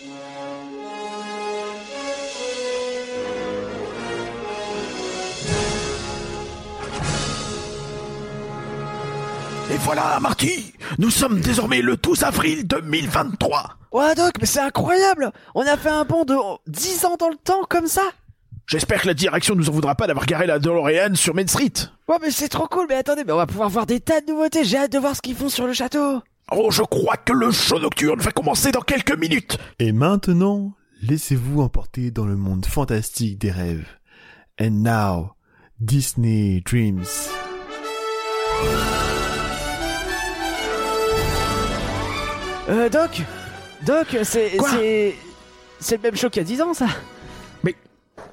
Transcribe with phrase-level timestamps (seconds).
[0.00, 0.04] Et
[9.78, 15.32] voilà, Marty Nous sommes désormais le 12 avril 2023 Ouais, Doc, mais c'est incroyable.
[15.56, 16.36] On a fait un bond de
[16.68, 18.02] 10 ans dans le temps comme ça.
[18.68, 21.72] J'espère que la direction nous en voudra pas d'avoir garé la DeLorean sur Main Street.
[22.06, 24.30] Ouais, mais c'est trop cool, mais attendez, mais on va pouvoir voir des tas de
[24.30, 26.20] nouveautés, j'ai hâte de voir ce qu'ils font sur le château
[26.50, 30.72] Oh, je crois que le show nocturne va commencer dans quelques minutes Et maintenant,
[31.02, 33.86] laissez-vous emporter dans le monde fantastique des rêves.
[34.60, 35.32] And now,
[35.78, 37.04] Disney Dreams.
[42.68, 43.22] Euh, Doc
[43.86, 44.58] Doc, c'est...
[44.70, 45.14] C'est...
[45.80, 46.88] C'est le même show qu'il y a 10 ans, ça?
[47.62, 47.72] Mais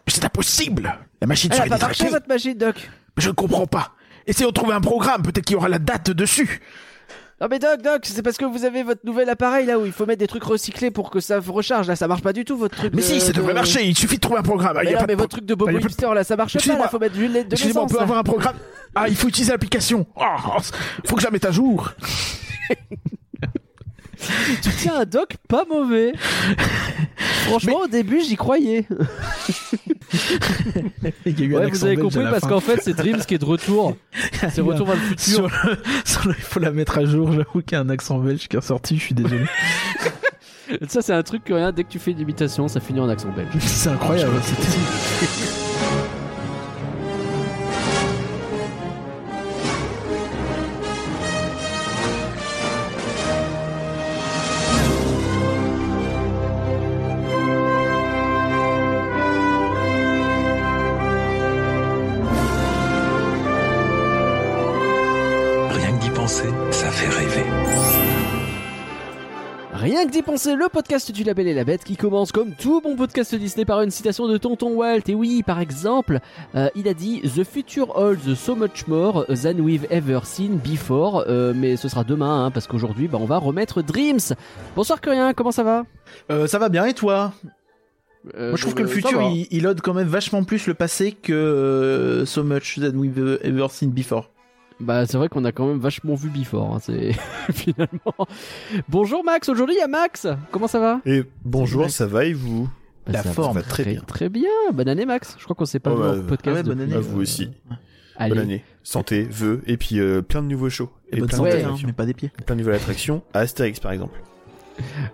[0.07, 2.13] c'est impossible La machine Elle a serait pas marché, détraquée.
[2.15, 2.89] votre machine, Doc?
[3.15, 3.91] Mais je ne comprends pas.
[4.25, 6.59] Essayons de trouver un programme, peut-être qu'il y aura la date dessus.
[7.41, 9.91] Non mais Doc, Doc, c'est parce que vous avez votre nouvel appareil là où il
[9.91, 11.87] faut mettre des trucs recyclés pour que ça recharge.
[11.87, 12.93] Là, ça marche pas du tout votre truc.
[12.95, 14.77] Mais de- si, ça devrait de- marcher, il suffit de trouver un programme.
[14.81, 16.13] Il Mais y a non, pas mais de votre truc de Bobo Il y Hipster
[16.13, 16.77] là, ça marche pas.
[16.77, 17.91] Là, faut mettre du lait de Excusez-moi, on l'essence.
[17.91, 18.03] peut là.
[18.03, 18.55] avoir un programme
[18.95, 20.05] Ah, il faut utiliser l'application.
[20.15, 20.23] Oh,
[21.05, 21.91] faut que je la mette à jour.
[24.61, 26.13] Tu tiens un Doc pas mauvais.
[27.47, 28.87] Franchement, au début, j'y croyais.
[31.25, 33.35] Il y a eu un Ouais, vous avez compris parce qu'en fait, c'est Dreams qui
[33.35, 33.95] est de retour.
[34.51, 35.25] C'est retour vers le futur.
[35.25, 37.31] Sur le- sur le- il faut la mettre à jour.
[37.31, 38.97] J'avoue qu'il y a un accent belge qui est ressorti.
[38.97, 39.45] Je suis désolé.
[40.87, 43.07] Ça, c'est un truc que rien, dès que tu fais une imitation, ça finit en
[43.09, 43.49] accent belge.
[43.59, 44.33] C'est incroyable.
[44.43, 45.44] C'était.
[70.11, 73.33] 5 10 le podcast du Label et la Bête qui commence comme tout bon podcast
[73.33, 75.01] Disney par une citation de Tonton Walt.
[75.07, 76.19] Et oui, par exemple,
[76.53, 81.23] euh, il a dit The future holds so much more than we've ever seen before.
[81.27, 84.35] Euh, mais ce sera demain, hein, parce qu'aujourd'hui, bah, on va remettre Dreams.
[84.75, 85.85] Bonsoir Curien, comment ça va?
[86.29, 87.33] Euh, ça va bien et toi?
[88.37, 92.23] Moi, je trouve que le futur, il, ode quand même vachement plus le passé que
[92.27, 94.29] So Much Than We've Ever Seen Before.
[94.79, 97.11] Bah c'est vrai qu'on a quand même vachement vu Before, hein, c'est
[97.53, 98.27] finalement.
[98.89, 100.27] Bonjour Max, aujourd'hui il y a Max.
[100.51, 101.01] Comment ça va?
[101.05, 102.69] Et bonjour, ça va et vous?
[103.05, 104.01] Bah, La ça forme, va très bien.
[104.01, 104.49] Très bien.
[104.73, 105.35] Bonne année Max.
[105.39, 106.57] Je crois qu'on s'est pas Oh, vu bah, en podcast.
[106.57, 106.93] ah ouais, bonne année.
[106.95, 107.51] À vous aussi.
[108.17, 108.29] Allez.
[108.33, 108.63] Bonne année.
[108.83, 110.89] Santé, vœux, et puis euh, plein de nouveaux shows.
[111.11, 112.31] Et, Et, bonne plein, santé, Ouais, hein, mais pas des pieds.
[112.45, 113.23] plein de nouvelles attractions.
[113.33, 114.19] À Astérix par exemple.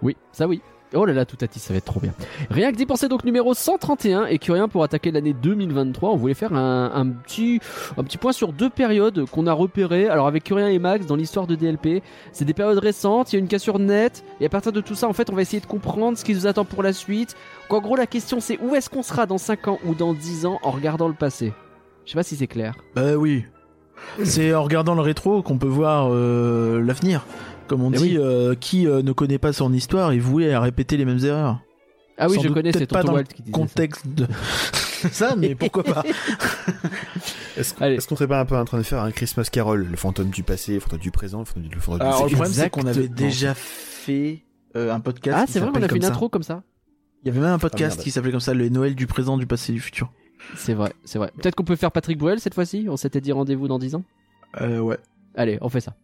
[0.01, 0.61] Oui, ça oui.
[0.93, 2.13] Oh là là, tout à dit, ça va être trop bien.
[2.49, 6.33] Rien que d'y penser donc numéro 131 et Curien pour attaquer l'année 2023, on voulait
[6.33, 7.61] faire un, un petit
[7.97, 10.09] un petit point sur deux périodes qu'on a repérées.
[10.09, 12.03] Alors avec Curien et Max dans l'histoire de DLP,
[12.33, 14.95] c'est des périodes récentes, il y a une cassure nette et à partir de tout
[14.95, 17.35] ça, en fait, on va essayer de comprendre ce qui nous attend pour la suite.
[17.69, 20.13] Donc, en gros, la question c'est où est-ce qu'on sera dans 5 ans ou dans
[20.13, 21.53] 10 ans en regardant le passé?
[22.05, 22.75] Je sais pas si c'est clair.
[22.95, 23.45] Bah oui.
[24.23, 27.25] C'est en regardant le rétro qu'on peut voir euh, l'avenir.
[27.71, 28.17] Comme on Eh dit, oui.
[28.17, 31.61] euh, qui euh, ne connaît pas son histoire est voué à répéter les mêmes erreurs.
[32.17, 33.51] Ah oui, Sans je doute connais, c'est pas dans Walt le disait ça.
[33.53, 34.27] Contexte de
[35.13, 36.03] ça, mais pourquoi pas
[37.57, 40.31] Est-ce qu'on serait pas un peu en train de faire un Christmas Carol Le fantôme
[40.31, 42.69] du passé, le fantôme du présent, le fantôme du, fantôme Alors le futur problème c'est
[42.69, 44.43] qu'on avait déjà fait
[44.75, 45.37] euh, un podcast.
[45.39, 46.09] Ah, c'est vrai, on a fait une ça.
[46.09, 46.63] intro comme ça.
[47.23, 48.03] Il y avait même un podcast merde.
[48.03, 50.11] qui s'appelait comme ça, le Noël du présent, du passé, du futur.
[50.57, 51.31] C'est vrai, c'est vrai.
[51.37, 54.03] Peut-être qu'on peut faire Patrick Bruel cette fois-ci On s'était dit rendez-vous dans 10 ans?
[54.59, 54.97] Euh, ouais.
[55.35, 55.95] Allez, on fait ça.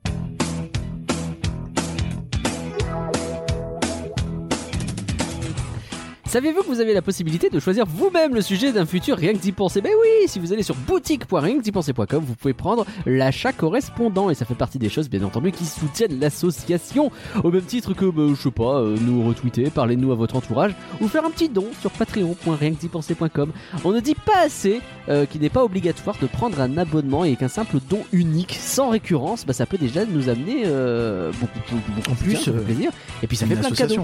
[6.28, 9.38] Savez-vous que vous avez la possibilité de choisir vous-même le sujet d'un futur rien que
[9.38, 9.80] d'y penser?
[9.80, 14.54] Ben oui, si vous allez sur boutique.rienquedipenser.com, vous pouvez prendre l'achat correspondant et ça fait
[14.54, 17.12] partie des choses bien entendu qui soutiennent l'association
[17.46, 20.76] au même titre que, ben, je sais pas, euh, nous retweeter, parlez-nous à votre entourage
[21.00, 23.54] ou faire un petit don sur patreon.rienquedipenser.com.
[23.86, 27.38] On ne dit pas assez euh, qu'il n'est pas obligatoire de prendre un abonnement et
[27.38, 31.92] qu'un simple don unique sans récurrence, bah, ça peut déjà nous amener euh, beaucoup, beaucoup,
[31.96, 32.92] beaucoup En de plus, ça fait plaisir.
[33.24, 34.04] Et puis ça fait plein de cadeaux.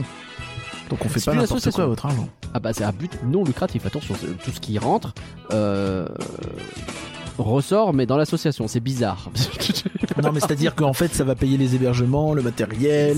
[0.94, 2.28] Donc on fait C'est pas n'importe quoi à votre argent?
[2.54, 3.86] Ah bah c'est un but non lucratif.
[3.86, 5.14] Attention, c'est- tout ce qui rentre
[5.52, 6.08] euh,
[7.40, 8.68] ressort, mais dans l'association.
[8.68, 9.32] C'est bizarre.
[10.24, 13.18] non mais c'est-à-dire qu'en fait ça va payer les hébergements, le matériel,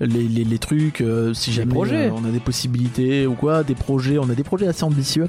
[0.00, 2.06] les, les, les trucs, euh, si jamais projets.
[2.06, 5.28] euh, on a des possibilités ou quoi, des projets, on a des projets assez ambitieux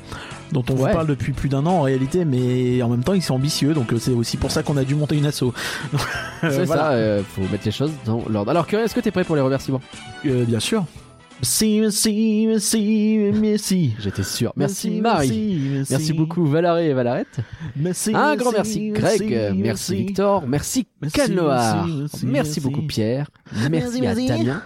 [0.52, 0.90] dont on Ouais.
[0.90, 3.74] vous parle depuis plus d'un an en réalité, mais en même temps ils sont ambitieux,
[3.74, 5.46] donc c'est aussi pour ça qu'on a dû monter une asso.
[6.42, 6.82] C'est voilà.
[6.84, 8.52] ça, euh, faut mettre les choses dans l'ordre.
[8.52, 9.82] Alors, Curien, est-ce que t'es prêt pour les remerciements?
[10.28, 10.86] Euh, bien sûr.
[11.40, 13.94] Merci, merci, merci, merci.
[14.00, 14.54] J'étais sûr.
[14.56, 15.84] Merci, Marie.
[15.88, 17.40] Merci, beaucoup Valaré et Valarette.
[17.76, 20.88] Merci, Un grand merci Greg, merci, Victor, merci,
[21.30, 21.88] Loire,
[22.24, 22.82] merci, beaucoup.
[22.82, 23.30] Pierre,
[23.70, 24.16] merci, à.
[24.16, 24.64] Damien,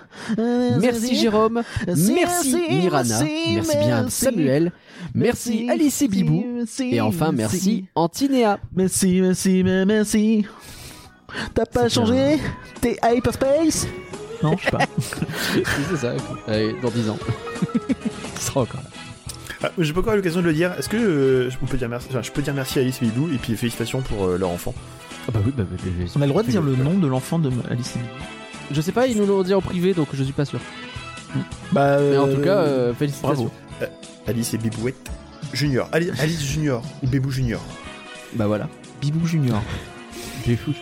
[0.80, 4.10] merci Jérôme, merci, Mirana, merci, bien.
[4.10, 4.72] Samuel,
[5.14, 6.46] merci, Alice et Bibou,
[6.80, 8.60] et enfin merci Antinéa.
[8.74, 10.46] Merci, merci, merci.
[11.54, 12.40] T'as pas changé?
[12.80, 13.88] T'es hyperspace?
[14.44, 14.80] Non, je sais pas.
[15.90, 16.14] C'est ça,
[16.48, 17.20] Allez, dans 10 ans.
[18.36, 18.90] Tu seras encore là.
[19.64, 20.74] Ah, J'ai pas encore eu l'occasion de le dire.
[20.80, 23.06] Est-ce que euh, on peut dire merci enfin, Je peux dire merci à Alice et
[23.06, 24.74] Bibou et puis félicitations pour euh, leur enfant.
[25.28, 26.96] Ah bah oui, bah, bah, bah, bah, On a le droit de dire le nom
[26.96, 28.12] de l'enfant de Alice et Bibou.
[28.72, 30.60] Je sais pas, ils nous l'ont dit en privé, donc je suis pas sûr.
[31.72, 33.52] Bah, Mais en euh, tout cas, euh, félicitations.
[33.80, 33.94] bravo.
[34.28, 35.10] Alice et Bibouette
[35.54, 35.88] Junior.
[35.92, 37.62] Ali- Alice Junior ou Bibou Junior.
[38.34, 38.68] Bah voilà.
[39.02, 39.62] Bibou Junior.
[40.58, 40.74] Fous.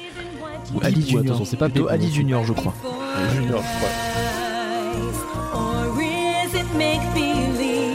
[0.73, 1.25] Ou Ali Junior.
[1.25, 2.13] attention, c'est pas Ali non.
[2.13, 2.73] Junior, je crois.
[3.33, 3.89] Junior, je crois.
[5.53, 7.89] Or is it make believe?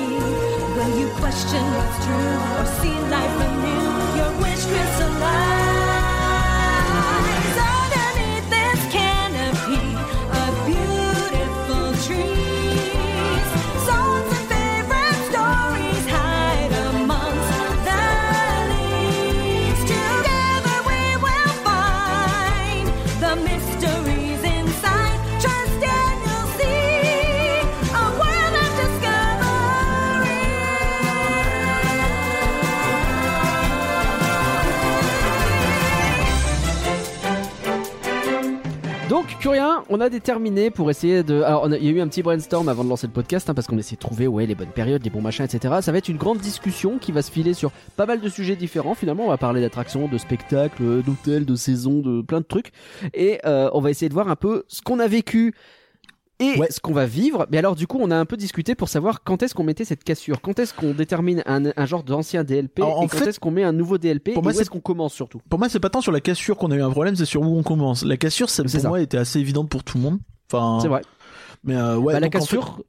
[0.76, 3.53] Will you question what's true or see life
[39.44, 41.42] Curien, on a déterminé pour essayer de.
[41.42, 43.66] Alors, il y a eu un petit brainstorm avant de lancer le podcast, hein, parce
[43.66, 45.74] qu'on essaie de trouver ouais, les bonnes périodes, les bons machins, etc.
[45.82, 48.56] Ça va être une grande discussion qui va se filer sur pas mal de sujets
[48.56, 48.94] différents.
[48.94, 52.72] Finalement, on va parler d'attractions, de spectacles, d'hôtels, de saisons, de plein de trucs.
[53.12, 55.52] Et euh, on va essayer de voir un peu ce qu'on a vécu.
[56.54, 56.66] Et Ouais.
[56.70, 57.46] ce qu'on va vivre.
[57.50, 59.84] Mais alors, du coup, on a un peu discuté pour savoir quand est-ce qu'on mettait
[59.84, 63.22] cette cassure, quand est-ce qu'on détermine un, un genre d'ancien DLP, Alors, en et quand
[63.26, 65.40] est-ce qu'on met un nouveau DLP, pour et moi, où c'est- est-ce qu'on commence surtout?
[65.48, 67.42] Pour moi, c'est pas tant sur la cassure qu'on a eu un problème, c'est sur
[67.42, 68.04] où on commence.
[68.04, 68.88] La cassure, ça, C'est pour ça.
[68.88, 70.18] moi, était assez évidente pour tout le monde.
[70.52, 71.02] Enfin, C'est vrai.
[71.64, 72.82] Mais euh, ouais, Bah, la donc, en fait- cassure,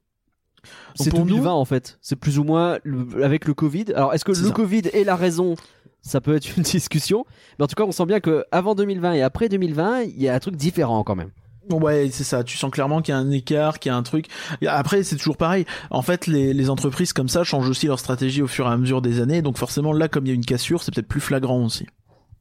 [0.96, 1.98] c'est pour nous- 2020 en fait.
[2.02, 3.86] C'est plus ou moins le- avec le Covid.
[3.96, 4.52] Alors est-ce que le ça.
[4.52, 5.56] Covid est la raison?
[6.02, 7.26] Ça peut être une discussion.
[7.58, 10.28] Mais en tout cas, on sent bien que avant 2020 et après 2020, il y
[10.30, 11.32] a un truc différent quand même.
[11.72, 12.44] Ouais, c'est ça.
[12.44, 14.28] Tu sens clairement qu'il y a un écart, qu'il y a un truc.
[14.68, 15.66] Après, c'est toujours pareil.
[15.90, 18.78] En fait, les, les entreprises comme ça changent aussi leur stratégie au fur et à
[18.78, 19.42] mesure des années.
[19.42, 21.88] Donc forcément, là, comme il y a une cassure, c'est peut-être plus flagrant aussi.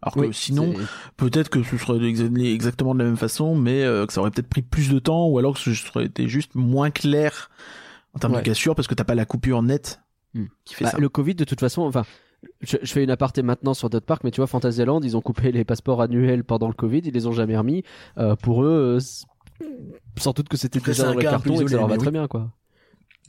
[0.02, 0.74] Alors que Oui, sinon,
[1.16, 4.30] peut-être que ce serait exa- exactement de la même façon, mais euh, que ça aurait
[4.30, 7.50] peut-être pris plus de temps, ou alors que ce serait été juste moins clair
[8.12, 8.40] en termes Ouais.
[8.40, 10.00] de cassure, parce que t'as pas la coupure nette
[10.34, 10.46] Hmm.
[10.64, 10.98] qui fait Bah, ça.
[10.98, 12.04] le Covid, de toute façon, enfin,
[12.60, 15.20] je, je fais une aparté maintenant sur d'autres parcs, mais tu vois, Fantasyland, ils ont
[15.20, 17.82] coupé les passeports annuels pendant le Covid, ils les ont jamais remis.
[18.18, 19.66] Euh, pour eux, euh,
[20.16, 22.12] sans doute que c'était déjà dans le carton et que ça leur va très oui.
[22.12, 22.50] bien, quoi.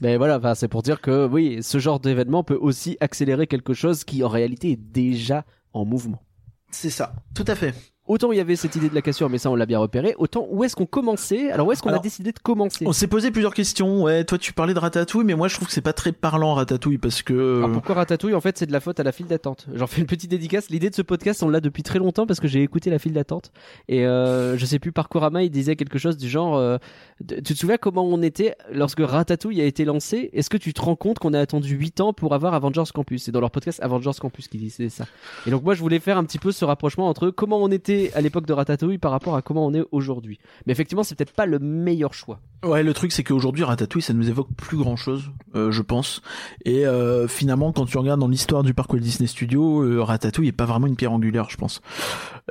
[0.00, 4.04] Mais voilà, c'est pour dire que oui, ce genre d'événement peut aussi accélérer quelque chose
[4.04, 6.22] qui en réalité est déjà en mouvement.
[6.70, 7.14] C'est ça.
[7.34, 7.74] Tout à fait.
[8.08, 10.14] Autant il y avait cette idée de la cassure, mais ça on l'a bien repéré.
[10.18, 11.50] Autant où est-ce qu'on commençait?
[11.50, 12.86] Alors où est-ce qu'on a décidé de commencer?
[12.86, 14.04] On s'est posé plusieurs questions.
[14.04, 16.54] Ouais, toi, tu parlais de Ratatouille, mais moi, je trouve que c'est pas très parlant
[16.54, 17.58] Ratatouille parce que.
[17.58, 18.34] Alors pourquoi Ratatouille?
[18.34, 19.66] En fait, c'est de la faute à la file d'attente.
[19.74, 20.70] J'en fais une petite dédicace.
[20.70, 23.12] L'idée de ce podcast, on l'a depuis très longtemps parce que j'ai écouté la file
[23.12, 23.50] d'attente.
[23.88, 26.78] Et euh, je sais plus, Parcourama, il disait quelque chose du genre euh,
[27.26, 30.28] Tu te souviens comment on était lorsque Ratatouille a été lancé?
[30.34, 33.24] Est-ce que tu te rends compte qu'on a attendu 8 ans pour avoir Avengers Campus?
[33.24, 35.06] C'est dans leur podcast Avengers Campus qui disait ça.
[35.46, 38.12] Et donc moi, je voulais faire un petit peu ce rapprochement entre comment on était
[38.14, 40.38] à l'époque de Ratatouille par rapport à comment on est aujourd'hui.
[40.66, 42.40] Mais effectivement, c'est peut-être pas le meilleur choix.
[42.64, 46.20] Ouais, le truc c'est qu'aujourd'hui Ratatouille ça nous évoque plus grand chose, je pense.
[46.64, 50.48] Et euh, finalement, quand tu regardes dans l'histoire du parc Walt Disney Studio, euh, Ratatouille
[50.48, 51.80] est pas vraiment une pierre angulaire, je pense.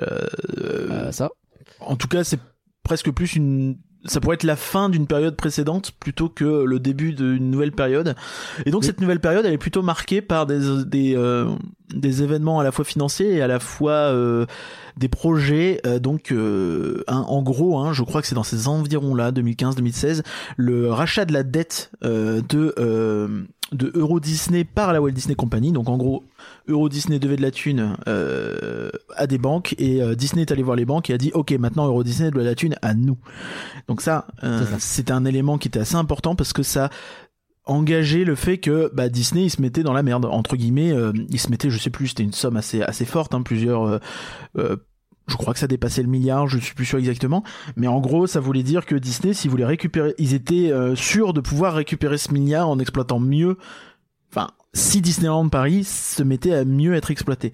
[0.01, 0.25] Euh,
[0.89, 1.29] Euh, ça.
[1.79, 2.39] en tout cas, c'est
[2.83, 7.13] presque plus une ça pourrait être la fin d'une période précédente plutôt que le début
[7.13, 8.15] d'une nouvelle période.
[8.65, 8.87] Et donc Oui.
[8.87, 11.49] cette nouvelle période, elle est plutôt marquée par des des euh,
[11.93, 14.45] des événements à la fois financiers et à la fois euh,
[14.97, 15.81] des projets.
[15.85, 20.23] Euh, donc euh, hein, en gros, hein, je crois que c'est dans ces environs-là, 2015-2016,
[20.57, 25.33] le rachat de la dette euh, de euh, de Euro Disney par la Walt Disney
[25.35, 25.71] Company.
[25.71, 26.23] Donc en gros,
[26.67, 30.75] Euro Disney devait de la thune euh, à des banques et Disney est allé voir
[30.75, 33.17] les banques et a dit ok maintenant Euro Disney doit de la thune à nous.
[33.87, 34.79] Donc ça, euh, C'est ça.
[34.79, 36.91] c'était un élément qui était assez important parce que ça
[37.65, 41.11] engageait le fait que bah, Disney il se mettait dans la merde entre guillemets euh,
[41.29, 43.99] il se mettait je sais plus c'était une somme assez assez forte hein, plusieurs euh,
[44.57, 44.77] euh,
[45.27, 47.43] je crois que ça dépassait le milliard, je suis plus sûr exactement,
[47.75, 51.33] mais en gros, ça voulait dire que Disney, s'ils voulaient récupérer, ils étaient euh, sûrs
[51.33, 53.57] de pouvoir récupérer ce milliard en exploitant mieux.
[54.29, 57.53] Enfin, si Disneyland Paris se mettait à mieux être exploité.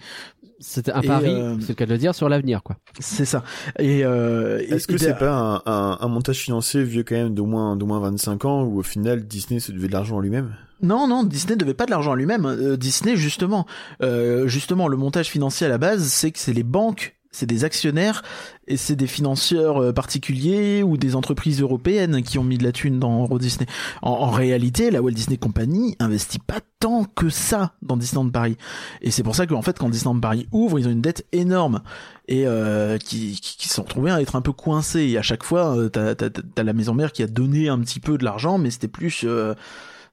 [0.62, 2.78] C'était un pari, euh, c'est le cas de le dire, sur l'avenir, quoi.
[3.00, 3.44] C'est ça.
[3.80, 7.46] Et euh, Est-ce que c'est pas un, un, un montage financier vieux quand même d'au
[7.46, 10.54] moins, d'au moins 25 ans où au final Disney se devait de l'argent à lui-même?
[10.84, 12.46] Non, non, Disney devait pas de l'argent à lui-même.
[12.46, 13.66] Euh, Disney, justement,
[14.02, 17.64] euh, justement, le montage financier à la base, c'est que c'est les banques, c'est des
[17.64, 18.24] actionnaires
[18.72, 22.72] et c'est des financeurs euh, particuliers ou des entreprises européennes qui ont mis de la
[22.72, 23.68] thune dans Euro Disney.
[24.02, 28.56] En, réalité, la Walt Disney Company investit pas tant que ça dans Disneyland Paris.
[29.02, 31.82] Et c'est pour ça qu'en fait, quand Disneyland Paris ouvre, ils ont une dette énorme
[32.30, 35.02] et euh, qui, qui, qui sont retrouvés à être un peu coincés.
[35.02, 37.80] Et à chaque fois, euh, t'as, t'as, t'as la maison mère qui a donné un
[37.80, 39.54] petit peu de l'argent, mais c'était plus euh,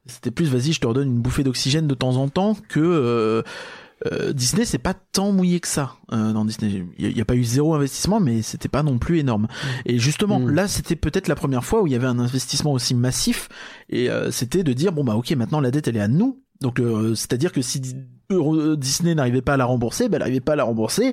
[0.06, 3.44] c'était plus vas-y je te redonne une bouffée d'oxygène de temps en temps que
[4.06, 7.24] euh, euh, Disney c'est pas tant mouillé que ça euh, dans Disney il y, a
[7.24, 9.48] pas eu zéro investissement mais c'était pas non plus énorme
[9.86, 10.50] et justement Mm.
[10.50, 13.48] là c'était peut-être la première fois où il y avait un investissement aussi massif
[13.88, 16.40] et euh, c'était de dire bon bah ok maintenant la dette elle est à nous
[16.60, 17.80] donc euh, c'est à dire que si
[18.30, 21.12] Euro- Disney n'arrivait pas à la rembourser bah elle n'arrivait pas à la rembourser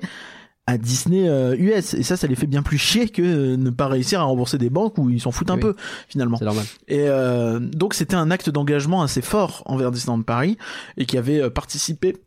[0.67, 3.69] à Disney euh, US et ça ça les fait bien plus chier que euh, ne
[3.69, 5.61] pas réussir à rembourser des banques où ils s'en foutent un Oui.
[5.61, 5.75] peu
[6.07, 6.65] finalement normal.
[6.87, 10.57] et euh, donc c'était un acte d'engagement assez fort envers Disneyland Paris
[10.97, 12.17] et qui avait euh, participé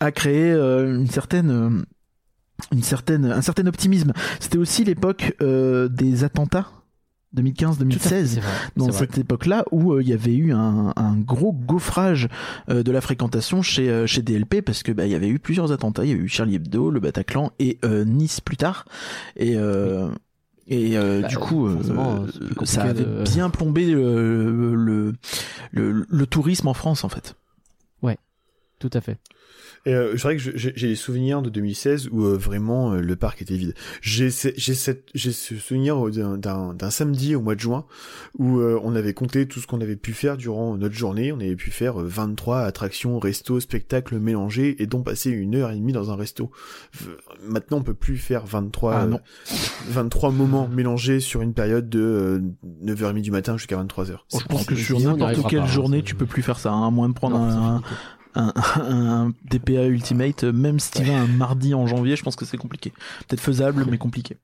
[0.00, 1.82] à créer euh, une certaine euh,
[2.72, 4.12] une certaine un certain optimisme.
[4.40, 6.68] C'était aussi l'époque euh, des attentats
[7.36, 8.48] 2015-2016 C'est vrai.
[8.76, 12.28] dans cette époque-là où euh, il y avait eu un, un gros gaufrage
[12.70, 15.72] euh, de la fréquentation chez chez DLP parce que bah il y avait eu plusieurs
[15.72, 18.84] attentats, il y a eu Charlie Hebdo, le Bataclan et Nice plus tard
[19.36, 19.56] et
[20.66, 21.76] et euh, Bah, du coup, euh,
[22.64, 25.12] ça avait de- bien plombé euh, le,
[25.72, 27.34] le, le tourisme en France en fait.
[28.80, 29.16] Tout à fait.
[29.86, 33.00] Euh, c'est vrai que je- j'ai j'ai des souvenirs de 2016 où euh, vraiment euh,
[33.00, 33.74] le parc était vide.
[34.00, 37.84] J'ai ce- j'ai cette- j'ai ce souvenir euh, d'un- samedi au mois de juin
[38.38, 41.32] où euh, on avait compté tout ce qu'on avait pu faire durant notre journée.
[41.32, 45.70] On avait pu faire euh, 23 attractions, restos, spectacles mélangés et donc passer une heure
[45.70, 46.50] et demie dans un resto.
[47.46, 49.20] Maintenant, on peut plus faire 23 Ah euh, non.
[49.88, 52.40] 23 moments mélangés sur une période de euh,
[52.82, 54.16] 9h30 du matin jusqu'à 23h.
[54.32, 56.72] Bon, je pense que sur n'importe quelle pas, hein, journée, tu peux plus faire ça,
[56.72, 57.82] hein, à moins de prendre Non, un.
[58.34, 60.44] Un, un DPA Ultimate.
[60.44, 62.92] Même si tu vas un mardi en janvier, je pense que c'est compliqué.
[63.28, 64.36] Peut-être faisable, mais compliqué.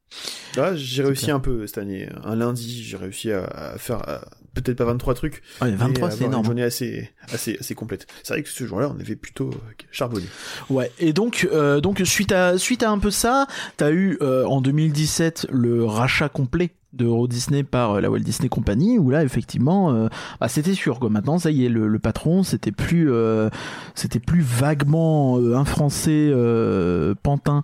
[0.56, 1.36] Ah, j'ai réussi clair.
[1.36, 2.08] un peu cette année.
[2.24, 4.20] Un lundi, j'ai réussi à, à faire à-
[4.54, 6.44] peut-être pas 23 trucs, Ouais, mais 23, avoir c'est Une énorme.
[6.44, 8.06] journée assez, assez, assez complète.
[8.24, 10.26] C'est vrai que ce jour-là, on avait plutôt euh, charbonné.
[10.70, 14.44] Ouais, et donc, euh, donc suite à suite à un peu ça, t'as eu euh,
[14.46, 19.10] en 2017 le rachat complet de Euro Disney par euh, la Walt Disney Company, où
[19.10, 20.08] là effectivement, euh,
[20.40, 21.08] bah, c'était sûr quoi.
[21.10, 23.48] Maintenant, ça y est, le, le patron, c'était plus, euh,
[23.94, 27.62] c'était plus vaguement euh, un Français euh, pantin.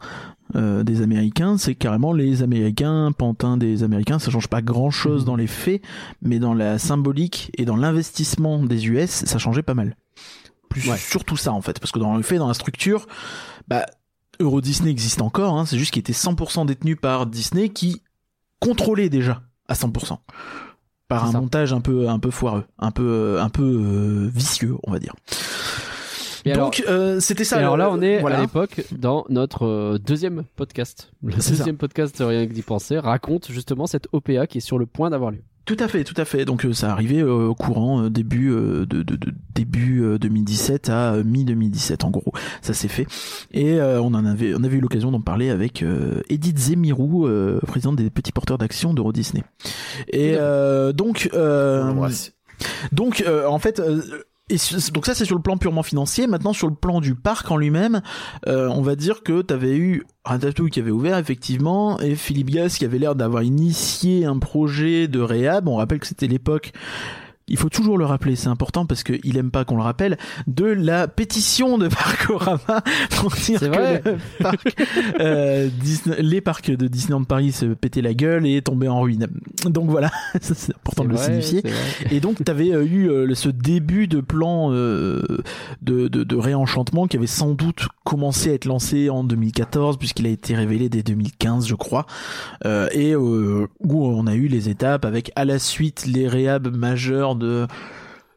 [0.55, 5.25] euh, des Américains, c'est carrément les Américains, pantins des Américains, ça change pas grand chose
[5.25, 5.83] dans les faits,
[6.23, 9.97] mais dans la symbolique et dans l'investissement des US, ça changeait pas mal.
[10.69, 10.97] Plus Ouais.
[10.99, 13.07] surtout ça en fait, parce que dans le fait, dans la structure,
[13.67, 13.87] bah,
[14.39, 18.03] Euro Disney existe encore, hein, c'est juste qu'il était 100% détenu par Disney qui
[18.61, 20.19] contrôlait déjà à 100%.
[21.09, 21.41] Par un ça.
[21.41, 25.15] montage un peu, un peu foireux, un peu, un peu euh, vicieux, on va dire.
[26.45, 27.57] Et Donc, euh, c'était ça.
[27.57, 28.39] Et alors là, on est voilà.
[28.39, 31.13] à l'époque dans notre euh, deuxième podcast.
[31.23, 31.51] Le ça.
[31.51, 35.11] deuxième podcast, rien que d'y penser, raconte justement cette OPA qui est sur le point
[35.11, 35.43] d'avoir lieu.
[35.67, 36.45] Tout à fait, tout à fait.
[36.45, 40.17] Donc euh, ça arrivait euh, au courant euh, début euh, de, de- de- début euh,
[40.19, 42.33] 2017 à euh, mi 2017 en gros.
[42.63, 43.07] Ça s'est fait
[43.53, 47.27] et euh, on en avait on avait eu l'occasion d'en parler avec euh, Edith Zemirou,
[47.27, 49.43] euh, présidente des petits porteurs d'action d'Euro Disney.
[50.13, 51.83] Et à euh, donc euh,
[52.93, 54.01] donc euh, en fait euh,
[54.49, 54.57] et
[54.93, 56.27] donc ça c'est sur le plan purement financier.
[56.27, 58.01] Maintenant sur le plan du parc en lui-même,
[58.47, 62.77] euh, on va dire que t'avais eu Ratatouille qui avait ouvert effectivement et Philippe Gas
[62.79, 65.69] qui avait l'air d'avoir initié un projet de réhab.
[65.69, 66.73] On rappelle que c'était l'époque.
[67.49, 70.65] Il faut toujours le rappeler, c'est important parce qu'il aime pas qu'on le rappelle, de
[70.65, 74.75] la pétition de Parcorama pour dire que le parc,
[75.21, 79.29] euh, Disney- les parcs de Disneyland Paris se pétaient la gueule et tombaient en ruine.
[79.65, 80.11] Donc voilà,
[80.41, 81.63] c'est important de le signifier.
[82.11, 85.23] Et donc, tu avais eu euh, ce début de plan euh,
[85.83, 90.27] de, de, de réenchantement qui avait sans doute commencé à être lancé en 2014, puisqu'il
[90.27, 92.07] a été révélé dès 2015, je crois.
[92.65, 96.69] Euh, et euh, où on a eu les étapes avec à la suite les réhabs
[96.75, 97.67] majeurs de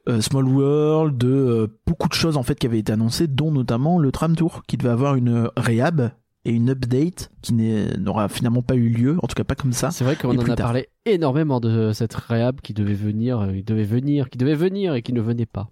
[0.08, 3.52] euh, Small World, de euh, beaucoup de choses en fait qui avaient été annoncées, dont
[3.52, 6.12] notamment le tram tour qui devait avoir une réhab
[6.46, 9.92] et une update qui n'aura finalement pas eu lieu, en tout cas pas comme ça.
[9.92, 10.68] C'est vrai qu'on en a tard.
[10.68, 14.96] parlé énormément de cette réhab qui devait venir, euh, qui devait venir, qui devait venir
[14.96, 15.70] et qui ne venait pas.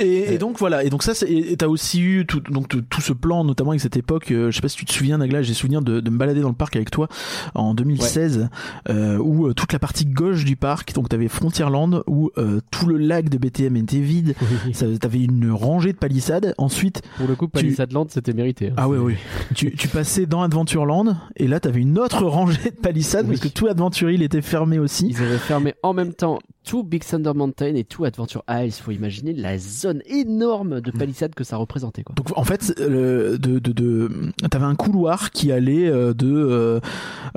[0.00, 2.82] Et, donc voilà, et donc ça, c'est- et et t'as aussi eu tout, donc tout,
[2.82, 4.30] tout ce plan, notamment avec cette époque.
[4.30, 6.40] euh, je sais pas si tu te souviens, Nagla, j'ai souvenir de, de me balader
[6.40, 7.08] dans le parc avec toi
[7.54, 8.48] en 2016,
[8.90, 12.86] euh, où euh, toute la partie gauche du parc, donc t'avais Frontierland, où euh, tout
[12.86, 14.34] le lac de BTM était vide.
[14.72, 16.54] Ça- T'avais une rangée de palissades.
[16.58, 18.68] Ensuite, Pour le coup, Palisade Land, c'était mérité.
[18.68, 18.74] hein.
[18.76, 19.14] ah ouais, oui.
[19.54, 23.36] tu, tu passais dans Adventureland, et là t'avais une autre rangée de palissades Oui.
[23.36, 25.08] parce que tout Adventure Hill était fermé aussi.
[25.08, 28.72] Ils avaient fermé en même temps tout Big Thunder Mountain et tout Adventure Isles.
[28.72, 32.14] Faut imaginer la zone énorme de palissades que ça représentait, quoi.
[32.14, 36.80] Donc en fait, le, de, de, de, t'avais un couloir qui allait euh, de euh,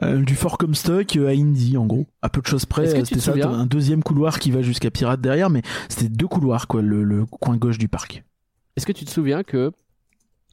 [0.03, 2.87] euh, du Fort Comstock à Indy en gros, à peu de choses près.
[2.87, 6.81] C'était ça, un deuxième couloir qui va jusqu'à Pirate derrière, mais c'était deux couloirs quoi,
[6.81, 8.23] le, le coin gauche du parc.
[8.75, 9.71] Est-ce que tu te souviens que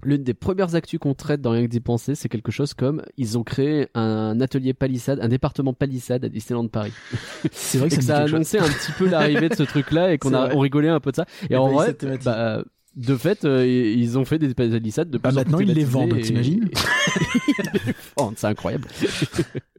[0.05, 3.02] l'une des premières actus qu'on traite dans Rien que d'y penser, c'est quelque chose comme
[3.17, 6.93] ils ont créé un atelier palissade, un département palissade à Disneyland Paris.
[7.52, 8.35] C'est vrai et que que ça, ça a chose.
[8.35, 11.11] annoncé un petit peu l'arrivée de ce truc-là et qu'on a on rigolait un peu
[11.11, 11.26] de ça.
[11.50, 12.62] Et en vrai, bah,
[12.97, 15.73] de fait, euh, ils ont fait des palissades de Bah, plus en maintenant, plus ils
[15.75, 16.69] les vendent, et- t'imagines
[17.59, 18.88] Ils les vendent, C'est incroyable.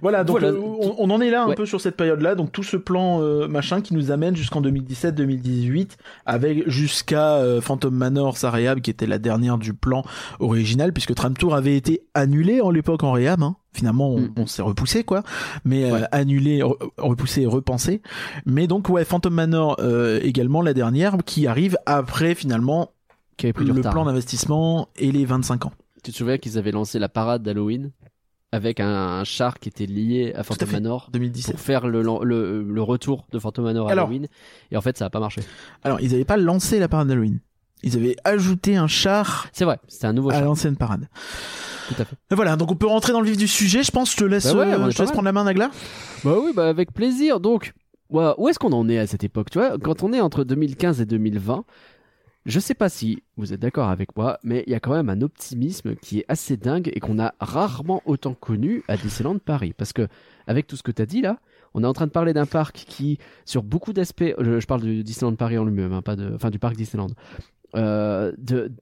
[0.00, 0.56] Voilà, donc Voilà.
[0.58, 1.54] on, on en est là un Ouais.
[1.54, 5.96] peu sur cette période-là, donc tout ce plan euh, machin qui nous amène jusqu'en 2017-2018,
[6.26, 10.02] avec jusqu'à euh, Phantom Manor, sa réhab, qui était la dernière du plan
[10.40, 13.42] original, puisque Tram Tour avait été annulé en l'époque en réhab.
[13.42, 13.56] Hein.
[13.72, 14.32] Finalement, on, Mm.
[14.36, 15.22] on s'est repoussé quoi,
[15.64, 18.02] mais euh, annulé, re- repoussé repensé.
[18.44, 22.90] Mais donc ouais, Phantom Manor euh, également la dernière, qui arrive après finalement
[23.38, 23.92] Qui avait pris du le retard.
[23.92, 25.72] plan d'investissement et les 25 ans.
[26.04, 27.92] Tu te souviens qu'ils avaient lancé la parade d'Halloween?
[28.52, 30.70] Avec un, un char qui était lié à Phantom.
[30.70, 31.54] Manor 2017.
[31.56, 34.06] pour faire le, le, le retour de Phantom Manor à Alors.
[34.08, 34.28] Halloween.
[34.70, 35.40] Et en fait, ça a pas marché.
[35.82, 37.40] Alors ils n'avaient pas lancé la parade d'Halloween.
[37.82, 40.44] Ils avaient ajouté un char C'est vrai, c'était un nouveau à char.
[40.44, 41.08] l'ancienne parade.
[41.88, 42.14] Tout à fait.
[42.30, 43.82] Et Voilà, donc on peut rentrer dans le vif du sujet.
[43.82, 45.70] Je pense, je te laisse, Bah ouais, euh, je te laisse prendre la main, Nagla.
[46.22, 47.40] Bah oui, bah avec plaisir.
[47.40, 47.72] Donc,
[48.10, 51.00] où est-ce qu'on en est à cette époque Tu vois, quand on est entre 2015
[51.00, 51.64] et 2020,
[52.46, 55.08] je sais pas si vous êtes d'accord avec moi, mais il y a quand même
[55.08, 59.72] un optimisme qui est assez dingue et qu'on a rarement autant connu à Disneyland Paris.
[59.76, 60.08] Parce que,
[60.46, 61.38] avec tout ce que tu as dit là,
[61.74, 64.82] on est en train de parler d'un parc qui, sur beaucoup d'aspects, je, je parle
[64.82, 67.10] du Disneyland Paris en lui-même, hein, pas de, enfin du parc Disneyland,
[67.76, 68.72] euh, de,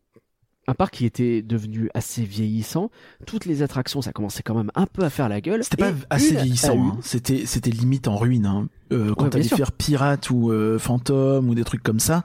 [0.66, 2.90] un parc qui était devenu assez vieillissant.
[3.26, 5.64] Toutes les attractions, ça commençait quand même un peu à faire la gueule.
[5.64, 6.78] C'était pas assez vieillissant.
[6.78, 6.98] hein.
[7.02, 8.46] C'était, c'était limite en ruine.
[8.46, 8.68] Hein.
[8.92, 12.22] Euh, quand Ouais, t'allais faire pirate ou euh, fantôme ou des trucs comme ça,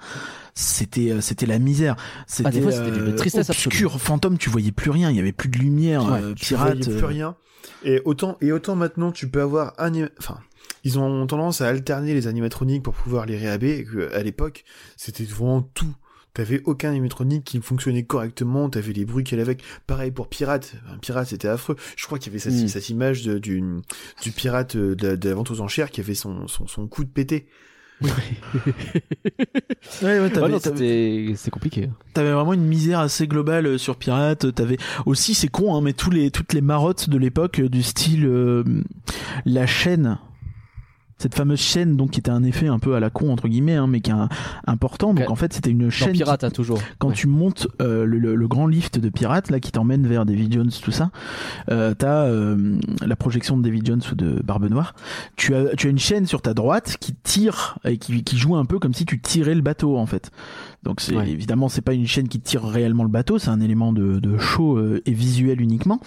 [0.55, 1.95] c'était, euh, c'était la misère.
[2.27, 3.99] C'était Ah, des fois, c'était d'une tristesse obscur.
[4.01, 5.09] Fantôme, tu voyais plus rien.
[5.11, 6.03] Il y avait plus de lumière.
[6.05, 6.77] Ouais, euh, tu pirate.
[6.77, 7.35] voyais euh, plus rien.
[7.83, 10.09] Et autant, et autant maintenant, tu peux avoir anim...
[10.19, 10.39] enfin,
[10.83, 14.63] ils ont tendance à alterner les animatroniques pour pouvoir les réhaber, et que, à l'époque,
[14.97, 15.93] c'était vraiment tout.
[16.33, 19.63] T'avais aucun animatronique qui fonctionnait correctement, t'avais les bruits qu'elle avec.
[19.87, 20.73] Pareil pour Pirate.
[20.93, 21.75] Un pirate, c'était affreux.
[21.95, 22.67] Je crois qu'il y avait cette, Mm.
[22.67, 23.63] cette image de- du,
[24.21, 26.87] du pirate euh, de, la- de la vente aux enchères qui avait son, son, son
[26.87, 27.47] coup de pété.
[30.01, 31.89] Ouais, ouais, c'est compliqué.
[32.13, 34.53] T'avais vraiment une misère assez globale euh, sur Pirate.
[34.53, 37.83] T'avais aussi, c'est con, hein, mais tous les, toutes les marottes de l'époque euh, du
[37.83, 38.63] style euh,
[39.45, 40.17] la chaîne.
[41.17, 43.75] Cette fameuse chaîne, donc, qui était un effet un peu à la con, entre guillemets,
[43.75, 44.27] hein, mais qui est un-
[44.67, 45.13] important.
[45.13, 45.31] Donc, Ouais.
[45.31, 46.11] en fait, c'était une Dans chaîne.
[46.11, 46.79] qui- Pirate, hein, toujours.
[46.99, 47.13] quand Ouais.
[47.13, 50.51] tu montes euh, le, le- le grand lift de Pirate, là, qui t'emmène vers Davy
[50.51, 51.11] Jones, tout ça,
[51.71, 54.93] euh, t'as euh, la projection de Davy Jones ou de Barbe Noire.
[55.37, 58.57] Tu as, tu as une chaîne sur ta droite qui tire et qui, qui joue
[58.57, 60.31] un peu comme si tu tirais le bateau, en fait.
[60.85, 61.29] Donc c'est Ouais.
[61.29, 64.37] évidemment c'est pas une chaîne qui tire réellement le bateau, c'est un élément de, de
[64.37, 65.99] show euh, et visuel uniquement.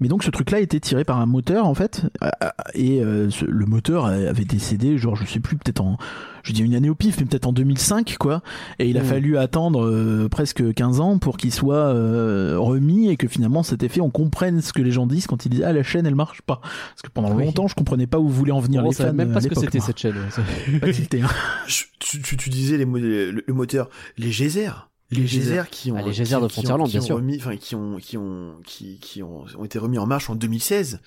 [0.00, 2.28] Mais donc ce truc-là était tiré par un moteur en fait, euh,
[2.74, 5.98] et euh, ce- le moteur avait décédé, genre je sais plus peut-être en,
[6.48, 8.42] je dis une année au pif, mais peut-être en 2005 quoi.
[8.78, 9.06] Et il a Mhm.
[9.08, 13.82] fallu attendre euh, presque 15 ans pour qu'il soit euh, remis et que finalement cet
[13.82, 16.14] effet on comprenne ce que les gens disent quand ils disent ah la chaîne elle
[16.14, 16.60] marche pas.
[16.62, 17.44] Parce que pendant Oui.
[17.44, 19.12] longtemps je comprenais pas où voulaient en venir on les fans.
[19.12, 20.14] même euh, pas à ce que c'était cette chaîne.
[20.16, 20.78] ouais.
[20.80, 21.28] Pas tilté, hein.
[21.66, 24.88] Je- tu, tu, tu disais les, mo- le, le moteur, les geysers.
[25.10, 27.04] Les geysers qui ont, Ah, les geysers qui- de qui ont- Frontierland, qui bien ont
[27.04, 27.16] sûr.
[27.16, 30.34] remis- enfin, qui ont, qui ont, qui, qui ont, ont été remis en marche en
[30.34, 31.00] 2016.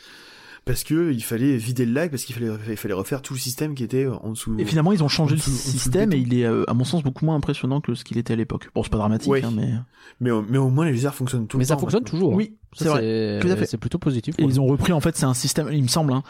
[0.63, 3.39] Parce que il fallait vider le lac, parce qu'il fallait, il fallait refaire tout le
[3.39, 4.55] système qui était en dessous.
[4.59, 7.01] Et finalement, ils ont changé le dessous- système et il est, euh, à mon sens,
[7.01, 8.69] beaucoup moins impressionnant que ce qu'il était à l'époque.
[8.75, 9.43] Bon, c'est pas dramatique, Ouais.
[9.43, 9.71] hein, mais.
[10.19, 12.11] mais, au- mais au moins les geysers fonctionnent tout Mais le ça fonctionne maintenant.
[12.19, 12.33] toujours.
[12.33, 13.39] Oui, Ça, c'est vrai.
[13.41, 13.65] Tout à fait.
[13.65, 14.35] C'est plutôt positif.
[14.37, 16.21] Et ils ont repris, en fait, c'est un système, il me semble, hein,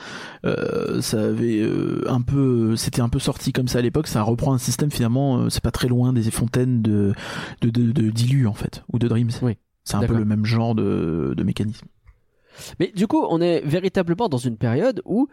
[0.46, 4.22] euh, ça avait euh, un peu, c'était un peu sorti comme ça à l'époque, ça
[4.24, 7.14] reprend un système finalement, euh, c'est pas très loin des fontaines de,
[7.62, 9.32] de, de, de Dilu, en fait, ou de Dreams.
[9.42, 9.58] Oui.
[9.84, 11.86] C'est un peu le même genre de, de mécanisme.
[12.80, 15.28] Mais du coup, on est véritablement dans une période où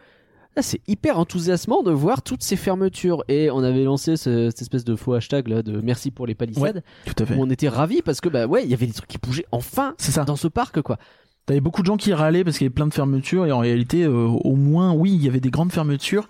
[0.56, 3.22] là, c'est hyper enthousiasmant de voir toutes ces fermetures.
[3.28, 6.34] Et on avait lancé ce- cette espèce de faux hashtag là de merci pour les
[6.34, 6.82] palissades.
[7.06, 7.34] Tout à fait.
[7.34, 9.46] Où on était ravis parce que bah ouais, il y avait des trucs qui bougeaient
[9.52, 10.24] enfin C'est ça.
[10.24, 10.98] dans ce parc quoi.
[11.48, 13.58] T'avais beaucoup de gens qui râlaient parce qu'il y avait plein de fermetures et en
[13.58, 16.28] réalité, euh, au moins, oui, il y avait des grandes fermetures,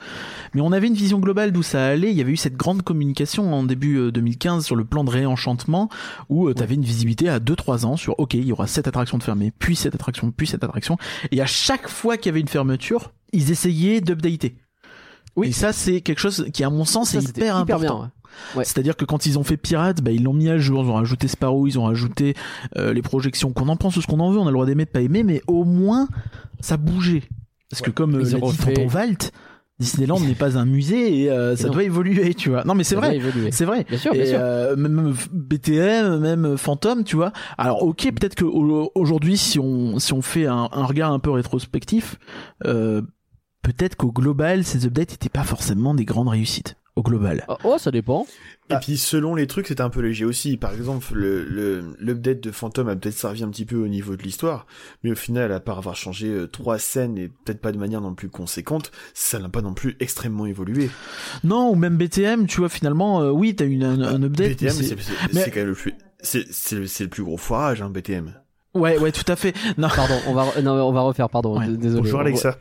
[0.54, 2.12] mais on avait une vision globale d'où ça allait.
[2.12, 5.10] Il y avait eu cette grande communication en début euh, 2015 sur le plan de
[5.10, 5.88] réenchantement
[6.28, 9.18] où euh, t'avais une visibilité à 2-3 ans sur OK, il y aura cette attraction
[9.18, 10.98] de fermée, puis cette attraction, puis cette attraction.
[11.32, 14.54] Et à chaque fois qu'il y avait une fermeture, ils essayaient d'updater.
[15.34, 15.48] Oui.
[15.48, 17.80] Et ça, c'est quelque chose qui, à mon sens, Ça, est hyper, important.
[17.80, 17.94] bien.
[18.02, 18.08] ouais.
[18.56, 18.64] Ouais.
[18.64, 20.94] C'est-à-dire que quand ils ont fait Pirates, bah, ils l'ont mis à jour, ils ont
[20.94, 22.34] rajouté Sparrow, ils ont rajouté
[22.76, 23.52] euh, les projections.
[23.52, 25.00] Qu'on en pense ou ce qu'on en veut, on a le droit d'aimer, de pas
[25.00, 26.08] aimer, mais au moins
[26.60, 27.22] ça bougeait.
[27.70, 29.32] Parce que comme euh, Ils l'a ont dit refait- Tonton Valt,
[29.78, 31.74] Disneyland n'est pas un musée et euh, Et ça non.
[31.74, 32.64] doit évoluer, tu vois.
[32.64, 33.52] Non mais c'est vrai, évoluer.
[33.52, 33.84] c'est vrai.
[33.88, 34.38] Bien sûr, bien Et, sûr.
[34.40, 37.32] euh, même BTM, même Phantom, tu vois.
[37.58, 41.18] Alors ok, peut-être que au- aujourd'hui, si on si on fait un, un regard un
[41.20, 42.16] peu rétrospectif,
[42.66, 43.02] euh,
[43.62, 46.76] peut-être qu'au global, ces updates n'étaient pas forcément des grandes réussites.
[46.98, 47.44] Au global.
[47.48, 48.26] Oh, oh, ça dépend.
[48.70, 50.56] Et puis selon les trucs, c'était un peu léger aussi.
[50.56, 54.16] Par exemple, le le- l'update de Phantom a peut-être servi un petit peu au niveau
[54.16, 54.66] de l'histoire,
[55.04, 58.00] mais au final, à part avoir changé euh, trois scènes et peut-être pas de manière
[58.00, 60.90] non plus conséquente, ça n'a pas non plus extrêmement évolué.
[61.44, 64.50] Non, ou même BTM, tu vois, finalement, euh, oui, t'as eu un, un update.
[64.60, 64.96] BTM, mais c'est
[65.34, 68.34] mais- quand même le plus, c'est c'est le- plus gros foirage, hein, BTM.
[68.74, 69.54] Ouais, ouais, tout à fait.
[69.78, 69.88] Non.
[69.88, 71.58] Pardon, on va, re- non, on va refaire, pardon.
[71.60, 71.68] Ouais.
[71.68, 72.02] Désolé.
[72.02, 72.58] Bonjour Alexa.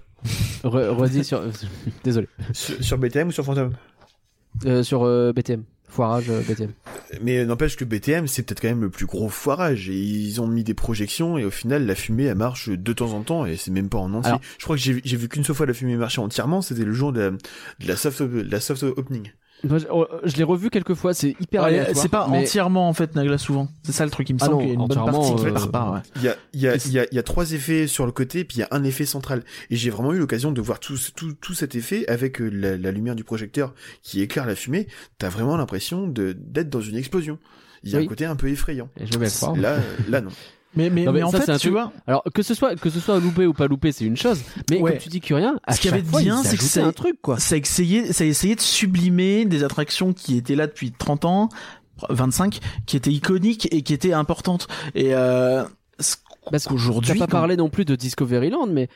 [0.63, 1.41] re- redis sur.
[2.03, 2.27] Désolé.
[2.53, 3.73] Sur, sur BTM ou sur Phantom?
[4.65, 5.63] Euh, sur euh, BTM.
[5.89, 6.71] Foirage euh, BTM.
[7.21, 9.89] Mais n'empêche que BTM, c'est peut-être quand même le plus gros foirage.
[9.89, 13.13] Et ils ont mis des projections et au final, la fumée, elle marche de temps
[13.13, 14.27] en temps et c'est même pas en entier.
[14.29, 16.91] Alors- Je crois que j'ai vu qu'une seule fois la fumée marcher entièrement, c'était le
[16.91, 17.37] jour de la, de
[17.87, 19.31] la soft, de la soft opening.
[19.63, 21.97] Moi, je, oh, je l'ai revu quelques fois, c'est hyper aléatoire.
[21.97, 23.67] c'est pas mais- entièrement en fait Nagla souvent.
[23.83, 25.35] C'est ça le truc, il me Ah semble non, qu'il y a une bonne partie
[25.35, 25.51] qui euh.
[25.93, 25.99] Ouais.
[26.15, 28.05] Il y a, il y, a, il y, a, il y a trois effets sur
[28.05, 29.43] le côté, puis il y a un effet central.
[29.71, 32.49] Et j'ai vraiment eu l'occasion de voir tout, ce- tout, tout cet effet avec euh,
[32.49, 34.87] la, la lumière du projecteur qui éclaire la fumée.
[35.17, 37.39] T'as vraiment l'impression de d'être dans une explosion.
[37.83, 38.05] Il y a Oui.
[38.05, 38.89] un côté un peu effrayant.
[38.99, 39.55] Je vais le croire.
[39.55, 40.29] Là, euh, là non.
[40.77, 42.53] Mais, mais, Non, mais mais en ça, c'est fait, tu truc- vois, Alors que ce
[42.53, 44.41] soit que ce soit loupé ou pas loupé, c'est une chose.
[44.69, 44.91] Mais Ouais.
[44.91, 46.85] comme tu dis que rien, à Ce qu'il y avait de bien, c'est que ça-
[46.85, 47.39] un truc quoi.
[47.39, 51.25] ça a essayé, ça a essayé de sublimer des attractions qui étaient là depuis 30
[51.25, 51.49] ans,
[52.09, 54.67] 25, qui étaient iconiques et qui étaient importantes.
[54.95, 55.63] Et euh,
[55.99, 56.15] ce
[56.51, 58.87] Parce qu'aujourd'hui, T'as pas quand- parlé non plus de Discoveryland, mais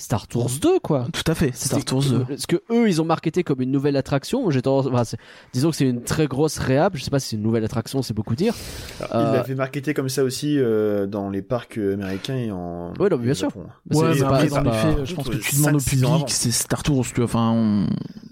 [0.00, 1.06] Star Tours 2 quoi.
[1.12, 2.36] tout à fait, Star Tours 2.
[2.38, 5.16] Ce que eux ils ont marketé comme une nouvelle attraction, j'ai tendance, enfin, c'est-
[5.52, 6.96] disons que c'est une très grosse réhab.
[6.96, 8.54] Je sais pas si c'est une nouvelle attraction, c'est beaucoup dire.
[9.00, 12.92] Alors, Euh, Il l'avait marketé comme ça aussi euh, dans les parcs américains et en.
[12.98, 13.48] Ouais, non, mais bien sûr.
[13.56, 16.18] Ouais, mais pas- après, les faits, je pense que tu demandes au 5-6 ans avant.
[16.20, 17.86] public, c'est Star Tours, tu vois, enfin, on...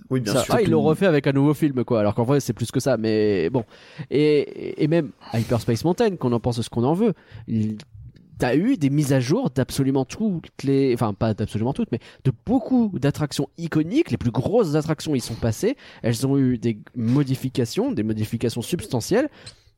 [0.09, 0.55] Oui, bien Ça- sûr.
[0.55, 1.99] ah, ils l'ont refait avec un nouveau film, quoi.
[1.99, 2.97] Alors qu'en vrai, c'est plus que ça.
[2.97, 3.65] Mais bon.
[4.09, 7.13] Et, et même Hyperspace Mountain, qu'on en pense ce qu'on en veut.
[7.49, 7.77] il-
[8.39, 12.33] T'as eu des mises à jour d'absolument toutes les, enfin pas d'absolument toutes, mais de
[12.45, 14.11] beaucoup d'attractions iconiques.
[14.11, 15.77] Les plus grosses attractions y sont passées.
[16.03, 19.29] Elles ont eu des modifications, des modifications substantielles.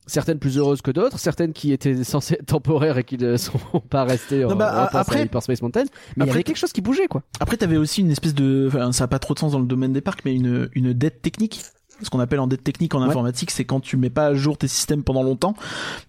[0.07, 3.59] Certaines plus heureuses que d'autres, certaines qui étaient censées être temporaires et qui ne sont
[3.91, 4.41] pas restées.
[4.43, 6.73] Non, en- bah, repense à après- Hyperspace Mountain, mais il y après- avait quelque chose
[6.73, 7.23] qui bougeait, quoi.
[7.41, 9.67] Après, t'avais aussi une espèce de, enfin, ça a pas trop de sens dans le
[9.67, 11.61] domaine des parcs, mais une, une dette technique.
[12.03, 13.09] Ce qu'on appelle en dette technique en Ouais.
[13.09, 15.55] informatique, c'est quand tu mets pas à jour tes systèmes pendant longtemps.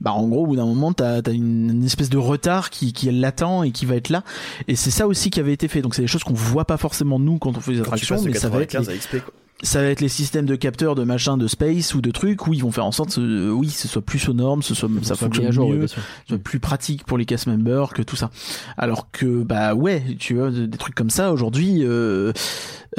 [0.02, 2.94] Bah, en gros, au bout d'un moment, t'as as une, une espèce de retard qui,
[2.94, 4.24] qui est latent et qui va être là.
[4.68, 5.82] Et c'est ça aussi qui avait été fait.
[5.82, 8.34] Donc, c'est des choses qu'on voit pas forcément nous quand on fait des attractions, mais
[8.34, 9.26] ça va être 95 les, XP,
[9.62, 12.54] ça va être les systèmes de capteurs de machin de space ou de trucs où
[12.54, 15.16] ils vont faire en sorte que, oui, ce soit plus aux normes, ce soit, ça
[15.16, 16.02] Ils fonctionne jour, oui, mieux, sûr.
[16.28, 18.30] soit plus pratique pour les cast members que tout ça.
[18.78, 22.32] Alors que bah ouais, tu vois des trucs comme ça aujourd'hui euh,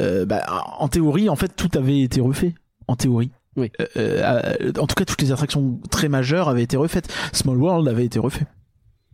[0.01, 0.43] euh, bah,
[0.77, 2.53] en théorie en fait tout avait été refait
[2.87, 3.31] en théorie.
[3.57, 3.71] Oui.
[3.81, 7.11] Euh, euh, en tout cas toutes les attractions très majeures avaient été refaites.
[7.33, 8.45] Small World avait été refait.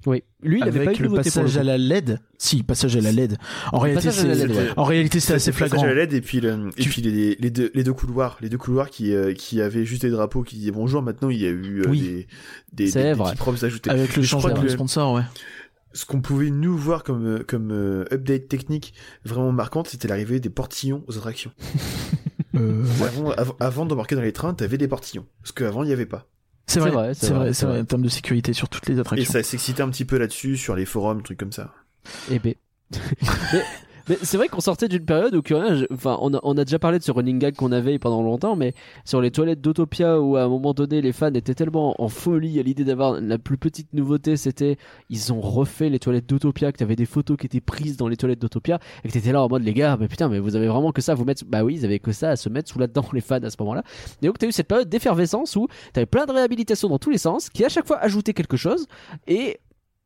[0.05, 0.23] Oui.
[0.41, 2.19] Lui, il avait avec pas eu le passage le à la LED.
[2.37, 3.37] Si, passage à la LED.
[3.73, 4.69] En réalité c'est LED, ouais.
[4.77, 5.83] en réalité c'est assez le passage flagrant.
[5.85, 8.37] à la LED et puis, le- et Tu- puis les, les, deux, les deux couloirs,
[8.39, 11.01] les deux couloirs qui, euh, qui avaient juste des drapeaux qui disaient bonjour.
[11.01, 11.99] Maintenant, il y a eu euh, Oui.
[12.01, 12.27] des,
[12.85, 13.31] des, C'est des, des vrai.
[13.31, 13.89] petits props ajoutés.
[13.89, 15.23] Avec le changement de sponsor, ouais.
[15.93, 18.93] ce qu'on pouvait nous voir comme, euh, comme euh, update technique
[19.25, 21.51] vraiment marquante, c'était l'arrivée des portillons aux attractions.
[22.55, 25.25] Euh, Avant, av- avant d'embarquer dans les trains, t'avais des portillons.
[25.41, 26.27] Parce qu'avant, il n'y avait pas.
[26.65, 27.81] C'est vrai, c'est vrai, c'est vrai, vrai.
[27.81, 29.31] en termes de sécurité sur toutes les Et attractions.
[29.31, 31.73] ça s'excitait un petit peu là-dessus, sur les forums, trucs comme ça.
[32.31, 32.55] Eh ben.
[34.09, 36.63] mais c'est vrai qu'on sortait d'une période où Curien, je- enfin, on a, on a
[36.65, 38.73] déjà parlé de ce running gag qu'on avait pendant longtemps, mais
[39.05, 42.59] sur les toilettes d'Autopia où à un moment donné les fans étaient tellement en folie
[42.59, 44.77] à l'idée d'avoir la plus petite nouveauté, c'était
[45.09, 48.17] ils ont refait les toilettes d'Autopia, que t'avais des photos qui étaient prises dans les
[48.17, 50.67] toilettes d'Autopia et que t'étais là en mode les gars, mais putain, mais vous avez
[50.67, 52.69] vraiment que ça à vous mettre, bah oui, ils avaient que ça à se mettre
[52.69, 53.83] sous là-dedans les fans à ce moment-là.
[54.21, 57.17] Et donc t'as eu cette période d'effervescence où t'avais plein de réhabilitations dans tous les
[57.17, 58.87] sens, qui à chaque fois ajoutaient quelque chose
[59.27, 59.59] et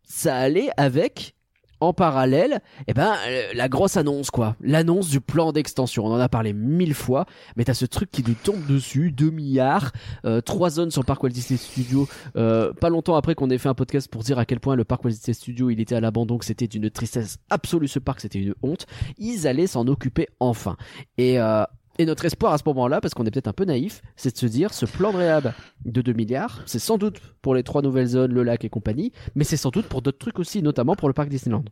[0.04, 1.36] ça allait avec
[1.82, 4.56] En parallèle, eh ben, euh, la grosse annonce, quoi.
[4.62, 6.06] L'annonce du plan d'extension.
[6.06, 9.12] On en a parlé mille fois, mais t'as ce truc qui nous tombe dessus.
[9.12, 9.92] 2 milliards,
[10.26, 12.08] euh, 3 zones sur le parc Walt Disney Studio.
[12.36, 14.84] Euh, pas longtemps après qu'on ait fait un podcast pour dire à quel point le
[14.84, 18.22] parc Walt Disney Studio, il était à l'abandon, que c'était d'une tristesse absolue ce parc,
[18.22, 18.86] c'était une honte.
[19.18, 20.78] Ils allaient s'en occuper enfin.
[21.18, 21.64] Et, euh,
[22.02, 24.38] et notre espoir à ce moment-là, parce qu'on est peut-être un peu naïf, c'est de
[24.38, 25.54] se dire, ce plan de réhab
[25.86, 29.12] de 2 milliards, c'est sans doute pour les trois nouvelles zones, le lac et compagnie,
[29.36, 31.64] mais c'est sans doute pour d'autres trucs aussi, notamment pour le parc Disneyland.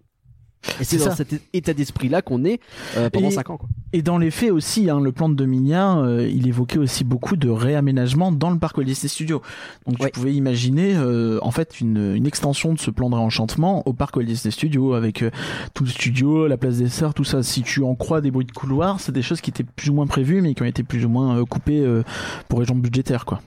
[0.80, 2.60] Et c'est dans cet état d'esprit-là qu'on est
[2.98, 3.58] euh, pendant Et- 5 ans.
[3.58, 3.70] Quoi.
[3.94, 7.04] Et dans les faits aussi, hein, le plan de 2 milliards, euh, il évoquait aussi
[7.04, 9.42] beaucoup de réaménagement dans le parc Walt Disney Studios.
[9.88, 10.08] Donc Ouais.
[10.08, 13.94] tu pouvais imaginer euh, en fait une, une extension de ce plan de réenchantement au
[13.94, 15.32] parc Walt Disney Studios avec euh,
[15.74, 17.42] tout le studio, la place des sœurs, tout ça.
[17.42, 19.94] Si tu en crois des bruits de couloir, c'est des choses qui étaient plus ou
[19.94, 22.04] moins prévues mais qui ont été plus ou moins euh, coupées euh,
[22.48, 23.42] pour raisons budgétaires quoi.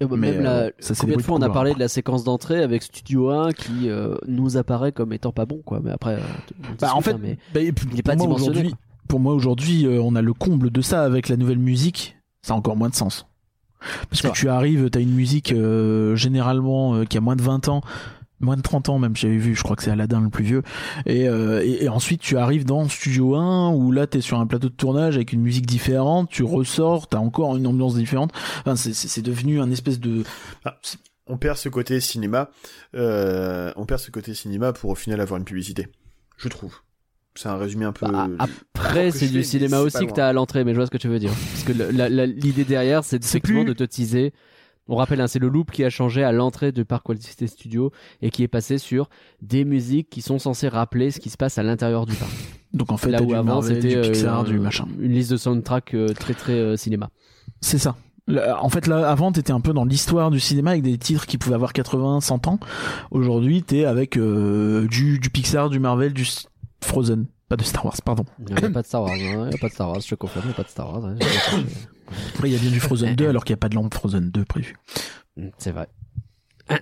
[0.00, 2.24] Bah, Mais, même la, euh, ça, combien de fois on a parlé de la séquence
[2.24, 5.80] d'entrée avec Studio 1 qui euh, nous apparaît comme étant pas bon, quoi.
[5.82, 6.18] Mais après, euh,
[6.80, 8.50] Bah, en fait, mais bah, et il est pour pas moi dimensionné.
[8.50, 8.78] aujourd'hui, quoi.
[9.08, 12.16] pour moi aujourd'hui, euh, on a le comble de ça avec la nouvelle musique.
[12.42, 13.26] Ça a encore moins de sens.
[14.10, 14.36] Parce que vrai.
[14.36, 15.52] tu arrives, t'as une musique
[16.14, 17.80] généralement qui a moins de 20 ans,
[18.42, 20.62] moins de 30 ans même, j'avais vu, je crois que c'est Aladdin le plus vieux.
[21.06, 24.46] Et, euh, et, et ensuite tu arrives dans Studio 1 où là t'es sur un
[24.46, 28.32] plateau de tournage avec une musique différente, tu ressors, t'as encore une ambiance différente.
[28.60, 30.24] Enfin, c'est- devenu un espèce de...
[31.28, 32.50] On perd ce côté cinéma,
[32.96, 35.86] euh, on perd ce côté cinéma pour au final avoir une publicité.
[36.36, 36.74] Je trouve.
[37.36, 38.06] C'est un résumé un peu.
[38.10, 38.28] Bah,
[38.74, 40.98] après, c'est du fais, cinéma aussi que t'as à l'entrée, mais je vois ce que
[40.98, 41.30] tu veux dire.
[41.30, 41.72] Parce que
[42.26, 44.32] l'idée derrière, c'est C'est effectivement plus- de te teaser.
[44.88, 47.92] On rappelle, hein, c'est le loop qui a changé à l'entrée du parc Disney Studio
[48.20, 49.08] et qui est passé sur
[49.40, 52.32] des musiques qui sont censées rappeler ce qui se passe à l'intérieur du parc.
[52.72, 54.86] Donc en fait, Là où du avant c'était euh, du machin.
[54.98, 57.10] une liste de soundtrack euh, très très euh, cinéma.
[57.60, 57.96] C'est ça.
[58.60, 61.38] En fait, là, avant, t'étais un peu dans l'histoire du cinéma avec des titres qui
[61.38, 62.58] pouvaient avoir 80, 100 ans.
[63.10, 66.24] Aujourd'hui, t'es avec du, du Pixar, du Marvel, du
[66.82, 67.26] Frozen.
[67.48, 68.24] Pas de Star Wars, pardon.
[68.48, 70.14] Il n'y a pas de Star Wars, hein, n'y a pas de Star Wars, je
[70.14, 71.04] confirme, il n'y a pas de Star Wars.
[71.04, 71.16] hein.
[72.34, 73.92] Après, il y a bien du Frozen 2 alors qu'il n'y a pas de lampe
[73.94, 74.76] Frozen 2 prévu.
[75.58, 75.88] C'est vrai.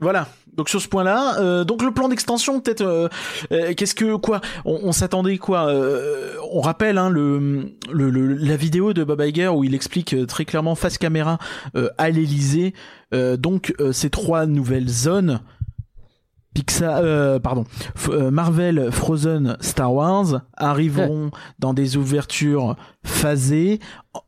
[0.00, 0.28] Voilà.
[0.56, 3.08] Donc sur ce point-là, euh, donc le plan d'extension, peut-être, euh,
[3.52, 8.34] euh, qu'est-ce que quoi On, on s'attendait quoi euh, On rappelle hein, le, le, le-
[8.34, 11.38] la vidéo de Bob Iger où il explique euh, très clairement face caméra
[11.76, 12.74] euh, à l'Elysée.
[13.14, 15.40] euh, donc euh, ces trois nouvelles zones.
[16.54, 17.64] Pixar, euh, pardon,
[17.98, 23.80] F- euh, Marvel, Frozen, Star Wars arriveront dans des ouvertures phasées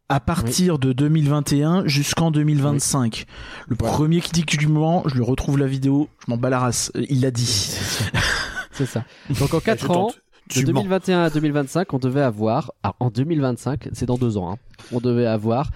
[0.09, 3.27] à partir de 2021 jusqu'en 2025.
[3.69, 6.51] Le premier qui dit que du moment, je lui retrouve la vidéo, je m'en bats
[6.51, 6.91] la race.
[6.97, 7.47] Euh, Il l'a dit.
[8.73, 9.05] C'est ça.
[9.41, 10.15] Donc en Je 4 ans, tente.
[10.17, 10.21] de
[10.61, 10.81] Tu mens.
[10.83, 14.57] 2021 à 2025, on devait avoir, alors, en 2025, c'est dans deux ans, hein,
[14.93, 15.71] on devait avoir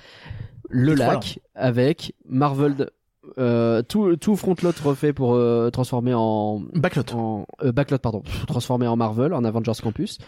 [0.69, 2.91] le lac avec Marvel,
[3.39, 7.15] euh, tout, tout Frontlot refait pour euh, transformer en, Backlot.
[7.15, 8.23] en euh, backlot pardon.
[8.47, 10.19] Transformé en Marvel en Avengers Campus.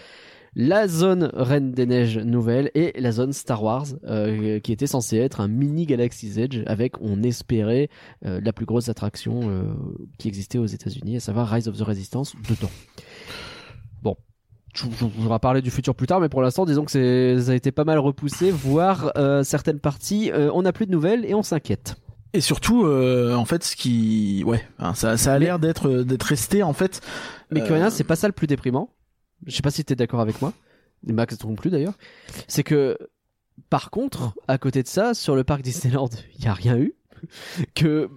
[0.55, 3.87] La zone Reine des Neiges nouvelle et la zone Star Wars
[4.62, 7.88] qui était censée être un mini Galaxy's Edge avec on espérait
[8.21, 9.65] la plus grosse attraction
[10.19, 12.71] qui existait aux États-Unis à savoir Rise of the Resistance dedans.
[14.03, 14.15] Bon.
[14.75, 17.73] Je vais parler du futur plus tard mais pour l'instant disons que ça a été
[17.73, 21.43] pas mal repoussé voire euh, certaines parties euh, on n'a plus de nouvelles et on
[21.43, 21.97] s'inquiète
[22.35, 26.23] Et surtout, euh, en fait, ce qui, ouais, hein, ça, ça a l'air d'être d'être
[26.23, 27.01] resté en fait.
[27.51, 28.88] Mais Euh, que c'est pas ça le plus déprimant.
[29.47, 30.53] Je sais pas si t'es d'accord avec moi.
[31.07, 31.95] Et Max non plus d'ailleurs.
[32.49, 32.97] C'est que,
[33.71, 36.95] par contre, à côté de ça, sur le parc Disneyland, il y a rien eu.
[37.75, 38.09] Que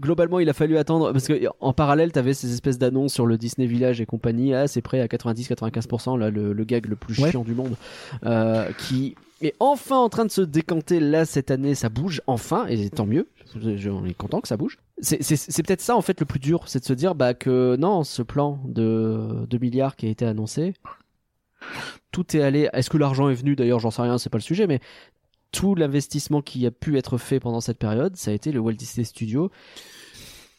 [0.00, 3.38] globalement, il a fallu attendre parce que en parallèle, t'avais ces espèces d'annonces sur le
[3.38, 4.54] Disney Village et compagnie.
[4.54, 7.30] Ah, c'est prêt à 90-95%, là, le, le gag le plus Ouais.
[7.30, 7.74] chiant du monde,
[8.24, 11.74] euh, qui est enfin en train de se décanter là cette année.
[11.74, 13.26] Ça bouge enfin et tant mieux.
[13.54, 14.78] On est content que ça bouge.
[15.00, 18.04] C'est peut-être ça en fait le plus dur, c'est de se dire bah que non,
[18.04, 20.74] ce plan de 2 milliards qui a été annoncé,
[22.10, 22.68] tout est allé.
[22.72, 23.56] Est-ce que l'argent est venu?
[23.56, 24.80] D'ailleurs, j'en sais rien, c'est pas le sujet, mais
[25.50, 28.72] tout l'investissement qui a pu être fait pendant cette période, ça a été le Walt
[28.74, 29.50] Disney Studio.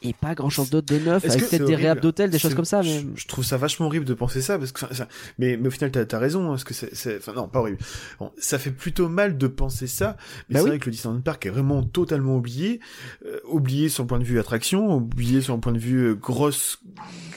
[0.03, 2.29] Et pas grand chose d'autre de neuf, Est-ce avec que peut-être c'est des réhab d'hôtel,
[2.29, 2.81] des choses comme ça.
[2.81, 3.03] Mais...
[3.15, 5.07] je, trouve ça vachement horrible de penser ça parce que ça,
[5.39, 7.59] mais mais au final t'as as raison hein, parce que c'est c'est- enfin non pas
[7.59, 7.77] horrible
[8.19, 10.17] Bon, ça fait plutôt mal de penser ça
[10.49, 10.69] mais Bah c'est oui.
[10.71, 12.79] vrai que le Disneyland Park est vraiment totalement oublié
[13.25, 16.15] euh, oublié sur le point de vue attraction oublié sur le point de vue euh,
[16.15, 16.79] grosse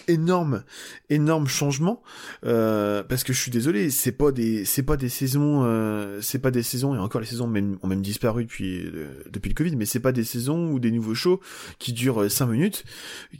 [0.09, 0.62] énorme
[1.11, 2.02] énorme changement
[2.44, 6.38] euh, parce que je suis désolé c'est pas des c'est pas des saisons euh, c'est
[6.38, 8.90] pas des saisons et encore les saisons ont même, ont même disparu depuis
[9.31, 11.40] depuis le Covid mais c'est pas des saisons ou des nouveaux shows
[11.79, 12.55] qui durent 5 minutes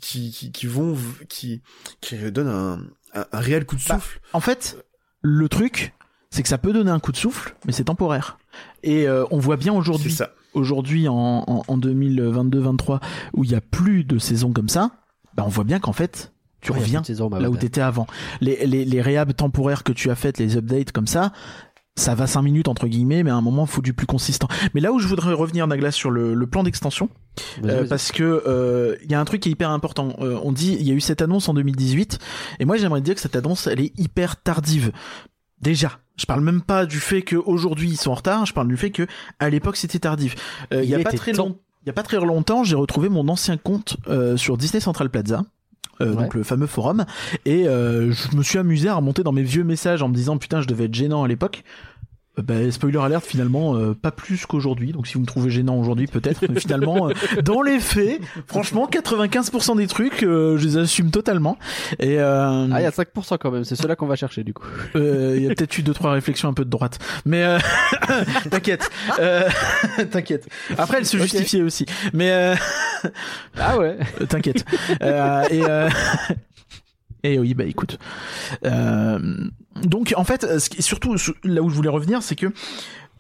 [0.01, 0.97] qui, qui, qui vont,
[1.29, 1.63] qui,
[2.01, 2.81] qui donnent un,
[3.15, 4.21] un, un réel coup de Bah, souffle.
[4.33, 4.77] En fait,
[5.23, 5.93] le truc,
[6.31, 8.39] c'est que ça peut donner un coup de souffle, mais c'est temporaire.
[8.83, 10.31] Et euh, on voit bien aujourd'hui, ça.
[10.55, 13.01] aujourd'hui en, en, en 2022-23,
[13.35, 14.91] où il y a plus de saisons comme ça,
[15.35, 17.59] bah on voit bien qu'en fait, tu Ouais, reviens saison, bah, là où ouais.
[17.59, 18.07] t'étais avant.
[18.41, 21.33] Les, les, les réhab temporaires que tu as faites, les updates comme ça,
[21.97, 24.49] ça va 5 minutes entre guillemets, mais à un moment, il faut du plus consistant.
[24.75, 27.09] Mais là où je voudrais revenir, Naglas, sur le, le plan d'extension,
[27.65, 30.15] euh, parce que euh, il y a un truc qui est hyper important.
[30.21, 32.19] Euh, on dit, il y a eu cette annonce en 2018,
[32.61, 34.93] et moi j'aimerais dire que cette annonce, elle est hyper tardive.
[35.61, 38.77] Déjà, je parle même pas du fait qu'aujourd'hui ils sont en retard, je parle du
[38.77, 39.07] fait que
[39.39, 40.35] à l'époque c'était tardif.
[40.73, 41.57] Euh, Il y a pas très longtemps.
[41.83, 45.09] Il y a pas très longtemps, j'ai retrouvé mon ancien compte euh, sur Disney Central
[45.09, 45.45] Plaza.
[46.01, 46.23] Euh, Ouais.
[46.25, 47.05] donc le fameux forum
[47.45, 50.37] et euh, je me suis amusé à remonter dans mes vieux messages en me disant
[50.39, 51.65] putain je devais être gênant à l'époque
[52.43, 56.07] Bah, spoiler alert finalement euh, pas plus qu'aujourd'hui donc si vous me trouvez gênant aujourd'hui
[56.07, 61.11] peut-être mais finalement euh, dans les faits franchement 95% des trucs euh, je les assume
[61.11, 61.57] totalement
[61.99, 64.53] et euh, Ah, il y a 5% quand même, c'est ceux-là qu'on va chercher du
[64.53, 64.67] coup.
[64.97, 67.59] euh, il y a peut-être eu deux trois réflexions un peu de droite mais euh,
[68.51, 69.49] t'inquiète euh,
[70.11, 70.47] t'inquiète
[70.77, 72.55] après elle se justifiait aussi mais euh,
[73.57, 73.97] Ah ouais
[74.29, 74.65] T'inquiète.
[75.03, 75.89] Euh, et, euh...
[77.23, 77.99] et oui, bah écoute.
[78.65, 79.19] Euh,
[79.85, 82.53] Donc en fait, ce qui- surtout là où je voulais revenir, c'est que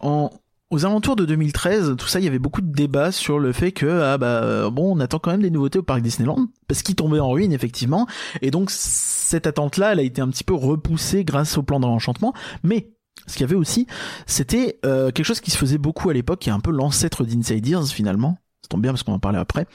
[0.00, 0.30] en
[0.70, 3.70] aux alentours de 2013, tout ça, il y avait beaucoup de débats sur le fait
[3.70, 6.82] que ah bah euh, bon, on attend quand même des nouveautés au parc Disneyland parce
[6.82, 8.08] qu'il tombait en ruine effectivement,
[8.42, 11.86] et donc cette attente-là, elle a été un petit peu repoussée grâce au plan de
[11.86, 12.32] l'enchantement,
[12.64, 12.88] mais
[13.28, 13.86] ce qu'il y avait aussi,
[14.26, 17.24] c'était euh, quelque chose qui se faisait beaucoup à l'époque, qui est un peu l'ancêtre
[17.24, 18.38] d'Inside Ears finalement.
[18.62, 19.66] Ça tombe bien parce qu'on en parlait après.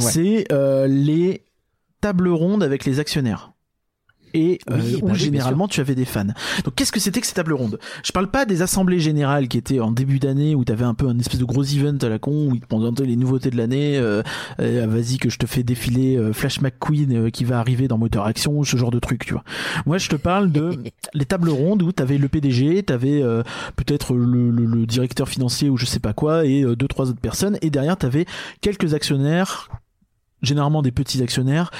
[0.00, 1.44] C'est euh, les
[2.00, 3.52] tables rondes avec les actionnaires.
[4.34, 6.24] Et euh, Oui, où bah généralement tu avais des fans.
[6.64, 9.58] Donc qu'est-ce que c'était que ces tables rondes Je parle pas des assemblées générales qui
[9.58, 12.18] étaient en début d'année où t'avais un peu un espèce de gros event à la
[12.18, 13.98] con où ils te présentaient les nouveautés de l'année.
[13.98, 14.22] Euh,
[14.60, 17.98] euh, Vas-y que je te fais défiler euh, Flash McQueen euh, qui va arriver dans
[17.98, 19.44] Motor Action, ce genre de truc, tu vois.
[19.86, 20.78] Moi je te parle de
[21.14, 23.42] les tables rondes où t'avais le PDG, t'avais euh,
[23.76, 27.08] peut-être le, le, le directeur financier ou je sais pas quoi et euh, deux trois
[27.10, 28.26] autres personnes et derrière t'avais
[28.60, 29.68] quelques actionnaires
[30.42, 31.70] généralement des petits actionnaires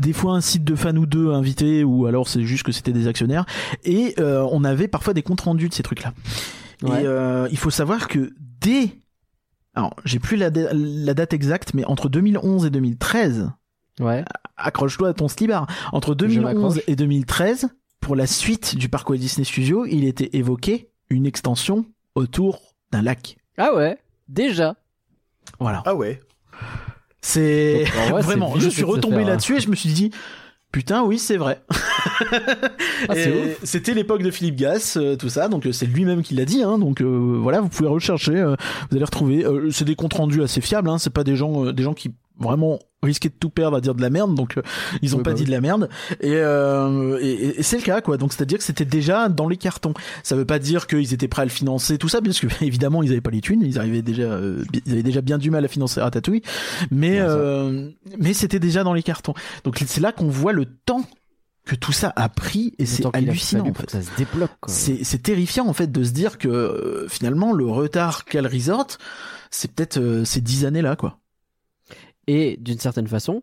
[0.00, 2.92] des fois un site de fans ou deux invités ou alors c'est juste que c'était
[2.92, 3.44] des actionnaires
[3.84, 6.12] et euh, on avait parfois des comptes rendus de ces trucs là
[6.82, 7.02] Ouais.
[7.02, 8.90] et euh, il faut savoir que dès
[9.74, 13.50] alors j'ai plus la, da- la date exacte mais entre 2011 et 2013
[14.00, 14.24] Ouais.
[14.56, 15.66] accroche-toi à ton slibard.
[15.92, 16.44] Entre Je 2011
[16.76, 16.82] m'accroche.
[16.86, 17.68] et 2013,
[18.00, 21.84] pour la suite du parc Walt Disney Studios, il était évoqué une extension
[22.14, 23.36] autour d'un lac.
[23.58, 24.74] Ah ouais, déjà.
[25.58, 25.82] Voilà.
[25.84, 26.18] Ah ouais.
[27.22, 27.84] C'est
[28.22, 30.10] vraiment, je suis retombé faire, là-dessus et je me suis dit,
[30.72, 31.62] putain, oui, c'est vrai.
[33.08, 33.14] Ah.
[33.62, 36.62] C'était l'époque de Philippe Gas, euh, tout ça, donc euh, c'est lui-même qui l'a dit,
[36.62, 38.56] hein, donc euh, voilà, vous pouvez rechercher, euh,
[38.90, 39.44] vous allez retrouver.
[39.44, 41.94] euh, c'est des comptes rendus assez fiables, hein, c'est pas des gens, euh, des gens
[41.94, 44.62] qui vraiment risquaient de tout perdre à dire de la merde, donc euh,
[45.00, 45.46] ils ont Oui, pas bah dit oui.
[45.46, 45.88] de la merde.
[46.20, 48.16] Et, euh, et, et- c'est le cas, quoi.
[48.18, 49.94] Donc c'est-à-dire que c'était déjà dans les cartons.
[50.22, 53.02] Ça veut pas dire qu'ils étaient prêts à le financer, tout ça, parce que évidemment
[53.02, 55.64] ils avaient pas les thunes, ils arrivaient déjà, euh, ils avaient déjà bien du mal
[55.64, 56.42] à financer Ratatouille,
[56.90, 59.34] mais euh, mais c'était déjà dans les cartons.
[59.64, 61.02] Donc c'est là qu'on voit le temps
[61.66, 63.88] que tout ça a pris et c'est hallucinant en fait.
[63.90, 64.50] ça se débloque.
[64.60, 64.72] Quoi.
[64.74, 68.48] C'est c'est terrifiant en fait de se dire que euh, finalement le retard qu'a le
[68.48, 68.86] resort,
[69.50, 71.18] c'est peut-être euh, ces dix années là quoi.
[72.32, 73.42] Et d'une certaine façon,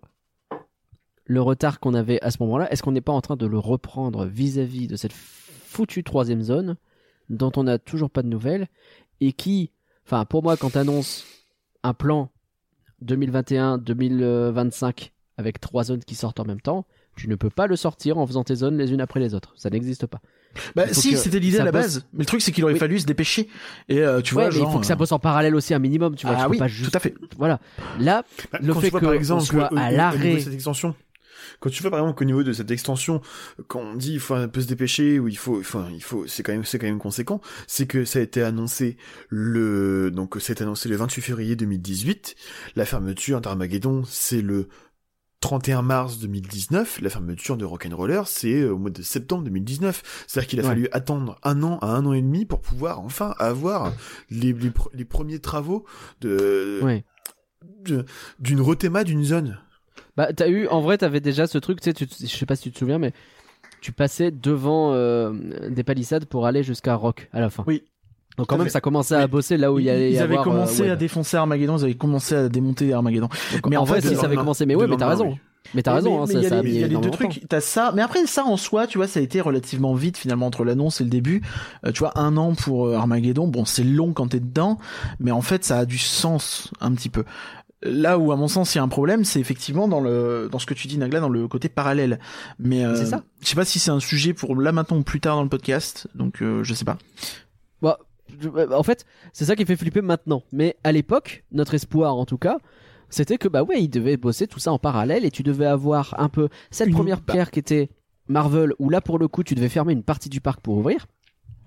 [1.25, 3.59] le retard qu'on avait à ce moment-là, est-ce qu'on n'est pas en train de le
[3.59, 6.77] reprendre vis-à-vis de cette foutue troisième zone
[7.29, 8.69] dont on n'a toujours pas de nouvelles
[9.19, 9.71] et qui,
[10.05, 11.25] enfin pour moi, quand t'annonces
[11.83, 12.29] un plan
[13.03, 16.85] 2021-2025 avec trois zones qui sortent en même temps,
[17.17, 19.53] tu ne peux pas le sortir en faisant tes zones les unes après les autres.
[19.57, 20.21] Ça n'existe pas.
[20.75, 21.81] Bah si c'était l'idée à la bosse.
[21.81, 22.79] base, mais le truc c'est qu'il aurait Oui.
[22.79, 23.47] fallu se dépêcher
[23.89, 25.53] et euh, tu vois ouais, mais genre, il faut que ça euh, bosse en parallèle
[25.55, 26.35] aussi un minimum, tu vois.
[26.35, 26.89] ah tu peux oui, pas juste...
[26.91, 27.13] tout à fait.
[27.37, 27.59] Voilà.
[27.99, 30.53] Là, Bah, Le quand fait tu vois, que par exemple soit à l'arrêt- de cette
[30.53, 30.95] extension,
[31.59, 33.21] quand tu vois par exemple qu'au niveau de cette extension,
[33.67, 36.25] quand on dit il faut un peu se dépêcher ou il faut, enfin il faut,
[36.27, 38.97] c'est quand même, c'est quand même conséquent, c'est que ça a été annoncé
[39.29, 42.35] le, donc c'est annoncé le 28 février 2018,
[42.75, 44.67] la fermeture d'Armageddon c'est le
[45.39, 50.25] 31 mars 2019, la fermeture de Rock'n'Roller c'est euh, au mois de septembre 2019.
[50.27, 50.69] C'est-à-dire qu'il a Ouais.
[50.69, 53.93] fallu attendre un an à un an et demi pour pouvoir enfin avoir
[54.31, 55.85] les, les, pr- les premiers travaux
[56.21, 57.05] de, ouais.
[58.39, 59.59] d'une rethéma d'une zone.
[60.15, 62.55] Bah, t'as eu, en vrai, t'avais déjà ce truc, tu sais, tu- je sais pas
[62.55, 63.13] si tu te souviens, mais
[63.81, 67.63] tu passais devant euh, des palissades pour aller jusqu'à Rock à la fin.
[67.67, 67.83] Oui.
[68.37, 70.43] Donc quand même, ça commençait à bosser là où il y allait ils avaient euh,
[70.43, 73.29] commencé à défoncer Armageddon, ils avaient commencé à démonter Armageddon.
[73.67, 75.37] Mais en fait, si ça avait commencé, mais ouais, mais t'as raison.
[75.73, 76.81] Mais t'as raison, mais- hein, mais ça, il y a ça a les- mis il
[76.81, 79.19] y a les deux trucs, t'as ça, mais après ça en soi, tu vois, ça
[79.19, 81.41] a été relativement vite finalement entre l'annonce et le début.
[81.85, 84.77] Euh, tu vois, un an pour euh, Armageddon, bon, c'est long quand t'es dedans,
[85.19, 87.25] mais en fait, ça a du sens un petit peu.
[87.83, 90.57] Là où, à mon sens, il y a un problème, c'est effectivement dans le dans
[90.59, 92.19] ce que tu dis, Nagla, dans le côté parallèle.
[92.59, 93.23] Mais euh, C'est ça.
[93.41, 95.49] je sais pas si c'est un sujet pour là maintenant ou plus tard dans le
[95.49, 96.97] podcast, donc euh, je sais pas.
[98.49, 100.43] Bah, je- en fait, c'est ça qui fait flipper maintenant.
[100.51, 102.57] Mais à l'époque, notre espoir, en tout cas,
[103.09, 106.15] c'était que bah ouais, ils devaient bosser tout ça en parallèle et tu devais avoir
[106.19, 107.33] un peu cette Une- première bah.
[107.33, 107.89] pierre qui était
[108.27, 111.05] Marvel où là pour le coup tu devais fermer une partie du parc pour ouvrir.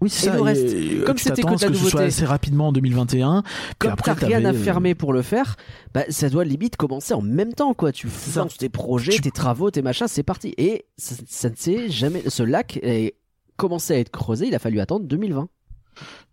[0.03, 0.35] Oui, c'est ça.
[0.35, 3.43] le reste, euh, comme c'était que de la que ce soit assez rapidement en 2021.
[3.43, 5.57] Puis Comme après, t'as rien à euh, fermer pour le faire,
[5.93, 7.93] bah ça doit limite commencer en même temps quoi.
[7.93, 10.55] Tu lances tes projets, Tu- tes travaux, tes machins, c'est parti.
[10.57, 12.23] Et ça, ça ne s'est jamais.
[12.29, 13.15] Ce lac est
[13.57, 14.47] commencé à être creusé.
[14.47, 15.49] Il a fallu attendre 2020,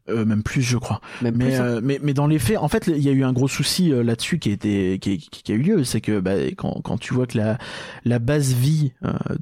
[0.10, 1.02] euh, même plus, je crois.
[1.22, 1.56] même Mais, plus.
[1.56, 1.64] hein.
[1.66, 3.92] euh, mais mais dans les faits, en fait, il y a eu un gros souci
[3.92, 6.80] euh, là-dessus qui a été qui, qui- qui a eu lieu, c'est que bah, quand
[6.84, 7.58] quand tu vois que la
[8.06, 8.94] la base vie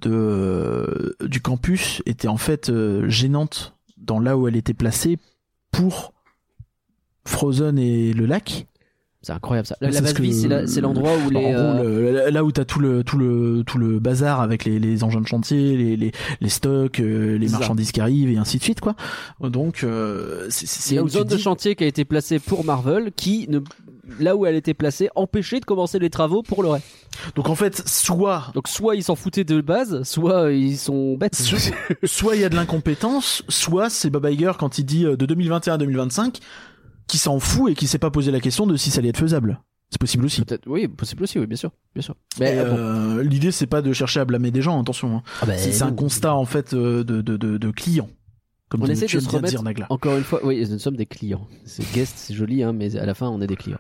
[0.02, 2.72] de du campus était en fait
[3.08, 5.18] gênante dans là où elle était placée
[5.72, 6.14] pour
[7.26, 8.68] Frozen et le lac.
[9.26, 9.76] C'est incroyable ça.
[9.82, 11.38] La, la base vie, c'est l'endroit où les.
[11.38, 14.66] En gros, euh, le- là où t'as tout le tout le tout le bazar avec
[14.66, 16.12] les, les engins de chantier, les les,
[16.42, 17.58] les stocks, euh, les ça.
[17.58, 18.94] marchandises qui arrivent et ainsi de suite quoi.
[19.42, 23.48] Donc euh, c'est une où zone de chantier qui a été placée pour Marvel, qui
[23.50, 23.62] ne
[24.20, 26.86] là où elle était placée empêchait de commencer les travaux pour le reste.
[27.36, 31.34] Donc en fait, soit Donc soit ils s'en foutaient de base, soit ils sont bêtes.
[31.36, 31.58] So-
[32.04, 35.26] soit il y a de l'incompétence, soit c'est Bob Iger quand il dit euh, de
[35.26, 36.40] 2021 à 2025
[37.08, 39.18] qui s'en fout et qui s'est pas posé la question de si ça allait être
[39.20, 39.62] faisable.
[39.92, 40.42] C'est possible aussi.
[40.44, 42.16] Peut-être, oui, possible aussi, oui, bien sûr, bien sûr.
[42.40, 42.78] Mais euh, bon.
[43.20, 45.18] euh, l'idée c'est pas de chercher à blâmer des gens, attention.
[45.18, 45.24] hein.
[45.42, 48.10] Ah bah, C'est un constat en fait euh, de de de, de clients.
[48.68, 49.86] Comme On essaie de se remettre dire.
[49.90, 51.48] Encore une fois, oui, nous sommes des clients.
[51.66, 53.78] C'est guest, c'est joli, hein, mais à la fin, on est des clients.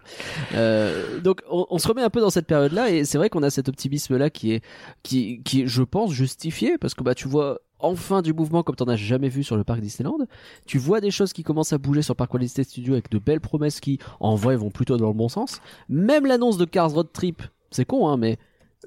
[0.53, 3.41] Euh, donc, on, on se remet un peu dans cette période-là, et c'est vrai qu'on
[3.41, 4.61] a cet optimisme-là qui est,
[5.01, 8.75] qui, qui est, je pense, justifié, parce que bah, tu vois enfin du mouvement comme
[8.75, 10.17] t'en as jamais vu sur le parc Disneyland.
[10.65, 13.09] Tu vois des choses qui commencent à bouger sur le parc Walt Disney Studios avec
[13.09, 15.61] de belles promesses qui, en vrai, vont plutôt dans le bon sens.
[15.89, 18.38] Même l'annonce de Cars Road Trip, c'est con, hein, mais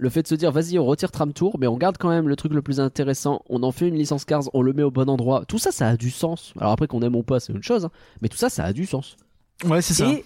[0.00, 2.28] le fait de se dire vas-y on retire Tram Tour mais on garde quand même
[2.28, 4.92] le truc le plus intéressant on en fait une licence Cars on le met au
[4.92, 7.52] bon endroit tout ça ça a du sens alors après qu'on aime ou pas c'est
[7.52, 7.90] une chose hein,
[8.22, 9.16] mais tout ça ça a du sens
[9.64, 10.08] Ouais, c'est ça.
[10.08, 10.24] et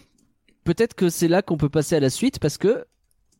[0.65, 2.85] peut-être que c'est là qu'on peut passer à la suite parce que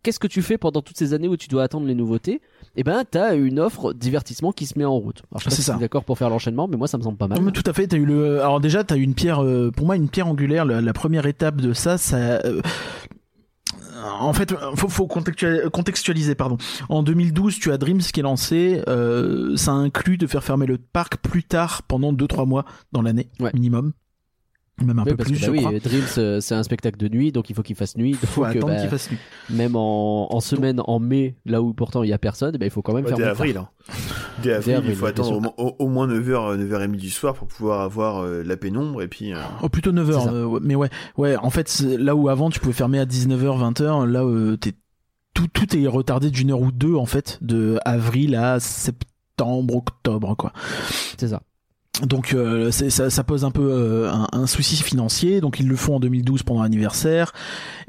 [0.03, 2.41] qu'est-ce que tu fais pendant toutes ces années où tu dois attendre les nouveautés?
[2.77, 5.63] Eh ben t'as une offre divertissement qui se met en route alors, je sais pas
[5.63, 7.53] si t'es d'accord pour faire l'enchaînement mais moi ça me semble pas mal Non, mais
[7.53, 7.87] tout à fait.
[7.87, 8.41] T'as eu le.
[8.41, 9.43] Alors déjà, t'as eu une pierre.
[9.45, 10.65] euh, pour moi, une pierre angulaire.
[10.65, 12.17] La, la première étape de ça, ça.
[12.17, 12.61] euh,
[14.21, 16.57] En fait, faut, faut contextualiser, contextualiser, pardon.
[16.89, 18.83] En 2012, tu as Dreams qui est lancé.
[18.89, 23.29] euh, ça inclut de faire fermer le parc plus tard, pendant 2-3 mois dans l'année
[23.41, 23.51] Ouais.
[23.55, 23.93] minimum,
[24.81, 25.79] même un Oui, peu parce plus, que, bah je oui, crois.
[25.79, 28.55] Dreams euh, c'est un spectacle de nuit donc il faut qu'il fasse nuit Faut donc
[28.55, 29.19] euh, attendre bah, qu'il fasse nuit.
[29.51, 32.71] même en, en semaine en mai là où pourtant il y a personne bah, il
[32.71, 33.57] faut quand même Ouais, faire dès avril.
[33.59, 33.69] Hein.
[34.43, 37.35] Dès avril, avril, il faut attendre au, moins- au- au moins 9h, 9h30 du soir
[37.35, 39.33] pour pouvoir avoir euh, la pénombre et puis.
[39.35, 40.07] euh, Oh, plutôt 9h.
[40.07, 40.33] C'est ça.
[40.33, 41.37] euh, ouais, mais ouais, ouais.
[41.37, 44.73] En fait, là où avant tu pouvais fermer à 19h, 20h, là euh, t'es
[45.35, 50.35] tout tout est retardé d'une heure ou deux en fait, de avril à septembre, octobre
[50.37, 50.53] quoi.
[51.19, 51.43] c'est ça
[52.01, 55.43] Donc euh, ça, ça pose un peu euh, un, un souci financier.
[55.43, 57.33] Donc ils le font en 2012 pendant l'anniversaire,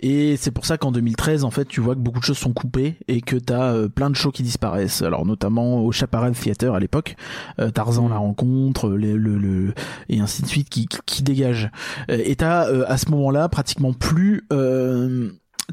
[0.02, 2.52] et c'est pour ça qu'en 2013 en fait tu vois que beaucoup de choses sont
[2.52, 5.02] coupées et que t'as euh, plein de shows qui disparaissent.
[5.02, 7.16] Alors notamment au Chaparral Theater à l'époque,
[7.60, 9.74] euh, Tarzan la rencontre, le, le
[10.10, 11.70] et ainsi de suite qui qui, qui dégagent.
[12.12, 14.46] Euh, Et t'as euh, à ce moment-là pratiquement plus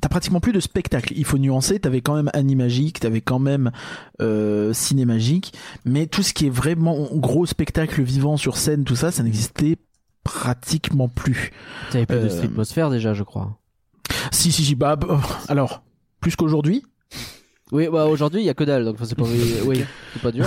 [0.00, 1.12] T'as pratiquement plus de spectacle.
[1.16, 1.80] Il faut nuancer.
[1.80, 3.72] T'avais quand même Animagique, t'avais quand même
[4.20, 5.52] euh, Cinémagique,
[5.84, 9.78] mais tout ce qui est vraiment gros spectacle vivant sur scène, tout ça, ça n'existait
[10.22, 11.50] pratiquement plus.
[11.90, 13.58] t'avais plus de Euh, streetmosphère déjà je crois
[14.30, 15.82] Si, si, si, bah, bah, alors,
[16.20, 16.84] plus qu'aujourd'hui.
[17.72, 19.24] Oui, bah aujourd'hui il y a que dalle, donc c'est pas
[19.66, 20.44] oui, c'est pas dur.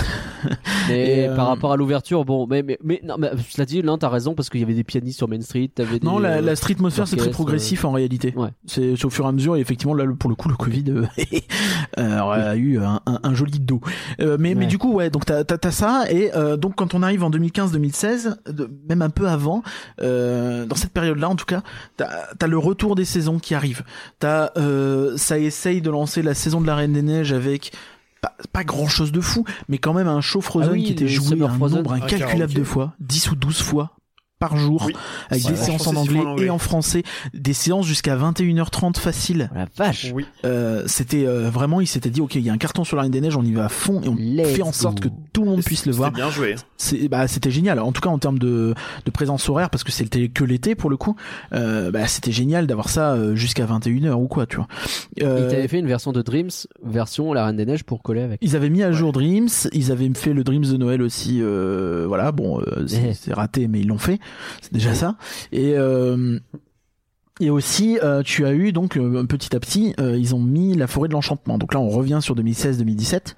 [0.90, 3.96] Mais euh, par rapport à l'ouverture, bon, mais mais mais non, mais cela dit, là
[4.00, 6.38] t'as raison parce qu'il y avait des pianistes sur Main Street, t'avais des Non, la,
[6.38, 8.34] euh, la streetmosphère, c'est très orchestres, progressif en réalité.
[8.36, 8.50] ouais.
[8.66, 11.06] C'est au fur et à mesure, et effectivement, là, pour le coup, le Covid euh,
[11.98, 13.80] euh, a eu un, un, un joli dos.
[14.20, 17.02] Euh, mais, mais du coup, ouais, donc t'as as, ça, et euh, donc quand on
[17.04, 19.64] arrive en 2015-2016, de- même un peu avant,
[20.02, 21.62] euh, dans cette période-là, en tout cas,
[21.98, 22.10] t'as
[22.42, 23.84] as le retour des saisons qui arrive.
[24.20, 27.72] T'as, euh, ça essaye de lancer la saison de la Reine des Neiges avec
[28.22, 30.92] pas, pas grand chose de fou, mais quand même un show Frozen Ah oui, qui
[30.94, 33.92] était joué un nombre Ah, incalculable de fois, 10 ou 12 fois
[34.50, 34.94] par jour, Oui.
[35.30, 36.46] avec des séances en anglais souvent en anglais.
[36.48, 39.50] et en français, des séances jusqu'à 21h30 facile.
[39.56, 40.12] La vache.
[40.14, 40.26] Oui.
[40.46, 43.04] Euh, c'était euh, vraiment, il s'était dit, ok, il y a un carton sur la
[43.04, 45.10] Reine des Neiges, on y va à fond et on Let's fait en sorte go.
[45.10, 46.12] que tout le monde puisse le C'était voir.
[46.12, 46.56] bien joué.
[46.78, 47.80] C'est, bah, c'était génial.
[47.80, 48.74] En tout cas, en termes de,
[49.06, 51.16] de présence horaire, parce que c'était que l'été pour le coup,
[51.54, 54.68] euh, bah, c'était génial d'avoir ça euh, jusqu'à 21h ou quoi, tu vois.
[55.18, 56.50] Ils Euh, t'avaient fait une version de Dreams,
[56.84, 58.40] version La Reine des Neiges pour coller avec.
[58.42, 61.40] Ils avaient mis à jour Dreams, ils avaient fait le Dreams de Noël aussi.
[61.42, 63.14] euh, voilà, bon, euh, c'est Eh.
[63.14, 64.20] c'est raté, mais ils l'ont fait.
[64.62, 65.16] C'est déjà ça.
[65.52, 66.40] Et euh,
[67.40, 70.76] Et aussi, euh, tu as eu donc euh, petit à petit, euh, ils ont mis
[70.76, 71.58] la forêt de l'enchantement.
[71.58, 73.34] Donc là, on revient sur 2016-2017.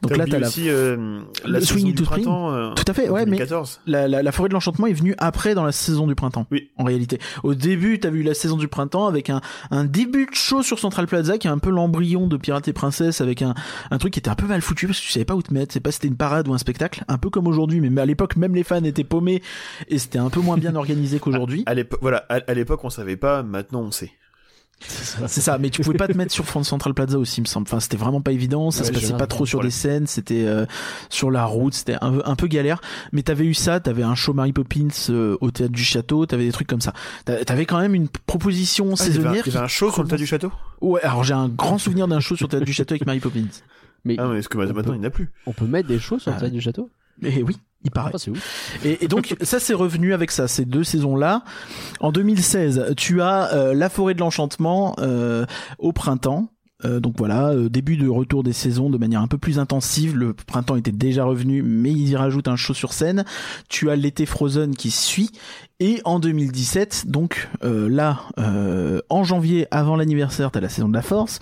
[0.00, 2.54] Donc là, t'as la, euh, la Swing du printemps.
[2.54, 3.80] euh, Tout à fait, ouais, mais 2014.
[3.86, 6.46] la, la, la forêt de l'enchantement est venue après dans la saison du printemps.
[6.50, 6.70] Oui.
[6.78, 10.34] En réalité, au début, t'as vu la saison du printemps avec un, un début de
[10.34, 13.52] show sur Central Plaza qui est un peu l'embryon de Pirates et Princesse avec un,
[13.90, 15.52] un truc qui était un peu mal foutu parce que tu savais pas où te
[15.52, 15.74] mettre.
[15.74, 17.78] C'est pas si c'était une parade ou un spectacle, un peu comme aujourd'hui.
[17.82, 19.42] Mais à l'époque, même les fans étaient paumés
[19.88, 21.62] et c'était un peu moins bien organisé qu'aujourd'hui.
[21.66, 24.10] À l'époque, voilà, à, à l'époque, on savait pas, maintenant on sait.
[24.80, 27.46] C'est ça, mais tu pouvais pas te mettre sur Front Central Plaza aussi, il me
[27.48, 27.66] semble.
[27.66, 29.66] Enfin, c'était vraiment pas évident, ça Ouais, se passait pas trop sur voilà.
[29.70, 30.66] des scènes, c'était euh,
[31.08, 32.80] sur la route, c'était un, peu- un peu galère.
[33.10, 36.44] Mais t'avais eu ça, t'avais un show Mary Poppins euh, au théâtre du château, t'avais
[36.44, 36.92] des trucs comme ça.
[37.24, 39.44] T'a- T'avais quand même une proposition Ah, un- saisonnière.
[39.48, 40.52] y avait un show sur le tas du château?
[40.80, 43.18] Ouais, alors j'ai un grand souvenir d'un show sur le théâtre du château avec Mary
[43.18, 43.42] Poppins.
[44.04, 45.98] Mais Ah, mais est-ce que maintenant il n'y en a plus on peut mettre des
[45.98, 46.88] choses sur le Ah tête du château?
[47.24, 48.12] Et oui, il paraît.
[48.14, 48.78] Ah, ouf.
[48.84, 51.44] Et, et donc ça c'est revenu avec ça, ces deux saisons-là.
[52.00, 55.46] En 2016, tu as euh, La Forêt de l'Enchantement euh,
[55.78, 56.50] au printemps.
[56.84, 60.16] Euh, donc voilà, euh, début de retour des saisons de manière un peu plus intensive.
[60.16, 63.24] Le printemps était déjà revenu, mais ils y rajoutent un show sur scène.
[63.68, 65.30] Tu as l'été Frozen qui suit.
[65.80, 70.94] Et en 2017, donc euh, là, euh, en janvier, avant l'anniversaire, t'as la saison de
[70.94, 71.40] la Force.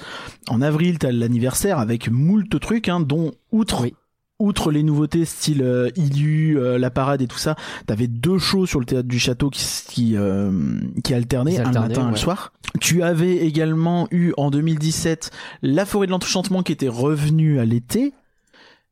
[0.49, 3.95] En avril, t'as l'anniversaire avec moult trucs, hein, dont outre Oui.
[4.39, 7.57] Outre les nouveautés style euh, Ilu, euh, la parade et tout ça,
[7.87, 9.65] t'avais deux shows sur le théâtre du château qui
[9.97, 12.19] qui, euh, qui alternaient, un matin, un le ouais.
[12.19, 12.53] soir.
[12.81, 15.31] Tu avais également eu en 2017
[15.63, 18.13] la forêt de l'enchantement qui était revenue à l'été.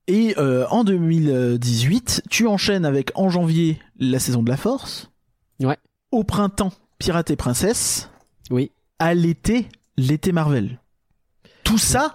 [0.07, 5.11] Et euh, en 2018, tu enchaînes avec en janvier la saison de la force.
[5.61, 5.76] Ouais.
[6.11, 8.09] Au printemps, Pirates et Princesse.
[8.51, 8.70] Oui.
[8.99, 9.68] À l'été,
[9.99, 10.80] l'été Marvel.
[11.64, 12.14] Tout ça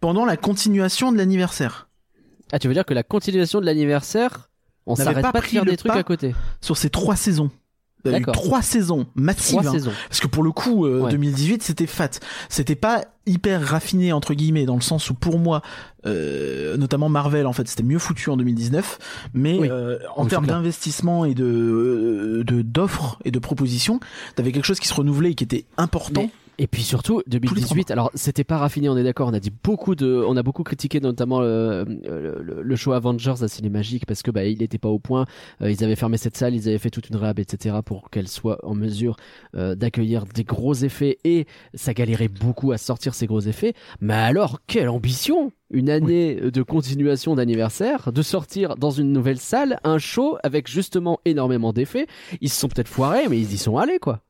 [0.00, 1.85] pendant la continuation de l'anniversaire.
[2.52, 4.50] Ah, tu veux dire que la continuation de l'anniversaire,
[4.86, 6.34] on s'arrête pas pas, de faire des trucs à côté.
[6.60, 7.50] sur ces trois saisons.
[8.04, 9.58] Il y a eu trois saisons massives.
[9.58, 9.72] Trois hein.
[9.72, 9.90] saisons.
[10.08, 11.10] Parce que pour le coup, euh, Ouais.
[11.10, 12.10] 2018, c'était fat.
[12.48, 15.60] C'était pas hyper raffiné entre guillemets dans le sens où pour moi,
[16.06, 18.98] euh, notamment Marvel, en fait, c'était mieux foutu en 2019.
[19.34, 19.68] Mais Oui.
[19.68, 23.98] euh, en Oui, termes d'investissement et de euh, de d'offres et de propositions,
[24.36, 26.22] t'avais quelque chose qui se renouvelait et qui était important.
[26.22, 29.34] Mais- Et puis surtout, les trois 2018, alors c'était pas raffiné, on est d'accord, on
[29.34, 33.48] a dit beaucoup de, on a beaucoup critiqué notamment le, le, le show Avengers à
[33.48, 35.26] Cinémagique parce que bah il était pas au point,
[35.62, 37.76] Euh, ils avaient fermé cette salle, ils avaient fait toute une réhab, etc.
[37.84, 39.16] pour qu'elle soit en mesure
[39.54, 43.74] euh, d'accueillir des gros effets et ça galérait beaucoup à sortir ces gros effets.
[44.00, 49.80] Mais alors, quelle ambition une année de continuation d'anniversaire, de sortir dans une nouvelle salle
[49.84, 52.06] un show avec justement énormément d'effets.
[52.40, 54.22] Ils se sont peut-être foirés, mais ils y sont allés quoi.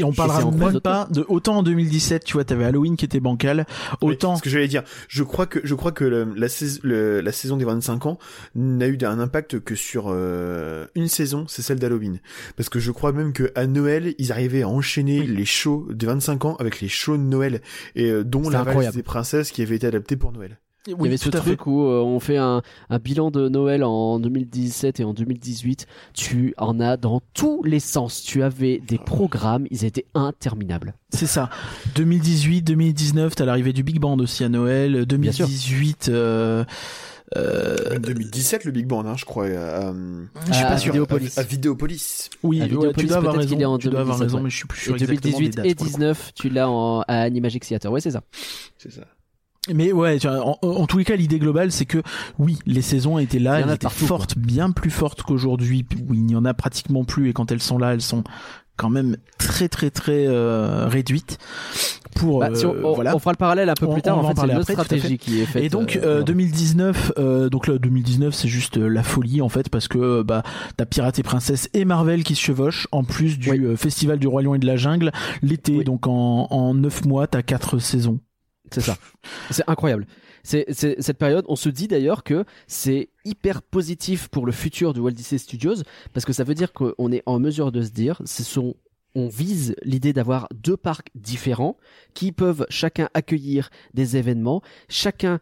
[0.00, 3.20] Et on parlera même pas de autant en 2017, tu vois, t'avais Halloween qui était
[3.20, 3.66] bancal,
[4.02, 6.80] Oui, autant ce que j'allais dire, je crois que je crois que le- la, sais-
[6.82, 8.18] le- la saison des 25 ans
[8.54, 12.20] n'a eu un impact que sur euh, une saison, c'est celle d'Halloween.
[12.56, 16.06] Parce que je crois même que à Noël, ils arrivaient à enchaîner les shows des
[16.06, 17.60] 25 ans avec les shows de Noël
[17.94, 18.96] et euh, dont la incroyable.
[18.96, 20.58] des princesses qui avait été adaptée pour Noël.
[20.86, 24.18] Il y avait ce truc où euh, on fait un, un bilan de Noël en
[24.18, 25.86] 2017 et en 2018.
[26.14, 28.22] Tu en as dans tous les sens.
[28.22, 30.94] Tu avais des programmes, ils étaient interminables.
[31.12, 31.50] C'est ça.
[31.96, 35.04] 2018, 2019, t'as l'arrivée du Big Band aussi à Noël.
[35.06, 35.46] Bien sûr.
[35.46, 36.64] 2018, euh,
[37.36, 39.46] euh, Même 2017 le Big Band, hein, je crois.
[39.48, 39.92] À,
[40.48, 40.92] je suis à pas sûr.
[40.92, 41.36] Vidéopolis.
[41.36, 42.30] À, à Vidéopolis.
[42.42, 43.48] Oui, à ouais, tu Vidéopolis, dois avoir raison.
[43.50, 44.44] qu'il est en tu dois avoir 2017, raison, ouais.
[44.44, 45.66] mais je suis plus sûr Et exactement 2018 des dates.
[45.66, 45.96] et pour le coup.
[45.98, 47.92] 19, tu l'as en, à Animagic Theater.
[47.92, 48.22] Ouais, c'est ça.
[48.78, 49.02] C'est ça.
[49.74, 52.02] Mais ouais, en, en tous les cas, l'idée globale, c'est que
[52.38, 55.84] oui, les saisons étaient là, en elles étaient partout, fortes, bien plus fortes qu'aujourd'hui.
[56.08, 58.24] où il n'y en a pratiquement plus, et quand elles sont là, elles sont
[58.78, 61.36] quand même très très très euh, réduites.
[62.16, 63.14] Pour Bah, si on, euh, voilà.
[63.14, 64.16] on fera le parallèle un peu On- plus tard.
[64.16, 65.62] on va en en fait, c'est parler après, stratégie qui est faite.
[65.62, 66.34] Et donc euh, euh, aujourd'hui.
[66.34, 70.24] 2019, euh, donc là 2019 c'est juste euh, la folie en fait parce que euh,
[70.24, 70.42] bah
[70.78, 73.60] t'as Pirates et Princesse et Marvel qui se chevauchent en plus du Oui.
[73.60, 75.84] euh, festival du roi lion et de la jungle l'été Oui.
[75.84, 78.18] donc en en neuf mois t'as quatre saisons.
[78.70, 78.96] C'est ça.
[79.50, 80.06] C'est incroyable.
[80.42, 85.00] C'est, cette période, on se dit d'ailleurs que c'est hyper positif pour le futur du
[85.00, 85.82] Walt Disney Studios
[86.14, 88.22] parce que ça veut dire qu'on est en mesure de se dire,
[89.14, 91.76] on vise l'idée d'avoir deux parcs différents
[92.14, 95.40] qui peuvent chacun accueillir des événements, chacun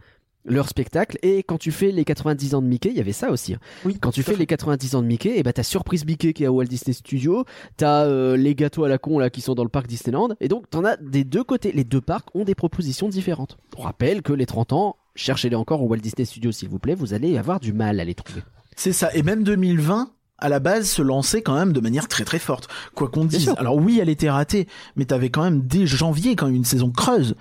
[0.49, 3.31] leur spectacle et quand tu fais les 90 ans de Mickey, il y avait ça
[3.31, 3.55] aussi.
[3.55, 3.59] hein.
[3.85, 3.97] Oui.
[4.01, 6.47] Quand tu fais les 90 ans de Mickey, et ben t'as Surprise Mickey qui est
[6.47, 7.45] à Walt Disney Studios,
[7.77, 10.49] t'as euh, les gâteaux à la con là qui sont dans le parc Disneyland, et
[10.49, 11.73] donc t'en as des deux côtés.
[11.73, 13.57] Les deux parcs ont des propositions différentes.
[13.77, 16.95] On rappelle que les 30 ans, cherchez-les encore au Walt Disney Studios s'il vous plaît,
[16.95, 18.43] vous allez avoir du mal à les trouver.
[18.77, 22.25] C'est ça et même 2020 à la base se lançait quand même de manière très
[22.25, 22.69] très forte.
[22.95, 23.53] Quoi qu'on dise.
[23.59, 26.91] Alors oui, elle était ratée, mais t'avais quand même dès janvier quand même une saison
[26.91, 27.35] creuse.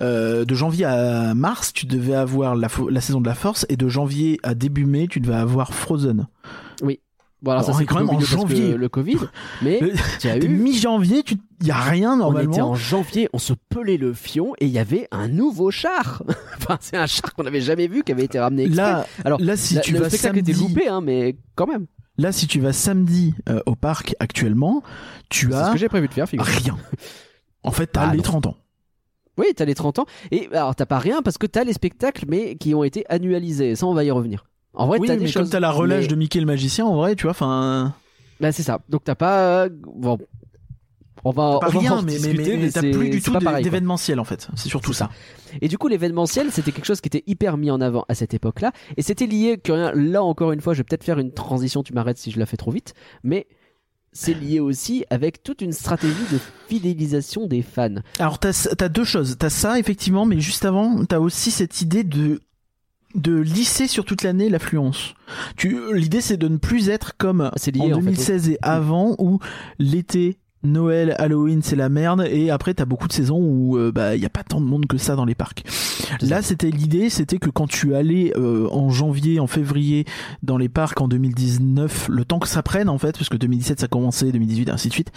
[0.00, 2.68] Euh, de janvier à mars, tu devais avoir la,
[3.00, 6.26] saison de la force et de janvier à début mai, tu devais avoir Frozen.
[7.42, 8.74] Bon, alors ça c'est est quand même en janvier.
[8.74, 9.18] le Covid,
[9.62, 9.78] mais
[10.24, 10.48] as eu.
[10.48, 12.70] mi-janvier, tu y a rien On était normalement.
[12.70, 16.22] en janvier, on se pelait le fion et il y avait un nouveau char.
[16.56, 18.82] enfin, c'est un char qu'on n'avait jamais vu qui avait été ramené exprès.
[18.82, 21.66] Là, Alors, là si La- tu le vas spectacle était samedi, loupé, hein, mais quand
[21.66, 21.84] même.
[22.16, 24.82] là si tu vas samedi euh, au parc actuellement,
[25.28, 26.46] tu C'est ce as que j'ai prévu de faire, figure.
[26.46, 26.78] rien.
[27.62, 28.22] En fait, t'as Ah, les non.
[28.22, 28.56] 30 ans.
[29.38, 30.06] Oui, t'as les 30 ans.
[30.30, 33.74] Et alors, t'as pas rien parce que t'as les spectacles, mais qui ont été annualisés.
[33.74, 34.44] Ça, on va y revenir.
[34.74, 35.50] En vrai, oui, t'as mais des comme choses.
[35.50, 37.94] t'as la relâche mais- de Mickey le magicien, en vrai, tu vois, enfin,
[38.40, 38.80] Bah, c'est ça.
[38.88, 39.68] Donc, t'as pas.
[39.68, 40.18] Bon.
[41.26, 43.32] On va, pas on rien, en mais, mais, discuter, mais, mais t'as plus du tout
[43.62, 44.48] d'événementiel en fait.
[44.56, 45.10] C'est surtout C'est ça.
[45.62, 48.34] Et du coup, l'événementiel, c'était quelque chose qui était hyper mis en avant à cette
[48.34, 48.72] époque-là.
[48.98, 51.82] Et c'était lié, que rien, là encore une fois, je vais peut-être faire une transition,
[51.82, 52.92] tu m'arrêtes si je la fais trop vite.
[53.22, 53.46] Mais
[54.14, 56.38] c'est lié aussi avec toute une stratégie de
[56.68, 57.96] fidélisation des fans.
[58.18, 59.36] Alors t'as as deux choses.
[59.38, 62.40] T'as ça effectivement, mais juste avant, t'as aussi cette idée de
[63.14, 65.14] de lisser sur toute l'année l'affluence.
[65.56, 69.38] Tu l'idée c'est de ne plus être comme en en fait, 2016 et avant où
[69.78, 74.16] l'été Noël, Halloween, c'est la merde, et après t'as beaucoup de saisons où euh, bah
[74.16, 75.62] y a pas tant de monde que ça dans les parcs.
[76.22, 80.04] Là, c'était l'idée, c'était que quand tu allais euh, en janvier, en février
[80.42, 83.80] dans les parcs en 2019, le temps que ça prenne en fait, parce que 2017
[83.80, 85.12] ça commençait, 2018 ainsi de suite,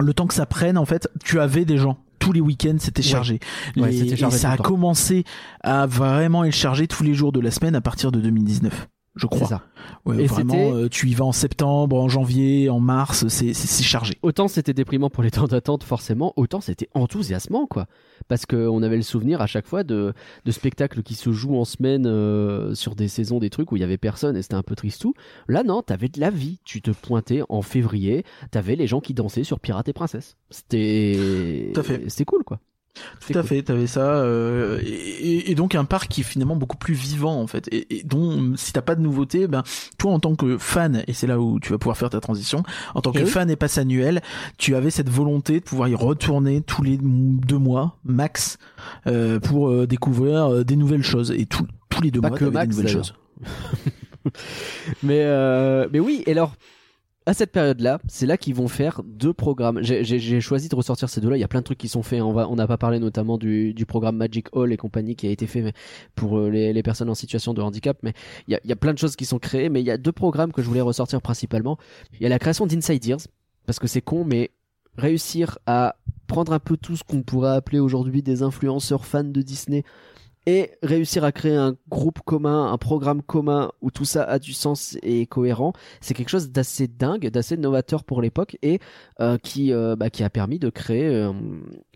[0.00, 1.98] le temps que ça prenne en fait, tu avais des gens.
[2.18, 3.38] Tous les week-ends, c'était chargé.
[3.76, 4.64] Ouais, Les- c'était et chargé ça a temps.
[4.64, 5.24] commencé
[5.62, 8.88] à vraiment être chargé tous les jours de la semaine à partir de 2019.
[9.18, 9.48] Je C'est crois.
[9.48, 9.62] ça.
[10.06, 13.66] Ouais, Et vraiment, euh, tu y vas en septembre, en janvier, en mars, c'est c'est-
[13.66, 14.16] c'est chargé.
[14.22, 17.86] Autant c'était déprimant pour les temps d'attente, forcément, autant c'était enthousiasmant, quoi.
[18.28, 20.12] Parce qu'on avait le souvenir à chaque fois de,
[20.44, 23.80] de spectacles qui se jouent en semaine euh, sur des saisons, des trucs où il
[23.80, 25.14] y avait personne et c'était un peu tristou.
[25.48, 26.60] Là, non, t'avais de la vie.
[26.64, 30.36] Tu te pointais en février, t'avais les gens qui dansaient sur Pirates et Princesses.
[30.50, 31.70] C'était.
[31.74, 32.08] Tout à fait.
[32.08, 32.60] C'était cool, quoi.
[33.20, 36.94] Tout à fait, t'avais ça, euh, et, donc un parc qui est finalement beaucoup plus
[36.94, 39.62] vivant en fait, et, et dont si t'as pas de nouveauté, ben
[39.98, 42.62] toi en tant que fan, et c'est là où tu vas pouvoir faire ta transition,
[42.94, 43.30] en tant que Eh oui.
[43.30, 44.22] fan et passe annuel,
[44.56, 48.58] tu avais cette volonté de pouvoir y retourner tous les deux mois max
[49.06, 52.44] euh, pour euh, découvrir des nouvelles choses, et tous tous les deux Pas mois que
[52.44, 53.14] des nouvelles choses.
[55.02, 55.24] mais,
[55.92, 56.54] mais oui, et alors,
[57.28, 59.80] à cette période-là, c'est là qu'ils vont faire deux programmes.
[59.82, 61.36] J'ai- choisi de ressortir ces deux-là.
[61.36, 62.22] Il y a plein de trucs qui sont faits.
[62.22, 65.74] On n'a pas parlé notamment du, programme Magic Hall et compagnie qui a été fait
[66.14, 67.98] pour euh, les, personnes en situation de handicap.
[68.02, 68.14] Mais
[68.46, 69.68] il y a, plein de choses qui sont créées.
[69.68, 71.76] Mais il y a deux programmes que je voulais ressortir principalement.
[72.14, 73.20] Il y a la création d'Inside Ears
[73.66, 74.50] parce que c'est con, mais
[74.96, 75.96] réussir à
[76.28, 79.84] prendre un peu tout ce qu'on pourrait appeler aujourd'hui des influenceurs fans de Disney
[80.48, 84.54] et réussir à créer un groupe commun, un programme commun où tout ça a du
[84.54, 88.80] sens et est cohérent, c'est quelque chose d'assez dingue, d'assez novateur pour l'époque et
[89.20, 91.34] euh, qui, euh, bah, qui a permis de créer euh,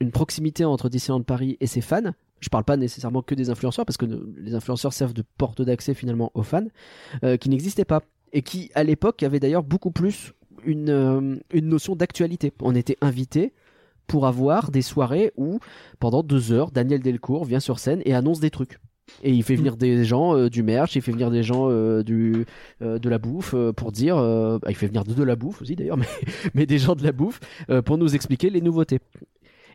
[0.01, 2.13] une proximité entre Disneyland Paris et ses fans.
[2.41, 4.05] Je parle pas nécessairement que des influenceurs parce que
[4.37, 6.67] les influenceurs servent de porte d'accès finalement aux fans
[7.41, 10.33] qui n'existaient pas et qui à l'époque avaient d'ailleurs beaucoup plus
[10.65, 12.53] une, une notion d'actualité.
[12.61, 13.55] On était invités
[14.07, 15.59] pour avoir des soirées où
[15.99, 18.79] pendant deux heures, Daniel Delcourt vient sur scène et annonce des trucs.
[19.23, 22.03] Et il fait venir des gens euh, du merch, il fait venir des gens euh,
[22.03, 22.47] du
[22.81, 25.77] euh, de la bouffe pour dire, bah, il fait venir de, de la bouffe aussi
[25.77, 26.07] d'ailleurs, mais,
[26.55, 27.41] mais des gens de la bouffe
[27.85, 29.01] pour nous expliquer les nouveautés.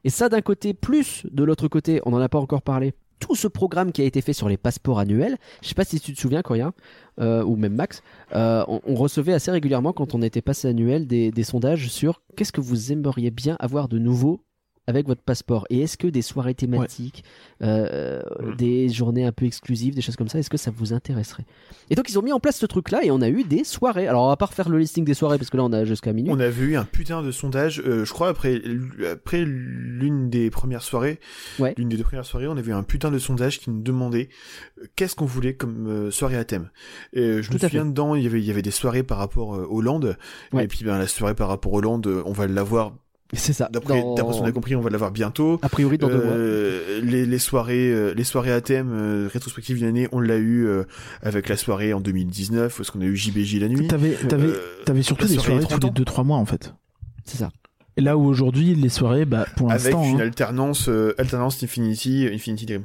[0.04, 2.94] Et ça d'un côté, plus de l'autre côté, on n'en a pas encore parlé.
[3.20, 6.00] Tout ce programme qui a été fait sur les passeports annuels, je sais pas si
[6.00, 6.72] tu te souviens, Coria,
[7.20, 8.02] euh, ou même Max,
[8.36, 12.22] euh, on, on recevait assez régulièrement quand on était passé annuel des, des sondages sur
[12.36, 14.42] qu'est-ce que vous aimeriez bien avoir de nouveau
[14.88, 17.24] avec votre passeport et est-ce que des soirées thématiques,
[17.62, 18.56] euh, Mm.
[18.56, 21.46] des journées un peu exclusives, des choses comme ça, est-ce que ça vous intéresserait?
[21.90, 24.08] Et donc ils ont mis en place ce truc-là et on a eu des soirées.
[24.08, 26.14] Alors on va pas refaire le listing des soirées parce que là on a jusqu'à
[26.14, 26.32] minuit.
[26.32, 28.62] On avait eu un putain de sondage, euh, je crois après
[29.12, 31.20] après l'une des premières soirées,
[31.60, 31.74] Ouais.
[31.78, 34.30] l'une des deux premières soirées, on avait eu un putain de sondage qui nous demandait
[34.82, 36.70] euh, qu'est-ce qu'on voulait comme euh, soirée à thème.
[37.14, 38.72] Et euh, je me Tout à souviens dedans, il y avait il y avait des
[38.72, 40.18] soirées par rapport euh, aux Landes,
[40.54, 40.64] Ouais.
[40.64, 42.94] et puis ben la soirée par rapport aux Landes, on va l'avoir
[43.34, 43.68] C'est ça.
[43.72, 45.60] d'après Dans- d'après ce qu'on a compris, on va l'avoir bientôt.
[45.62, 46.24] A priori dans deux mois.
[46.34, 50.38] Euh, les, les soirées euh, les soirées à thème euh, rétrospectives d'une année on l'a
[50.38, 50.84] eu euh,
[51.22, 54.48] avec la soirée en 2019 où est-ce qu'on a eu JBJ la nuit T'avais t'avais
[54.48, 56.22] Euh, t'avais surtout des soirée soirées 30 tous les ans.
[56.22, 56.74] 2-3 mois en fait.
[57.26, 57.52] C'est ça.
[57.98, 60.04] Et là où aujourd'hui les soirées, bah pour avec l'instant.
[60.06, 62.84] une hein, alternance euh, alternance Infinity Infinity Dreams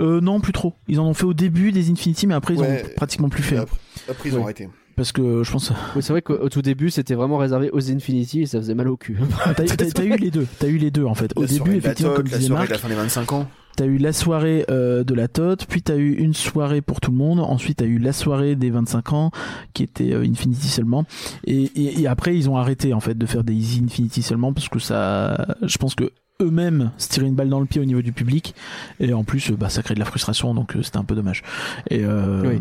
[0.00, 0.72] euh, non, plus trop.
[0.88, 2.82] Ils en ont fait au début des Infinity, mais après ils Ouais.
[2.84, 3.58] ont pratiquement plus fait.
[3.58, 3.78] après,
[4.08, 4.42] après, ils ont Ouais.
[4.44, 5.72] arrêté Parce que je pense.
[5.96, 8.88] Oui, c'est vrai qu'au tout début c'était vraiment réservé aux Infinity et ça faisait mal
[8.88, 9.18] au cul.
[9.44, 10.46] T'as t'as- t'as eu les deux.
[10.58, 11.32] T'as eu les deux en fait.
[11.36, 12.78] Au la soirée début, de la effectivement, TOT, comme la disait soirée Marc, de la
[12.78, 16.12] fin des 25 ans t'as eu la soirée euh, de la TOT, puis t'as eu
[16.12, 17.40] une soirée pour tout le monde.
[17.40, 19.30] Ensuite, t'as eu la soirée des 25 ans,
[19.72, 21.04] qui était euh, Infinity seulement.
[21.44, 24.52] Et, et, et après, ils ont arrêté en fait de faire des Easy Infinity seulement
[24.52, 27.84] parce que ça, je pense que eux-mêmes se tiraient une balle dans le pied au
[27.84, 28.54] niveau du public
[29.00, 31.14] et en plus euh, bah ça crée de la frustration donc euh, c'était un peu
[31.14, 31.42] dommage
[31.90, 32.60] et euh, Oui.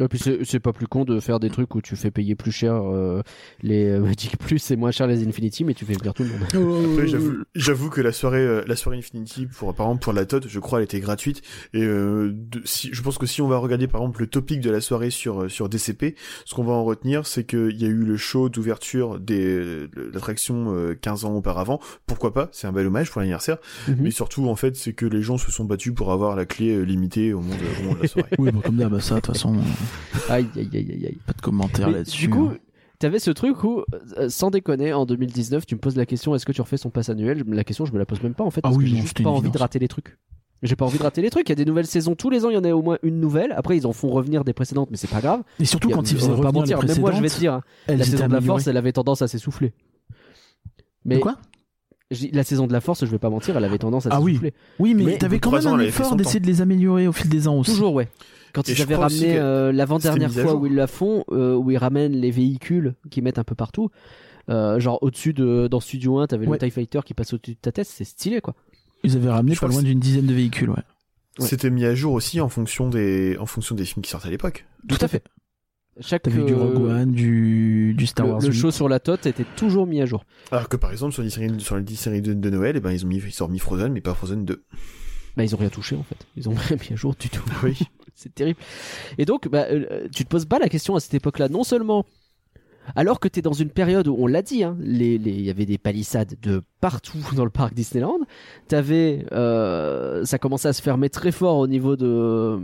[0.00, 2.34] Et puis c'est c'est pas plus con de faire des trucs où tu fais payer
[2.34, 3.20] plus cher euh,
[3.62, 6.30] les euh, Magic Plus et moins cher les Infinity, mais tu fais venir tout le
[6.30, 6.92] monde.
[6.94, 10.24] Après, j'avoue- j'avoue que la soirée, euh, la soirée Infinity, pour, par exemple, pour la
[10.24, 11.42] TOT, je crois, elle était gratuite.
[11.74, 14.60] Et euh, de- si, je pense que si on va regarder, par exemple, le topic
[14.62, 16.14] de la soirée sur, euh, sur DCP,
[16.46, 19.56] ce qu'on va en retenir, c'est qu'il y a eu le show d'ouverture des,
[19.88, 21.80] de l'attraction euh, 15 ans auparavant.
[22.06, 22.48] Pourquoi pas?
[22.52, 23.58] C'est un bel hommage pour l'anniversaire.
[23.88, 23.96] Mhm.
[24.00, 26.82] Mais surtout, en fait, c'est que les gens se sont battus pour avoir la clé
[26.86, 28.30] limitée au moment de, au moment de la soirée.
[28.38, 29.54] Oui, bon, comme d'hab, ça, de toute façon,
[30.28, 31.18] Aïe aïe aïe aïe aïe.
[31.26, 32.26] pas de commentaires Mais là-dessus.
[32.26, 32.58] Du coup, hein.
[32.98, 33.82] t'avais ce truc où,
[34.18, 36.90] euh, sans déconner, en 2019, tu me poses la question est-ce que tu refais son
[36.90, 37.44] pass annuel?
[37.48, 39.22] La question, je me la pose même pas en fait, Ah oui, que j'ai juste
[39.22, 40.16] pas envie de rater les trucs.
[40.62, 41.48] J'ai pas envie de rater les trucs.
[41.48, 42.50] Il y a des nouvelles saisons tous les ans.
[42.50, 43.50] Il y en a au moins une nouvelle.
[43.56, 45.42] Après, ils en font revenir des précédentes, mais c'est pas grave.
[45.58, 46.78] Et surtout Il y a- quand ils faisaient revenir les mentir.
[46.84, 48.40] Même moi, je vais te précédentes, dire, hein, la saison de la.
[48.40, 49.72] Force, elle avait tendance à s'essouffler.
[51.04, 51.36] Mais De quoi
[52.32, 54.32] la saison de la Force, je vais pas mentir, elle avait tendance à Ah oui.
[54.32, 54.52] s'essouffler.
[54.78, 57.28] Oui, mais, Mais t'avais quand même ans, un effort d'essayer de les améliorer au fil
[57.30, 57.70] des ans aussi.
[57.70, 58.06] Toujours, ouais.
[58.52, 61.78] Quand Et ils avaient ramené euh, l'avant-dernière fois où ils la font, euh, où ils
[61.78, 63.90] ramènent les véhicules qu'ils mettent un peu partout,
[64.50, 66.58] euh, genre au-dessus de dans Studio 1, t'avais Ouais.
[66.60, 68.54] le TIE Fighter qui passe au-dessus de ta tête, c'est stylé quoi.
[69.04, 70.76] Ils avaient ramené Je pas loin d'une dizaine de véhicules, ouais.
[71.38, 71.46] Ouais.
[71.46, 74.30] C'était mis à jour aussi en fonction des, en fonction des films qui sortaient à
[74.30, 74.66] l'époque.
[74.86, 75.24] Tout à fait.
[76.00, 78.40] Chaque T'avais du euh, Rogue One, du, du Star le, Wars.
[78.42, 78.52] le 8.
[78.54, 80.24] show sur la tote était toujours mis à jour.
[80.50, 82.80] Alors que par exemple, sur les séries, sur les 10 séries de, de Noël, eh
[82.80, 84.62] ben, ils ont mis, ils ont mis Frozen, mais pas Frozen 2.
[85.36, 86.16] Bah ils ont rien touché en fait.
[86.36, 87.42] Ils ont rien mis à jour du tout.
[87.62, 87.78] Oui.
[88.14, 88.60] C'est terrible.
[89.18, 91.48] Et donc, bah, euh, tu te poses pas la question à cette époque-là.
[91.48, 92.04] Non seulement,
[92.96, 95.66] alors que tu es dans une période où on l'a dit, hein, il y avait
[95.66, 98.20] des palissades de partout dans le parc Disneyland.
[98.68, 102.58] T'avais, euh, ça commençait à se fermer très fort au niveau de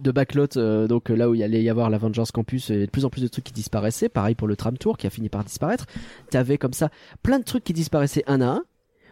[0.00, 3.04] de backlot, euh, donc là où il allait y avoir l'Avengers Campus, et de plus
[3.04, 4.08] en plus de trucs qui disparaissaient.
[4.08, 5.86] Pareil pour le tram tour qui a fini par disparaître.
[6.30, 6.90] T'avais comme ça
[7.22, 8.64] plein de trucs qui disparaissaient un à un.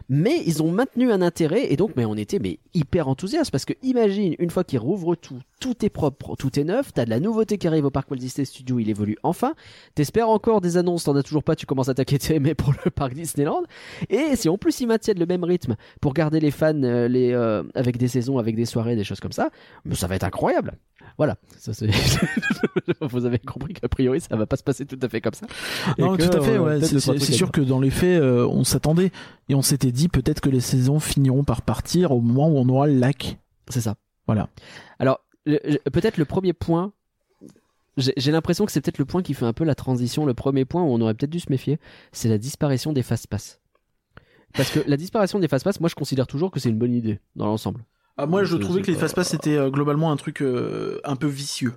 [0.09, 3.65] Mais ils ont maintenu un intérêt et donc mais on était mais hyper enthousiaste parce
[3.65, 7.09] que imagine une fois qu'ils rouvrent tout, tout est propre, tout est neuf, t'as de
[7.09, 9.55] la nouveauté qui arrive au parc Walt Disney Studio, il évolue enfin.
[9.95, 12.91] T'espères encore des annonces, t'en as toujours pas, tu commences à t'inquiéter mais pour le
[12.91, 13.63] parc Disneyland.
[14.09, 17.31] Et si en plus ils maintiennent le même rythme pour garder les fans euh, les
[17.33, 19.49] euh, avec des saisons, avec des soirées, des choses comme ça,
[19.85, 20.73] mais ça va être incroyable.
[21.17, 21.89] Voilà, ça c'est
[23.01, 25.45] vous avez compris qu'a priori ça va pas se passer tout à fait comme ça.
[25.97, 26.81] Non, que, tout à fait, euh, ouais.
[26.81, 29.11] C'est sûr que dans les faits, euh, on s'attendait
[29.49, 32.67] et on s'était dit peut-être que les saisons finiront par partir au moment où on
[32.69, 33.37] aura le lac.
[33.69, 33.95] C'est ça.
[34.27, 34.49] Voilà.
[34.99, 36.93] Alors, peut-être le premier point,
[37.97, 40.25] j'ai l'impression que c'est peut-être le point qui fait un peu la transition.
[40.25, 41.79] Le premier point où on aurait peut-être dû se méfier,
[42.11, 43.61] c'est la disparition des fast-pass.
[44.53, 47.19] Parce que la disparition des fast-pass, moi je considère toujours que c'est une bonne idée
[47.35, 47.85] dans l'ensemble.
[48.17, 51.15] Ah, moi, je trouvais que les pas- fast-pass c'était euh, globalement un truc euh, un
[51.17, 51.73] peu vicieux.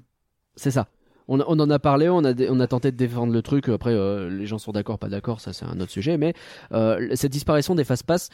[0.57, 0.87] C'est ça.
[1.31, 3.69] On, en a parlé, on a, dé- on a tenté de défendre le truc.
[3.69, 6.17] Après, euh, les gens sont d'accord, pas d'accord, ça c'est un autre sujet.
[6.17, 6.33] Mais
[6.73, 8.31] euh, cette disparition des fast-pass,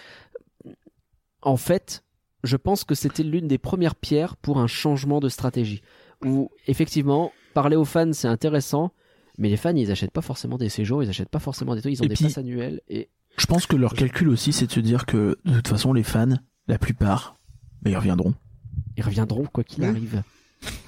[1.42, 2.04] en fait,
[2.44, 5.82] je pense que c'était l'une des premières pierres pour un changement de stratégie.
[6.24, 8.92] Où effectivement, parler aux fans c'est intéressant,
[9.38, 11.94] mais les fans ils achètent pas forcément des séjours, ils achètent pas forcément des trucs,
[11.94, 14.66] ils ont Et des puis- passes annuelles et Je pense que leur calcul aussi, c'est
[14.66, 16.36] de se dire que de toute façon, les fans,
[16.68, 17.36] la plupart,
[17.82, 18.34] bah, ils reviendront.
[18.96, 20.22] ils reviendront quoi qu'il arrive.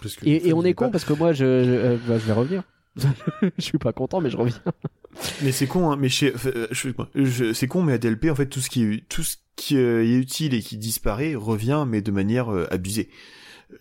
[0.02, 0.90] Parce que Et, et on est con pas.
[0.92, 2.62] parce que moi je, je, euh, bah, je vais revenir.
[3.42, 4.56] je suis pas content mais je reviens.
[5.42, 6.66] Mais c'est con, hein, mais chez, euh,
[7.14, 9.76] je- c'est con, mais à DLP, en fait, tout ce qui est, tout ce qui
[9.78, 13.08] euh, est utile et qui disparaît revient, mais de manière abusée.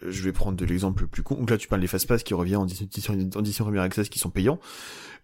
[0.01, 1.35] Je vais prendre de l'exemple le plus con.
[1.35, 4.59] Donc là, tu parles des fast-pass qui revient en édition, Premier Access qui sont payants.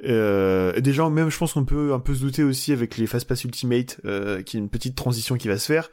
[0.04, 3.08] Euh, et déjà, même, je pense qu'on peut un peu se douter aussi avec les
[3.08, 5.90] fast-pass Ultimate, euh, qu'il y a une petite transition qui va se faire.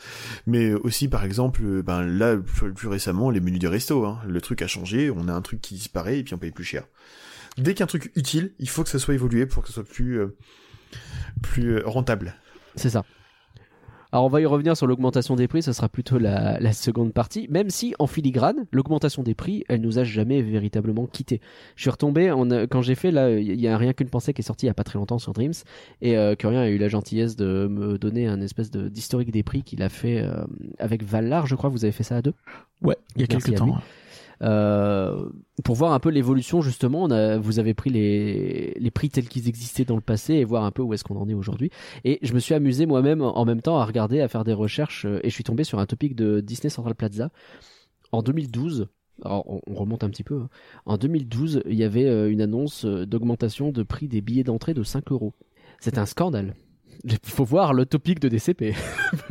[0.47, 4.05] Mais aussi, par exemple, euh, ben là, plus, récemment, les menus des restos.
[4.05, 4.21] Hein.
[4.27, 6.65] Le truc a changé, on a un truc qui disparaît et puis on paye plus
[6.65, 6.85] cher.
[7.57, 10.21] Dès qu'un truc utile, il faut que ça soit évolué pour que ce soit plus
[10.21, 10.37] euh,
[11.43, 12.35] plus rentable.
[12.77, 13.05] C'est ça.
[14.11, 17.13] Alors on va y revenir sur l'augmentation des prix, ça sera plutôt la, la seconde
[17.13, 21.43] partie, même si en filigrane, l'augmentation des prix, elle nous a jamais véritablement quitté.
[21.77, 24.33] Je suis retombé, on a- quand j'ai fait là, il y a rien qu'une pensée
[24.33, 25.53] qui est sortie il y a pas très longtemps sur Dreams,
[26.01, 29.43] et euh, Curien a eu la gentillesse de me donner un espèce de d'historique des
[29.43, 30.45] prix qu'il a fait euh,
[30.79, 32.35] avec Valar, je crois, vous avez fait ça à deux?
[32.81, 33.77] Ouais, il y a Merci quelques temps.
[34.43, 35.29] Euh,
[35.65, 37.05] pour voir un peu l'évolution justement.
[37.05, 40.45] On a, vous avez pris les, les prix tels qu'ils existaient dans le passé et
[40.45, 41.71] voir un peu où est-ce qu'on en est aujourd'hui.
[42.05, 45.05] Et je me suis amusé moi-même en même temps à regarder, à faire des recherches
[45.07, 47.31] euh, et je suis tombé sur un topic de Disney Central Plaza
[48.13, 48.89] en 2012.
[49.25, 50.39] Alors, on on remonte un petit peu.
[50.43, 50.49] hein.
[50.87, 54.83] En 2012, il y avait euh, une annonce d'augmentation de prix des billets d'entrée de
[54.85, 55.35] 5 euros.
[55.81, 56.55] C'est un scandale.
[57.05, 58.75] Il faut voir le topic de DCP.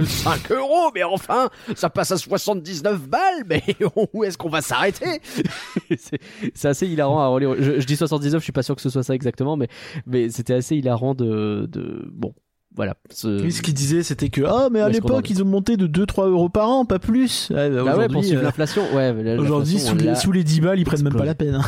[0.03, 3.61] 5 euros, mais enfin, ça passe à 79 balles, mais
[4.13, 5.21] où est-ce qu'on va s'arrêter?
[6.53, 7.55] C'est assez hilarant à relire.
[7.59, 9.67] Je, je dis 79, je suis pas sûr que ce soit ça exactement, mais,
[10.05, 12.33] mais c'était assez hilarant de, de bon.
[12.75, 12.95] voilà.
[13.11, 15.87] ce- Oui, ce qu'il disait, c'était que ah mais à l'époque ils ont monté de
[15.87, 17.49] 2-3 euros par an, pas plus.
[17.49, 18.83] Ouais, bah, Bah ouais, pour suivre euh, l'inflation.
[18.95, 21.55] Ouais, aujourd'hui sous, sous les 10 balles, ils prennent même pas la peine.
[21.55, 21.65] hein.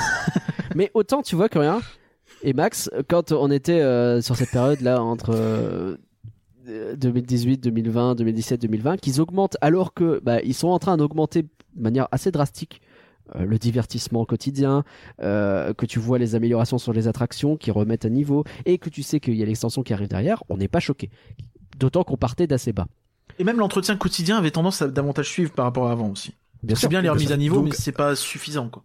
[0.75, 1.81] Mais autant tu vois que rien.
[2.43, 5.97] Et Max, quand on était euh, sur cette période là entre euh,
[6.95, 11.49] 2018, 2020, 2017, 2020, qu'ils augmentent alors que bah, ils sont en train d'augmenter de
[11.75, 12.81] manière assez drastique
[13.35, 14.83] euh, le divertissement quotidien,
[15.21, 18.89] euh, que tu vois les améliorations sur les attractions qui remettent à niveau et que
[18.89, 21.09] tu sais qu'il y a l'extension qui arrive derrière, on n'est pas choqué.
[21.77, 22.87] D'autant qu'on partait d'assez bas.
[23.37, 26.33] Et même l'entretien quotidien avait tendance à davantage suivre par rapport à avant aussi.
[26.63, 28.83] Bien C'est bien les remises à niveau, Donc- mais c'est pas suffisant quoi.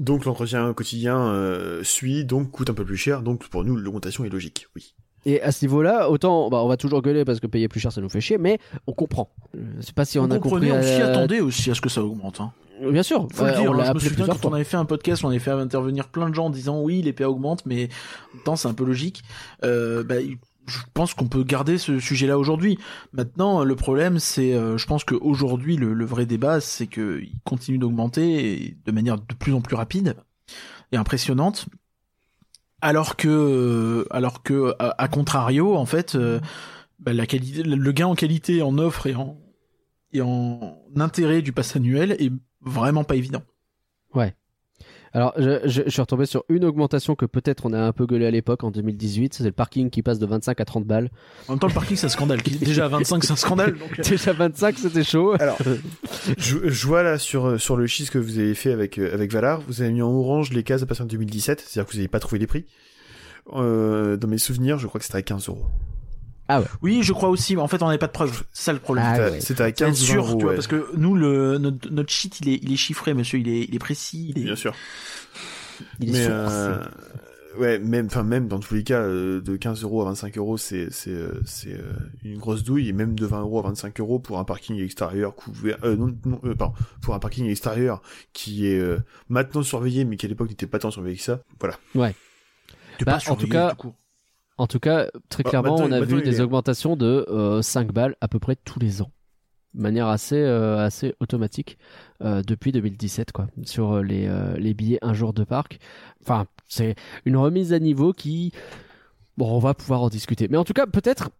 [0.00, 4.24] Donc l'entretien quotidien euh, suit, donc coûte un peu plus cher, donc pour nous l'augmentation
[4.24, 4.94] est logique, oui.
[5.26, 7.92] Et à ce niveau-là, autant bah, on va toujours gueuler parce que payer plus cher
[7.92, 9.30] ça nous fait chier, mais on comprend.
[9.54, 10.72] Je sais pas si on, on a compris.
[10.72, 12.40] on s'y attendait aussi à ce que ça augmente.
[12.40, 12.50] Hein.
[12.80, 14.78] Bien sûr, Faut le dire, on hein, l'a je me souviens quand on avait fait
[14.78, 17.66] un podcast, on avait fait intervenir plein de gens en disant oui, les PA augmentent,
[17.66, 17.90] mais
[18.32, 19.22] en même temps c'est un peu logique.
[19.64, 20.16] Euh, bah,
[20.66, 22.78] je pense qu'on peut garder ce sujet-là aujourd'hui.
[23.12, 27.38] Maintenant, le problème, c'est, euh, je pense qu'aujourd'hui, le, le vrai débat, c'est que il
[27.44, 30.16] continue d'augmenter de manière de plus en plus rapide
[30.92, 31.66] et impressionnante.
[32.82, 36.40] Alors que, alors que, à, à contrario, en fait, euh,
[36.98, 39.38] bah, la qualité, le gain en qualité, en offre et en
[40.12, 43.42] et en intérêt du pass annuel est vraiment pas évident.
[45.12, 48.06] Alors, je, je- je suis retombé sur une augmentation que peut-être on a un peu
[48.06, 49.34] gueulé à l'époque en 2018.
[49.34, 51.10] C'est le parking qui passe de 25 à 30 balles.
[51.48, 52.40] En même temps, le parking, c'est un scandale.
[52.60, 53.76] Déjà à 25, c'est un scandale.
[53.76, 53.98] Donc...
[53.98, 55.34] euh, Déjà 25, c'était chaud.
[55.40, 55.58] Alors,
[56.38, 59.12] je, je vois là sur, euh, sur le chiffre que vous avez fait avec, euh,
[59.12, 61.92] avec Valar, vous avez mis en orange les cases à partir de 2017, c'est-à-dire que
[61.92, 62.66] vous n'avez pas trouvé les prix.
[63.54, 65.64] Euh, dans mes souvenirs, je crois que c'était à 15 euros.
[66.82, 67.54] Oui, je crois aussi.
[67.56, 68.42] mais En fait, on n'avait pas de preuves.
[68.52, 69.04] C'est ça le problème.
[69.06, 69.40] Ah C'était à- ouais.
[69.40, 70.34] C'était à Faut être 15 sûr, euros.
[70.36, 70.54] tu vois, ouais.
[70.56, 73.38] parce que nous, le, notre, notre sheet, il est, il est chiffré, monsieur.
[73.38, 74.32] Il est, il est précis.
[74.34, 74.44] Il est...
[74.44, 74.74] Bien sûr.
[76.00, 76.78] Il est Mais euh,
[77.58, 80.58] ouais, même, enfin même dans tous les cas, euh, de 15 euros à 25 euros,
[80.58, 81.74] c'est c'est euh, c'est
[82.22, 85.34] une grosse douille, et même de 20 euros à 25 euros pour un parking extérieur
[85.34, 88.02] couvert, euh, non, non euh, pardon, pour un parking extérieur
[88.34, 88.98] qui est euh,
[89.30, 91.40] maintenant surveillé, mais qui à l'époque n'était pas tant surveillé que ça.
[91.58, 91.76] Voilà.
[92.98, 93.94] T'es Bah, pas en tout cas, tout court.
[94.60, 97.62] En tout cas, très Bah, clairement, maintenant- on a maintenant, vu des augmentations de euh,
[97.62, 99.10] 5 balles à peu près tous les ans.
[99.72, 101.78] De manière assez, euh, assez automatique
[102.22, 103.46] euh, depuis 2017, quoi.
[103.64, 105.78] Sur euh, les, euh, les billets un jour de parc.
[106.22, 106.94] Enfin, c'est
[107.24, 108.52] une remise à niveau qui.
[109.38, 110.48] Bon, on va pouvoir en discuter.
[110.50, 111.30] Mais en tout cas, peut-être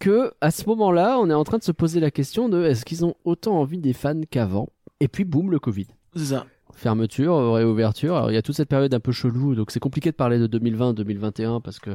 [0.00, 2.84] que à ce moment-là, on est en train de se poser la question de est-ce
[2.84, 4.68] qu'ils ont autant envie des fans qu'avant?
[5.00, 6.44] Et puis, boum, le Covid C'est ça.
[6.74, 8.16] fermeture, euh, réouverture.
[8.16, 10.38] Alors il y a toute cette période un peu chelou, donc c'est compliqué de parler
[10.38, 11.90] de 2020-2021 parce que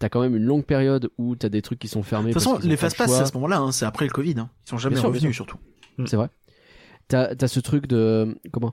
[0.00, 2.30] t'as quand même une longue période où t'as des trucs qui sont fermés.
[2.30, 3.58] De toute façon, les fast pass, c'est à ce moment-là.
[3.58, 4.34] Hein, c'est après le Covid.
[4.38, 4.50] Hein.
[4.66, 5.58] Ils sont jamais sûr, revenus, surtout.
[6.06, 6.28] C'est vrai.
[7.06, 8.72] T'as as ce truc de comment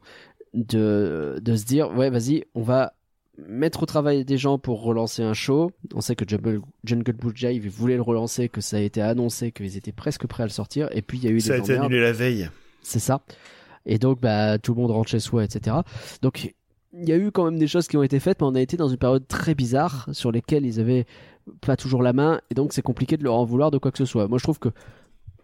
[0.54, 2.94] de de se dire ouais vas-y on va
[3.38, 5.72] mettre au travail des gens pour relancer un show.
[5.94, 9.52] On sait que Jungle, Jungle Book Jive voulait le relancer, que ça a été annoncé,
[9.52, 11.58] qu'ils étaient presque prêts à le sortir, et puis il y a eu Ça a
[11.58, 11.86] des été emmerdes.
[11.86, 12.50] annulé la veille.
[12.82, 13.22] C'est ça.
[13.86, 15.76] Et donc, bah, tout le monde rentre chez soi, etc.
[16.24, 16.56] Donc,
[17.00, 18.62] il y a eu quand même des choses qui ont été faites, mais on a
[18.62, 21.06] été dans une période très bizarre sur lesquelles ils avaient
[21.62, 23.98] pas toujours la main, et donc c'est compliqué de leur en vouloir de quoi que
[23.98, 24.28] ce soit.
[24.28, 24.70] Moi, je trouve que,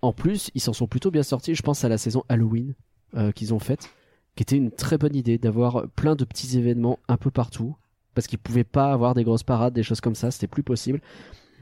[0.02, 1.56] en plus, ils s'en sont plutôt bien sortis.
[1.56, 2.74] Je pense à la saison Halloween
[3.16, 3.90] euh, qu'ils ont faite,
[4.36, 7.76] qui était une très bonne idée d'avoir plein de petits événements un peu partout,
[8.16, 11.02] parce qu'ils pouvaient pas avoir des grosses parades, des choses comme ça, c'était plus possible.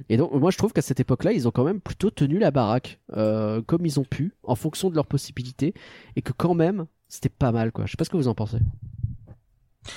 [0.09, 2.49] Et donc, moi, je trouve qu'à cette époque-là, ils ont quand même plutôt tenu la
[2.49, 5.73] baraque euh, comme ils ont pu, en fonction de leurs possibilités,
[6.15, 7.85] et que quand même, c'était pas mal, quoi.
[7.85, 8.57] Je sais pas ce que vous en pensez.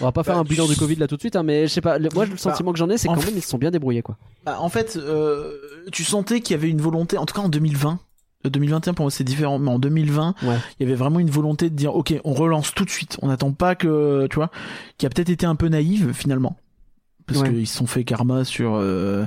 [0.01, 1.67] On va pas faire Bah, un bilan du Covid là tout de suite, hein, mais
[1.67, 1.99] je sais pas.
[1.99, 3.59] le- moi, le Bah, sentiment que j'en ai, c'est quand f- même ils se sont
[3.59, 4.17] bien débrouillés, quoi.
[4.47, 5.53] Bah, en fait, euh,
[5.93, 7.99] tu sentais qu'il y avait une volonté, en tout cas en 2020.
[8.47, 10.57] Euh, 2021 pour moi c'est différent, mais en 2020, Ouais.
[10.79, 13.19] il y avait vraiment une volonté de dire ok, on relance tout de suite.
[13.23, 14.51] On n'attend pas que, tu vois,
[14.99, 16.57] qui a peut-être été un peu naïve finalement,
[17.27, 17.51] parce Ouais.
[17.51, 19.25] qu'ils se sont fait karma sur, euh,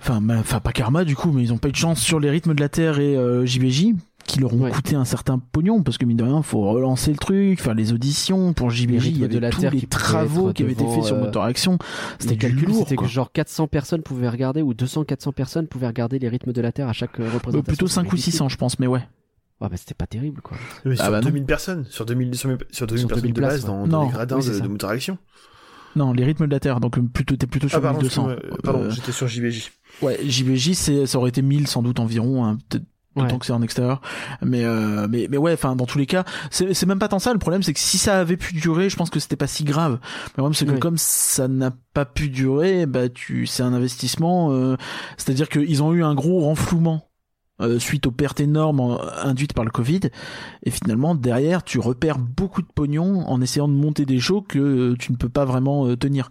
[0.00, 0.20] enfin,
[0.60, 2.60] pas karma du coup, mais ils ont pas eu de chance sur les rythmes de
[2.60, 3.94] la terre et euh, JBJ
[4.24, 4.70] qui leur ont Ouais.
[4.70, 7.92] coûté un certain pognon parce que mine de rien faut relancer le truc faire les
[7.92, 10.86] auditions pour JBJ il y avait de la tous Terre les travaux qui avaient été
[10.86, 11.78] faits sur euh, Motor Action
[12.18, 16.28] c'était lourd c'était que genre 400 personnes pouvaient regarder, ou 200-400 personnes pouvaient regarder les
[16.28, 17.62] rythmes de la Terre à chaque euh, Euh, représentation.
[17.62, 18.32] plutôt C'est 5 ou ridicule.
[18.32, 19.02] 600 je pense mais ouais
[19.60, 20.56] Ouais, bah c'était pas terrible, quoi.
[20.86, 21.26] Mais Ah sur bah non.
[21.26, 23.88] 2000 personnes, sur 2000, sur, sur 2000 Sur personnes 2000 de base places, dans, ouais.
[23.88, 25.18] dans Non, les gradins oui, c'est de, de Motor Action.
[25.96, 28.30] Non, les rythmes de la Terre, donc plutôt t'es plutôt sur Ah pardon, 1200.
[28.30, 29.70] excuse-moi, euh, pardon, Euh, j'étais sur JBJ.
[30.00, 32.86] ouais, JBJ, c'est ça aurait été 1000 sans doute environ, hein, peut-être
[33.16, 33.24] Ouais.
[33.24, 34.00] autant que c'est en extérieur.
[34.40, 37.18] Mais euh, mais mais ouais, enfin dans tous les cas, c'est c'est même pas tant
[37.18, 37.32] ça.
[37.32, 39.64] Le problème, c'est que si ça avait pu durer, je pense que c'était pas si
[39.64, 39.98] grave.
[40.02, 40.78] Mais le problème, c'est que Oui.
[40.80, 44.52] comme ça n'a pas pu durer, bah tu, c'est un investissement.
[44.52, 44.76] euh,
[45.16, 47.09] C'est-à-dire qu'ils ont eu un gros renflouement.
[47.60, 50.00] Euh, suite aux pertes énormes euh, induites par le Covid.
[50.64, 54.58] Et finalement, derrière, tu repères beaucoup de pognon en essayant de monter des shows que
[54.58, 56.28] euh, tu ne peux pas vraiment euh, tenir,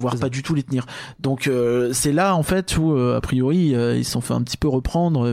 [0.00, 0.20] voire ça.
[0.20, 0.86] pas du tout les tenir.
[1.18, 4.34] Donc euh, c'est là en fait où euh, a priori euh, ils se sont fait
[4.34, 5.28] un petit peu reprendre.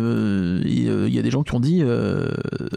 [0.65, 2.29] Il y a des gens qui ont dit euh,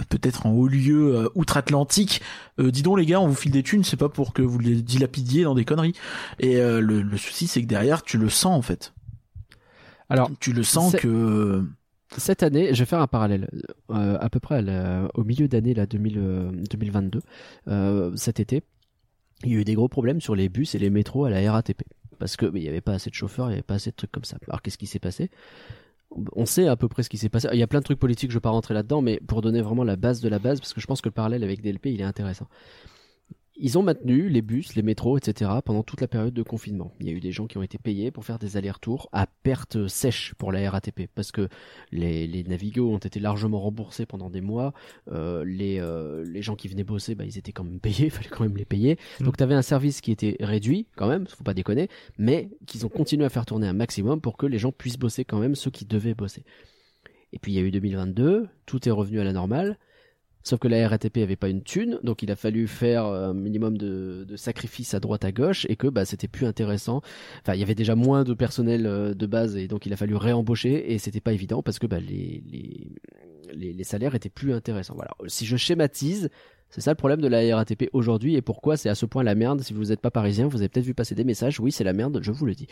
[0.08, 2.20] peut-être en haut lieu euh, outre-Atlantique,
[2.58, 4.58] euh, dis donc les gars, on vous file des thunes, c'est pas pour que vous
[4.58, 5.94] les dilapidiez dans des conneries.
[6.38, 8.92] Et euh, le, le souci c'est que derrière tu le sens en fait.
[10.08, 11.62] Alors, Tu le sens que
[12.16, 13.48] cette année, je vais faire un parallèle.
[13.90, 14.64] Euh, à peu près
[15.14, 17.20] au milieu d'année là, 2000, euh, 2022,
[17.68, 18.62] euh, cet été,
[19.44, 21.52] il y a eu des gros problèmes sur les bus et les métros à la
[21.52, 21.82] RATP.
[22.18, 23.90] Parce que mais il n'y avait pas assez de chauffeurs, il n'y avait pas assez
[23.90, 24.36] de trucs comme ça.
[24.48, 25.30] Alors qu'est-ce qui s'est passé?
[26.34, 27.48] On sait à peu près ce qui s'est passé.
[27.52, 29.40] Il y a plein de trucs politiques, je ne vais pas rentrer là-dedans, mais pour
[29.40, 31.62] donner vraiment la base de la base, parce que je pense que le parallèle avec
[31.62, 32.48] DLP, il est intéressant.
[33.62, 35.50] Ils ont maintenu les bus, les métros, etc.
[35.62, 36.94] pendant toute la période de confinement.
[36.98, 39.26] Il y a eu des gens qui ont été payés pour faire des allers-retours à
[39.26, 41.46] perte sèche pour la RATP parce que
[41.92, 44.72] les, les navigos ont été largement remboursés pendant des mois.
[45.12, 48.10] Euh, les, euh, les gens qui venaient bosser, bah, ils étaient quand même payés, il
[48.10, 48.98] fallait quand même les payer.
[49.20, 52.86] Donc tu avais un service qui était réduit quand même, faut pas déconner, mais qu'ils
[52.86, 55.54] ont continué à faire tourner un maximum pour que les gens puissent bosser quand même
[55.54, 56.44] ceux qui devaient bosser.
[57.34, 59.78] Et puis il y a eu 2022, tout est revenu à la normale.
[60.42, 63.76] Sauf que la RATP avait pas une thune, donc il a fallu faire un minimum
[63.76, 67.02] de, sacrifices à droite à gauche et que bah c'était plus intéressant.
[67.42, 69.96] Enfin, il y avait déjà moins de personnel euh, de base et donc il a
[69.96, 72.88] fallu réembaucher et c'était pas évident parce que bah, les, les,
[73.52, 74.94] les, les salaires étaient plus intéressants.
[74.94, 75.10] Voilà.
[75.26, 76.30] Si je schématise,
[76.70, 79.34] c'est ça le problème de la RATP aujourd'hui et pourquoi c'est à ce point la
[79.34, 79.60] merde.
[79.60, 81.60] Si vous n'êtes pas parisien, vous avez peut-être vu passer des messages.
[81.60, 82.66] Oui, c'est la merde, je vous le dis.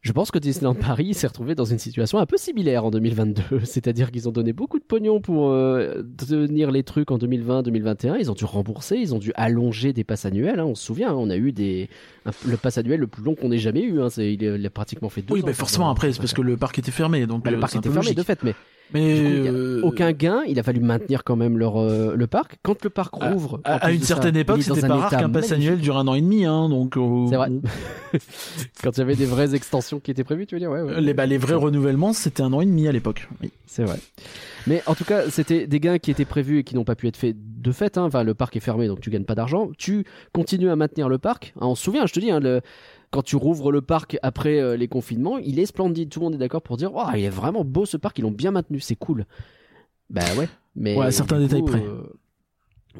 [0.00, 3.42] Je pense que Disneyland Paris s'est retrouvé dans une situation un peu similaire en 2022.
[3.64, 8.16] C'est-à-dire qu'ils ont donné beaucoup de pognon pour euh, tenir les trucs en 2020-2021.
[8.20, 10.60] Ils ont dû rembourser, ils ont dû allonger des passes annuelles.
[10.60, 10.64] hein.
[10.66, 11.88] On se souvient, hein, on a eu des
[12.26, 14.00] un- le pass annuel le plus long qu'on ait jamais eu.
[14.00, 14.08] hein.
[14.08, 15.46] C'est- il, a pratiquement fait deux oui, ans.
[15.46, 17.74] bah forcément après c'est parce que le parc était fermé donc Bah, le euh, parc
[17.74, 18.16] était fermé logique.
[18.18, 18.54] de fait, mais
[18.94, 20.42] Mais du coup, il y a euh, aucun gain.
[20.48, 22.56] Il a fallu maintenir quand même leur euh, le parc.
[22.62, 25.52] Quand le parc à- rouvre, à, une ça, certaine époque, c'était pas rare qu'un pass
[25.52, 26.96] annuel dure un an et demi, hein, donc.
[26.96, 27.50] euh, C'est vrai.
[28.82, 30.82] Quand il y avait des vraies extensions qui étaient prévues, tu veux dire, ouais.
[30.82, 31.00] ouais.
[31.00, 33.28] Les, bah, les vrais renouvellements, c'était un an et demi à l'époque.
[33.42, 33.50] Oui.
[33.66, 33.98] C'est vrai.
[34.66, 37.06] Mais en tout cas, c'était des gains qui étaient prévus et qui n'ont pas pu
[37.08, 37.98] être faits de fait.
[37.98, 38.04] hein.
[38.04, 39.70] Enfin, le parc est fermé, donc tu gagnes pas d'argent.
[39.76, 41.52] Tu continues à maintenir le parc.
[41.60, 42.60] Hein, on se souvient, je te dis, hein, le-
[43.10, 46.08] quand tu rouvres le parc après euh, les confinements, il est splendide.
[46.10, 48.18] Tout le monde est d'accord pour dire, oh, il est vraiment beau ce parc.
[48.18, 49.26] Ils l'ont bien maintenu, c'est cool.
[50.10, 50.48] Bah ouais.
[50.76, 51.82] Mais Ouais, à certains détails coup, près.
[51.82, 52.02] euh,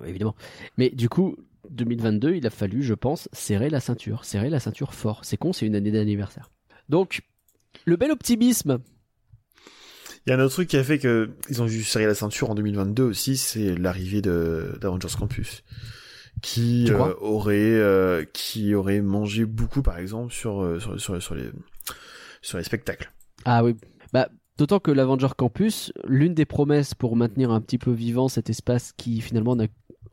[0.01, 0.35] ouais, évidemment.
[0.77, 1.37] Mais du coup.
[1.71, 5.21] 2022, il a fallu, je pense, serrer la ceinture, serrer la ceinture fort.
[5.25, 6.51] C'est con, c'est une année d'anniversaire.
[6.89, 7.21] Donc,
[7.85, 8.79] le bel optimisme
[10.27, 12.15] Il y a un autre truc qui a fait que ils ont dû serrer la
[12.15, 15.63] ceinture en 2022 aussi, c'est l'arrivée de d'Avengers Campus,
[16.43, 21.35] qui euh, aurait euh, qui aurait mangé beaucoup par exemple sur euh, sur, sur, sur
[21.35, 21.51] les
[22.43, 23.13] sur les spectacles.
[23.45, 23.75] Ah oui.
[24.13, 28.51] Bah, d'autant que l'Avenger Campus, l'une des promesses pour maintenir un petit peu vivant cet
[28.51, 29.67] espace qui finalement n'a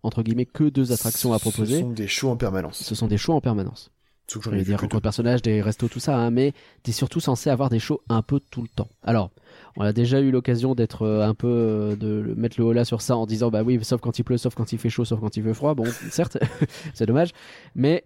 [0.03, 2.83] entre guillemets que deux attractions à Ce proposer, sont des shows en permanence.
[2.83, 3.91] ce sont des shows en permanence.
[4.27, 5.01] Sauf que Je j'en ai veux vu dire que rencontre deux.
[5.01, 6.53] personnages, des restos, tout ça, hein, mais
[6.83, 8.89] t'es surtout censé avoir des shows un peu tout le temps.
[9.03, 9.31] Alors,
[9.77, 13.01] on a déjà eu l'occasion d'être euh, un peu euh, de mettre le holà sur
[13.01, 15.19] ça en disant bah oui, sauf quand il pleut, sauf quand il fait chaud, sauf
[15.19, 15.73] quand il fait froid.
[15.73, 16.37] Bon, certes,
[16.93, 17.31] c'est dommage,
[17.75, 18.05] mais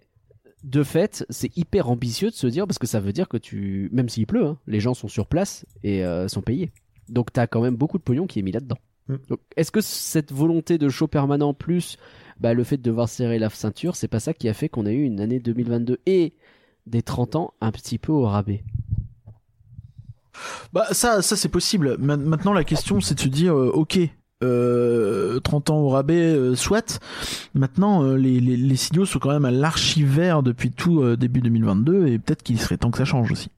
[0.63, 3.89] de fait, c'est hyper ambitieux de se dire parce que ça veut dire que tu,
[3.93, 6.71] même s'il pleut, hein, les gens sont sur place et euh, sont payés.
[7.07, 8.77] Donc t'as quand même beaucoup de pognon qui est mis là-dedans.
[9.07, 9.15] Mm.
[9.29, 11.97] Donc, Est-ce que cette volonté de show permanent plus
[12.39, 14.85] bah, le fait de devoir serrer la ceinture, c'est pas ça qui a fait qu'on
[14.85, 16.33] a eu une année 2022 et
[16.87, 18.63] des 30 ans un petit peu au rabais?
[20.73, 21.97] Bah ça, ça c'est possible.
[21.99, 23.99] Ma- Maintenant la question c'est de se dire, euh, ok,
[24.43, 26.99] euh, 30 ans au rabais, euh, soit.
[27.53, 32.07] Maintenant euh, les, les, les signaux sont quand même à l'archivert depuis tout début 2022
[32.07, 33.49] et peut-être qu'il serait temps que ça change aussi.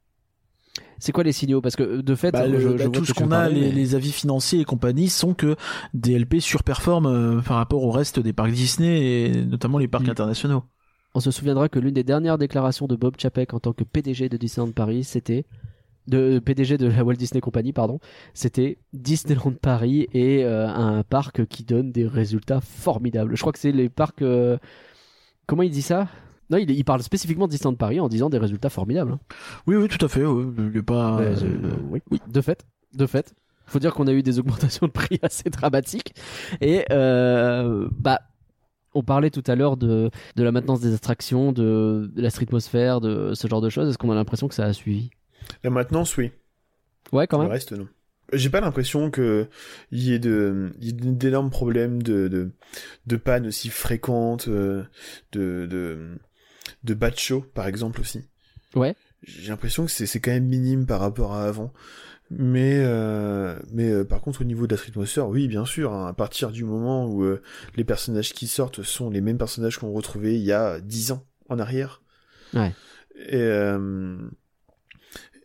[0.99, 1.61] C'est quoi les signaux?
[1.61, 4.11] Parce que de fait, Bah, je- le- je bah, tout ce qu'on a, les, avis
[4.11, 5.55] financiers et compagnie sont que
[5.95, 10.11] DLP surperforme par rapport au reste des parcs Disney et notamment les parcs Mm.
[10.11, 10.63] internationaux.
[11.15, 14.29] On se souviendra que l'une des dernières déclarations de Bob Chapek en tant que PDG
[14.29, 15.45] de Disneyland Paris, c'était
[16.08, 17.99] de PDG de la Walt Disney Company, pardon,
[18.34, 23.36] c'était Disneyland Paris est euh, un parc qui donne des résultats formidables.
[23.36, 24.22] Je crois que c'est les parcs.
[24.22, 24.58] euh,
[25.45, 26.08] Comment il dit ça?
[26.49, 29.12] Non, il, il parle spécifiquement de Disneyland Paris en disant des résultats formidables.
[29.14, 29.20] hein.
[29.68, 30.26] Oui, oui, tout à fait.
[30.26, 31.20] ouais, il a pas.
[31.20, 31.45] Euh, je-
[31.89, 32.02] oui.
[32.30, 33.34] De fait, de fait.
[33.68, 36.14] Faut dire qu'on a eu des augmentations de prix assez dramatiques.
[36.60, 38.20] Et bah,
[38.93, 42.99] on parlait tout à l'heure de, de la maintenance des attractions, de, de la streetmosphère,
[42.99, 43.88] de ce genre de choses.
[43.89, 45.12] Est-ce qu'on a l'impression que ça a suivi?
[45.63, 46.31] La maintenance, oui.
[47.11, 47.51] Ouais, quand Le même.
[47.51, 47.87] reste, non.
[48.33, 49.47] J'ai pas l'impression que
[49.91, 52.51] il y ait de, il y ait d'énormes problèmes de, de,
[53.05, 54.83] de panne aussi fréquentes, euh,
[55.33, 56.17] de, de,
[56.85, 58.21] de bad show, par exemple, aussi.
[58.73, 58.95] Ouais.
[59.23, 61.73] J'ai l'impression que c'est, quand même minime par rapport à avant.
[62.29, 65.91] Mais, euh, mais euh, par contre, au niveau de la Street Monster, oui, bien sûr,
[65.91, 67.41] hein, à partir du moment où euh,
[67.75, 71.25] les personnages qui sortent sont les mêmes personnages qu'on retrouvait il y a 10 ans
[71.49, 72.01] en arrière.
[72.53, 72.73] Ouais.
[73.27, 73.41] Et,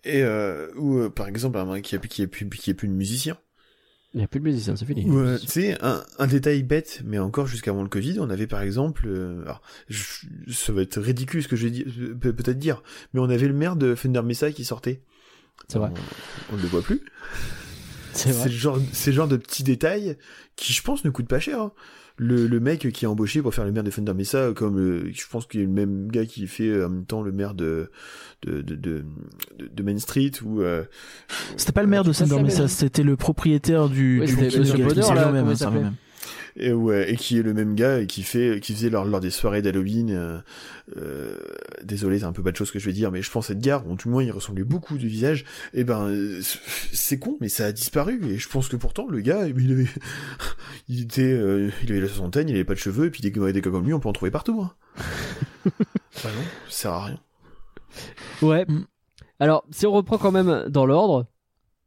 [0.06, 2.88] et euh, ou euh, par exemple, un qui est qui est plus qui est plus
[2.88, 3.36] de musicien.
[4.14, 5.04] Il n'y a plus de musicien, c'est fini.
[5.04, 8.46] Ou, euh, tu sais, un, un détail bête, mais encore jusqu'avant le Covid, on avait
[8.46, 12.82] par exemple, euh, alors, je- ça va être ridicule ce que je vais peut-être dire,
[13.12, 15.02] mais on avait le maire de Fender Mesa qui sortait.
[15.68, 15.90] C'est vrai.
[16.50, 17.02] On, ne le voit plus.
[18.12, 20.16] C'est le genre, c'est le genre de petits détails
[20.54, 21.60] qui, je pense, ne coûtent pas cher.
[21.60, 21.72] hein.
[22.18, 25.10] Le, le mec qui est embauché pour faire le maire de Fender Mesa, comme euh,
[25.12, 27.52] je pense qu'il est le même gars qui fait euh, en même temps le maire
[27.52, 27.90] de
[28.42, 29.04] de de de,
[29.70, 30.84] de- Main Street ou euh,
[31.58, 32.12] C'était pas le maire de
[32.42, 34.40] mais- ça, c'était le propriétaire du, Oui, du du-
[36.26, 39.04] Hein, et ouais et qui est le même gars et qui fait qui faisait lors
[39.04, 40.10] lors des soirées d'Halloween.
[40.10, 40.38] euh,
[40.96, 41.36] euh,
[41.82, 43.86] désolé, c'est un peu pas de choses que je vais dire, mais je pense Edgar,
[43.88, 45.44] ou tout le moins il ressemblait beaucoup du visage.
[45.74, 46.40] Et ben euh,
[46.92, 48.20] c'est con, mais ça a disparu.
[48.28, 49.86] Et je pense que pourtant le gars, il avait,
[50.88, 53.30] il était, euh, il avait la soixantaine, il avait pas de cheveux, et puis des,
[53.30, 54.62] des gars comme lui, on peut en trouver partout.
[54.62, 54.72] Hein.
[55.66, 55.72] bah
[56.24, 57.20] non, ça sert à rien.
[58.42, 58.66] Ouais.
[59.40, 61.26] Alors, si on reprend quand même dans l'ordre,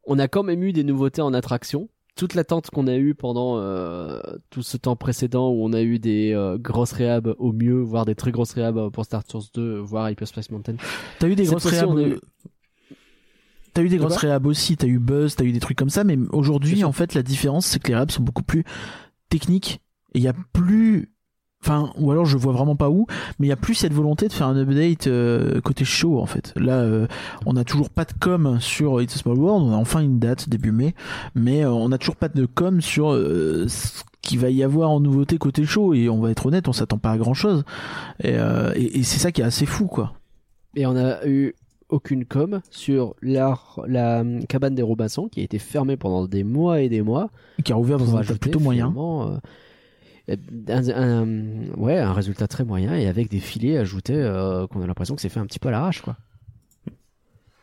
[0.04, 1.88] on a quand même eu des nouveautés en attraction.
[2.20, 5.98] Toute l'attente qu'on a eue pendant euh, tout ce temps précédent où on a eu
[5.98, 9.78] des euh, grosses réhab au mieux, voire des très grosses réhab pour Star Tours 2,
[9.78, 10.74] voire Hyperspace Mountain.
[11.18, 11.88] T'as eu des grosses réhab.
[11.98, 12.18] eu- euh,
[13.72, 15.88] T'as eu des De grosses réhab aussi, t'as eu Buzz, t'as eu des trucs comme
[15.90, 18.64] ça, mais aujourd'hui, en fait, la différence, c'est que les réhabs sont beaucoup plus
[19.28, 19.80] techniques.
[20.12, 21.12] Et il y a plus,
[21.62, 23.06] enfin, ou alors je vois vraiment pas où,
[23.38, 26.26] mais il y a plus cette volonté de faire un update euh, côté show, en
[26.26, 26.52] fait.
[26.56, 27.06] Là, euh,
[27.46, 30.18] on a toujours pas de com sur It's a Small World, on a enfin une
[30.18, 30.94] date début mai,
[31.34, 34.90] mais euh, on a toujours pas de com sur euh, ce qu'il va y avoir
[34.90, 37.64] en nouveauté côté show, et on va être honnête, on s'attend pas à grand chose.
[38.22, 40.12] Et, euh, et, et c'est ça qui est assez fou, quoi.
[40.76, 41.54] Et on a eu
[41.88, 46.80] aucune com sur la hum, cabane des Robinson qui a été fermée pendant des mois
[46.80, 47.30] et des mois.
[47.64, 48.94] Qui a rouvert dans un état plutôt moyen.
[50.30, 50.36] Euh,
[50.68, 54.86] un, un- ouais, un résultat très moyen et avec des filets ajoutés euh, qu'on a
[54.86, 56.16] l'impression que c'est fait un petit peu à l'arrache, quoi.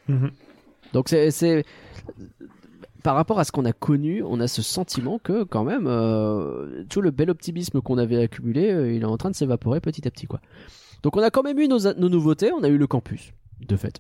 [0.07, 0.32] Mhm.
[0.93, 1.65] Donc c'est, c'est
[3.03, 6.84] par rapport à ce qu'on a connu, on a ce sentiment que quand même euh,
[6.89, 10.07] tout le bel optimisme qu'on avait accumulé, euh, il est en train de s'évaporer petit
[10.07, 10.41] à petit, quoi.
[11.03, 13.32] Donc on a quand même eu nos, nos nouveautés, on a eu le campus,
[13.68, 13.99] de fait.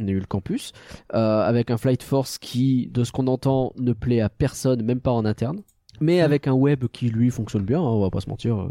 [0.00, 0.72] On a eu le campus
[1.14, 5.00] euh, avec un Flight Force qui, de ce qu'on entend, ne plaît à personne, même
[5.00, 5.60] pas en interne,
[6.00, 7.78] mais avec un web qui lui fonctionne bien.
[7.78, 8.56] hein, on va pas se mentir.
[8.60, 8.68] euh,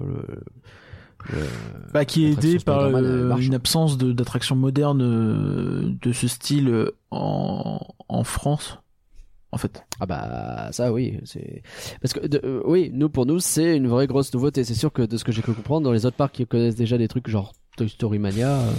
[1.30, 1.48] le- le-
[1.94, 7.80] Bah, qui est aidé par euh, une absence d'attraction moderne euh, de ce style en,
[8.08, 8.78] en France,
[9.52, 9.84] en fait.
[10.00, 11.64] Ah bah ça oui, c'est
[12.02, 14.64] parce que de- euh, oui, nous pour nous c'est une vraie grosse nouveauté.
[14.64, 16.76] C'est sûr que de ce que j'ai pu comprendre dans les autres parcs qui connaissent
[16.76, 18.72] déjà des trucs genre Toy Story Mania, euh,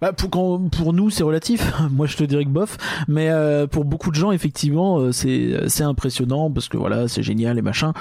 [0.00, 1.72] Bah, pour, quand, pour nous, c'est relatif.
[1.90, 2.76] Moi, je te dirais que bof.
[3.08, 7.22] Mais euh, pour beaucoup de gens, effectivement, euh, c'est c'est impressionnant parce que voilà, c'est
[7.22, 7.92] génial et machin.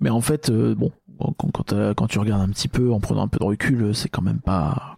[0.00, 3.00] Mais en fait, euh, bon, quand, quand, euh, quand tu regardes un petit peu, en
[3.00, 4.96] prenant un peu de recul, c'est quand même pas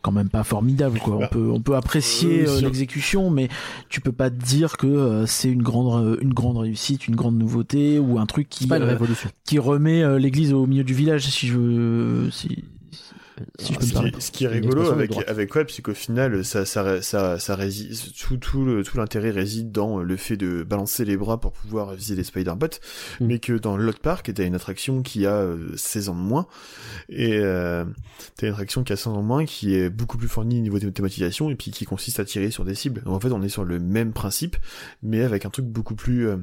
[0.00, 1.16] quand même pas formidable quoi.
[1.16, 3.48] On Bah, peut on peut apprécier euh, l'exécution mais
[3.88, 7.16] tu peux pas te dire que euh, c'est une grande euh, une grande réussite, une
[7.16, 9.28] grande nouveauté ou un truc qui c'est pas une euh, révolution.
[9.44, 12.30] qui remet euh, l'église au milieu du village si je veux
[13.58, 14.22] si si je peux me ce, qui, permettre.
[14.22, 17.92] ce qui est rigolo avec, avec Web, c'est qu'au final, ça, ça, ça, ça réside,
[18.18, 21.94] tout, tout, le- tout l'intérêt réside dans le fait de balancer les bras pour pouvoir
[21.94, 22.78] viser les Spider-Bots,
[23.20, 23.26] Mm.
[23.26, 26.46] mais que dans l'autre parc, t'as une attraction qui a euh, 16 ans de moins,
[27.08, 27.84] et euh,
[28.36, 30.62] t'as une attraction qui a 16 ans de moins, qui est beaucoup plus fournie au
[30.62, 33.02] niveau de thématisation, et puis qui consiste à tirer sur des cibles.
[33.02, 34.56] Donc en fait, on est sur le même principe,
[35.02, 36.36] mais avec un truc beaucoup plus euh,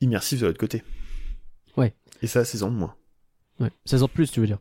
[0.00, 0.82] immersif de l'autre côté.
[1.76, 1.94] Ouais.
[2.22, 2.94] Et ça a 16 ans de moins.
[3.60, 3.70] Ouais.
[3.84, 4.58] 16 ans de plus, tu veux dire.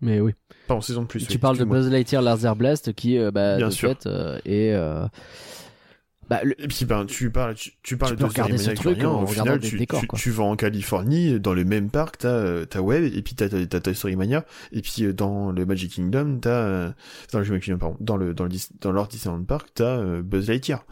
[0.00, 0.32] Mais oui.
[0.66, 1.26] Pardon, 16 ans de plus.
[1.26, 1.64] tu oui, parles de.
[1.64, 3.90] Buzz Lightyear Laser Blast qui, euh, bah, Bien de sûr.
[3.90, 4.72] fait, euh, est.
[4.72, 5.06] euh,
[6.30, 9.02] Bah, le- Et puis ben tu parles tu, tu parles peux de regarder ce truc
[9.02, 12.28] en au final tu, décors, tu, tu vas en Californie dans le même parc t'as
[12.28, 15.66] euh, t'as Web et puis t'as t'as t'as Toy Story Mania et puis dans le
[15.66, 16.92] Magic Kingdom t'as
[17.32, 20.46] dans le Magic Kingdom pardon dans le dans le dans leur Disneyland Park t'as Buzz
[20.48, 20.84] Lightyear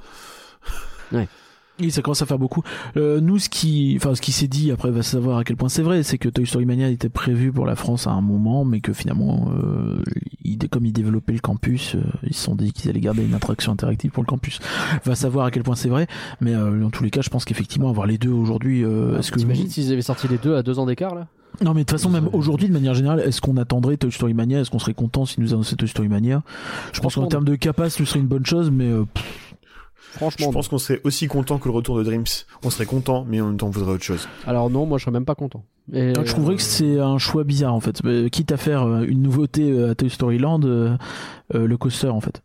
[1.81, 2.63] Oui, ça commence à faire beaucoup.
[2.97, 5.69] Euh, nous, ce qui, enfin, ce qui s'est dit, après, va savoir à quel point
[5.69, 8.65] c'est vrai, c'est que Toy Story Mania était prévu pour la France à un moment,
[8.65, 10.03] mais que finalement, euh,
[10.45, 13.35] ils- comme ils développaient le campus, euh, ils se sont dit qu'ils allaient garder une
[13.35, 14.59] attraction interactive pour le campus.
[15.05, 16.09] Va savoir à quel point c'est vrai,
[16.41, 19.31] mais euh, dans tous les cas, je pense qu'effectivement, avoir les deux aujourd'hui, euh, est-ce
[19.31, 21.29] que T'imagines s'ils avaient sorti les deux à deux ans d'écart là?
[21.65, 24.33] Non, mais de toute façon, même aujourd'hui, de manière générale, est-ce qu'on attendrait Toy Story
[24.35, 24.61] Mania?
[24.61, 26.43] Est-ce qu'on serait content s'ils nous annonçaient Toy Story Mania?
[26.93, 29.48] Je pense qu'en termes de capas, ce serait une bonne chose, mais euh, pff,
[30.13, 30.47] Franchement.
[30.49, 32.25] je pense qu'on serait aussi content que le retour de Dreams
[32.65, 34.27] on serait content mais en même temps on voudrait autre chose.
[34.47, 35.65] Alors non, moi je serais même pas content.
[35.93, 38.01] Et, je trouverais que euh, c'est un choix bizarre en fait.
[38.05, 40.97] Euh, Quitte à faire euh, une nouveauté euh, à Toy Story Land, euh,
[41.55, 42.43] euh, le coaster en fait.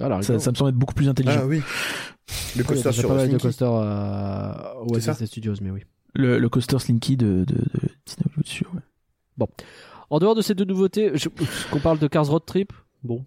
[0.00, 1.40] Alors, Ça, ça me semble être beaucoup plus intelligent.
[1.42, 1.60] Ah oui.
[2.56, 3.42] Le coaster J'ai sur pas mal de Slinky.
[3.42, 5.82] coaster à Disney Studios, mais oui.
[6.14, 9.46] Le, le coaster Slinky de, de, de Disney Studios, ouais.
[10.10, 11.28] En dehors de ces deux nouveautés, je-
[11.70, 12.72] qu'on parle de Cars Road Trip,
[13.02, 13.24] bon.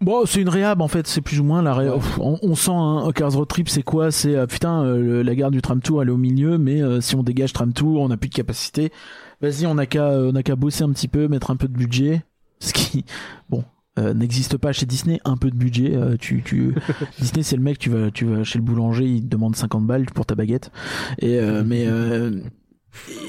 [0.00, 1.96] Bon, c'est une réhab en fait, c'est plus ou moins la réhab.
[1.96, 2.02] Ouais.
[2.20, 4.12] On, on sent un, un Cars Road Trip, c'est quoi?
[4.12, 7.00] C'est euh, putain, euh, la gare du tram tour elle est au milieu, mais euh,
[7.00, 8.92] si on dégage tram tour, on n'a plus de capacité.
[9.40, 11.66] Vas-y, on n'a qu'à euh, on a qu'à bosser un petit peu, mettre un peu
[11.66, 12.22] de budget,
[12.60, 13.04] ce qui
[13.50, 13.64] bon
[13.98, 15.20] euh, n'existe pas chez Disney.
[15.24, 16.74] Un peu de budget, euh, tu tu
[17.18, 19.84] Disney c'est le mec, tu vas tu vas chez le boulanger, il te demande 50
[19.84, 20.70] balles pour ta baguette,
[21.18, 22.40] et euh, mais euh,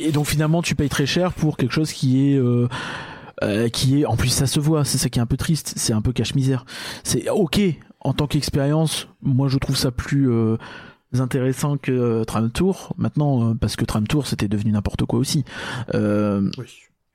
[0.02, 2.40] et donc finalement tu payes très cher pour quelque chose qui est
[3.44, 5.74] euh, qui est en plus ça se voit c'est ça qui est un peu triste
[5.76, 6.66] c'est un peu cache misère
[7.04, 7.60] c'est ok
[8.02, 10.58] en tant qu'expérience moi je trouve ça plus euh,
[11.14, 15.20] intéressant que euh, Tram Tour maintenant euh, parce que Tram Tour c'était devenu n'importe quoi
[15.20, 15.44] aussi
[15.94, 16.52] Oui.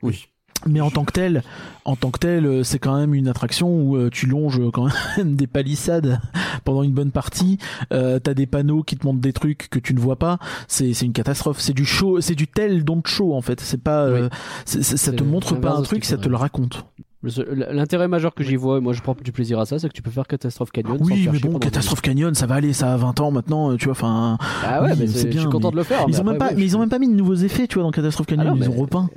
[0.02, 0.28] Oui.
[0.66, 1.42] Mais en tant que tel
[1.84, 4.88] en tant que tel euh, c'est quand même une attraction où euh, tu longes quand
[5.16, 6.18] même des palissades
[6.64, 7.58] pendant une bonne partie.
[7.92, 10.38] Euh, t'as des panneaux qui te montrent des trucs que tu ne vois pas.
[10.68, 11.60] C'est c'est une catastrophe.
[11.60, 13.60] C'est du show c'est du tel don't show en fait.
[13.60, 14.08] C'est pas
[14.64, 16.84] ça te montre pas un truc ça te le raconte.
[17.56, 19.94] L'intérêt majeur que j'y vois, et moi je prends du plaisir à ça, c'est que
[19.94, 20.98] tu peux faire Catastrophe Canyon.
[21.00, 23.92] oui mais bon catastrophe canyon ça va aller ça a 20 ans maintenant tu vois
[23.92, 26.04] enfin Ah ouais, oui, mais c'est bien, Je suis content mais de le faire.
[26.06, 27.82] ils ont même pas mais ils ont même pas mis de nouveaux effets tu vois
[27.84, 29.08] dans catastrophe canyon Ah non, ils mais- ont repeint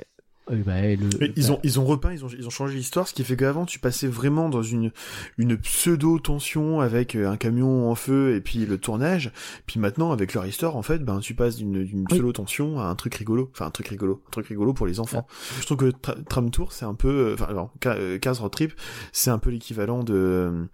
[0.50, 3.12] Oui, bah, le- ils ont ils ont repeint, ils ont ils ont changé l'histoire, ce
[3.14, 4.92] qui fait qu'avant tu passais vraiment dans une
[5.36, 9.30] une pseudo tension avec euh, un camion en feu et puis le tournage.
[9.66, 12.04] Puis maintenant avec leur histoire en fait, ben tu passes d'une d'une Oui.
[12.16, 15.00] pseudo tension à un truc rigolo, enfin un truc rigolo, un truc rigolo pour les
[15.00, 15.26] enfants.
[15.60, 18.38] Je trouve que Tra- Tram Tour c'est un peu, euh, enfin alors, Ca- euh, Cars
[18.40, 18.72] Road Trip
[19.12, 20.66] c'est un peu l'équivalent de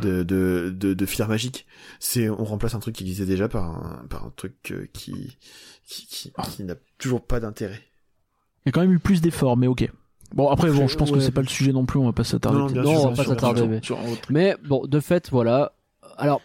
[0.00, 1.66] de de de, de Filaire Magique.
[2.00, 5.36] C'est on remplace un truc qui existait déjà par un par un truc euh, qui
[5.86, 7.80] qui qui, qui n'a toujours pas d'intérêt.
[8.64, 9.90] Il y a quand même eu plus d'efforts mais ok.
[10.34, 12.24] Bon après bon je pense que c'est pas le sujet non plus on va pas
[12.24, 13.80] s'attarder Non, non, Non, sûr, on va pas s'attarder, mais-
[14.30, 15.72] Mais bon, de fait, voilà.
[16.16, 16.40] Alors,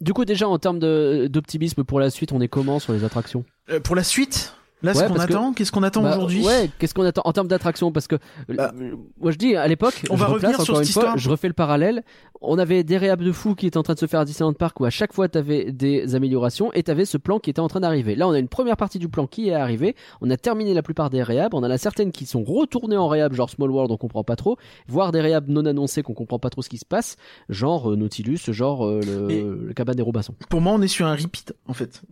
[0.00, 3.04] du coup, déjà en termes de- d'optimisme pour la suite, on est comment sur les
[3.04, 3.44] attractions?
[3.70, 6.70] Euh, pour la suite là Ouais, ce qu'on attend qu'est-ce qu'on attend Bah, aujourd'hui Ouais,
[6.78, 8.16] qu'est-ce qu'on attend en termes d'attractions Parce que
[8.48, 8.72] Bah,
[9.20, 11.18] moi je dis à l'époque, on je va replace revenir sur cette fois, histoire.
[11.18, 12.02] je refais le parallèle.
[12.40, 14.52] On avait des réhab de fous qui étaient en train de se faire à Disneyland
[14.52, 17.50] Park où à chaque fois tu avais des améliorations et tu avais ce plan qui
[17.50, 18.14] était en train d'arriver.
[18.14, 19.96] Là, on a une première partie du plan qui est arrivée.
[20.20, 21.54] On a terminé la plupart des réhab.
[21.54, 24.36] On en a certaines qui sont retournées en réhab, genre Small World, on comprend pas
[24.36, 24.56] trop,
[24.86, 27.16] voire des réhab non annoncés qu'on comprend pas trop ce qui se passe,
[27.48, 30.34] genre euh, Nautilus, genre euh, le, le cabane des Robinson.
[30.48, 32.02] pour moi on est sur un repeat en fait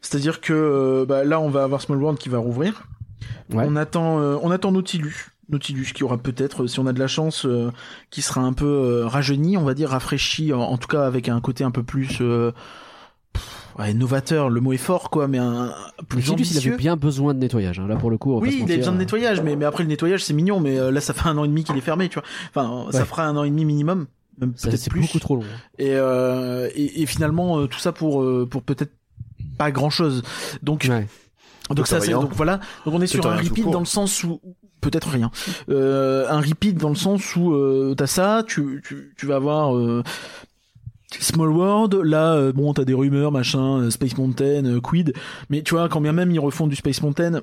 [0.00, 2.84] c'est-à-dire que euh, bah, là on va avoir Small World qui va rouvrir
[3.52, 3.64] Ouais.
[3.68, 7.06] on attend euh, on attend Nautilus Nautilus qui aura peut-être si on a de la
[7.06, 7.70] chance euh,
[8.10, 11.28] qui sera un peu euh, rajeuni on va dire rafraîchi en, en tout cas avec
[11.28, 12.52] un côté un peu plus euh,
[13.32, 15.74] pff, ouais, novateur le mot est fort quoi mais un,
[16.08, 17.78] plus Nautilus, il avait bien besoin de nettoyage.
[17.78, 17.86] hein.
[17.88, 18.76] Là pour le coup, on oui, il a mentir.
[18.78, 21.28] besoin de nettoyage, mais, mais après le nettoyage c'est mignon, mais euh, là ça fait
[21.28, 22.28] un an et demi qu'il est fermé, tu vois.
[22.54, 24.06] Enfin, ça fera un an et demi minimum,
[24.40, 25.00] peut-être c'est plus.
[25.02, 25.44] beaucoup trop long.
[25.78, 28.92] Et, euh, et, et finalement euh, tout ça pour euh, pour peut-être
[29.58, 30.22] pas grand chose.
[30.62, 31.06] Donc Ouais.
[31.70, 32.60] donc ça c'est donc voilà.
[32.84, 34.40] Donc on est sur Peut-être un repeat dans le sens où
[34.80, 35.30] peut-être rien.
[35.68, 39.76] Euh, un repeat dans le sens où euh, t'as ça, tu tu tu vas avoir
[39.76, 40.02] euh,
[41.20, 45.12] Small World, là, euh, bon, t'as des rumeurs, machin, euh, Space Mountain, euh, Quid,
[45.50, 47.42] mais tu vois, quand bien même ils refont du Space Mountain,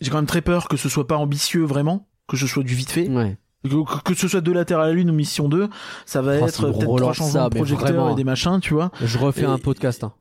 [0.00, 2.74] j'ai quand même très peur que ce soit pas ambitieux vraiment, que ce soit du
[2.74, 3.36] vite fait, Ouais.
[3.64, 5.68] que, que ce soit de la Terre à la Lune ou Mission 2,
[6.06, 8.90] ça va Oh, être peut-être trois changements de projecteurs et des machins, tu vois.
[9.02, 10.02] Je refais Et- un podcast.
[10.02, 10.12] Hein.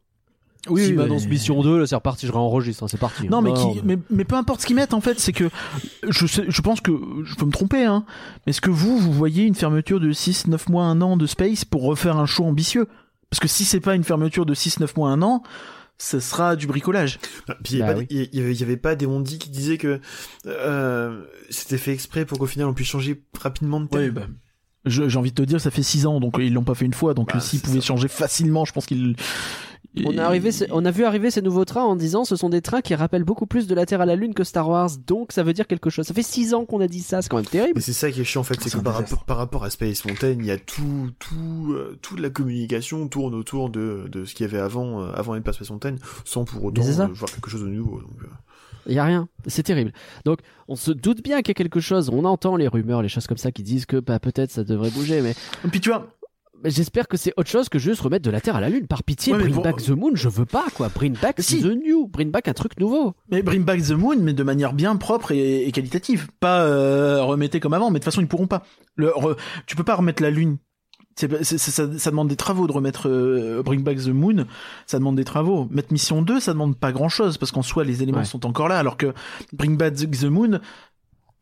[0.69, 3.27] Oui, si oui, m'annonce mais- Mission 2, là c'est reparti, je réenregistre, hein, c'est parti.
[3.27, 5.49] Non, mais, Non, qui, mais, mais peu importe ce qu'ils mettent en fait, c'est que
[6.07, 6.91] je, sais, je pense que
[7.25, 8.05] je peux me tromper, hein.
[8.45, 11.25] Mais est-ce que vous, vous voyez une fermeture de 6, 9 mois, 1 an de
[11.25, 12.87] Space pour refaire un show ambitieux?
[13.29, 15.43] Parce que si c'est pas une fermeture de 6, 9 mois, 1 an,
[15.97, 17.19] ce sera du bricolage.
[17.49, 18.29] Ah, Puis il y, Bah avait pas- oui.
[18.31, 19.99] il y- avait- il y avait pas des ondis qui disaient que
[20.47, 24.11] euh, c'était fait exprès pour qu'au final on puisse changer rapidement de thème.
[24.13, 24.27] bah,
[24.85, 26.85] je- J'ai envie de te dire, ça fait 6 ans, donc ils l'ont pas fait
[26.85, 27.87] une fois, donc Bah, s'ils pouvaient ça.
[27.87, 29.15] changer facilement, je pense qu'ils.
[30.05, 32.61] On, est arrivé, on a vu arriver ces nouveaux trains en disant ce sont des
[32.61, 35.31] trains qui rappellent beaucoup plus de la Terre à la Lune que Star Wars, donc
[35.31, 36.07] ça veut dire quelque chose.
[36.07, 37.73] Ça fait 6 ans qu'on a dit ça, c'est quand même terrible.
[37.75, 39.63] Mais c'est ça qui est chiant en fait, c'est C'est que par, rapport- par rapport
[39.63, 44.07] à Space Mountain, il y a tout, tout, euh, toute la communication tourne autour de,
[44.11, 45.95] de ce qu'il y avait avant, euh, avant pas Space Mountain,
[46.25, 47.99] sans pour autant euh, voir quelque chose de nouveau.
[47.99, 48.27] Donc, euh.
[48.87, 49.93] Il y a rien, c'est terrible.
[50.25, 53.07] Donc on se doute bien qu'il y a quelque chose, on entend les rumeurs, les
[53.09, 55.89] choses comme ça qui disent que bah, peut-être ça devrait bouger, mais Et puis tu
[55.89, 56.07] vois,
[56.69, 58.87] j'espère que c'est autre chose que juste remettre de la Terre à la Lune.
[58.87, 60.89] Par pitié, Ouais, bring back the moon, je veux pas quoi.
[60.89, 61.61] Bring back Si.
[61.61, 63.13] the new, bring back un truc nouveau.
[63.29, 66.27] mais Bring Back the Moon, mais de manière bien propre et, et qualitative.
[66.39, 68.63] Pas euh, remettez comme avant, mais de toute façon ils pourront pas.
[68.95, 70.57] Le, re- tu peux pas remettre la Lune.
[71.15, 71.27] Ça,
[71.99, 74.45] ça demande des travaux de remettre euh, Bring Back the Moon.
[74.87, 75.67] Ça demande des travaux.
[75.69, 78.25] Mettre Mission 2, ça demande pas grand chose parce qu'en soi les éléments Ouais.
[78.25, 78.79] sont encore là.
[78.79, 79.13] Alors que
[79.51, 80.59] Bring Back the Moon,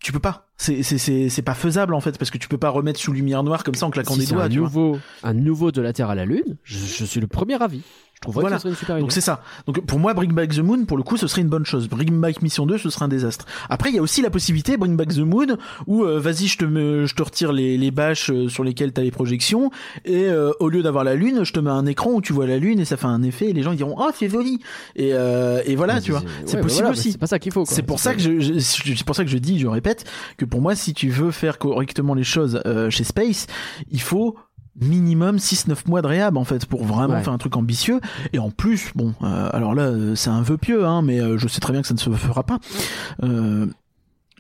[0.01, 0.47] tu peux pas.
[0.57, 3.43] C'est c'est c'est pas faisable en fait parce que tu peux pas remettre sous lumière
[3.43, 4.43] noire comme ça en claquant Si des doigts.
[4.43, 4.55] un vois.
[4.57, 7.81] nouveau, un nouveau de la Terre à la Lune, je, je suis le premier avis.
[8.23, 8.57] Je trouve Voilà.
[8.57, 9.01] que ce serait une super idée.
[9.01, 9.41] Donc c'est ça.
[9.65, 11.89] Donc pour moi, Bring Back the Moon, pour le coup, ce serait une bonne chose.
[11.89, 13.45] Bring Back Mission 2, ce serait un désastre.
[13.67, 15.57] Après, il y a aussi la possibilité, Bring Back the Moon,
[15.87, 18.93] où euh, vas-y, je te me, je te retire les, les bâches euh, sur lesquelles
[18.93, 19.71] t'as les projections,
[20.05, 22.45] et euh, au lieu d'avoir la lune, je te mets un écran où tu vois
[22.45, 24.59] la lune et ça fait un effet, et les gens ils diront oh c'est joli.
[24.95, 27.13] Et euh, et voilà, Mais tu vois, c'est possible voilà, aussi.
[27.13, 27.65] C'est pas ça qu'il faut.
[27.65, 30.05] C'est pour ça que je, je- c'est pour ça que je dis, je répète,
[30.37, 33.47] que pour moi, si tu veux faire correctement les choses euh, chez Space,
[33.89, 34.35] il faut
[34.79, 37.23] minimum 6-9 mois de réhab en fait pour vraiment Ouais.
[37.23, 37.99] faire un truc ambitieux
[38.31, 41.37] et en plus bon euh, alors là euh, c'est un vœu pieux hein mais euh,
[41.37, 42.57] je sais très bien que ça ne se fera pas
[43.23, 43.65] euh,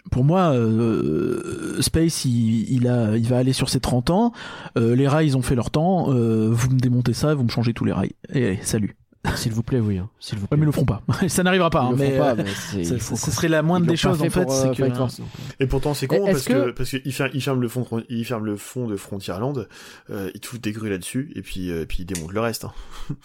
[0.09, 4.33] pour moi, euh, Space, il, il a, il va aller sur ses 30 ans.
[4.75, 6.07] Euh, les rails, ils ont fait leur temps.
[6.11, 8.11] Euh, vous me démontez ça, vous me changez tous les rails.
[8.33, 8.95] Et allez, salut.
[9.35, 9.97] S'il vous plaît, oui.
[9.99, 10.09] hein.
[10.19, 10.57] S'il vous Ouais, plaît.
[10.57, 11.03] mais ils le feront pas.
[11.27, 11.83] ça n'arrivera pas.
[11.89, 12.45] Ils hein, mais pas, euh, mais
[12.83, 14.43] c'est- ça- ce serait la moindre ils des choses en fait.
[14.43, 15.29] pour, euh, c'est que Force, donc.
[15.59, 18.05] Et pourtant, c'est con parce que, que- parce qu'il ferme, il ferme le fond, de-
[18.09, 19.67] il ferme le fond de Frontierland,
[20.09, 22.65] euh, il te fout des grues là-dessus, et puis, euh, puis il démonte le reste.
[22.65, 22.73] Hein.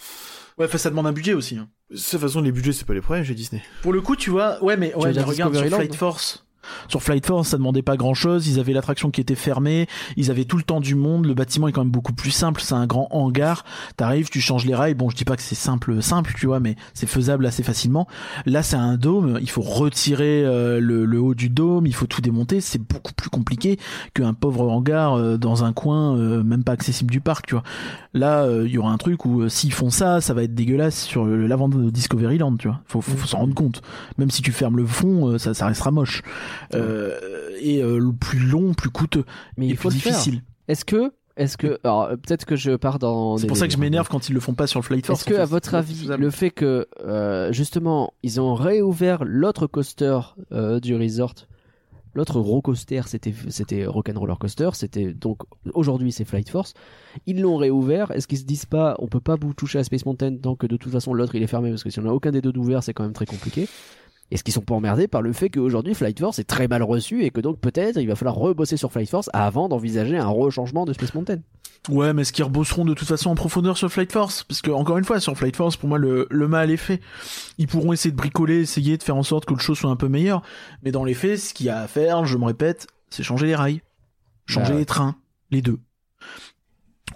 [0.57, 1.55] Ouais, enfin, ça demande un budget aussi.
[1.57, 1.69] hein.
[1.91, 3.61] De toute façon, les budgets, c'est pas les problèmes chez Disney.
[3.83, 6.46] Pour le coup, tu vois, ouais, mais, ouais, mais regarde sur Flight Force.
[6.87, 8.47] Sur Flight Force, ça demandait pas grand chose.
[8.47, 9.87] Ils avaient l'attraction qui était fermée.
[10.15, 11.25] Ils avaient tout le temps du monde.
[11.25, 12.61] Le bâtiment est quand même beaucoup plus simple.
[12.61, 13.65] C'est un grand hangar.
[13.95, 14.93] T'arrives, tu changes les rails.
[14.93, 18.07] Bon, je dis pas que c'est simple, simple, tu vois, mais c'est faisable assez facilement.
[18.45, 19.37] Là, c'est un dôme.
[19.41, 21.85] Il faut retirer euh, le, le haut du dôme.
[21.85, 22.61] Il faut tout démonter.
[22.61, 23.77] C'est beaucoup plus compliqué
[24.13, 27.63] qu'un pauvre hangar euh, dans un coin, euh, même pas accessible du parc, tu vois.
[28.13, 30.55] Là, euh, il y aura un truc où euh, s'ils font ça, ça va être
[30.55, 32.81] dégueulasse sur l'avant de Discoveryland, tu vois.
[32.87, 33.81] Faut, faut, faut s'en rendre compte.
[34.17, 36.23] Même si tu fermes le fond, euh, ça, ça restera moche.
[36.73, 39.25] Euh, et euh, plus long, plus coûteux,
[39.57, 40.41] Mais et il faut plus difficile.
[40.67, 43.37] Est-ce que, est-ce que, alors euh, peut-être que je pars dans.
[43.37, 45.21] C'est pour ça que je m'énerve quand ils le font pas sur le Flight Force.
[45.21, 50.19] Est-ce que, à votre avis, le fait que euh, justement ils ont réouvert l'autre coaster
[50.51, 51.35] euh, du resort,
[52.15, 55.43] l'autre gros coaster, c'était c'était Rock'n'Roller Coaster, c'était donc
[55.75, 56.73] aujourd'hui c'est Flight Force.
[57.27, 58.09] Ils l'ont réouvert.
[58.11, 60.65] Est-ce qu'ils se disent pas, on peut pas vous toucher à Space Mountain tant que
[60.65, 62.51] de toute façon l'autre il est fermé parce que si on a aucun des deux
[62.51, 63.67] d'ouvert, c'est quand même très compliqué.
[64.31, 67.23] Est-ce qu'ils sont pas emmerdés par le fait qu'aujourd'hui Flight Force est très mal reçu
[67.23, 70.85] et que donc peut-être il va falloir rebosser sur Flight Force avant d'envisager un rechangement
[70.85, 71.37] de Space Mountain?
[71.89, 74.43] Ouais, mais est-ce qu'ils rebosseront de toute façon en profondeur sur Flight Force?
[74.43, 76.99] Parce que, encore une fois, sur Flight Force, pour moi, le, le mal est fait.
[77.57, 79.95] Ils pourront essayer de bricoler, essayer de faire en sorte que le show soit un
[79.95, 80.41] peu meilleur.
[80.83, 83.45] Mais dans les faits, ce qu'il y a à faire, je me répète, c'est changer
[83.47, 83.81] les rails.
[84.47, 84.79] Changer Bah ouais.
[84.79, 85.15] les trains.
[85.49, 85.79] Les deux.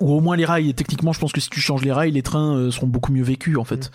[0.02, 0.70] Ou au moins les rails.
[0.70, 3.12] Et techniquement, je pense que si tu changes les rails, les trains euh, seront beaucoup
[3.12, 3.92] mieux vécus, en fait.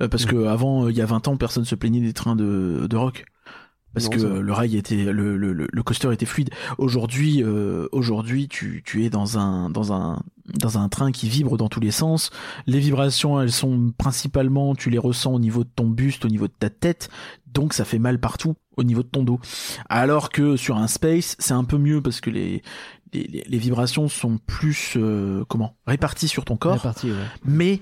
[0.00, 2.36] Euh, parce que avant, euh, il y a 20 ans, personne se plaignait des trains
[2.36, 3.24] de, de rock.
[3.94, 6.50] Parce Non, que le rail était, le, le, le le coaster était fluide.
[6.76, 10.22] Aujourd'hui, euh, aujourd'hui, tu, tu es dans un, dans un,
[10.52, 12.28] dans un train qui vibre dans tous les sens.
[12.66, 16.46] Les vibrations, elles sont principalement, tu les ressens au niveau de ton buste, au niveau
[16.46, 17.08] de ta tête.
[17.46, 19.40] Donc ça fait mal partout au niveau de ton dos.
[19.88, 22.62] Alors que sur un space, c'est un peu mieux parce que les,
[23.12, 27.16] les, les- vibrations sont plus, euh, comment, réparties sur ton corps Réparti, ouais.
[27.44, 27.80] mais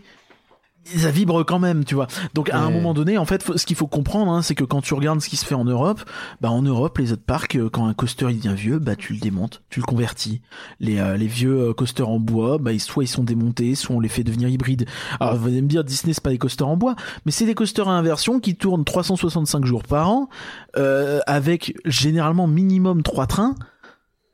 [0.85, 2.07] ça vibre quand même, tu vois.
[2.35, 4.65] Donc à un moment donné, en fait, faut- ce qu'il faut comprendre, hein, c'est que
[4.65, 6.01] quand tu regardes ce qui se fait en Europe,
[6.41, 9.13] bah en Europe, les autres parcs, euh, quand un coaster il devient vieux, bah tu
[9.15, 10.41] le démontes, tu le convertis.
[10.81, 13.97] Les, euh, les vieux euh, coasters en bois, bah ils- soit ils sont démontés, soit
[13.97, 14.87] on les fait devenir hybrides.
[15.21, 16.95] Alors vous allez me dire, Disney c'est pas des coasters en bois,
[17.27, 20.29] mais c'est des coasters à inversion qui tournent 365 jours par an,
[20.77, 23.55] euh, avec généralement minimum trois trains.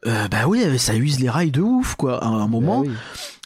[0.07, 2.25] Euh, bah oui, ça use les rails de ouf, quoi.
[2.25, 2.95] À un moment, Bah oui.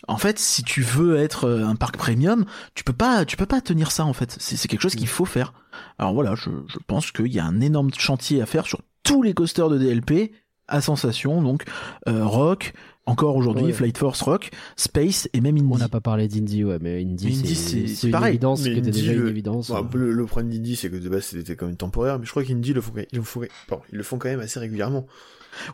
[0.09, 2.44] En fait, si tu veux être euh, un parc premium,
[2.74, 4.36] tu peux pas, tu peux pas tenir ça en fait.
[4.39, 5.52] C'est c'est quelque chose qu'il faut faire.
[5.98, 9.22] Alors voilà, je, je pense qu'il y a un énorme chantier à faire sur tous
[9.22, 10.32] les coasters de DLP
[10.68, 11.64] à sensation, donc
[12.09, 12.72] euh, Rock,
[13.06, 13.72] encore aujourd'hui Ouais.
[13.72, 15.68] Flight Force Rock, Space et même Indy.
[15.70, 17.55] On n'a pas parlé d'Indy, ouais, mais Indy, c'est c'est-
[17.86, 18.31] c'est c'est une pareil.
[18.31, 19.68] évidence était Indy, déjà une le- évidence.
[19.70, 22.31] Bon, le, le problème d'Indy, c'est que de base, c'était quand même temporaire, mais je
[22.31, 25.06] crois qu'Indy, le font, ils, le font, pardon, ils le font quand même assez régulièrement.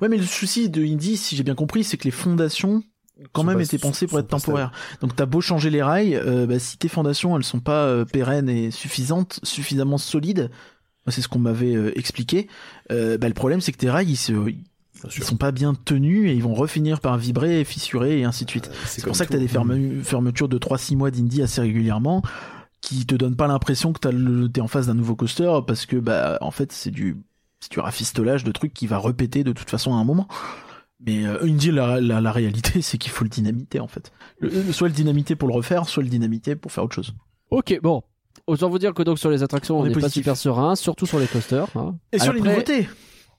[0.02, 2.82] Ouais, mais le souci de Indy, si j'ai bien compris, c'est que les fondations
[3.32, 4.72] quand même étaient pensées pour être pas temporaires.
[5.01, 8.05] Donc t'as beau changer les rails, euh, bah, si tes fondations elles sont pas euh,
[8.05, 10.51] pérennes et suffisantes, suffisamment solides,
[11.09, 12.48] c'est ce qu'on m'avait euh, expliqué.
[12.90, 16.28] euh, bah, le problème c'est que tes rails ils, se, ils sont pas bien tenus
[16.30, 18.68] et ils vont refinir par vibrer, fissurer et ainsi de suite.
[18.70, 22.22] Euh, C'est pour ça que t'as des ferme- fermetures de 3-6 mois d'Indy assez régulièrement
[22.82, 26.38] qui te donnent pas l'impression que t'es en face d'un nouveau coaster parce que bah
[26.40, 27.16] en fait c'est du
[27.60, 30.26] c'est du rafistolage de trucs qui va répéter de toute façon à un moment.
[31.06, 34.12] Mais euh, Indy, la, la, la réalité, c'est qu'il faut le dynamiter en fait.
[34.39, 37.14] Le- soit le dynamiter pour le refaire, soit le dynamiter pour faire autre chose.
[37.51, 38.02] Ok, bon.
[38.47, 40.77] Autant vous dire que donc sur les attractions, On on est n'est pas super serein,
[40.77, 41.66] surtout sur les coasters.
[41.77, 41.97] hein.
[42.12, 42.89] Et sur les nouveautés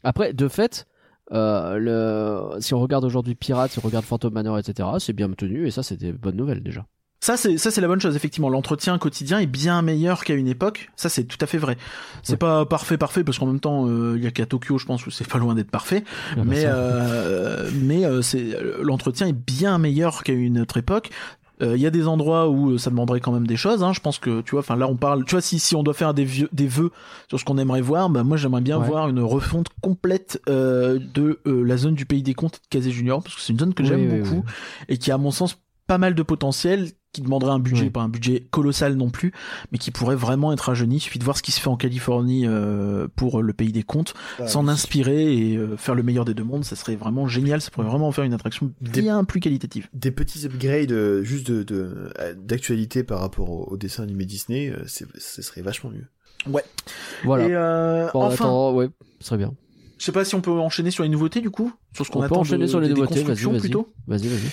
[0.03, 0.85] Après, de fait,
[1.31, 2.59] euh, le...
[2.61, 5.71] si on regarde aujourd'hui Pirates, si on regarde Phantom Manor, etc., c'est bien tenu et
[5.71, 6.85] ça, c'est des bonnes nouvelles déjà.
[7.23, 8.49] Ça c'est ça c'est la bonne chose effectivement.
[8.49, 10.89] L'entretien quotidien est bien meilleur qu'à une époque.
[10.95, 11.77] Ça c'est tout à fait vrai.
[12.23, 12.37] C'est Ouais.
[12.37, 15.05] pas parfait parfait parce qu'en même temps euh, il y a qu'à Tokyo je pense
[15.05, 16.03] où c'est pas loin d'être parfait.
[16.31, 21.11] Ah bah mais euh, mais euh, c'est l'entretien est bien meilleur qu'à une autre époque.
[21.61, 23.83] Euh, Il y a des endroits où euh, ça demanderait quand même des choses.
[23.83, 23.93] Hein.
[23.93, 25.23] Je pense que tu vois, enfin là on parle.
[25.25, 26.89] Tu vois, si si on doit faire des vieux, des vœux
[27.29, 28.87] sur ce qu'on aimerait voir, bah moi j'aimerais bien Ouais.
[28.87, 32.89] voir une refonte complète euh, de euh, la zone du pays des comptes de Casé
[32.89, 34.53] Junior parce que c'est une zone que Oui, j'aime oui, beaucoup oui.
[34.89, 37.89] et qui a à mon sens pas mal de potentiel qui demanderait un budget, Oui.
[37.89, 39.33] pas un budget colossal non plus,
[39.71, 40.95] mais qui pourrait vraiment être rajeuni.
[40.97, 43.83] Il suffit de voir ce qui se fait en Californie euh, pour le pays des
[43.83, 44.13] comptes,
[44.47, 46.63] s'en inspirer et euh, faire le meilleur des deux mondes.
[46.63, 47.59] Ça serait vraiment génial.
[47.61, 49.89] Ça pourrait vraiment en faire une attraction Des- bien plus qualitative.
[49.93, 54.25] Des petits upgrades euh, juste de de- euh, d'actualité par rapport au, au dessin animé
[54.25, 56.07] Disney, euh, c'est ce serait vachement mieux.
[57.23, 57.45] Voilà.
[57.47, 58.89] Et euh, Bon, enfin, attends, ouais,
[59.19, 59.53] ce serait bien.
[59.99, 62.19] je sais pas si on peut enchaîner sur les nouveautés du coup, sur ce qu'on
[62.19, 63.59] On peut attend enchaîner de- sur les nouveautés, vas-y, vas-y.
[63.59, 63.93] plutôt.
[64.07, 64.49] Vas-y, vas-y.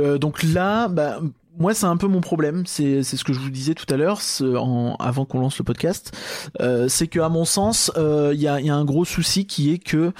[0.00, 1.20] Euh, donc là, bah,
[1.58, 2.64] moi, c'est un peu mon problème.
[2.66, 4.20] C'est c'est ce que je vous disais tout à l'heure,
[4.98, 6.16] avant qu'on lance le podcast.
[6.60, 9.46] Euh, c'est que à mon sens, euh, il y, a, y a un gros souci
[9.46, 10.12] qui est que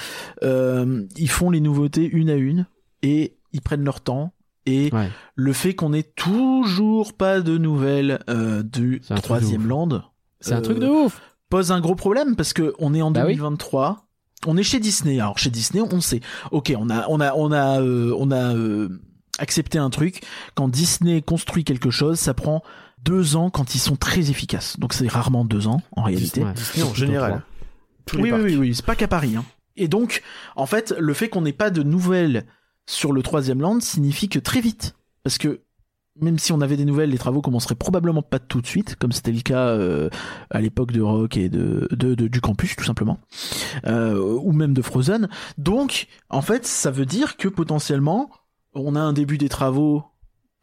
[0.43, 2.67] euh, ils font les nouveautés une à une
[3.03, 4.33] et ils prennent leur temps.
[4.67, 5.09] Et Ouais.
[5.37, 10.03] le fait qu'on ait toujours pas de nouvelles euh, du troisième land
[10.41, 11.21] C'est un euh, truc de ouf.
[11.49, 13.33] pose un gros problème parce que on est en Bah oui.
[13.35, 14.07] 2023.
[14.47, 15.19] On est chez Disney.
[15.19, 16.21] Alors chez Disney, on sait.
[16.51, 18.55] Ok, on a, on a, on a, euh, on a
[19.39, 20.23] accepté un truc.
[20.55, 22.63] Quand Disney construit quelque chose, ça prend
[23.03, 24.79] deux ans quand ils sont très efficaces.
[24.79, 26.43] Donc c'est rarement deux ans en réalité.
[26.45, 26.53] Ouais.
[26.53, 27.43] Disney en général.
[28.13, 29.37] les Oui, oui, oui, oui, c'est pas qu'à Paris.
[29.37, 29.45] Hein.
[29.77, 30.23] Et donc,
[30.57, 32.45] en fait, le fait qu'on n'ait pas de nouvelles
[32.87, 35.61] sur le troisième land signifie que très vite, parce que
[36.21, 39.13] même si on avait des nouvelles, les travaux commenceraient probablement pas tout de suite, comme
[39.13, 40.11] c'était le cas euh,
[40.51, 43.19] à l'époque de Rock et de, de, de- du campus, tout simplement,
[43.87, 45.29] euh, ou même de Frozen.
[45.57, 48.29] Donc, en fait, ça veut dire que potentiellement,
[48.75, 50.05] on a un début des travaux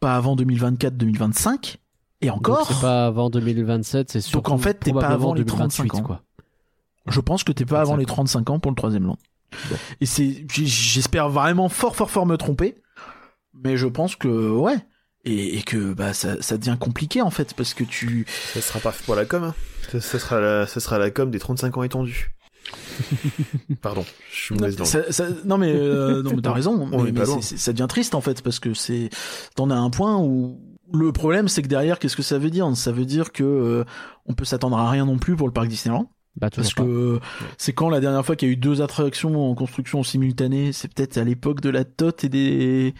[0.00, 1.76] pas avant 2024-2025,
[2.20, 2.66] et encore.
[2.68, 4.38] c'est pas avant 2027, c'est sûr.
[4.40, 6.02] Donc, en fait, t'es pas avant les 35 ans.
[6.02, 6.22] quoi.
[7.06, 9.18] Je pense que t'es pas avant les 35 ans pour le troisième land.
[9.70, 9.76] Bon.
[10.00, 12.76] Et c'est, j'espère vraiment fort, fort, fort me tromper.
[13.54, 14.76] Mais je pense que, ouais.
[15.24, 18.78] Et, et que, bah, ça, ça devient compliqué, en fait, parce que tu, Ça sera
[18.78, 19.42] pas pour la com.
[19.44, 19.54] Hein.
[19.90, 22.30] Ça, ça sera la, ça sera la com des 35 ans étendus.
[23.82, 24.82] Pardon, je suis mauvaise.
[24.84, 26.86] Ça- ça- non mais, euh, non mais t'as raison.
[26.86, 29.10] Mais, mais ça devient triste en fait parce que c'est,
[29.54, 30.60] t'en as un point où
[30.92, 32.74] le problème c'est que derrière qu'est-ce que ça veut dire?
[32.76, 33.84] Ça veut dire que euh,
[34.26, 36.82] on peut s'attendre à rien non plus pour le parc Disneyland Bah, parce pas.
[36.82, 37.20] que euh,
[37.58, 40.92] c'est quand la dernière fois qu'il y a eu deux attractions en construction simultanée C'est
[40.92, 42.94] peut-être à l'époque de la TOT et des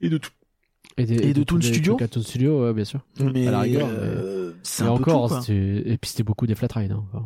[0.00, 0.30] et de tout.
[0.96, 3.00] Et, des- et de tous Toon Studio Studio, ouais, bien sûr.
[3.18, 6.46] Mais À la rigueur, euh, c'est Mais un peu encore, tout, et puis c'était beaucoup
[6.46, 6.92] des flat rides.
[6.92, 7.24] hein, enfin.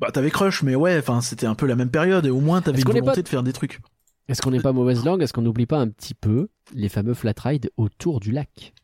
[0.00, 2.60] Bah t'avais Crush, mais ouais, enfin c'était un peu la même période et au moins
[2.60, 3.80] t'avais une volonté pas- de faire des trucs.
[4.28, 5.22] Est-ce qu'on n'est pas mauvaise langue?
[5.22, 8.74] Est-ce qu'on n'oublie pas un petit peu les fameux flat rides autour du lac?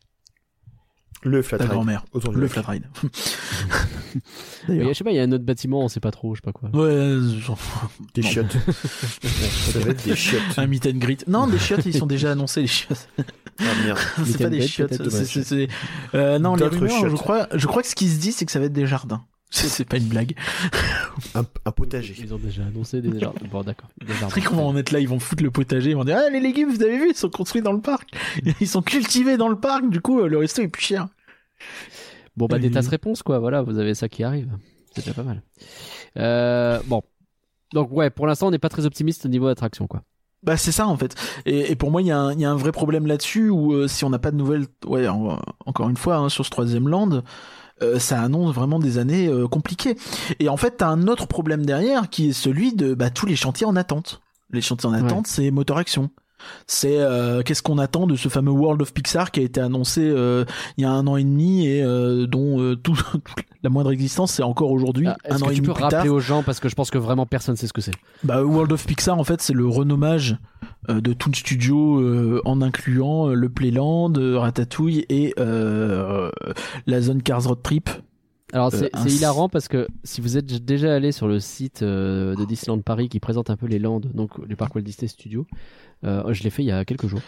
[1.25, 2.49] Le flat Ta du le lac.
[2.51, 2.83] flat ride.
[4.67, 4.89] Il y D'ailleurs.
[4.89, 6.39] a- Je sais pas, il y a un autre bâtiment, on sait pas trop, je
[6.41, 6.69] sais pas quoi.
[6.73, 7.57] Ouais, genre,
[8.13, 8.27] Des Non.
[8.29, 8.57] chiottes.
[9.21, 10.41] ça va être des chiottes.
[10.57, 11.25] un meet and greet.
[11.27, 13.07] Non, des chiottes, ils sont déjà annoncés les chiottes.
[13.59, 13.97] Ah merde.
[14.25, 14.93] c'est pas des chiottes.
[15.09, 15.67] c'est- c'est- c'est-
[16.13, 17.13] Euh, non, les rumeurs, je chiottes.
[17.15, 19.23] crois, je crois que ce qui se dit, c'est que ça va être des jardins.
[19.55, 20.35] C'est pas une blague.
[21.35, 22.15] Un, un potager.
[22.19, 23.39] Ils ont déjà annoncé des jardins.
[23.51, 23.89] Bon, d'accord.
[24.03, 24.11] Des.
[24.23, 26.39] Après, comment en être là Ils vont foutre le potager, ils vont dire Ah, les
[26.39, 28.09] légumes, vous avez vu, ils sont construits dans le parc.
[28.59, 31.07] Ils sont cultivés dans le parc, du coup, le resto est plus cher.
[32.35, 32.73] Bon, bah, des Oui.
[32.73, 33.37] tasses réponses, quoi.
[33.39, 34.49] Voilà, vous avez ça qui arrive.
[34.95, 35.43] C'est déjà pas mal.
[36.17, 37.03] Euh, bon.
[37.73, 40.01] Donc, ouais, pour l'instant, on n'est pas très optimiste au niveau attraction, quoi.
[40.41, 41.15] Bah c'est ça en fait.
[41.45, 43.47] Et, et pour moi il y, a un- il y a un vrai problème là-dessus
[43.49, 46.43] où euh, si on n'a pas de nouvelles, ouais en- encore une fois hein, sur
[46.43, 47.23] ce troisième land,
[47.83, 49.95] euh, ça annonce vraiment des années euh, compliquées.
[50.39, 53.35] Et en fait t'as un autre problème derrière qui est celui de bah, tous les
[53.35, 54.21] chantiers en attente.
[54.51, 56.09] Les chantiers en attente c'est moteur action.
[56.67, 60.01] C'est euh, qu'est-ce qu'on attend de ce fameux World of Pixar qui a été annoncé
[60.03, 60.45] euh,
[60.77, 63.91] il y a un an et demi et euh, dont euh, tout, toute la moindre
[63.91, 66.13] existence c'est encore aujourd'hui Ah, un an que et tu demi peux plus rappeler tard.
[66.15, 67.93] aux gens parce que je pense que vraiment personne sait ce que c'est.
[68.23, 70.37] Bah, World of Pixar, en fait, c'est le renommage
[70.89, 77.59] euh, de Toon Studio euh, en incluant le Playland, Ratatouille et la zone Cars Road
[77.63, 77.89] Trip.
[78.53, 81.39] Alors c'est Euh, un c'est hilarant parce que si vous êtes déjà allé sur le
[81.39, 84.83] site euh, de Disneyland Paris qui présente un peu les landes, donc du parc Walt
[84.83, 85.45] Disney Studio,
[86.05, 87.21] euh, je l'ai fait il y a quelques jours.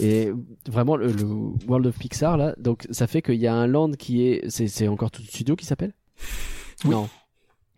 [0.00, 0.32] Et
[0.68, 1.24] vraiment le, le
[1.68, 4.66] World of Pixar là, donc ça fait qu'il y a un land qui est, c'est
[4.66, 5.92] c'est encore tout studio qui s'appelle?
[6.84, 6.90] Oui.
[6.90, 7.08] Non.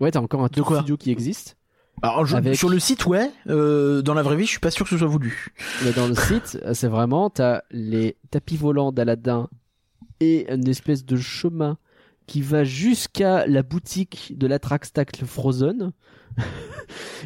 [0.01, 1.57] Ouais, t'as encore un tout studio qui existe?
[2.03, 3.31] Alors, je- Avec- sur le site, ouais.
[3.49, 5.53] euh, dans la vraie vie, je suis pas sûr que ce soit voulu.
[5.85, 9.49] Mais dans le site, c'est vraiment, t'as les tapis volants d'Aladin
[10.21, 11.79] et une espèce de chemin
[12.27, 15.93] qui va jusqu'à la boutique de l'attractacle Frozen.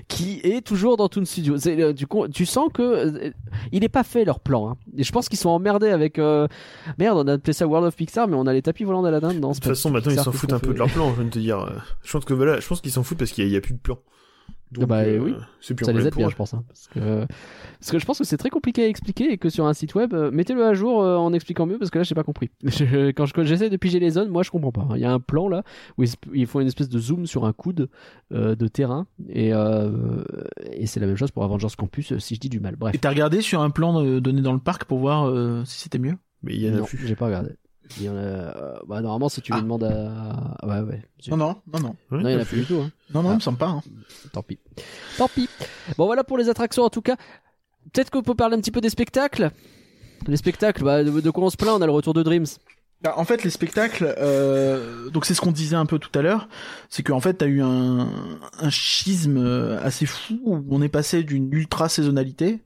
[0.09, 1.57] qui est toujours dans Toon Studio.
[1.67, 3.31] Euh, du coup, tu sens que euh,
[3.73, 4.71] il est pas fait leur plan.
[4.71, 4.77] hein.
[4.97, 6.47] Et je pense qu'ils sont emmerdés avec euh,
[6.99, 7.19] merde.
[7.19, 9.51] On a appelé ça World of Pixar, mais on a les tapis volants d'Aladin dedans.
[9.51, 11.31] De toute façon, maintenant, ils s'en foutent un peu de leur plan, je viens de
[11.31, 11.83] te dire.
[12.05, 13.79] Je pense que voilà, je pense qu'ils s'en foutent parce qu'il n'y a, plus de
[13.79, 13.99] plan.
[14.71, 15.35] Donc, bah, oui.
[15.61, 16.31] c'est ça les aide bien, eux.
[16.31, 16.53] je pense.
[16.53, 17.27] hein, parce, que,
[17.81, 19.95] parce que je pense que c'est très compliqué à expliquer et que sur un site
[19.95, 22.51] web, euh, mettez-le à jour euh, en expliquant mieux parce que là, j'ai pas compris.
[22.65, 24.87] Je- quand je- quand j'essaie de piger les zones, moi, je comprends pas.
[24.95, 25.63] Il y a un plan là
[25.97, 27.89] où ils, ils font une espèce de zoom sur un coude
[28.33, 30.23] euh, de terrain et, euh,
[30.73, 32.77] et c'est la même chose pour Avengers Campus, euh, si je dis du mal.
[32.77, 32.95] Bref.
[32.95, 35.81] Et t'as regardé sur un plan euh, donné dans le parc pour voir euh, si
[35.81, 36.17] c'était mieux?
[36.43, 36.99] Mais il y en a Non, plus.
[37.07, 37.51] j'ai pas regardé.
[37.97, 39.63] Il y en a, euh, bah, normalement, si tu lui Ah.
[39.63, 40.57] demandes à.
[40.67, 41.03] Ouais, ouais.
[41.19, 41.97] j'ai- Non, non, non, non.
[42.21, 42.81] Il y en a plus du tout.
[42.85, 42.91] Hein.
[43.15, 43.33] Non, non, Ah.
[43.33, 43.69] il me semble pas.
[43.69, 43.83] hein.
[44.33, 44.59] Tant pis.
[45.17, 45.49] Tant pis.
[45.97, 47.17] Bon, voilà pour les attractions en tout cas.
[47.93, 49.51] Peut-être qu'on peut parler un petit peu des spectacles.
[50.27, 52.47] Les spectacles, bah, de, de quoi on se plaint On a le retour de Dreams.
[53.01, 56.21] Bah, en fait, les spectacles, euh, donc c'est ce qu'on disait un peu tout à
[56.23, 56.49] l'heure,
[56.91, 58.09] c'est qu'en fait, t'as eu un,
[58.59, 62.61] un schisme euh, assez fou où on est passé d'une ultra saisonnalité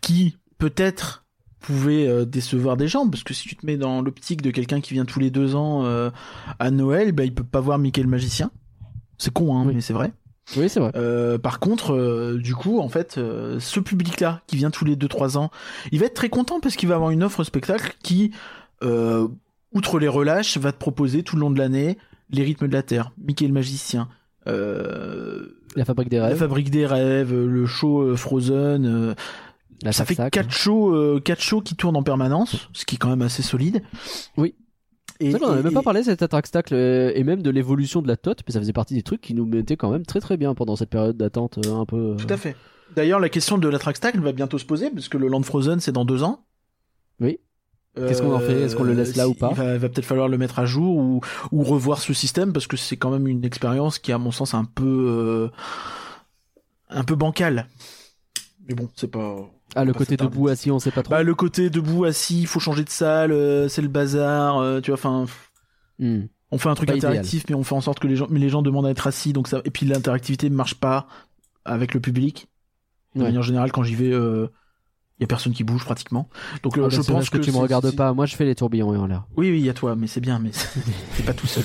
[0.00, 1.24] qui peut-être
[1.60, 4.80] pouvait euh, décevoir des gens parce que si tu te mets dans l'optique de quelqu'un
[4.80, 6.10] qui vient tous les deux ans euh,
[6.58, 8.50] à Noël, bah il peut pas voir Mickey le magicien.
[9.18, 9.74] C'est con, hein, Oui.
[9.74, 10.12] mais c'est vrai.
[10.56, 10.92] Oui, c'est vrai.
[10.96, 14.96] Euh, par contre, euh, du coup, en fait, euh, ce public-là qui vient tous les
[14.96, 15.50] 2-3 ans,
[15.92, 18.30] il va être très content parce qu'il va avoir une offre spectacle qui,
[18.82, 19.28] euh,
[19.74, 21.98] outre les relâches, va te proposer tout le long de l'année
[22.30, 24.08] les rythmes de la Terre, Mickey le magicien,
[24.46, 26.38] euh, La fabrique des la rêves.
[26.38, 29.14] fabrique des rêves, le show euh, Frozen.
[29.82, 30.32] La ça fait Sac-Sac.
[30.32, 33.42] quatre shows, euh, quatre shows qui tournent en permanence, ce qui est quand même assez
[33.42, 33.82] solide.
[34.36, 34.54] Oui.
[35.20, 37.42] Et, C'est vrai qu'on avait et- même pas parlé de cet attractacle euh, et même
[37.42, 39.90] de l'évolution de la TOT, mais ça faisait partie des trucs qui nous mettaient quand
[39.90, 42.16] même très très bien pendant cette période d'attente euh, un peu.
[42.18, 42.54] Tout à fait.
[42.96, 45.80] D'ailleurs, la question de la Trackstack va bientôt se poser, parce que le Land Frozen,
[45.80, 46.44] c'est dans deux ans.
[47.20, 47.38] Oui.
[47.96, 48.60] Qu'est-ce qu'on en fait?
[48.62, 49.50] Est-ce qu'on le laisse là ou pas?
[49.56, 52.76] Il va, peut-être falloir le mettre à jour ou, ou revoir ce système, parce que
[52.76, 55.48] c'est quand même une expérience qui, à mon sens, est un peu, euh,
[56.90, 57.66] un peu bancale.
[58.68, 59.36] Mais bon, c'est pas.
[59.74, 61.10] Ah, le pas côté debout assis, on sait pas trop.
[61.10, 64.80] Bah, le côté debout, assis, il faut changer de salle, euh, c'est le bazar, euh,
[64.80, 65.26] tu vois, enfin.
[65.98, 66.22] Hmm.
[66.50, 67.12] On fait un truc Pas idéal.
[67.12, 69.06] interactif, mais on fait en sorte que les gens, mais les gens demandent à être
[69.06, 71.06] assis, donc ça, et puis l'interactivité ne marche pas
[71.66, 72.48] avec le public.
[73.14, 73.26] De Ouais.
[73.26, 74.48] manière générale, quand j'y vais, euh,
[75.18, 76.28] il y a personne qui bouge pratiquement.
[76.62, 78.12] Donc, euh, Ah, bah, je pense parce que, tu me regardes pas.
[78.12, 79.24] Moi, je fais les tourbillons en l'air.
[79.36, 81.64] Oui, oui, il y a toi, mais c'est bien, mais c'est pas tout seul.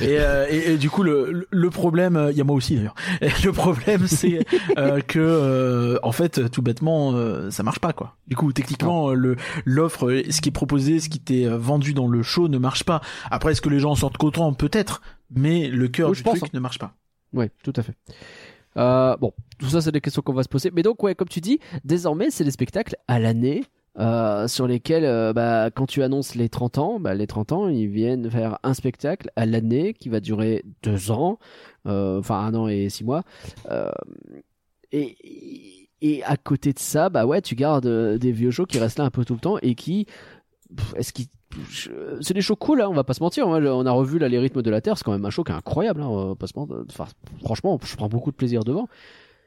[0.00, 2.96] et, euh, et, et du coup, le, problème, euh, il y a moi aussi d'ailleurs.
[3.44, 4.44] Le problème, c'est
[4.76, 8.16] euh, que, euh, en fait, tout bêtement, euh, ça marche pas, quoi.
[8.26, 11.56] Du coup, techniquement, euh, le l'offre, euh, ce qui est proposé, ce qui t'est euh,
[11.58, 13.00] vendu dans le show, ne marche pas.
[13.30, 14.52] Après, est-ce que les gens en sortent contents?
[14.52, 15.00] Peut-être,
[15.34, 16.94] mais le cœur Oui, du je pense, truc ne marche pas.
[17.32, 17.94] Ouais, tout à fait.
[18.76, 20.70] Euh, bon, tout ça, c'est des questions qu'on va se poser.
[20.72, 23.64] Mais donc, ouais, comme tu dis, désormais, c'est des spectacles à l'année.
[23.98, 27.68] euh, sur lesquels, euh, bah, quand tu annonces les 30 ans, bah, les 30 ans,
[27.68, 31.38] ils viennent faire un spectacle à l'année qui va durer deux ans,
[31.84, 33.24] enfin un an et six mois.
[34.92, 35.16] Et,
[36.00, 37.86] et à côté de ça, bah ouais, tu gardes
[38.18, 40.06] des vieux shows qui restent là un peu tout le temps et qui,
[40.96, 41.26] est-ce qu'ils
[41.68, 41.90] je-
[42.20, 43.46] c'est des shows cool, hein, on va pas se mentir.
[43.48, 45.42] Moi, on a revu là, les rythmes de la Terre, c'est quand même un show
[45.42, 46.00] qui est incroyable.
[46.02, 46.76] Hein, on va pas se mentir.
[46.88, 47.06] Enfin,
[47.42, 48.88] franchement, je prends beaucoup de plaisir devant.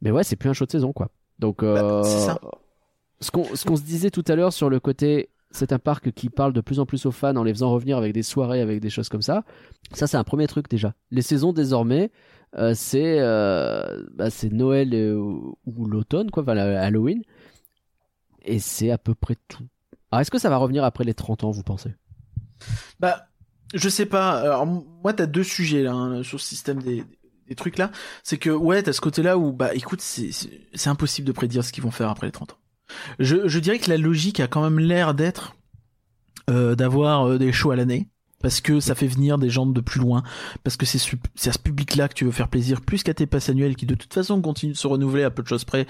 [0.01, 1.09] Mais ouais, c'est plus un show de saison, quoi.
[1.39, 2.39] Donc, euh, Bah, ça.
[3.21, 3.45] ce qu'on
[3.77, 6.79] se disait tout à l'heure sur le côté, c'est un parc qui parle de plus
[6.79, 9.21] en plus aux fans en les faisant revenir avec des soirées, avec des choses comme
[9.21, 9.43] ça.
[9.93, 10.93] Ça, c'est un premier truc déjà.
[11.11, 12.11] Les saisons désormais,
[12.57, 17.21] euh, c'est euh, bah, c'est Noël euh, ou ou l'automne, quoi, enfin la- Halloween.
[18.45, 19.63] Et c'est à peu près tout.
[20.13, 21.89] Alors, est-ce que ça va revenir après les 30 ans, vous pensez?
[22.99, 23.25] Bah,
[23.73, 24.41] je sais pas.
[24.41, 27.03] Alors, moi, t'as deux sujets là hein, sur ce système des,
[27.47, 27.89] des trucs là.
[28.21, 31.65] C'est que ouais, t'as ce côté-là où bah, écoute, c'est c'est c'est impossible de prédire
[31.65, 32.57] ce qu'ils vont faire après les 30 ans.
[33.17, 35.55] Je, je dirais que la logique a quand même l'air d'être
[36.47, 38.07] euh, d'avoir euh, des shows à l'année.
[38.39, 40.21] Parce que ça fait venir des gens de plus loin,
[40.65, 43.13] parce que c'est su- c'est à ce public-là que tu veux faire plaisir, plus qu'à
[43.13, 45.63] tes passes annuelles qui de toute façon continuent de se renouveler à peu de choses
[45.63, 45.87] près.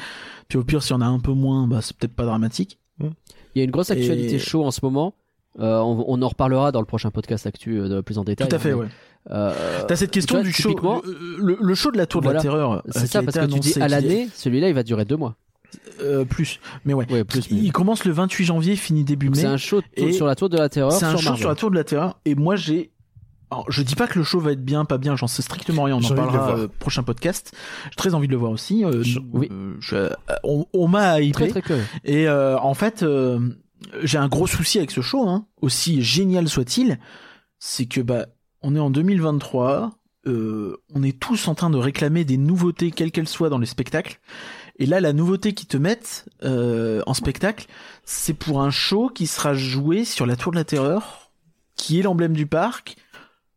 [0.48, 2.80] Puis au pire, si on a un peu moins, bah c'est peut-être pas dramatique.
[3.56, 5.14] Il y a une grosse actualité Et- chaud en ce moment.
[5.60, 8.48] Euh, on, on en reparlera dans le prochain podcast actu euh, plus en détail.
[8.48, 8.88] Tout à fait, Mais, ouais.
[9.30, 9.54] euh,
[9.88, 10.76] T'as cette question vois, du show,
[11.38, 12.40] le, le- show de la Tour Voilà.
[12.40, 12.72] de la Terreur.
[12.72, 15.16] euh, c'est qui ça, parce que tu dis à l'année, celui-là, il va durer deux
[15.18, 15.36] mois.
[16.02, 17.06] Euh, plus, mais ouais.
[17.12, 17.48] Ouais, plus.
[17.52, 19.36] il, commence le 28 janvier, finit début mai.
[19.38, 20.92] C'est un show Et sur la tour de la terreur.
[20.92, 21.40] C'est un show Marvel.
[21.40, 22.20] sur la Tour de la Terreur.
[22.26, 22.92] Et moi, j'ai.
[23.54, 25.16] Alors, je dis pas que le show va être bien, pas bien.
[25.16, 25.96] J'en sais strictement rien.
[25.96, 27.52] On en parlera euh, prochain podcast.
[27.90, 28.84] J'ai très envie de le voir aussi.
[28.84, 29.48] Euh, Je- oui.
[29.52, 30.10] euh, je- euh,
[30.44, 31.34] on on m'a hypé.
[31.34, 31.84] Très très curieux.
[32.04, 33.06] Et euh, en fait,
[34.04, 37.00] j'ai un gros souci avec ce show, hein, aussi génial soit-il,
[37.60, 38.26] c'est que bah
[38.62, 39.92] on est en 2023,
[40.26, 43.66] euh, on est tous en train de réclamer des nouveautés, quelles qu'elles soient, dans les
[43.66, 44.20] spectacles.
[44.80, 47.68] Et là, la nouveauté qu'ils te mettent euh, en spectacle,
[48.06, 51.32] c'est pour un show qui sera joué sur la Tour de la Terreur,
[51.76, 52.96] qui est l'emblème du parc,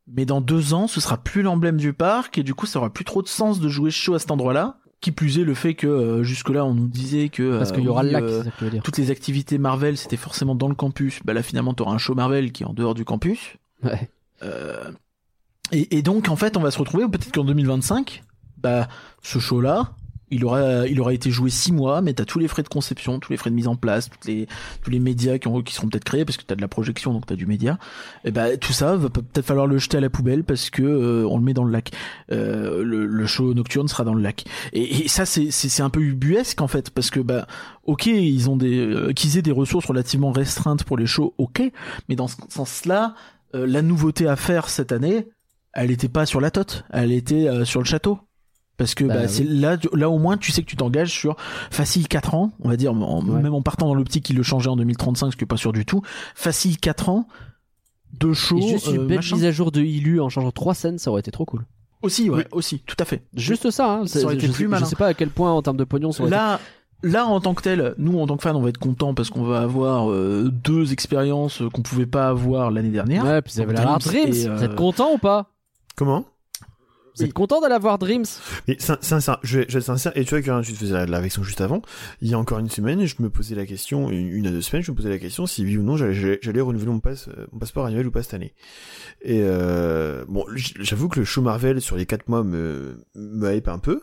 [0.06, 2.90] mais dans deux ans, ce sera plus l'emblème du parc et du coup, ça aura
[2.90, 4.78] plus trop de sens de jouer chaud à cet endroit-là.
[5.02, 7.84] Qui plus est le fait que euh, jusque-là, on nous disait que Parce euh, qu'il
[7.84, 8.82] y aura le lac, euh, ça dire.
[8.82, 11.20] toutes les activités Marvel, c'était forcément dans le campus.
[11.22, 13.56] Bah là, finalement, t'auras un show Marvel qui est en dehors du campus.
[13.82, 14.10] Ouais.
[14.42, 14.90] Euh,
[15.70, 18.24] et, et donc, en fait, on va se retrouver peut-être qu'en 2025,
[18.56, 18.88] bah,
[19.22, 19.92] ce show-là,
[20.30, 23.18] il aura, il aura été joué six mois, mais t'as tous les frais de conception,
[23.20, 24.46] tous les frais de mise en place, les,
[24.82, 27.12] tous les médias qui, ont, qui seront peut-être créés parce que t'as de la projection,
[27.12, 27.78] donc t'as du média.
[28.24, 31.28] Et bah, tout ça va peut-être falloir le jeter à la poubelle parce que euh,
[31.28, 31.90] on le met dans le lac.
[32.32, 34.44] Euh, le, le show nocturne sera dans le lac.
[34.72, 37.46] Et, et ça, c'est, c'est, un peu ubuesque en fait, parce que bah,
[37.84, 41.62] ok, ils ont des, euh, qu'ils aient des ressources relativement restreintes pour les shows, ok,
[42.08, 43.14] mais dans ce sens-là,
[43.54, 45.28] euh, la nouveauté à faire cette année,
[45.72, 48.18] elle était pas sur la tote, elle était euh, sur le château.
[48.78, 49.28] Parce que Bah bah, oui.
[49.28, 51.36] c'est là, là au moins tu sais que tu t'engages sur
[51.70, 53.42] facile 4 ans, on va dire, en- Ouais.
[53.42, 55.72] même en partant dans l'optique qu'il le changeait en 2035, ce qui est pas sûr
[55.72, 56.02] du tout.
[56.34, 57.26] Facile 4 ans,
[58.18, 59.36] deux shows, Et juste une euh, belle machin.
[59.36, 61.64] mise à jour de Ilu en changeant trois scènes, ça aurait été trop cool.
[62.02, 62.44] Aussi, ouais, Oui.
[62.52, 63.22] aussi, tout à fait.
[63.34, 64.06] Juste ça, hein.
[64.06, 64.84] Ça aurait été je, plus sais, malin.
[64.84, 66.60] je sais pas à quel point en termes de pognon ça aurait été- Là,
[67.02, 69.30] là en tant que tel, nous en tant que fans, on va être content parce
[69.30, 73.24] qu'on va avoir euh, deux expériences qu'on pouvait pas avoir l'année dernière.
[73.24, 74.34] Ouais, puis ça avait Donc, l'air Dreams Dreams.
[74.34, 75.50] et, euh, Vous êtes content ou pas?
[75.96, 76.26] Comment?
[77.16, 78.24] Vous êtes content d'aller voir Dreams?
[78.68, 81.16] Mais sin- sincère, je vais, je sincère, et tu vois que tu faisais la, la
[81.16, 81.82] réflexion juste avant,
[82.20, 84.62] il y a encore une semaine, je me posais la question, une, une à deux
[84.62, 87.46] semaines, je me posais la question si oui ou non j'allais- renouveler mon, passe, euh,
[87.52, 88.54] mon passeport annuel ou pas cette année.
[89.22, 93.68] Et euh, bon, j'avoue que le show Marvel sur les quatre mois me, me hype
[93.68, 94.02] un peu.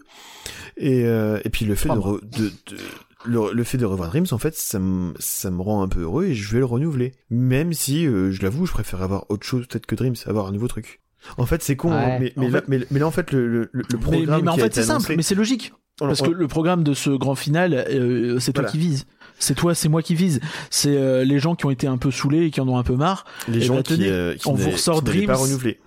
[0.78, 2.78] Et, euh, et puis le fait de, re- de, de-
[3.26, 6.02] le, le fait de revoir Dreams, en fait, ça me, ça me rend un peu
[6.02, 7.14] heureux et je vais le renouveler.
[7.30, 10.52] Même si, euh, je l'avoue, je préfère avoir autre chose peut-être que Dreams, avoir un
[10.52, 11.02] nouveau truc.
[11.38, 11.98] En fait, c'est con, Ouais.
[11.98, 13.98] hein, mais, mais, En là, fait- mais, mais là, en fait, le, le, le Mais,
[14.00, 15.74] programme mais- mais en fait c'est simple, mais c'est logique.
[16.02, 18.72] on- Parce on- que le programme de ce grand final, euh, c'est toi Voilà.
[18.72, 19.06] qui vise.
[19.40, 20.40] C'est toi, c'est moi qui vise.
[20.70, 22.84] C'est euh, les gens qui ont été un peu saoulés et qui en ont un
[22.84, 23.26] peu marre.
[23.48, 25.46] les Eh gens ben, qui, euh, qui on vous ressort qui n'avaient pas Dreams.
[25.48, 25.80] renouvelé.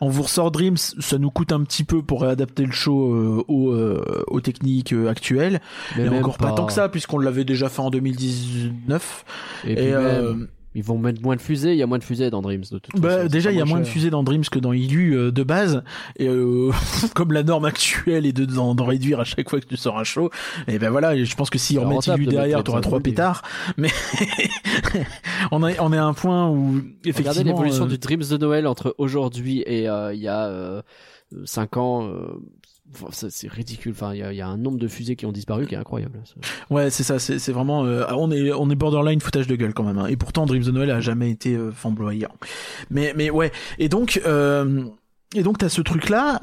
[0.00, 3.44] On vous ressort Dreams, ça nous coûte un petit peu pour réadapter le show euh,
[3.46, 5.60] aux, euh, aux techniques euh, actuelles.
[5.96, 6.50] Mais encore pas.
[6.52, 9.24] tant que ça, puisqu'on l'avait déjà fait en 2019.
[9.64, 11.98] Et, Et, puis euh, même, ils vont mettre moins de fusées, il y a moins
[11.98, 14.10] de fusées dans Dreams de toute Bah, façon, déjà, il y a moins de fusées
[14.10, 15.82] dans Dreams que dans Illu euh, de base.
[16.16, 16.70] Et euh,
[17.14, 20.04] comme la norme actuelle est de d'en réduire à chaque fois que tu sors un
[20.04, 20.30] show,
[20.68, 23.42] et ben voilà, je pense que si on rentable Illu de derrière, t'auras trois pétards.
[23.76, 23.90] Mais
[25.50, 27.30] on est on est à un point où effectivement.
[27.30, 30.82] Regardez l'évolution euh, du Dreams de Noël entre aujourd'hui et euh, il y a
[31.44, 32.10] 5 ans.
[33.02, 33.92] Euh, c'est ridicule.
[33.92, 36.20] Enfin, il y, y a un nombre de fusées qui ont disparu qui est incroyable.
[36.70, 39.84] Ouais, c'est ça, c'est vraiment euh, on est on est borderline foutage de gueule quand
[39.84, 39.98] même.
[39.98, 40.06] hein.
[40.06, 42.32] Et pourtant Dreams of Noël a jamais été euh, flamboyant.
[42.90, 44.84] Mais mais ouais, et donc euh,
[45.34, 46.40] et donc t'as ce truc là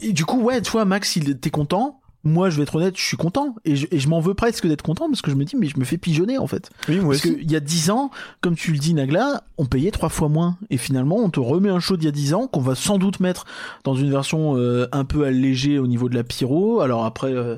[0.00, 3.04] et du coup ouais, toi Max, il t'es content moi, je vais être honnête, je
[3.04, 5.56] suis content et je, je m'en veux presque d'être content parce que je me dis
[5.56, 6.70] mais je me fais pigeonner en fait.
[6.88, 9.90] Oui, moi Parce qu'il y a 10 ans, comme tu le dis Nagla, on payait
[9.90, 12.46] trois fois moins et finalement on te remet un show d'il y a 10 ans
[12.46, 13.44] qu'on va sans doute mettre
[13.84, 16.80] dans une version euh, un peu allégée au niveau de la pyro.
[16.80, 17.56] Alors après euh,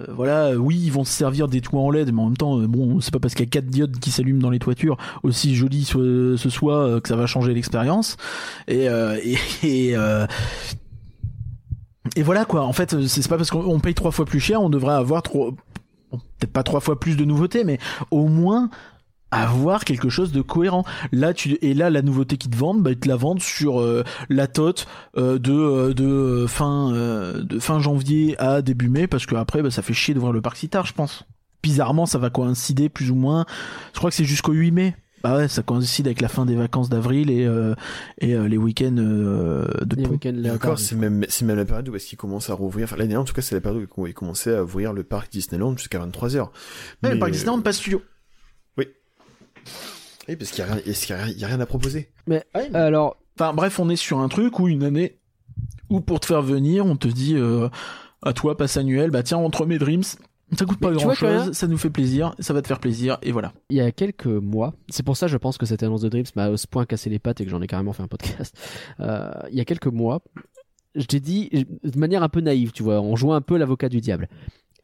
[0.00, 2.36] euh, voilà, euh, oui, ils vont se servir des toits en LED, mais en même
[2.36, 4.58] temps, euh, bon, c'est pas parce qu'il y a quatre diodes qui s'allument dans les
[4.58, 8.16] toitures, aussi joli ce soit, que ça va changer l'expérience.
[8.68, 10.26] Et, euh, et, et, euh,
[12.16, 12.62] et voilà quoi.
[12.62, 14.94] En fait, c'est c'est pas parce qu'on on paye trois fois plus cher, on devrait
[14.94, 15.50] avoir trois,
[16.10, 17.78] peut-être pas trois fois plus de nouveautés, mais
[18.10, 18.70] au moins
[19.32, 20.84] avoir quelque chose de cohérent.
[21.10, 23.80] Là, tu et là la nouveauté qu'ils te vendent, bah ils te la vendent sur
[23.80, 28.88] euh, la tote euh, de euh, de euh, fin euh, de fin janvier à début
[28.88, 31.24] mai parce que après bah, ça fait chier d'ouvrir le parc si tard, je pense.
[31.62, 33.46] Bizarrement, ça va coïncider plus ou moins.
[33.92, 34.96] Je crois que c'est jusqu'au 8 mai.
[35.22, 37.74] Bah ouais, ça coïncide avec la fin des vacances d'avril et euh,
[38.18, 40.10] et euh, les week-ends euh, de Les pont.
[40.10, 42.54] week-ends Et Léopard, encore, c'est même, c'est même la période où est-ce qu'ils commencent à
[42.54, 42.84] rouvrir.
[42.84, 45.04] Enfin, l'année dernière, en tout cas, c'est la période où ils commençaient à ouvrir le
[45.04, 46.48] parc Disneyland jusqu'à 23h.
[47.02, 48.02] Ouais, le parc Disneyland, pas studio.
[50.28, 51.60] Oui, parce qu'il y a rien, parce qu'il y a rien- il y a rien
[51.60, 52.10] à proposer?
[52.74, 55.18] Alors, Enfin bref, on est sur un truc où une année
[55.88, 57.68] où pour te faire venir, on te dit euh,
[58.22, 60.02] à toi passe annuel, bah tiens on te remet Dreams,
[60.56, 63.18] ça coûte pas Mais grand chose, ça nous fait plaisir, ça va te faire plaisir
[63.22, 63.52] et voilà.
[63.70, 66.26] il y a quelques mois, c'est pour ça je pense que cette annonce de Dreams
[66.36, 68.56] m'a à ce point cassé les pattes et que j'en ai carrément fait un podcast.
[69.00, 70.22] Euh, il y a quelques mois,
[70.94, 71.48] je t'ai dit
[71.82, 74.28] de manière un peu naïve, tu vois, on joue un peu l'avocat du diable.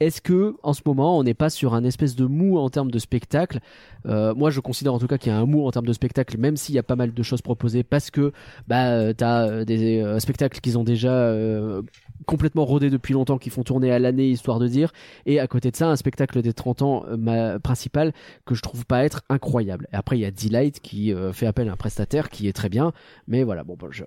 [0.00, 2.90] Est-ce que en ce moment on n'est pas sur un espèce de mou en termes
[2.92, 3.58] de spectacle?
[4.06, 5.92] Euh, Moi, je considère en tout cas qu'il y a un mou en termes de
[5.92, 8.32] spectacle, même s'il y a pas mal de choses proposées, parce que
[8.68, 11.82] bah euh, t'as des euh, spectacles qu'ils ont déjà euh,
[12.26, 14.92] complètement rodés depuis longtemps, qui font tourner à l'année histoire de dire,
[15.26, 18.12] et à côté de ça, un spectacle des 30 ans euh, ma- principal
[18.44, 19.86] que je trouve pas être incroyable.
[19.92, 22.52] Et après, il y a Delight qui euh, fait appel à un prestataire qui est
[22.52, 22.92] très bien,
[23.26, 23.64] mais voilà.
[23.64, 24.04] Bon, bah, je...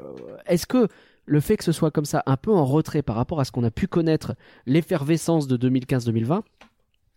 [0.47, 0.87] est-ce que
[1.25, 3.51] le fait que ce soit comme ça, un peu en retrait par rapport à ce
[3.51, 4.33] qu'on a pu connaître,
[4.65, 6.41] l'effervescence de 2015-2020,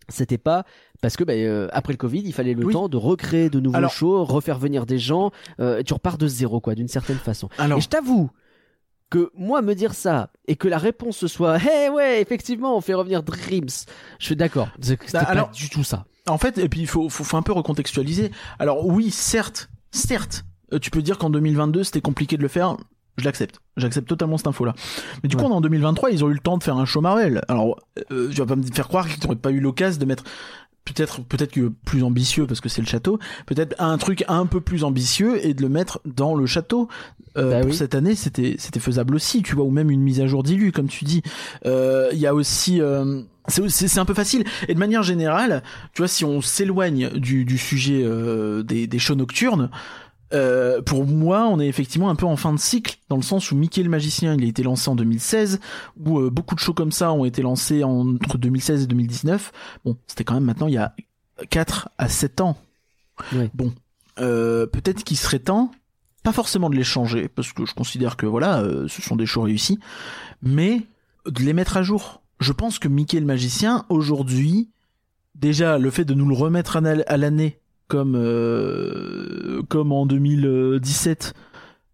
[0.07, 0.65] c'était pas
[1.01, 2.73] parce que bah, euh, après le Covid, il fallait le Oui.
[2.73, 5.31] temps de recréer de nouveaux Alors- shows, refaire venir des gens.
[5.59, 7.49] euh, tu repars de zéro, quoi, d'une certaine façon.
[7.57, 8.29] Alors, Et je t'avoue
[9.09, 12.81] que moi me dire ça et que la réponse ce soit, hey ouais, effectivement, on
[12.81, 13.67] fait revenir Dreams.
[14.19, 14.69] Je suis d'accord.
[14.81, 16.05] C'est- C'était Bah, pas alors- du tout ça.
[16.27, 18.31] En fait, et puis il faut, faut, faut un peu recontextualiser.
[18.57, 22.77] Alors oui, certes, certes, euh, tu peux dire qu'en 2022 c'était compliqué de le faire.
[23.17, 23.59] Je l'accepte.
[23.77, 24.73] J'accepte totalement cette info-là.
[25.23, 27.41] Mais du coup, en 2023, ils ont eu le temps de faire un show Marvel.
[27.47, 27.79] Alors,
[28.11, 30.25] euh, tu vas pas me faire croire qu'ils n'auraient pas eu l'occasion de mettre
[30.85, 34.61] peut-être peut-être que plus ambitieux parce que c'est le château, peut-être un truc un peu
[34.61, 36.87] plus ambitieux et de le mettre dans le château.
[37.37, 37.75] Euh, Bah pour oui.
[37.75, 40.69] cette année, c'était c'était faisable aussi, tu vois, ou même une mise à jour dilue,
[40.71, 41.21] comme tu dis.
[41.65, 44.45] Euh, Il y a aussi euh, c'est c'est c'est un peu facile.
[44.69, 45.61] Et de manière générale,
[45.93, 49.69] tu vois, si on s'éloigne du, du sujet euh, des, des shows nocturnes,
[50.35, 53.51] euh, pour moi, on est effectivement un peu en fin de cycle, dans le sens
[53.51, 55.59] où Mickey le magicien, il a été lancé en 2016,
[56.05, 59.51] où euh, beaucoup de shows comme ça ont été lancés entre 2016 et 2019.
[59.85, 60.93] Bon, c'était quand même maintenant il y a
[61.49, 62.57] 4 à 7 ans.
[63.53, 63.73] Bon,
[64.19, 65.71] euh, peut-être qu'il serait temps,
[66.23, 69.25] pas forcément de les changer, parce que je considère que voilà, euh, ce sont des
[69.25, 69.79] shows réussis,
[70.41, 70.81] mais
[71.25, 72.21] de les mettre à jour.
[72.39, 74.69] Je pense que Mickey le magicien, aujourd'hui,
[75.35, 81.33] déjà le fait de nous le remettre à l'année comme euh, comme en 2017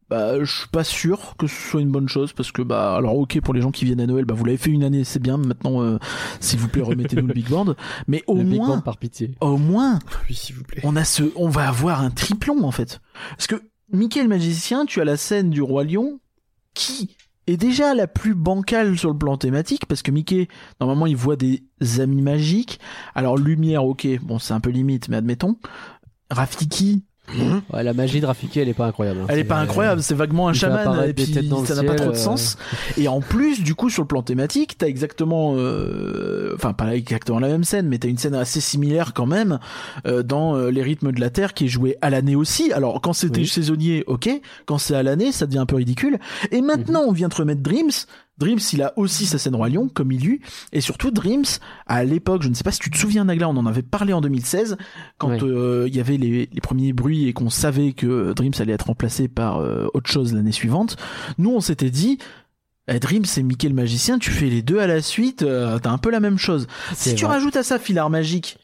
[0.09, 3.15] bah je suis pas sûr que ce soit une bonne chose parce que bah alors
[3.17, 5.21] ok pour les gens qui viennent à Noël bah vous l'avez fait une année c'est
[5.21, 5.99] bien maintenant euh,
[6.41, 7.75] s'il vous plaît remettez-nous le big band
[8.07, 9.35] mais au le Big moins par pitié.
[9.39, 10.81] au moins Oui, s'il vous plaît.
[10.83, 12.99] on a ce, on va avoir un triplon en fait.
[13.37, 13.55] Parce que
[13.93, 16.19] Mickey le magicien, tu as la scène du roi lion
[16.73, 17.15] qui
[17.47, 20.47] est déjà la plus bancale sur le plan thématique parce que Mickey,
[20.79, 21.63] normalement, il voit des
[21.99, 22.79] amis magiques.
[23.15, 25.57] Alors lumière, ok, bon, c'est un peu limite, mais admettons.
[26.29, 27.03] Rafiki,
[27.73, 29.19] Ouais, la magie de Rafiki, elle est pas incroyable.
[29.21, 29.25] hein.
[29.29, 31.25] elle est pas incroyable, c'est vaguement un chaman et puis
[31.65, 32.15] ça n'a pas trop de euh.
[32.15, 32.57] sens.
[32.97, 37.39] Et en plus, du coup, sur le plan thématique, t'as exactement, euh, enfin pas exactement
[37.39, 39.59] la même scène, mais t'as une scène assez similaire quand même
[40.05, 42.71] euh, dans euh, Les rythmes de la Terre qui est joué à l'année aussi.
[42.73, 43.47] Alors quand c'était Oui.
[43.47, 44.29] saisonnier, ok.
[44.65, 46.17] Quand c'est à l'année, ça devient un peu ridicule.
[46.51, 47.91] Et maintenant, on vient te remettre Dreams.
[48.41, 50.41] Dreams, il a aussi sa scène Roi Lion, comme il eut.
[50.73, 51.45] Et surtout, Dreams,
[51.87, 54.11] à l'époque, je ne sais pas si tu te souviens, Nagla, on en avait parlé
[54.11, 54.75] en 2016,
[55.17, 58.73] quand euh, il y avait les, les premiers bruits et qu'on savait que Dreams allait
[58.73, 60.97] être remplacé par euh, autre chose l'année suivante.
[61.37, 62.17] Nous, on s'était dit,
[62.87, 65.91] eh, Dreams et Mickey le magicien, tu fais les deux à la suite, euh, t'as
[65.91, 66.67] un peu la même chose.
[66.95, 68.57] Si tu rajoutes à ça Filar Magique,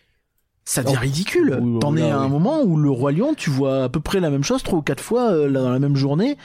[0.65, 1.01] ça devient Oh.
[1.01, 1.59] ridicule.
[1.61, 4.19] Oui, T'en es à un moment où le Roi Lion, tu vois à peu près
[4.19, 6.35] la même chose trois ou quatre fois euh, dans la même journée.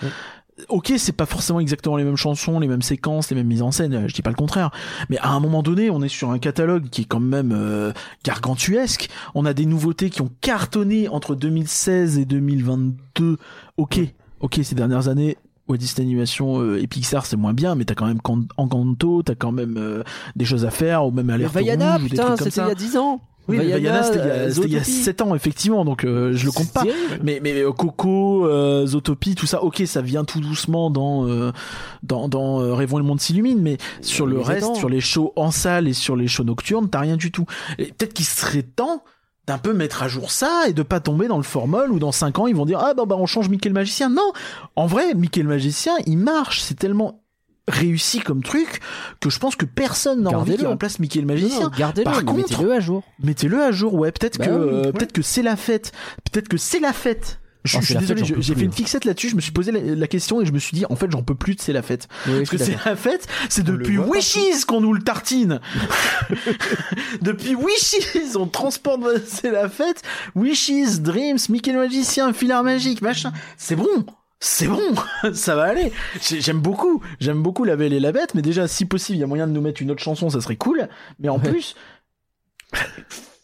[0.69, 3.71] Ok, c'est pas forcément exactement les mêmes chansons, les mêmes séquences, les mêmes mises en
[3.71, 4.71] scène, je dis pas le contraire.
[5.11, 7.93] Mais à un moment donné, on est sur un catalogue qui est quand même euh,
[8.25, 9.09] gargantuesque.
[9.35, 13.39] On a des nouveautés qui ont cartonné entre 2016 et 2022.
[13.77, 14.01] Ok,
[14.41, 15.37] ok, ces dernières années,
[15.69, 19.23] Walt Disney Animation euh, et Pixar c'est moins bien, mais t'as quand même Can- Encanto,
[19.23, 20.03] t'as quand même euh,
[20.37, 22.61] des choses à faire, ou même Alerte Vaiana, Rouge, ou des putain, trucs comme c'était
[22.67, 23.21] il y a 10 ans.
[23.49, 25.03] Oui, mais Vaiana, c'était il y a- euh, c'était il y a Zootopie.
[25.03, 26.83] 7 ans, effectivement, donc euh, je le compte pas.
[26.85, 27.21] Terrible.
[27.23, 31.51] Mais, mais euh, Coco, euh, Zootopie, tout ça, ok, ça vient tout doucement dans euh,
[32.03, 35.33] dans, dans euh, Rêvons le monde s'illumine, mais sur le Mais reste, sur les shows
[35.37, 37.47] en salle et sur les shows nocturnes, t'as rien du tout.
[37.79, 39.03] Et peut-être qu'il serait temps
[39.49, 42.13] d'un peu mettre à jour ça et de pas tomber dans le formol où dans
[42.13, 44.09] 5 ans ils vont dire ah bah, bah on change Mickey le magicien.
[44.09, 44.31] Non,
[44.77, 47.22] en vrai, Mickey le magicien, il marche, c'est tellement
[47.69, 48.81] réussi comme truc
[49.21, 51.71] que je pense que personne n'a envie qu'il remplace Mickey le magicien.
[51.79, 53.03] Gardez-le, Par mais contre- mettez-le à jour.
[53.23, 54.11] Mettez-le à jour, ouais.
[54.13, 54.93] Peut-être Bah que, euh, ouais.
[54.93, 55.93] peut-être que c'est la fête.
[56.31, 57.39] Peut-être que c'est la fête.
[57.65, 59.29] Je, Oh, je suis désolé, j'ai fait une fixette là-dessus.
[59.29, 61.23] Je me suis posé la, la question et je me suis dit, en fait, j'en
[61.23, 62.09] peux plus de c'est la fête.
[62.27, 65.61] Oui, Parce que c'est la fête, c'est depuis Wishes qu'on nous le tartine.
[67.23, 70.03] depuis Wishes, on transporte c'est la fête.
[70.35, 73.33] Wishes, Dreams, Mickey le magicien, Filar magique, machin.
[73.57, 74.05] C'est bon.
[74.45, 74.81] C'est bon,
[75.35, 75.93] ça va aller.
[76.21, 79.21] J'ai- J'aime beaucoup, j'aime beaucoup la Belle et la Bête, mais déjà, si possible, il
[79.21, 80.89] y a moyen de nous mettre une autre chanson, ça serait cool.
[81.21, 81.49] Mais en Ouais.
[81.49, 81.77] plus,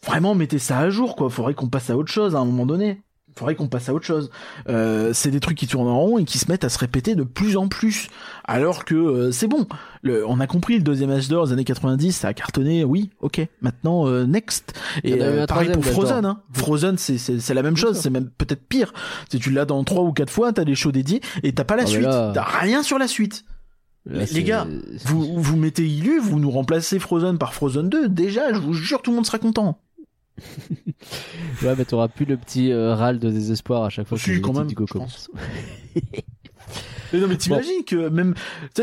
[0.05, 1.29] vraiment mettez ça à jour, quoi.
[1.29, 3.01] Faudrait qu'on passe à autre chose à un moment donné.
[3.39, 4.29] Faudrait qu'on passe à autre chose.
[4.67, 7.15] Euh, c'est des trucs qui tournent en rond et qui se mettent à se répéter
[7.15, 8.09] de plus en plus.
[8.43, 9.65] Alors que euh, c'est bon.
[10.01, 12.83] Le, on a compris le deuxième âge d'or des années 90, ça a cartonné.
[12.83, 13.47] Oui, ok.
[13.61, 14.73] Maintenant, euh, next.
[15.05, 16.25] Et euh, pareil pour Frozen.
[16.25, 16.41] Hein.
[16.51, 17.97] Frozen, c'est c'est c'est la même chose.
[17.97, 18.93] C'est même peut-être pire.
[19.31, 21.77] Si tu l'as dans trois ou quatre fois, t'as des shows dédiés et t'as pas
[21.77, 22.01] la Ah, suite.
[22.03, 23.45] là- T'as rien sur la suite.
[24.05, 24.67] Là, les gars,
[25.05, 28.09] Vous, vous mettez Illu, vous nous remplacez Frozen par Frozen 2.
[28.09, 29.79] Déjà, je vous jure, tout le monde sera content.
[31.63, 34.39] Ouais, mais t'auras plus le petit euh, râle de désespoir à chaque fois Si, que
[34.39, 35.29] quand même, du Go je commencent.
[37.13, 38.33] Mais non, mais t'imagines que même,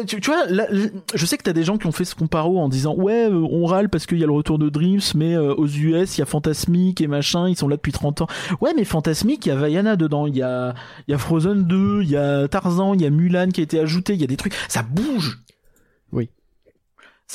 [0.06, 0.66] tu, vois, là,
[1.14, 3.46] je sais que t'as des gens qui ont fait ce comparo en disant ouais, euh,
[3.50, 6.20] on râle parce qu'il y a le retour de Dreams, mais euh, aux US il
[6.20, 8.26] y a Fantasmic et machin, ils sont là depuis 30 ans.
[8.60, 10.74] Ouais, mais Fantasmic, il y a Vaiana dedans, il y a,
[11.08, 13.64] il y a Frozen 2, il y a Tarzan, il y a Mulan qui a
[13.64, 15.38] été ajouté, il y a des trucs, ça bouge.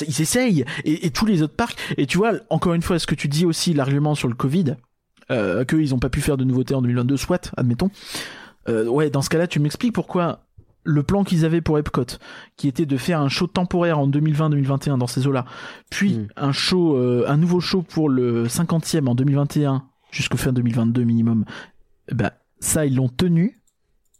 [0.00, 1.78] Ils essayent et, et tous les autres parcs.
[1.96, 4.76] Et tu vois, encore une fois, ce que tu dis aussi, l'argument sur le Covid,
[5.30, 7.90] euh, qu'ils ont pas pu faire de nouveautés en 2022, soit, admettons.
[8.68, 10.46] Euh, ouais, dans ce cas-là, tu m'expliques pourquoi
[10.84, 12.06] le plan qu'ils avaient pour Epcot,
[12.56, 15.44] qui était de faire un show temporaire en 2020-2021 dans ces eaux-là,
[15.90, 16.28] puis Mm.
[16.36, 21.44] un show, euh, un nouveau show pour le 50e en 2021 jusqu'au fin 2022 minimum.
[22.10, 23.61] Ben ça ils l'ont tenu.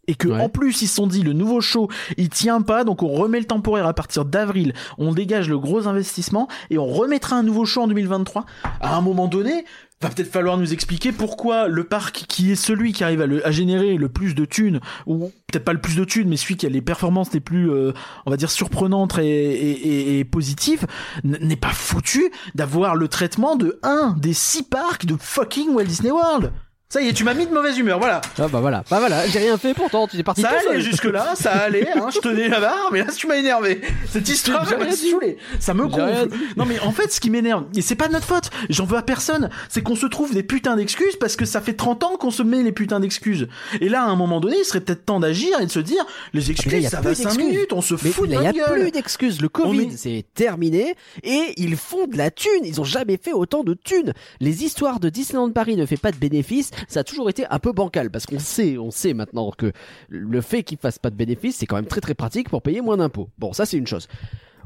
[0.07, 0.41] Et que Ouais.
[0.41, 3.39] en plus ils se sont dit le nouveau show il tient pas donc on remet
[3.39, 4.73] le temporaire à partir d'avril.
[4.97, 8.45] On dégage le gros investissement et on remettra un nouveau show en 2023
[8.81, 9.63] à un moment donné
[10.01, 13.47] va peut-être falloir nous expliquer pourquoi le parc qui est celui qui arrive à, le-
[13.47, 16.57] à générer le plus de thunes ou peut-être pas le plus de thunes mais celui
[16.57, 17.93] qui a les performances les plus euh,
[18.25, 20.85] on va dire surprenantes et, et, et- et positives
[21.23, 26.11] n'est pas foutu d'avoir le traitement de un des six parcs de fucking Walt Disney
[26.11, 26.51] World
[26.93, 29.25] ça y est tu m'as mis de mauvaise humeur voilà Ah bah voilà, bah voilà,
[29.27, 30.81] j'ai rien fait pourtant, tu es parti ça allait seul.
[30.81, 34.29] jusque là ça allait hein, je tenais la barre mais là tu m'as énervé cette
[34.29, 37.95] histoire m'a saoulé ça me gonfle non mais en fait ce qui m'énerve et c'est
[37.95, 41.15] pas de notre faute j'en veux à personne c'est qu'on se trouve des putains d'excuses
[41.19, 43.47] parce que ça fait 30 ans qu'on se met les putains d'excuses
[43.81, 46.05] et là à un moment donné il serait peut-être temps d'agir et de se dire
[46.33, 47.37] les Ah, là, excuses a ça va 5 d'excuses.
[47.45, 49.41] minutes on se Mais fout de il n'y a plus gueule d'excuses.
[49.41, 52.63] Le Covid, c'est terminé et ils font de la thune.
[52.63, 54.13] Ils ont jamais fait autant de thunes.
[54.39, 56.71] Les histoires de Disneyland Paris ne fait pas de bénéfices.
[56.87, 59.71] Ça a toujours été un peu bancal parce qu'on sait, on sait maintenant que
[60.09, 62.81] le fait qu'ils fassent pas de bénéfices, c'est quand même très très pratique pour payer
[62.81, 63.29] moins d'impôts.
[63.37, 64.07] Bon, ça c'est une chose.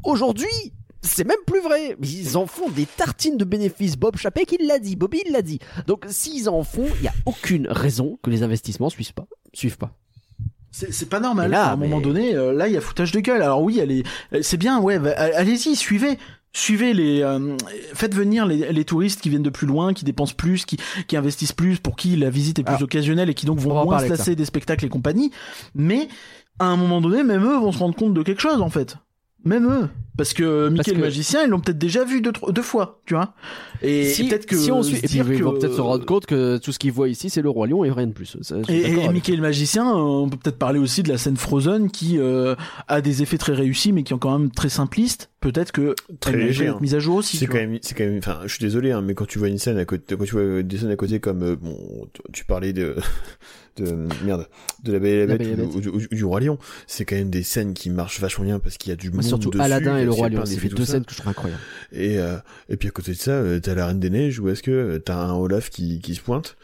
[0.04, 1.96] Aujourd'hui, c'est même plus vrai.
[2.02, 3.98] Ils en font des tartines de bénéfices.
[3.98, 4.96] Bob Chappé qui l'a dit.
[4.96, 5.60] Bobby il l'a dit.
[5.86, 9.28] Donc s'ils en font, il y a aucune raison que les investissements suivent pas.
[9.54, 9.94] Suivent pas.
[10.72, 11.50] C'est pas normal.
[11.50, 13.42] Là, à un moment donné, euh, là, il y a foutage de gueule.
[13.42, 14.04] Alors oui, allez,
[14.34, 16.20] euh, c'est bien, ouais, bah, allez-y, suivez.
[16.54, 17.56] Suivez les, euh,
[17.94, 21.16] faites venir les, les touristes qui viennent de plus loin, qui dépensent plus, qui, qui
[21.16, 23.84] investissent plus, pour qui la visite est plus Alors, occasionnelle et qui donc on vont
[23.84, 25.32] moins se lasser des spectacles et compagnie.
[25.76, 26.08] Mais
[26.60, 28.98] à un moment donné, même eux vont se rendre compte de quelque chose en fait.
[29.48, 29.88] Même eux,
[30.18, 33.00] parce que Mickey que- le magicien, ils l'ont peut-être déjà vu deux, trois- deux fois,
[33.06, 33.34] tu vois.
[33.82, 35.82] Et, si, et peut-être que si on suit, et puis dire ils vont peut-être se
[35.82, 38.12] rendre compte que tout ce qu'ils voient ici, c'est le roi lion et rien de
[38.14, 38.36] plus.
[38.42, 41.38] Ça, Et, et Mickey le magicien, euh, on peut peut-être parler aussi de la scène
[41.38, 42.56] Frozen qui euh,
[42.88, 45.30] a des effets très réussis mais qui est quand même très simpliste.
[45.40, 46.78] Peut-être que Très léger, hein.
[46.82, 47.38] mise à jour aussi.
[47.38, 49.48] C'est quand même, c'est quand même, enfin, je suis désolé, hein, mais quand tu vois
[49.50, 52.44] une scène à côté, quand tu vois des scènes à côté comme, euh, bon, tu
[52.44, 52.96] parlais de,
[53.82, 54.48] de, merde,
[54.84, 56.40] de la Belle et la La Bête, Belle et la ou, ou- ou du Roi
[56.42, 59.10] Lion, c'est quand même des scènes qui marchent vachement bien parce qu'il y a du
[59.10, 60.94] Mais monde surtout dessus, Aladdin et le roi lion, c'est tout deux ça.
[60.94, 61.62] scènes que je trouve incroyables.
[61.92, 62.38] Et, euh,
[62.70, 64.72] et puis à côté de ça, euh, t'as la Reine des Neiges où est-ce que
[64.72, 66.58] euh, t'as un Olaf qui, qui se pointe,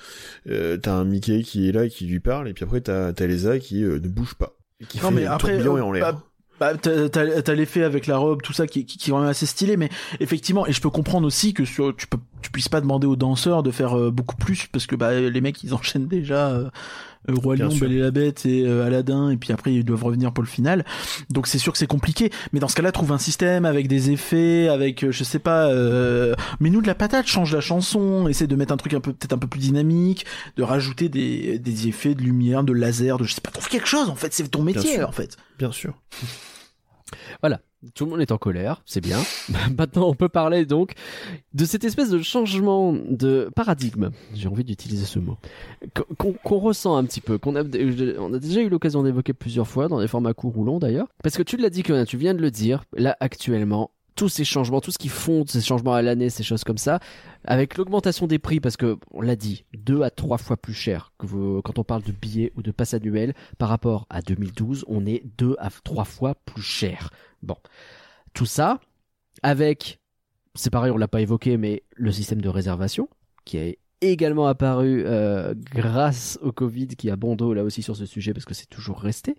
[0.49, 3.13] euh, t'as un Mickey qui est là et qui lui parle, et puis après t'as,
[3.13, 4.57] t'as Elsa qui euh, ne bouge pas.
[4.81, 6.21] Et qui Non fait mais après, tourbillon euh, et en l'air.
[6.59, 9.77] Bah, t'as l'effet avec la robe, tout ça qui, qui, est quand même assez stylé,
[9.77, 9.89] mais
[10.19, 13.15] effectivement, et je peux comprendre aussi que sur, tu peux, tu puisses pas demander aux
[13.15, 16.49] danseurs de faire euh, beaucoup plus parce que bah les mecs ils enchaînent déjà.
[16.49, 16.69] euh,
[17.27, 17.77] Roi Bien Lion.
[17.77, 20.49] Belle et la Bête et euh, Aladdin, et puis après ils doivent revenir pour le
[20.49, 20.85] final.
[21.29, 22.31] Donc c'est sûr que c'est compliqué.
[22.51, 25.67] Mais dans ce cas-là, trouve un système avec des effets, avec euh, je sais pas,
[25.69, 28.99] euh, mais nous de la patate, change la chanson, essaie de mettre un truc un
[28.99, 30.25] peu peut-être un peu plus dynamique,
[30.57, 33.87] de rajouter des, des effets de lumière, de laser, de je sais pas, trouve quelque
[33.87, 34.33] chose en fait.
[34.33, 35.37] C'est ton métier en fait.
[35.57, 35.93] Bien sûr.
[37.95, 39.19] Tout le monde est en colère, c'est bien.
[39.77, 40.93] Maintenant, on peut parler donc
[41.53, 44.11] de cette espèce de changement de paradigme.
[44.33, 45.37] J'ai envie d'utiliser ce mot.
[46.17, 49.87] Qu'on ressent un petit peu, qu'on a, on a déjà eu l'occasion d'évoquer plusieurs fois
[49.87, 51.07] dans des formats courts ou longs d'ailleurs.
[51.23, 52.85] Parce que tu l'as dit, tu viens de le dire.
[52.95, 56.63] Là, actuellement, tous ces changements, tout ce qui font ces changements à l'année, ces choses
[56.63, 56.99] comme ça,
[57.45, 61.13] avec l'augmentation des prix, parce que on l'a dit, deux à trois fois plus cher
[61.17, 65.05] que quand on parle de billets ou de passe annuel par rapport à 2012, on
[65.05, 67.09] est deux à trois fois plus cher.
[67.41, 67.57] Bon,
[68.33, 68.79] tout ça
[69.41, 69.99] avec,
[70.55, 73.09] c'est pareil, on l'a pas évoqué, mais le système de réservation
[73.45, 77.95] qui est également apparu euh, grâce au Covid, qui a bon dos là aussi sur
[77.95, 79.35] ce sujet parce que c'est toujours resté.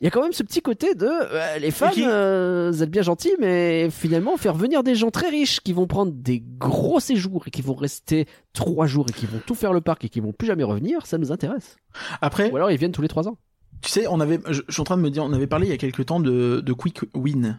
[0.00, 2.90] Il y a quand même ce petit côté de euh, les femmes, euh, vous êtes
[2.90, 7.00] bien gentils, mais finalement faire venir des gens très riches qui vont prendre des gros
[7.00, 10.08] séjours et qui vont rester trois jours et qui vont tout faire le parc et
[10.08, 11.76] qui vont plus jamais revenir, ça nous intéresse.
[12.20, 13.38] Après, Ou alors ils viennent tous les trois ans.
[13.82, 15.66] tu sais, on avait, je, je suis en train de me dire, on avait parlé
[15.68, 17.58] il y a quelques temps de, de Quick Win.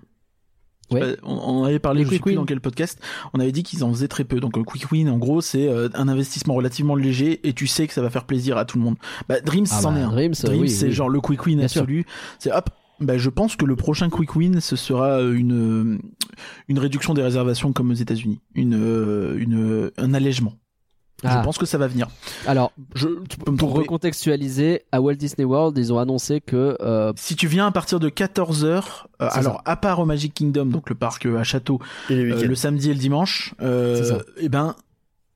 [0.91, 1.02] Ouais.
[1.02, 2.40] Euh, On, on avait parlé, Les je sais Quick plus Win.
[2.40, 2.99] dans quel podcast,
[3.34, 4.40] on avait dit qu'ils en faisaient très peu.
[4.40, 7.88] Donc, un Quick Win, en gros, c'est euh, un investissement relativement léger et tu sais
[7.88, 8.95] que ça va faire plaisir à tout le monde.
[9.28, 10.12] Bah, Dreams, Ah c'en bah, est un.
[10.12, 10.91] Dreams, Dreams, oui, c'est oui.
[10.94, 12.06] genre le Quick Win Bien absolu.
[12.40, 12.70] C'est hop.
[13.02, 15.99] Bah, je pense que le prochain Quick Win, ce sera une
[16.70, 20.53] une réduction des réservations comme aux États-Unis, une euh, une un allègement.
[21.28, 21.40] Ah.
[21.40, 22.08] Je pense que ça va venir.
[22.48, 23.84] Alors, Je, tu peux me pour tromper.
[23.84, 28.00] recontextualiser, à Walt Disney World, ils ont annoncé que euh, Si tu viens à partir
[28.00, 28.84] de 14h,
[29.20, 31.80] C'est alors à part au Magic Kingdom, donc le parc euh, à Château,
[32.10, 34.76] Et les euh, le samedi et le dimanche, euh, eh ben,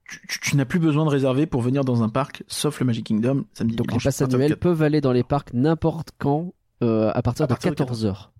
[0.05, 2.85] tu, tu- tu n'as plus besoin de réserver pour venir dans un parc, sauf le
[2.85, 4.03] Magic Kingdom, samedi donc les dimanche.
[4.05, 4.59] passes de annuelles 4.
[4.59, 6.53] peuvent aller dans les parcs n'importe quand
[6.83, 8.31] euh, à partir À de partir de 14 heures.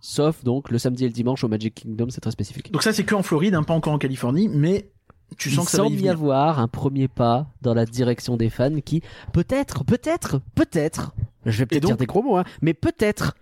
[0.00, 2.72] sauf donc le samedi et le dimanche au Magic Kingdom, c'est très spécifique.
[2.72, 4.90] Donc ça, c'est que en Floride, hein, pas encore en Californie, mais
[5.36, 7.86] tu sens Il que ça va y semble y avoir un premier pas dans la
[7.86, 12.36] direction des fans qui, peut-être, peut-être, peut-être, je vais peut-être donc dire des gros mots,
[12.36, 13.34] hein, mais peut-être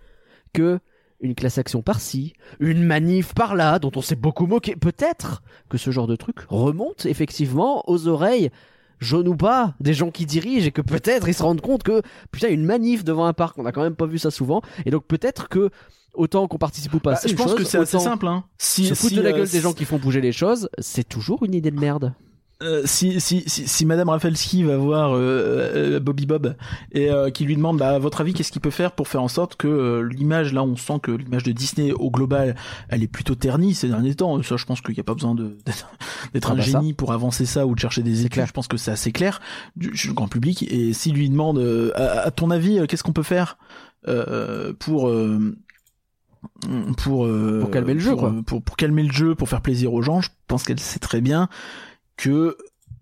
[0.53, 0.81] que
[1.21, 5.91] une classe action par-ci, une manif par-là, dont on s'est beaucoup moqué, peut-être que ce
[5.91, 8.51] genre de truc remonte effectivement aux oreilles
[8.99, 12.03] jaunes ou pas, des gens qui dirigent et que peut-être ils se rendent compte que
[12.31, 14.91] putain une manif devant un parc, on a quand même pas vu ça souvent, et
[14.91, 15.71] donc peut-être que
[16.15, 18.27] autant qu'on participe ou pas, Bah, je pense chose, que c'est assez simple.
[18.27, 18.45] Hein.
[18.59, 20.69] Si, Se foutre si, de la euh, gueule des gens qui font bouger les choses,
[20.79, 22.13] c'est toujours une idée de merde.
[22.63, 25.19] euh, si, si, si, si Madame Rafalski va voir euh,
[25.97, 26.57] euh, Bobby Bob
[26.93, 29.29] et qui lui demande, bah, à votre avis, qu'est-ce qu'il peut faire pour faire en
[29.29, 32.55] sorte que l'image, là, on sent que l'image de Disney au global,
[32.89, 34.41] elle est plutôt ternie ces derniers temps.
[34.43, 35.35] Ça, je pense qu'il n'y a pas besoin
[36.33, 36.71] d'être Ah un bah ça.
[36.71, 38.31] génie pour avancer ça ou de chercher des éclairs.
[38.31, 38.47] clair.
[38.47, 39.41] Je pense que c'est assez clair
[39.77, 40.63] du, du grand public.
[40.73, 41.59] Et s'il lui demande,
[41.97, 43.59] à, à ton avis, qu'est-ce qu'on peut faire
[44.79, 45.11] pour
[46.99, 48.29] pour euh, Pour calmer le jeu, pour, quoi.
[48.31, 50.99] euh, pour pour calmer le jeu, pour faire plaisir aux gens, je pense qu'elle sait
[50.99, 51.49] très bien
[52.17, 52.57] que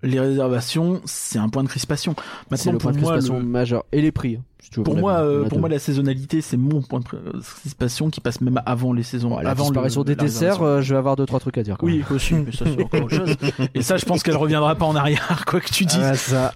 [0.04, 2.16] les réservations, c'est un point de crispation.
[2.16, 3.84] C'est Maintenant, le pour point de moi, crispation le- majeur.
[3.92, 4.34] Et les prix.
[4.36, 7.04] hein, si tu veux pour moi, euh, pour moi, la saisonnalité, c'est mon point de
[7.40, 10.80] crispation qui passe même avant les saisons, la avant le- disparition des la desserts, euh,
[10.80, 11.76] je vais avoir deux trois trucs à dire.
[11.82, 13.36] Oui, aussi, mais ça c'est encore autre chose.
[13.74, 15.98] Et ça, je pense qu'elle reviendra pas en arrière, quoi que tu dises.
[16.02, 16.52] Ah ouais, ça.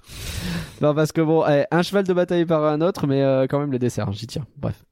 [0.81, 3.61] Non, parce que bon, eh, un cheval de bataille par un autre, mais euh, quand
[3.61, 4.45] même le dessert, j'y tiens.
[4.57, 4.85] Bref.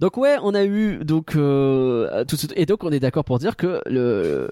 [0.00, 3.56] Donc ouais, on a eu donc euh, tout et donc on est d'accord pour dire
[3.56, 4.50] que le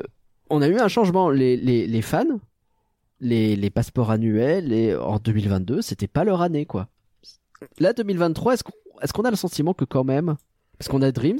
[0.51, 2.41] on a eu un changement les les, les fans
[3.21, 6.89] les les passeports annuels et en 2022, c'était pas leur année quoi.
[7.79, 8.73] Là 2023, est-ce qu'on
[9.15, 10.37] qu'on a le sentiment que quand même
[10.79, 11.39] parce qu'on a Dreams,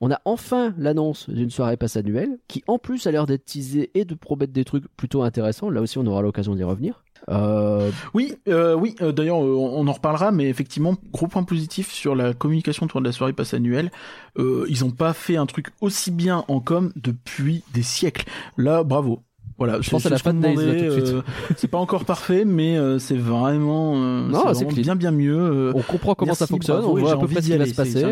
[0.00, 3.90] on a enfin l'annonce d'une soirée passe annuelle qui en plus a l'air d'être teasée
[3.94, 5.70] et de promettre des trucs plutôt intéressants.
[5.70, 7.04] Là aussi, on aura l'occasion d'y revenir.
[7.30, 8.94] Euh, Oui, euh, oui.
[9.00, 13.00] euh, D'ailleurs, euh, on en reparlera, mais effectivement, gros point positif sur la communication autour
[13.00, 13.90] de la soirée passe annuelle.
[14.38, 18.26] Euh, ils ont pas fait un truc aussi bien en com depuis des siècles.
[18.56, 19.20] Là, bravo.
[19.56, 21.16] Voilà, Je pense à la Fan Days, là, demandait, tout de suite.
[21.58, 25.72] c'est pas encore parfait, mais euh, c'est vraiment, euh, Non, c'est bien bien mieux.
[25.76, 27.64] on comprend comment ça fonctionne, bravo, on voit j'ai à peu près ce qui va
[27.66, 28.04] se passer,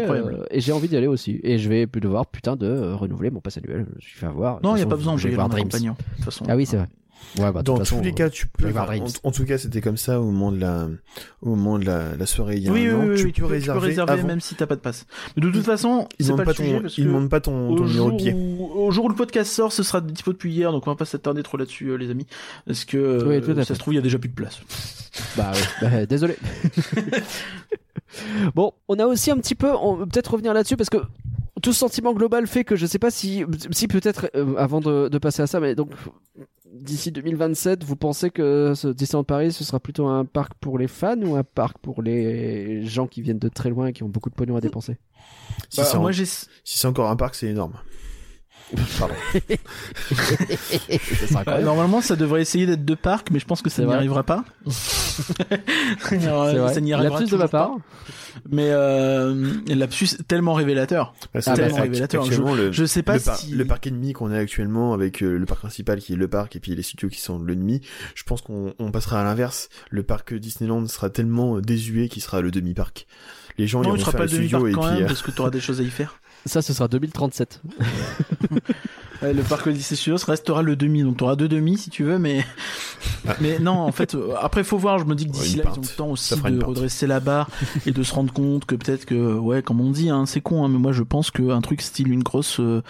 [0.53, 1.41] et j'ai envie d'y aller aussi.
[1.43, 3.87] Et je vais plus devoir putain de renouveler mon pass annuel.
[3.99, 4.61] Je suis fait avoir.
[4.63, 5.69] Non, il y a pas besoin, je je vais vais voir voir Dreams.
[5.69, 5.95] compagnon.
[5.95, 6.45] De toute façon.
[6.49, 6.87] Ah oui, c'est vrai.
[7.39, 8.69] Ouais, bah, Dans façon, tous les cas, tu peux.
[8.69, 8.87] enfin,
[9.23, 10.87] en, tout cas, c'était comme ça au moment de la,
[11.41, 13.09] au moment de la, la soirée il y a Oui, un oui, an.
[13.09, 14.27] oui, tu, oui, peux réserver avant.
[14.27, 15.07] même si t'as pas de passe.
[15.37, 17.41] Mais de toute façon, Ils c'est pas, pas le sujet ton, parce ils demandent pas
[17.41, 18.35] ton, ton au numéro de pied.
[18.35, 20.97] Où, au jour où le podcast sort, ce sera dispo depuis hier, donc on va
[20.97, 22.27] pas s'attarder trop là-dessus, euh, les amis,
[22.67, 24.61] parce que euh, tout ça se trouve il y a déjà plus de place.
[25.37, 26.39] Bah bah, désolé.
[28.55, 30.99] bon, on a aussi un petit peu, on peut peut-être revenir là-dessus parce que
[31.61, 35.09] tout ce sentiment global fait que je sais pas si, si peut-être euh, avant de,
[35.09, 35.91] de passer à ça, mais donc
[36.73, 40.89] d'ici 2027, vous pensez que ce Disneyland Paris ce sera plutôt un parc pour les
[40.89, 44.09] fans ou un parc pour les gens qui viennent de très loin et qui ont
[44.09, 44.97] beaucoup de pognon à dépenser?
[45.69, 46.11] Si Bah, c'est en-
[46.65, 47.75] si c'est encore un parc, c'est énorme.
[48.99, 49.15] Pardon.
[51.29, 53.93] Ça même- normalement, ça devrait essayer d'être deux parcs, mais je pense que ça n'y
[53.93, 54.45] arrivera pas.
[56.01, 57.67] Ça n'y arrivera Lapsus de ma pas.
[57.67, 57.77] part.
[58.51, 61.15] Mais euh, lapsus tellement révélateur.
[61.35, 62.23] Bah, Ah, bah, act- révélateur.
[62.25, 65.23] actuellement, le, Je sais pas le, par- si le parc ennemi qu'on a actuellement avec
[65.23, 67.83] euh, le parc principal qui est le parc et puis les studios qui sont l'ennemi,
[68.15, 69.69] je pense qu'on on passera à l'inverse.
[69.91, 73.07] Le parc Disneyland sera tellement euh, désuet qu'il sera le demi-parc.
[73.59, 74.95] Les gens non, iront il sera faire pas le le studio demi-parc et quand puis
[74.97, 76.19] même, euh, parce que tu auras des choses à y faire.
[76.47, 77.63] Ça, ce sera 2037.
[79.23, 82.03] Ouais, le parc Odyssey Studios restera le demi, donc tu auras deux demi si tu
[82.03, 82.45] veux, mais
[83.41, 84.99] mais non, en fait, euh, après faut voir.
[84.99, 87.49] Je me dis que d'ici là, ils ont le temps aussi de redresser la barre
[87.87, 90.65] et de se rendre compte que peut-être que, ouais, comme on dit, hein, c'est con,
[90.65, 92.83] hein, mais moi je pense qu'un truc style une grosse euh,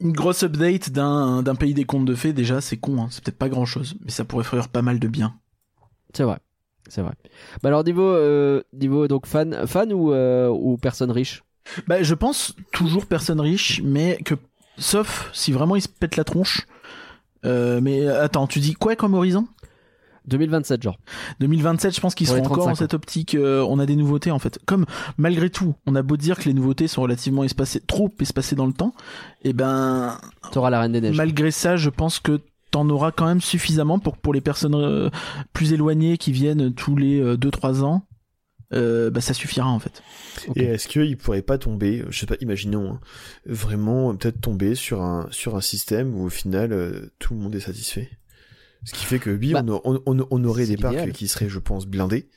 [0.00, 3.24] une grosse update d'un d'un pays des contes de fées, déjà c'est con, hein, c'est
[3.24, 5.34] peut-être pas grand chose, mais ça pourrait faire pas mal de bien.
[6.14, 6.40] C'est vrai.
[6.90, 7.14] C'est vrai.
[7.62, 11.42] Bah alors niveau euh, niveau donc fan fan ou euh, ou personne riche?
[11.86, 14.34] Bah, je pense toujours personne riche, mais que
[14.78, 16.66] sauf si vraiment ils se pètent la tronche.
[17.44, 19.46] Euh, mais attends, tu dis quoi comme horizon?
[20.26, 20.98] 2027 genre.
[21.40, 23.34] 2027, je pense qu'ils seront encore 35 dans cette optique.
[23.34, 24.58] euh, on a des nouveautés en fait.
[24.64, 24.86] Comme
[25.18, 28.64] malgré tout, on a beau dire que les nouveautés sont relativement espacées, trop espacées dans
[28.66, 28.94] le temps.
[29.42, 30.18] Et ben,
[30.50, 31.16] T'auras la Reine des Neiges.
[31.16, 35.10] malgré ça, je pense que t'en auras quand même suffisamment pour pour les personnes euh,
[35.52, 38.06] plus éloignées qui viennent tous les 2-3 ans.
[38.72, 40.02] Euh, bah ça suffira en fait.
[40.56, 43.00] Et est-ce qu'il pourrait pas tomber, je sais pas, imaginons, hein,
[43.46, 47.54] vraiment peut-être tomber sur un sur un système où au final euh, tout le monde
[47.54, 48.10] est satisfait?
[48.84, 51.28] Ce qui fait que oui, Bah, on, a- on, on- on aurait des parcs qui
[51.28, 52.28] seraient, je pense, blindés.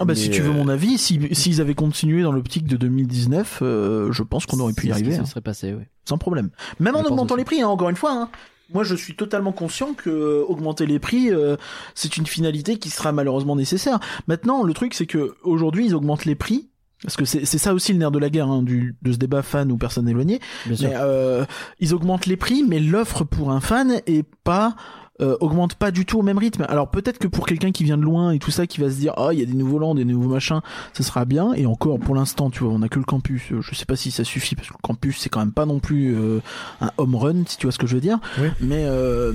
[0.00, 2.66] Ah bah Mais, si tu veux euh, mon avis, si s'ils avaient continué dans l'optique
[2.66, 5.84] de 2019, euh, je pense qu'on aurait pu y arriver se hein, serait passé, oui.
[6.04, 6.50] sans problème.
[6.80, 7.40] Même en Je augmentant aussi.
[7.40, 8.12] les prix, hein, encore une fois.
[8.12, 8.30] Hein.
[8.72, 11.56] Moi, je suis totalement conscient que euh, augmenter les prix, euh,
[11.94, 14.00] c'est une finalité qui sera malheureusement nécessaire.
[14.26, 16.68] Maintenant, le truc, c'est que aujourd'hui, ils augmentent les prix
[17.02, 19.42] Parce que c'est ça aussi le nerf de la guerre, hein, du, de ce débat
[19.42, 20.40] fan ou personne éloignée.
[20.64, 20.88] Bien sûr.
[20.88, 21.44] Mais euh,
[21.78, 24.76] ils augmentent les prix, mais l'offre pour un fan est pas
[25.20, 26.66] euh, augmente pas du tout au même rythme.
[26.68, 28.96] Alors peut-être que pour quelqu'un qui vient de loin et tout ça, qui va se
[28.96, 30.60] dire ah il y a des nouveaux lands, des nouveaux machins,
[30.92, 31.52] ce sera bien.
[31.54, 33.42] Et encore pour l'instant, tu vois, on a que le campus.
[33.52, 35.66] Euh, Je sais pas si ça suffit parce que le campus c'est quand même pas
[35.66, 36.40] non plus euh,
[36.80, 38.18] un home run, si tu vois ce que je veux dire.
[38.40, 38.48] Oui.
[38.60, 39.32] Mais euh,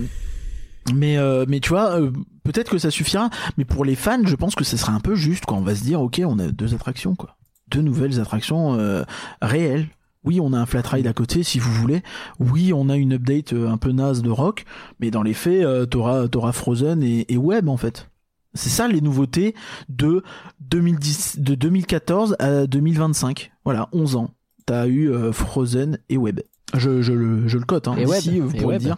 [0.94, 2.12] mais euh, mais tu vois, euh,
[2.44, 3.30] peut-être que ça suffira.
[3.58, 5.46] Mais pour les fans, je pense que ce sera un peu juste.
[5.46, 5.58] Quoi.
[5.58, 7.38] On va se dire ok, on a deux attractions quoi,
[7.70, 9.04] deux nouvelles attractions euh,
[9.42, 9.88] réelles.
[10.26, 12.02] Oui, on a un flat ride à côté si vous voulez.
[12.40, 14.66] Oui, on a une update euh, un peu naze de rock,
[15.00, 18.10] mais dans les faits, euh, t'auras t'auras Frozen et, et Web en fait.
[18.54, 19.56] C'est ça les nouveautés
[19.90, 20.24] de
[20.62, 23.52] 2010, de 2014 à 2025.
[23.64, 24.32] Voilà, 11 ans.
[24.66, 26.42] T'as eu euh, Frozen et Web.
[26.76, 27.96] Je, je, le, je le cote, hein.
[27.98, 28.22] Et Web.
[28.24, 28.82] Vous Et pourrez Web.
[28.82, 28.98] dire.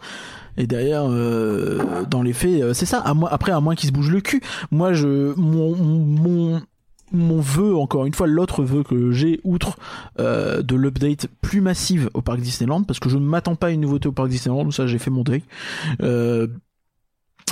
[0.58, 3.00] Et derrière, euh, dans les faits, c'est ça.
[3.00, 4.42] À moi, après, à moins qu'il se bouge le cul.
[4.72, 6.62] Moi, je, mon, mon,
[7.12, 9.78] mon vœu, encore une fois, l'autre vœu que j'ai, outre
[10.20, 13.70] euh, de l'update plus massive au parc Disneyland, parce que je ne m'attends pas à
[13.72, 15.44] une nouveauté au parc Disneyland, ça j'ai fait mon deuil.
[16.02, 16.48] Euh,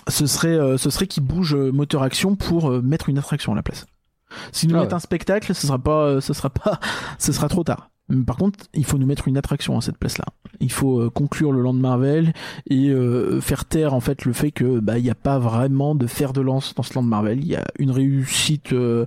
[0.07, 3.56] ce serait, euh, ce serait qu'il bouge euh, moteur action pour mettre une attraction à
[3.56, 3.86] la place.
[4.52, 4.95] S'ils nous Ah mettent ouais.
[4.95, 6.80] un spectacle, ce sera pas, ce sera pas,
[7.19, 7.90] ce sera trop tard.
[8.26, 10.26] Par contre, il faut nous mettre une attraction à cette place-là.
[10.60, 12.34] Il faut euh, conclure le land Marvel
[12.69, 15.94] et euh, faire taire en fait le fait que bah il n'y a pas vraiment
[15.94, 17.40] de fer de lance dans ce land Marvel.
[17.40, 19.06] Il y a une réussite, euh,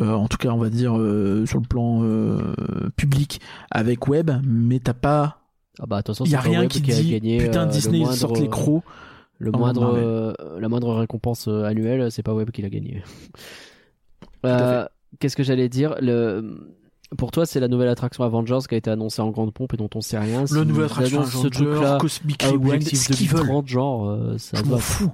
[0.00, 2.52] euh, en tout cas on va dire euh, sur le plan euh,
[2.96, 3.40] public
[3.70, 5.38] avec Web, mais t'as pas,
[5.78, 8.40] Ah bah attention, il y a rien qui a dit gagné, putain Disney moindre- sortent
[8.40, 8.82] les crocs.
[9.38, 13.02] Le moindre, euh, la moindre récompense annuelle, c'est pas Web qui l'a gagné.
[14.44, 14.84] Euh,
[15.18, 15.94] Qu'est-ce que j'allais dire?
[16.00, 16.58] Le...
[17.18, 19.76] Pour toi, c'est la nouvelle attraction Avengers qui a été annoncée en grande pompe et
[19.76, 20.42] dont on sait rien.
[20.42, 23.40] Le S'ils nouvelle attraction annoncent ce truc-là Cosmic Rewind, ce qu'ils veulent.
[23.40, 25.10] 2030, genre, euh, ça je m'en fous.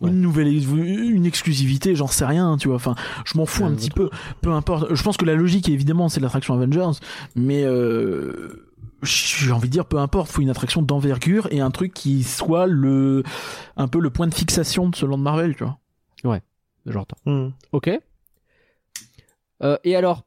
[0.00, 0.10] Ouais.
[0.10, 2.76] Une nouvelle, une exclusivité, j'en sais rien, tu vois.
[2.76, 2.94] Enfin,
[3.24, 4.10] je m'en fous Ouais, un petit peu.
[4.40, 4.94] Peu importe.
[4.94, 7.00] Je pense que la logique, évidemment, c'est l'attraction Avengers,
[7.34, 8.68] mais euh,
[9.02, 10.30] j'ai envie de dire, peu importe.
[10.30, 13.24] Faut une attraction d'envergure et un truc qui soit le,
[13.76, 15.78] un peu le point de fixation de ce land Marvel, tu vois.
[16.86, 17.18] J'entends.
[17.26, 17.50] Hmm.
[17.72, 17.90] Ok.
[19.62, 20.24] Euh, et alors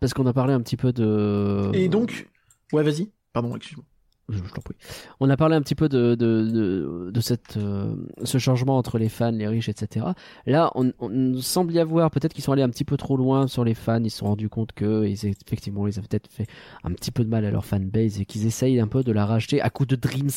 [0.00, 1.70] Parce qu'on a parlé un petit peu de.
[1.74, 2.28] Et donc,
[2.72, 3.10] ouais, vas-y.
[3.32, 3.84] Pardon, excuse-moi.
[4.30, 4.76] je, je t'en prie.
[5.20, 7.94] On a parlé un petit peu de, de, de, de cette, euh,
[8.24, 10.06] ce changement entre les fans, les riches, etc.
[10.46, 13.46] Là, on, on semble y avoir, peut-être qu'ils sont allés un petit peu trop loin
[13.46, 16.46] sur les fans, ils se sont rendus compte que, ils, effectivement, ils avaient peut-être fait
[16.82, 19.26] un petit peu de mal à leur fanbase et qu'ils essayent un peu de la
[19.26, 20.30] racheter à coup de dreams.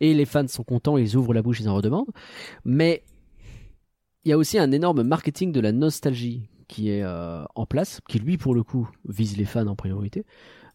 [0.00, 2.10] Et les fans sont contents, ils ouvrent la bouche, ils en redemandent.
[2.64, 3.02] Mais
[4.24, 8.00] il y a aussi un énorme marketing de la nostalgie qui est euh, en place,
[8.08, 10.24] qui lui, pour le coup, vise les fans en priorité.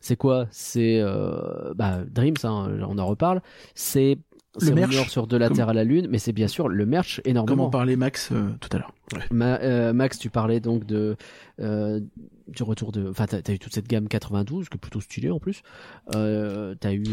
[0.01, 0.45] C'est quoi?
[0.51, 3.41] C'est euh, bah, Dreams, hein, on en reparle.
[3.73, 4.17] C'est
[4.61, 5.09] Le merch.
[5.09, 7.69] Sur de la Terre à la Lune, mais c'est bien sûr le merch Comment énormément.
[7.69, 8.91] parlait Max euh, tout à l'heure.
[9.31, 11.15] Ma- euh, Max, tu parlais donc de
[11.59, 11.99] euh,
[12.47, 13.09] du retour de.
[13.09, 15.61] Enfin, t'as as eu toute cette gamme 92, qui est plutôt stylée en plus.
[16.11, 17.03] T'as eu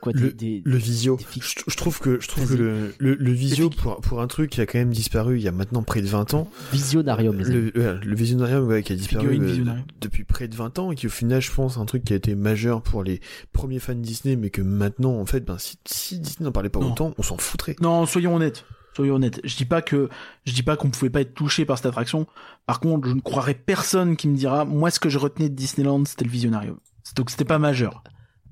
[0.00, 3.14] quoi des, des- Le visio, des je, je trouve que je trouve que le, le,
[3.14, 5.82] le visio pour pour un truc qui a quand même disparu il y a maintenant
[5.82, 7.70] près de 20 ans, Visionarium, les amis.
[7.74, 9.84] le, ouais, le visionarium ouais, qui a disparu euh, Visionarium.
[10.00, 12.16] depuis près de 20 ans et qui au final je pense un truc qui a
[12.16, 13.20] été majeur pour les
[13.52, 16.80] premiers fans Disney mais que maintenant en fait ben si, si Disney n'en parlait pas
[16.80, 16.92] Non.
[16.92, 17.76] autant on s'en foutrait.
[17.80, 18.64] Non, soyons honnêtes.
[18.94, 19.40] Soyons honnêtes.
[19.44, 20.08] Je dis pas que
[20.46, 22.26] je dis pas qu'on pouvait pas être touché par cette attraction.
[22.64, 25.54] Par contre, je ne croirais personne qui me dira moi ce que je retenais de
[25.54, 26.78] Disneyland, c'était le Visionarium.
[27.14, 28.02] Donc c'était pas majeur.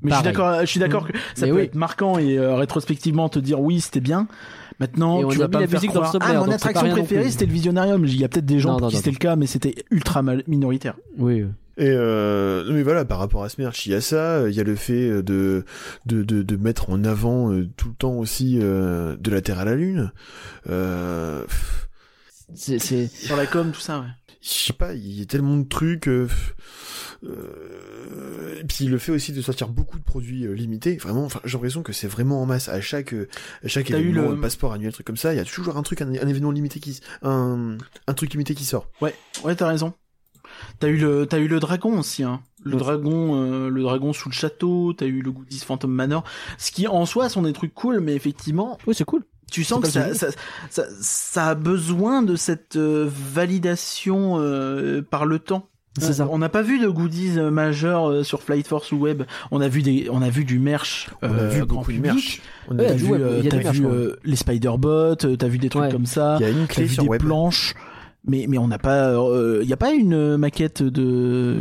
[0.05, 1.13] Mais je suis d'accord, je suis d'accord Mmh.
[1.13, 1.63] que ça Mais peut oui.
[1.65, 4.29] être marquant et euh, rétrospectivement te dire oui, c'était bien.
[4.81, 6.23] Maintenant, Et on tu a vas mis pas la me faire musique dans le croire
[6.25, 8.05] ah mon attraction préférée c'était le Visionarium.
[8.07, 9.75] Il y a peut-être des gens Non, pour non, qui c'était le cas, mais c'était
[9.91, 10.95] ultra mal- minoritaire.
[11.19, 11.43] Oui.
[11.45, 11.49] oui.
[11.77, 14.61] Et euh, mais voilà, par rapport à ce merch, il y a ça, il y
[14.61, 15.65] a le fait de
[16.07, 19.59] de de, de mettre en avant euh, tout le temps aussi euh, de la Terre
[19.61, 20.13] à la Lune.
[20.71, 21.45] Euh,
[22.55, 24.01] C'est c'est- Sur la com, tout ça.
[24.01, 24.07] Ouais.
[24.41, 26.09] je sais pas, il y a tellement de trucs.
[27.25, 31.41] Euh, et puis le fait aussi de sortir beaucoup de produits euh, limités, vraiment, enfin,
[31.45, 33.29] j'ai l'impression que c'est vraiment en masse à chaque euh,
[33.65, 35.33] à chaque T'as eu événement, le- passeport annuel, truc comme ça.
[35.33, 37.77] Il y a toujours un truc, un, un événement limité qui, un
[38.07, 38.89] un truc limité qui sort.
[39.01, 39.15] Ouais,
[39.45, 39.93] ouais, t'as raison.
[40.79, 42.41] T'as eu le, t'as eu le dragon aussi, hein.
[42.63, 44.93] Le dragon, euh, le dragon sous le château.
[44.93, 46.25] T'as eu le Goodies Phantom Manor.
[46.59, 49.25] Ce qui en soi sont des trucs cool, mais effectivement, Oui, c'est cool.
[49.51, 50.29] tu sens que ça, ça,
[50.71, 55.69] ça, ça a besoin de cette euh, validation euh, par le temps.
[55.99, 56.29] C'est ça.
[56.31, 59.23] On n'a pas vu de goodies euh, majeurs euh, sur Flight Force ou Web.
[59.53, 61.09] On a vu des, on a vu du merch.
[61.23, 62.13] On a euh, vu grand beaucoup de public.
[62.15, 62.43] merch.
[62.69, 65.93] On a vu- euh, t'as vu euh, les Spider-Bots, euh, t'as vu des trucs Ouais.
[65.93, 66.37] comme ça.
[66.41, 67.21] il y a une T'as clé vu sur des web.
[67.23, 67.75] planches,
[68.27, 69.13] mais mais on n'a pas,
[69.63, 71.59] il y a pas une maquette de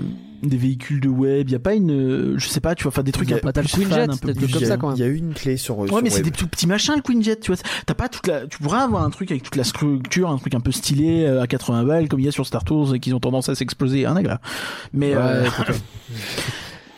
[0.47, 2.89] des véhicules de web, il y a pas une, euh, je sais pas, tu vois,
[2.91, 4.37] enfin des trucs y a un peu pas le plus Quinjet, fan, un peu peut-être
[4.37, 4.97] plus comme il y a- ça, quand même.
[4.97, 5.79] Il y a une clé sur.
[5.79, 7.61] Ouais, sur mais c'est des tout petits machins le Quinjet, tu vois.
[7.85, 10.53] T'as pas toute la, tu pourrais avoir un truc avec toute la structure, un truc
[10.55, 12.99] un peu stylé euh, à 80 balles comme il y a sur Star Tours et
[12.99, 14.39] qu'ils ont tendance à s'exploser, un agla.
[14.93, 15.49] Mais euh, Ouais,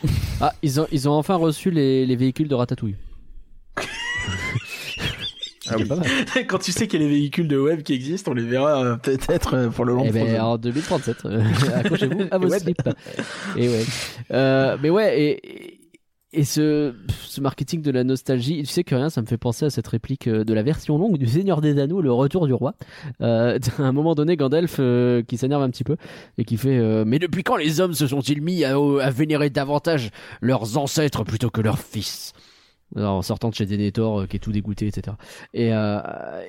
[0.40, 2.96] ah, ils ont, ils ont enfin reçu les, les véhicules de Ratatouille.
[5.68, 5.88] Ah oui.
[6.46, 8.84] Quand tu sais qu'il y a les véhicules de web qui existent, on les verra
[8.84, 11.16] euh, peut-être euh, pour le long Eh ben, en 2037.
[11.24, 11.42] euh,
[11.76, 12.88] Accrochez-vous à vos slips.
[13.56, 13.84] Et ouais.
[14.32, 15.80] Euh, mais ouais, et,
[16.32, 16.92] et ce,
[17.24, 19.86] ce marketing de la nostalgie, tu sais que rien, ça me fait penser à cette
[19.86, 22.74] réplique de la version longue du Seigneur des Anneaux, le retour du roi.
[23.22, 25.96] Euh, à un moment donné, Gandalf euh, qui s'énerve un petit peu
[26.36, 29.48] et qui fait euh, Mais depuis quand les hommes se sont-ils mis à, à vénérer
[29.50, 30.10] davantage
[30.42, 32.32] leurs ancêtres plutôt que leurs fils?
[32.94, 35.16] En sortant de chez Denethor euh, qui est tout dégoûté etc
[35.52, 36.00] et euh,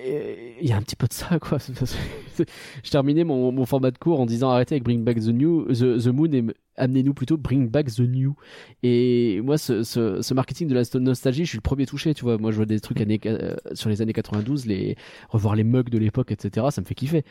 [0.05, 1.57] et il y a un petit peu de ça quoi.
[2.83, 5.65] Je terminais mon, mon format de cours en disant arrêtez avec Bring Back the New
[5.65, 6.45] the, the Moon et
[6.75, 8.35] amenez-nous plutôt Bring Back the New.
[8.83, 12.23] Et moi ce, ce, ce marketing de la nostalgie je suis le premier touché tu
[12.23, 12.37] vois.
[12.37, 14.95] Moi je vois des trucs années, euh, sur les années 92 les
[15.29, 17.23] revoir les mugs de l'époque etc ça me fait kiffer.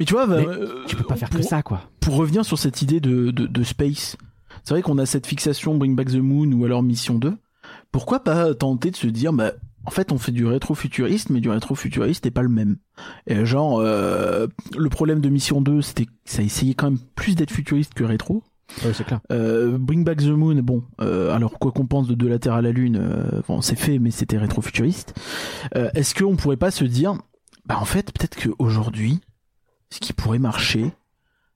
[0.00, 0.56] Mais tu vois, bah, Mais
[0.86, 1.82] tu peux pas faire pour, que ça quoi.
[2.00, 4.16] Pour revenir sur cette idée de, de, de space,
[4.64, 7.34] c'est vrai qu'on a cette fixation Bring Back the Moon ou alors Mission 2.
[7.92, 9.52] Pourquoi pas tenter de se dire, bah,
[9.86, 12.76] en fait, on fait du rétro-futuriste, mais du rétro-futuriste n'est pas le même.
[13.26, 14.46] Et genre, euh,
[14.76, 18.04] le problème de Mission 2, c'était que ça essayait quand même plus d'être futuriste que
[18.04, 18.42] rétro.
[18.84, 22.14] ouais, c'est clair Euh, Bring Back the Moon, bon, euh, alors quoi qu'on pense de
[22.14, 25.14] De la Terre à la Lune, euh, bon, c'est fait, mais c'était rétro-futuriste.
[25.76, 27.14] Euh, Est-ce qu'on pourrait pas se dire,
[27.64, 29.20] bah en fait, peut-être qu'aujourd'hui,
[29.90, 30.92] ce qui pourrait marcher,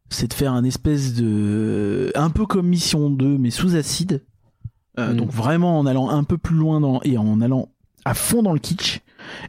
[0.08, 4.22] c'est de faire un espèce de, un peu comme Mission 2, mais sous acide.
[4.98, 5.16] Euh, Mm.
[5.16, 7.68] Donc vraiment en allant un peu plus loin dans, et en allant
[8.04, 9.00] à fond dans le kitsch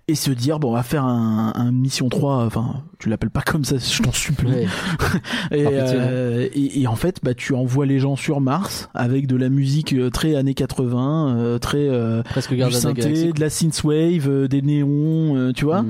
[0.07, 3.41] et se dire bon on va faire un, un mission 3 enfin tu l'appelles pas
[3.41, 4.67] comme ça je t'en supplie Ouais.
[5.51, 9.35] et, euh, et, et en fait, bah, tu envoies les gens sur Mars avec de
[9.35, 14.29] la musique euh, très années 80, euh, très euh, presque du synthé, de la synthwave,
[14.29, 15.83] euh, des néons, euh, tu vois.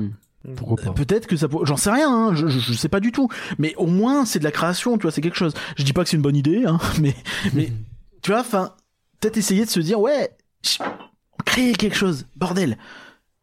[0.56, 1.58] Pourquoi pas Peut-être que ça peut...
[1.62, 3.28] J'en sais rien, hein, je, je, je sais pas du tout.
[3.58, 5.54] Mais au moins, c'est de la création, tu vois, c'est quelque chose.
[5.76, 7.14] Je dis pas que c'est une bonne idée, hein, mais,
[7.54, 7.70] mais
[8.22, 8.72] tu vois, enfin,
[9.24, 10.30] peut-être essayer de se dire, ouais,
[11.46, 12.76] créer quelque chose, bordel.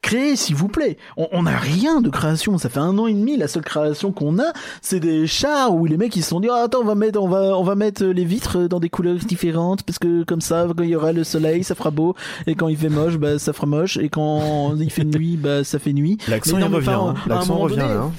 [0.03, 0.97] Créer, s'il vous plaît.
[1.15, 2.57] On n'a rien de création.
[2.57, 3.37] Ça fait un an et demi.
[3.37, 4.51] La seule création qu'on a,
[4.81, 7.21] c'est des chars où les mecs ils se sont dit, ah, attends, on va mettre,
[7.21, 10.65] on va, on va mettre les vitres dans des couleurs différentes parce que comme ça,
[10.75, 12.15] quand il y aura le soleil, ça fera beau.
[12.47, 13.97] Et quand il fait moche, bah, ça fera moche.
[13.97, 16.17] Et quand il fait nuit, bah, ça fait nuit.
[16.27, 16.89] L'accent revient.
[16.89, 17.13] hein.
[17.27, 18.11] L'accent revient donné- hein.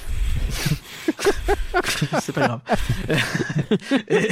[2.21, 2.61] c'est pas grave.
[4.09, 4.29] et,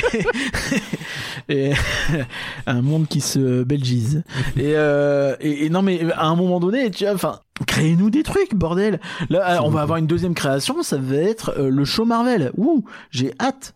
[1.49, 1.73] et-
[2.67, 4.23] un monde qui se belgise.
[4.57, 8.55] Et, euh, et, non mais à un moment donné, tu vois, enfin, créez-nous des trucs,
[8.55, 9.01] bordel.
[9.29, 12.51] Là, on va avoir une deuxième création, ça va être euh, le show Marvel.
[12.57, 13.75] Ouh, j'ai hâte.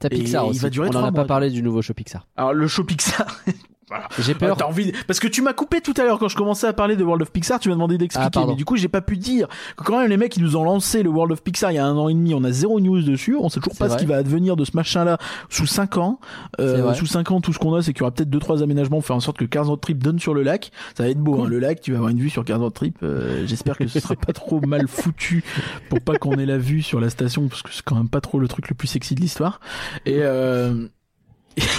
[0.00, 0.60] T'as Pixar il aussi.
[0.60, 2.84] va durer on en trois a pas parlé du nouveau show Pixar Alors le show
[2.84, 3.26] Pixar.
[4.18, 6.36] j'ai Ah, peur T'as envie parce que tu m'as coupé tout à l'heure quand je
[6.36, 8.50] commençais à parler de World of Pixar, tu m'as demandé Ah, d'expliquer, pardon.
[8.50, 10.64] mais du coup j'ai pas pu dire que quand même les mecs ils nous ont
[10.64, 12.80] lancé le World of Pixar il y a un an et demi, on a zéro
[12.80, 13.96] news dessus, on sait toujours pas vrai.
[13.96, 16.20] ce qui va advenir de ce machin-là sous 5 ans.
[16.60, 18.62] Euh, sous 5 ans, tout ce qu'on a, c'est qu'il y aura peut-être deux trois
[18.62, 20.70] aménagements pour faire en sorte que Cars Road Trip donne sur le lac.
[20.96, 21.46] Ça va être beau, Cool.
[21.46, 22.96] hein, le lac, tu vas avoir une vue sur Cars Road Trip.
[23.02, 25.44] euh, J'espère que ce sera pas trop mal foutu
[25.88, 28.20] pour pas qu'on ait la vue sur la station, parce que c'est quand même pas
[28.20, 29.60] trop le truc le plus sexy de l'histoire.
[30.06, 30.86] Et euh,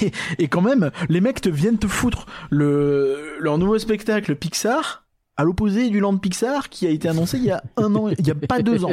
[0.02, 0.12] et,
[0.44, 5.06] et quand même, les mecs te viennent te foutre le, leur nouveau spectacle Pixar
[5.38, 8.28] à l'opposé du Land Pixar qui a été annoncé il y a un an, il
[8.28, 8.92] y a pas deux ans.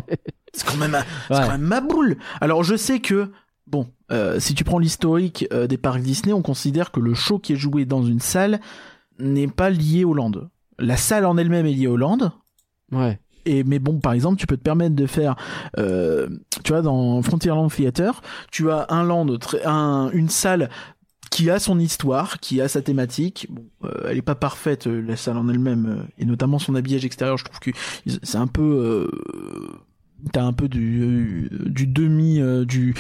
[0.53, 0.97] C'est quand même,
[1.29, 1.41] c'est Ouais.
[1.43, 2.17] quand même ma boule.
[2.41, 3.31] Alors je sais que
[3.67, 7.39] bon, euh, si tu prends l'historique euh, des parcs Disney, on considère que le show
[7.41, 8.61] qui est joué dans une salle
[9.19, 10.31] n'est pas lié au land.
[10.79, 12.33] La salle en elle-même est liée au land,
[12.93, 15.37] ouais et mais bon, par exemple, tu peux te permettre de faire,
[15.79, 16.29] euh,
[16.65, 18.21] tu vois, dans Frontierland Theater,
[18.51, 19.27] tu as un land,
[20.13, 20.69] une salle
[21.31, 23.47] qui a son histoire, qui a sa thématique.
[23.51, 26.75] Bon, euh, elle est pas parfaite, euh, la salle en elle-même, euh, et notamment son
[26.75, 27.37] habillage extérieur.
[27.37, 27.71] Je trouve que
[28.23, 29.11] c'est un peu,
[30.33, 32.95] t'as un peu du, du demi, du,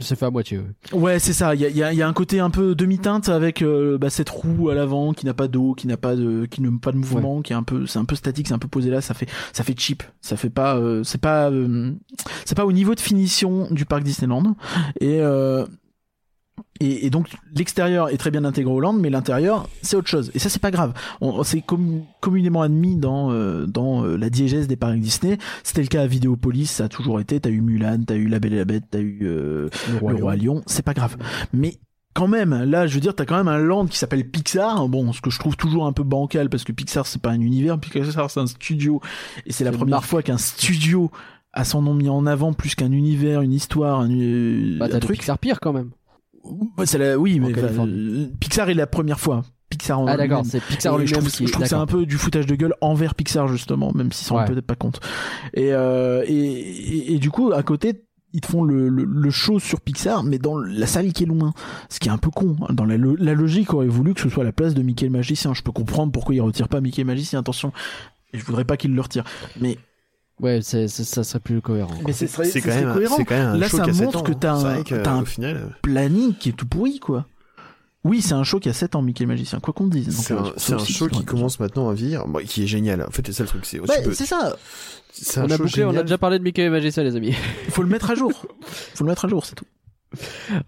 [0.00, 0.64] c'est fait à moitié ouais.
[0.92, 1.54] Ouais, c'est ça.
[1.54, 4.10] Il y a, y a- y a un côté un peu demi-teinte avec euh, bah,
[4.10, 6.92] cette roue à l'avant qui n'a pas d'eau, qui n'a pas de, qui n'a pas
[6.92, 9.00] de mouvement, qui est un peu, c'est un peu statique, c'est un peu posé là.
[9.00, 10.02] Ça fait, ça fait cheap.
[10.20, 11.92] Ça fait pas, euh, c'est pas, euh,
[12.44, 14.56] c'est pas au niveau de finition du parc Disneyland.
[15.00, 15.66] Et euh,
[16.80, 20.30] et, et donc l'extérieur est très bien intégré au land, mais l'intérieur c'est autre chose.
[20.34, 20.92] Et ça c'est pas grave.
[21.20, 25.38] On, c'est com- communément admis dans euh, dans euh, la diégèse des parcs Disney.
[25.62, 27.40] C'était le cas à Vidéopolis, ça a toujours été.
[27.40, 29.68] T'as eu Mulan, t'as eu La Belle et la Bête, t'as eu euh,
[30.06, 31.16] le roi lion, c'est pas grave.
[31.52, 31.78] Mais
[32.14, 34.88] quand même, là, je veux dire, t'as quand même un land qui s'appelle Pixar.
[34.88, 37.40] Bon, ce que je trouve toujours un peu bancal parce que Pixar c'est pas un
[37.40, 39.00] univers, Pixar c'est un studio
[39.46, 41.10] et c'est la première fois qu'un studio
[41.52, 44.08] a son nom mis en avant plus qu'un univers, une histoire, un,
[44.78, 45.18] bah un truc.
[45.18, 45.90] Pixar pire quand même
[46.98, 47.18] la...
[47.18, 49.42] Oui, mais euh, Pixar est la première fois.
[49.70, 51.46] Pixar en Ah d'accord, c'est Pixar Et je trouve, qui.
[51.46, 54.26] je trouve que c'est un peu du foutage de gueule envers Pixar justement, même s'ils
[54.26, 54.42] s'en Ouais.
[54.44, 55.00] rendent peut-être pas compte.
[55.52, 59.30] Et, euh, et, et, et du coup, à côté, ils te font le, le, le
[59.30, 61.52] show sur Pixar, mais dans la salle qui est loin.
[61.90, 62.56] Ce qui est un peu con.
[62.70, 65.12] Dans la, lo- la logique aurait voulu que ce soit la place de Mickey le
[65.12, 65.52] Magicien.
[65.54, 67.38] Je peux comprendre pourquoi ils retirent pas Mickey le Magicien.
[67.40, 67.72] Attention,
[68.32, 69.24] et je voudrais pas qu'ils le retirent.
[69.60, 69.76] Mais,
[70.40, 70.86] Ouais, ça
[71.24, 71.94] serait plus cohérent.
[72.06, 74.04] mais c'est C'est quand même, c'est quand même un Là, show ça qui a sept
[74.06, 74.36] montre ans, que hein.
[74.40, 77.26] t'as un- que, t'as un final, planning qui est tout pourri, quoi.
[78.04, 80.16] Oui, c'est un show qui a 7 ans, Mickey le Magicien, quoi qu'on dise.
[80.16, 83.02] C'est euh, un, aussi show qui commence maintenant à vieillir, bon, qui est génial.
[83.02, 84.56] En fait, c'est ça le truc, c'est tu peux- c'est ça.
[85.10, 86.04] c'est On un a show bouclé, on a génial.
[86.04, 87.34] déjà parlé de Mickey et Magicien, les amis.
[87.66, 88.30] Il faut le mettre à jour.
[88.94, 89.66] faut le mettre à jour, c'est tout.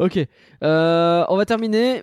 [0.00, 0.18] ok,
[0.64, 2.02] euh, on va terminer.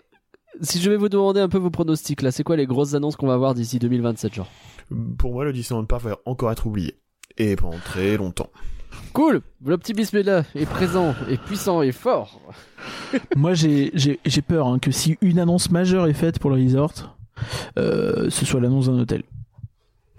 [0.61, 3.15] Si je vais vous demander un peu vos pronostics, là, c'est quoi les grosses annonces
[3.17, 4.49] qu'on va avoir d'ici 2027, genre?
[5.19, 6.97] Pour moi, le Disneyland Park va encore être oublié.
[7.37, 8.49] Et pendant très longtemps.
[9.13, 12.39] Cool L'optimisme est là, est présent, est puissant, est fort.
[13.35, 16.63] Moi, j'ai j'ai j'ai peur hein, que si une annonce majeure est faite pour le
[16.63, 17.17] resort,
[17.77, 19.23] euh, ce soit l'annonce d'un hôtel.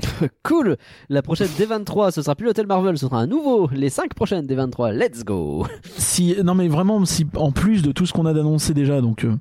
[0.43, 0.77] Cool
[1.09, 3.69] La prochaine D23, ce sera plus l'hôtel Marvel, ce sera un nouveau.
[3.73, 5.67] Les 5 prochaines D23, let's go
[5.97, 9.25] Si non, mais vraiment, si en plus de tout ce qu'on a d'annoncé déjà, donc
[9.25, 9.35] euh,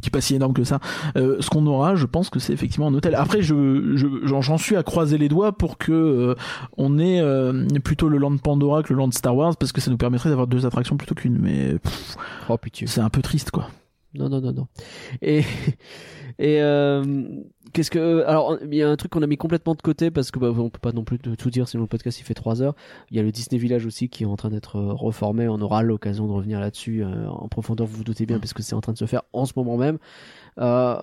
[0.00, 0.80] qui est pas si énorme que ça,
[1.16, 3.14] euh, ce qu'on aura, je pense que c'est effectivement un hôtel.
[3.14, 6.34] Après, je je- j'en suis à croiser les doigts pour que euh,
[6.76, 9.90] on ait euh, plutôt le land Pandora que le land Star Wars, parce que ça
[9.90, 11.38] nous permettrait d'avoir deux attractions plutôt qu'une.
[11.38, 12.16] Mais pff,
[12.48, 12.86] Oh putain.
[12.86, 13.68] c'est un peu triste, quoi.
[14.14, 14.66] Non, non, non, non.
[15.22, 15.44] Et,
[16.38, 17.04] et euh,
[17.72, 18.24] qu'est-ce que.
[18.26, 20.48] Alors, il y a un truc qu'on a mis complètement de côté parce que bah,
[20.56, 22.74] on peut pas non plus tout dire sinon le podcast il fait 3 heures.
[23.10, 25.48] Il y a le Disney Village aussi qui est en train d'être euh, reformé.
[25.48, 28.62] On aura l'occasion de revenir là-dessus euh, en profondeur, vous vous doutez bien, parce que
[28.62, 29.98] c'est en train de se faire en ce moment même.
[30.58, 30.96] Euh,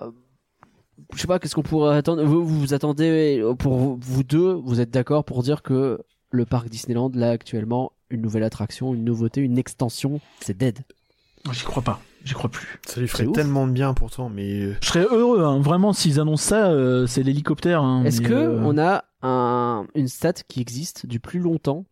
[1.14, 2.22] je sais pas, qu'est-ce qu'on pourrait attendre?
[2.24, 6.00] Vous, vous attendez, pour vous- vous deux, vous êtes d'accord pour dire que
[6.30, 10.80] le parc Disneyland, là actuellement, une nouvelle attraction, une nouveauté, une extension, c'est dead?
[11.52, 12.00] J'y crois pas.
[12.24, 12.78] J'y crois plus.
[12.86, 15.60] Ça lui ferait tellement de bien pourtant, mais euh, Je serais heureux, hein.
[15.60, 17.82] vraiment, s'ils annoncent ça, euh, c'est l'hélicoptère.
[17.82, 21.86] hein, Est-ce que euh, on a un, une stat qui existe du plus longtemps,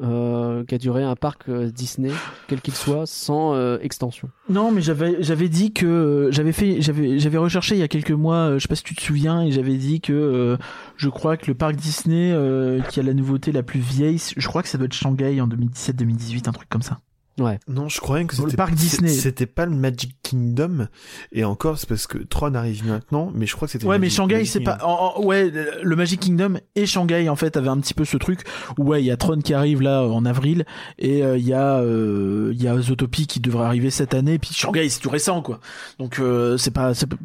[0.00, 2.10] euh, qui a duré un parc euh, Disney,
[2.48, 4.30] quel qu'il soit, sans euh, extension?
[4.48, 8.10] Non, mais j'avais j'avais dit que j'avais fait j'avais j'avais recherché il y a quelques
[8.10, 10.56] mois, euh, je sais pas si tu te souviens, et j'avais dit que euh,
[10.96, 14.48] je crois que le parc Disney euh, qui a la nouveauté la plus vieille, je
[14.48, 17.00] crois que ça doit être Shanghai en 2017-2018, un truc comme ça.
[17.38, 17.58] Ouais.
[17.66, 19.08] non, je croyais que Dans le c'était parc Disney.
[19.08, 20.86] C'était pas le Magic Kingdom,
[21.32, 23.86] et encore c'est parce que Tron arrive maintenant, mais je crois que c'était.
[23.86, 24.78] Ouais, mais Shanghai, c'est pas.
[24.82, 25.50] en- en- ouais,
[25.82, 28.40] le Magic Kingdom et Shanghai, en fait, avaient un petit peu ce truc
[28.78, 30.64] où, ouais, il y a Tron qui arrive là en avril,
[30.98, 34.38] et euh, il y a euh, il y a Zootopie qui devrait arriver cette année,
[34.38, 35.58] puis Shanghai, c'est tout récent, quoi.
[35.98, 36.92] Donc, euh, c'est pas.
[36.94, 37.16] C'est pas-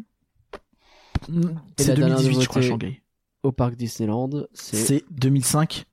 [1.78, 3.02] c'est la dernière 2018, je crois, Shanghai.
[3.44, 5.86] Au parc Disneyland, c'est C'est 2005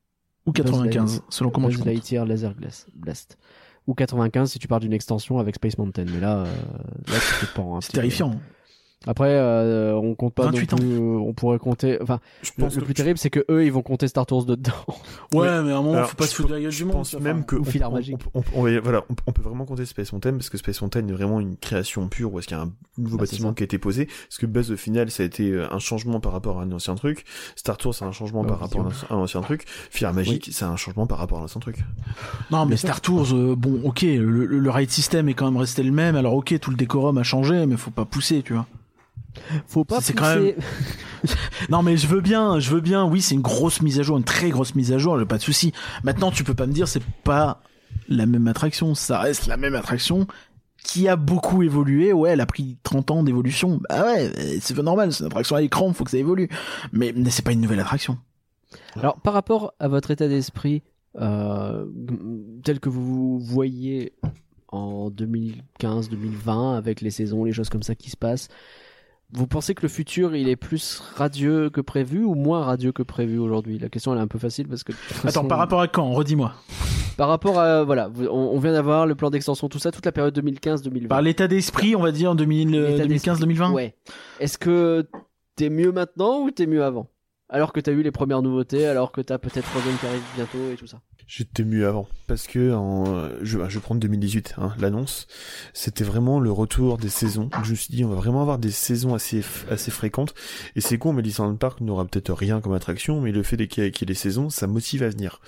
[0.47, 1.93] ou Buzz 95, Light- selon comment Buzz tu comptes.
[1.93, 2.55] Lightyear Laser
[2.95, 3.39] Blast.
[3.87, 6.07] Ou 95 si tu pars d'une extension avec Space Mountain.
[6.13, 6.45] Mais là, euh,
[7.09, 7.93] là te pends un C'est
[8.29, 8.35] peu.
[9.07, 10.77] Après, euh, on compte pas non 28 ans.
[10.77, 10.87] plus.
[10.95, 11.99] euh, on pourrait compter.
[12.01, 14.25] Enfin, Je le, pense le que- plus terrible, c'est que eux, ils vont compter Star
[14.27, 14.73] Tours dedans.
[15.35, 17.05] Ouais, mais à un moment, Alors, faut pas se foutre de la gueule du monde.
[17.21, 17.43] même enfin.
[17.45, 18.17] que on, Filard on- Magique.
[18.35, 21.07] on- on- on- voilà, on, on peut vraiment compter Space Mountain parce que Space Mountain
[21.09, 23.63] est vraiment une création pure où est-ce qu'il y a un nouveau Bah, bâtiment qui
[23.63, 24.07] a été posé.
[24.07, 26.73] Parce que Buzz au final ça a été euh, un changement par rapport à un
[26.73, 27.25] ancien truc.
[27.57, 29.65] Star Tours c'est un changement Ouais, par rapport à un, un ancien truc.
[29.91, 31.79] Filard Magique c'est un changement par rapport à un ancien truc.
[32.51, 32.77] Non, mais.
[32.77, 35.91] Star Tours, euh, bon, ok, le, le, le ride system est quand même resté le
[35.93, 36.15] même.
[36.17, 38.67] Alors, ok, tout le décorum a changé, mais faut pas pousser, tu vois.
[39.67, 40.15] Faut pas C'est
[41.69, 43.05] Non, mais je veux bien, je veux bien.
[43.05, 45.19] Oui, c'est une grosse mise à jour, une très grosse mise à jour.
[45.19, 45.73] J'ai pas de souci.
[46.03, 47.63] Maintenant, tu peux pas me dire c'est pas
[48.09, 48.95] la même attraction.
[48.95, 50.27] Ça reste la même attraction
[50.85, 52.13] qui a beaucoup évolué.
[52.13, 53.81] Ouais, elle a pris 30 ans d'évolution.
[53.89, 55.13] Bah ouais, c'est normal.
[55.13, 56.49] C'est une attraction à écran, faut que ça évolue.
[56.93, 58.19] Mais, mais c'est pas une nouvelle attraction.
[58.97, 60.83] Alors, par rapport à votre état d'esprit,
[61.21, 61.87] euh,
[62.63, 64.13] tel que vous voyez
[64.69, 68.49] en 2015-2020, avec les saisons, les choses comme ça qui se passent,
[69.35, 73.03] vous pensez que le futur, il est plus radieux que prévu ou moins radieux que
[73.03, 73.79] prévu aujourd'hui?
[73.79, 74.93] La question, elle est un peu facile parce que...
[75.25, 76.11] Attends, par rapport à quand?
[76.13, 76.55] Redis-moi.
[77.17, 77.83] Par rapport à...
[77.83, 81.09] Voilà, on, on vient d'avoir le plan d'extension, tout ça, toute la période 2015-2020.
[81.09, 82.99] Par l'état d'esprit, on va dire 2000, euh.
[82.99, 83.73] 2015-2020.
[83.73, 83.97] Ouais.
[84.39, 85.05] Est-ce que
[85.57, 87.11] t'es mieux maintenant ou t'es mieux avant?
[87.49, 90.71] Alors que t'as eu les premières nouveautés, alors que t'as peut-être Frozen qui arrive bientôt
[90.73, 91.01] et tout ça.
[91.27, 92.07] J'étais mieux avant.
[92.27, 95.27] Parce que en, je, je vais prendre 2018 hein, l'annonce.
[95.73, 97.49] C'était vraiment le retour des saisons.
[97.65, 100.35] Je me suis dit on va vraiment avoir des saisons assez assez fréquentes.
[100.77, 103.85] Et c'est con mais Disneyland Park n'aura peut-être rien comme attraction mais le fait qu'il
[103.85, 105.41] y ait qu'il y ait des saisons ça motive à venir.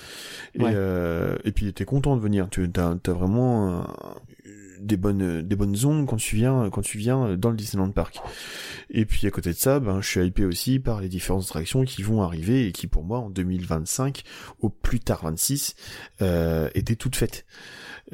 [0.55, 0.73] Et, Ouais.
[0.75, 2.49] euh, et puis t'es content de venir.
[2.51, 3.87] Tu as, t'as vraiment
[4.87, 8.21] des bonnes des bonnes ondes quand tu viens quand tu viens dans le Disneyland Park
[8.91, 11.85] et puis à côté de ça ben je suis hypé aussi par les différentes attractions
[11.85, 14.23] qui vont arriver et qui pour moi en 2025
[14.61, 15.75] au plus tard 26
[16.23, 17.45] euh, étaient toutes faites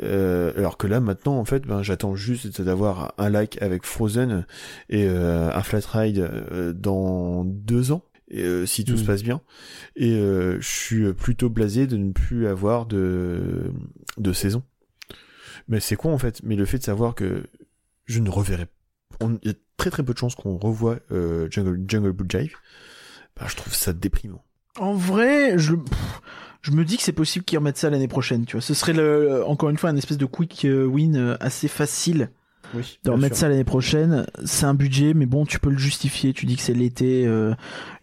[0.02, 4.46] Euh, alors que là, maintenant, en fait, ben, j'attends juste d'avoir un lac avec Frozen
[4.88, 8.02] et euh, un flat ride euh, dans deux ans.
[8.34, 8.96] Euh, si tout Mm.
[8.96, 9.42] se passe bien.
[9.96, 13.70] Et euh, je suis plutôt blasé de ne plus avoir de,
[14.16, 14.62] de saison.
[15.68, 17.44] Mais c'est quoi en fait Mais le fait de savoir que
[18.06, 18.66] je ne reverrai
[19.42, 22.54] il y a très très peu de chances qu'on revoie euh, Jungle, Jungle Book Jive.
[23.36, 24.44] Bah, je trouve ça déprimant.
[24.78, 25.74] En vrai, je,
[26.62, 28.62] je me dis que c'est possible qu'ils remettent ça l'année prochaine, tu vois.
[28.62, 32.30] Ce serait le, encore une fois un espèce de quick euh, win euh, assez facile
[32.74, 32.98] Oui.
[33.04, 34.26] de remettre ça l'année prochaine.
[34.44, 36.32] C'est un budget, mais bon, tu peux le justifier.
[36.32, 37.54] Tu dis que c'est l'été, euh,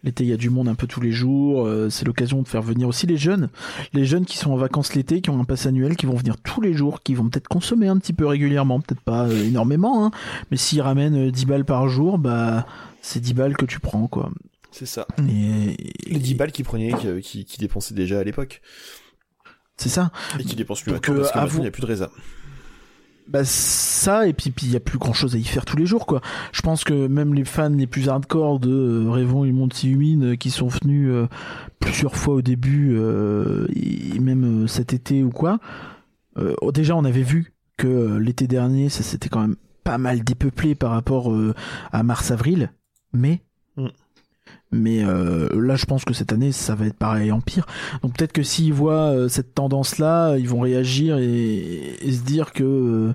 [0.04, 1.66] l'été il y a du monde un peu tous les jours.
[1.66, 3.48] euh, c'est l'occasion de faire venir aussi les jeunes,
[3.92, 6.36] les jeunes qui sont en vacances l'été, qui ont un pass annuel, qui vont venir
[6.38, 10.04] tous les jours, qui vont peut-être consommer un petit peu régulièrement, peut-être pas euh, énormément,
[10.06, 10.10] hein,
[10.50, 12.66] mais s'ils ramènent euh, 10 balles par jour, bah
[13.02, 14.30] c'est 10 balles que tu prends, quoi.
[14.70, 15.06] C'est ça.
[15.28, 15.76] Et,
[16.06, 16.92] Les 10 balles qu'ils prenaient,
[17.22, 18.62] qui, dépensaient déjà à l'époque.
[19.76, 20.12] C'est ça.
[20.38, 21.80] Et qui dépensent plus Donc, maintenant parce que à maintenant, vous- il n'y a plus
[21.80, 22.10] de résa.
[23.30, 25.76] Bah ça et puis puis il y a plus grand chose à y faire tous
[25.76, 26.20] les jours quoi.
[26.50, 30.22] Je pense que même les fans les plus hardcore de euh, Rêvons et Monty Humin
[30.22, 31.28] euh, qui sont venus euh,
[31.78, 35.60] plusieurs fois au début euh, et même cet été ou quoi.
[36.60, 40.74] oh, déjà on avait vu que l'été dernier ça s'était quand même pas mal dépeuplé
[40.74, 41.32] par rapport
[41.92, 42.72] à mars avril
[43.12, 43.42] mais.
[44.72, 47.66] Mais euh, là je pense que cette année ça va être pareil en pire.
[48.02, 52.52] Donc peut-être que s'ils voient euh, cette tendance-là, ils vont réagir et, et se dire
[52.52, 53.14] que euh,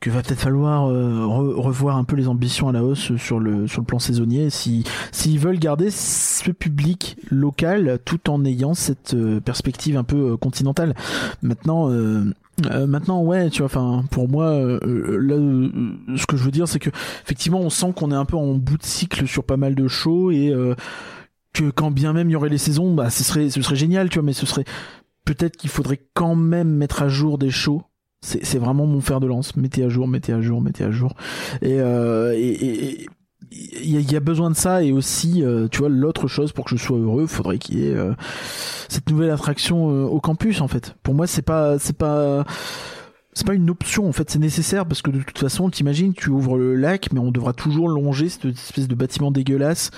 [0.00, 3.38] que va peut-être falloir euh, re- revoir un peu les ambitions à la hausse sur
[3.38, 8.72] le sur le plan saisonnier si s'ils veulent garder ce public local tout en ayant
[8.72, 10.94] cette euh, perspective un peu euh, continentale.
[11.42, 11.90] Maintenant
[12.66, 15.70] euh, euh, maintenant ouais tu vois enfin pour moi euh, euh, là euh,
[16.16, 16.90] ce que je veux dire c'est que
[17.24, 19.88] effectivement on sent qu'on est un peu en bout de cycle sur pas mal de
[19.88, 20.74] shows et euh,
[21.52, 24.08] que quand bien même il y aurait les saisons bah ce serait ce serait génial
[24.08, 24.64] tu vois mais ce serait
[25.24, 27.82] peut-être qu'il faudrait quand même mettre à jour des shows.
[28.22, 29.56] C'est c'est vraiment mon fer de lance.
[29.56, 31.14] Mettez à jour mettez à jour mettez à jour.
[31.62, 33.08] Euh, et, et- et
[33.52, 36.76] il y, a- besoin de ça et aussi euh, tu vois l'autre chose pour que
[36.76, 38.12] je sois heureux faudrait qu'il y ait euh,
[38.88, 40.94] cette nouvelle attraction euh, au campus en fait.
[41.02, 42.44] Pour moi c'est pas c'est pas
[43.32, 44.28] c'est pas une option en fait.
[44.30, 47.52] C'est nécessaire parce que de toute façon t'imagines tu ouvres le lac mais on devra
[47.52, 49.90] toujours longer cette espèce de bâtiment dégueulasse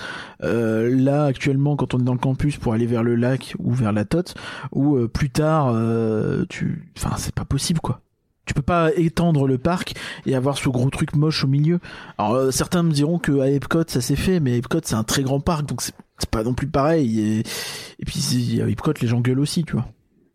[0.43, 3.71] euh, là actuellement quand on est dans le campus pour aller vers le lac ou
[3.73, 4.35] vers la tote
[4.71, 8.02] ou plus tard euh, tu enfin c'est pas possible quoi
[8.45, 9.95] tu peux pas étendre le parc
[10.25, 11.79] et avoir ce gros truc moche au milieu.
[12.17, 15.03] Alors euh, certains me diront que à Epcot ça s'est fait, mais Epcot c'est un
[15.03, 15.95] très grand parc donc c'est
[16.29, 17.19] pas non plus pareil.
[17.19, 19.87] Et, et puis à Epcot les gens gueulent aussi, tu vois.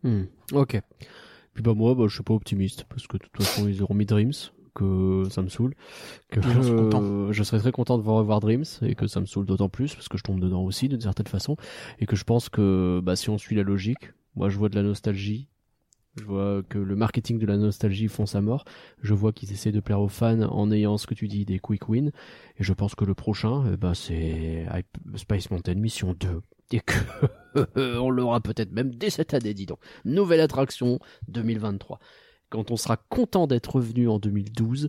[0.03, 0.23] Hmm,
[0.53, 0.81] Ok.
[1.53, 3.93] Puis bah moi, bah, je suis pas optimiste parce que de toute façon ils auront
[3.93, 4.31] mis Dreams,
[4.73, 5.75] que ça me saoule,
[6.29, 9.45] que euh, je serais très content de voir revoir Dreams et que ça me saoule
[9.45, 11.57] d'autant plus parce que je tombe dedans aussi d'une certaine façon
[11.99, 14.75] et que je pense que bah si on suit la logique, moi je vois de
[14.75, 15.47] la nostalgie.
[16.19, 18.65] Je vois que le marketing de la nostalgie font sa mort.
[19.01, 21.59] Je vois qu'ils essaient de plaire aux fans en ayant ce que tu dis des
[21.59, 22.11] quick wins.
[22.57, 24.65] Et je pense que le prochain, eh ben, c'est
[25.15, 26.41] Space Mountain Mission 2.
[26.71, 26.93] Et que
[27.99, 29.79] on l'aura peut-être même dès cette année, dis donc.
[30.05, 31.99] Nouvelle attraction 2023.
[32.49, 34.87] Quand on sera content d'être revenu en 2012,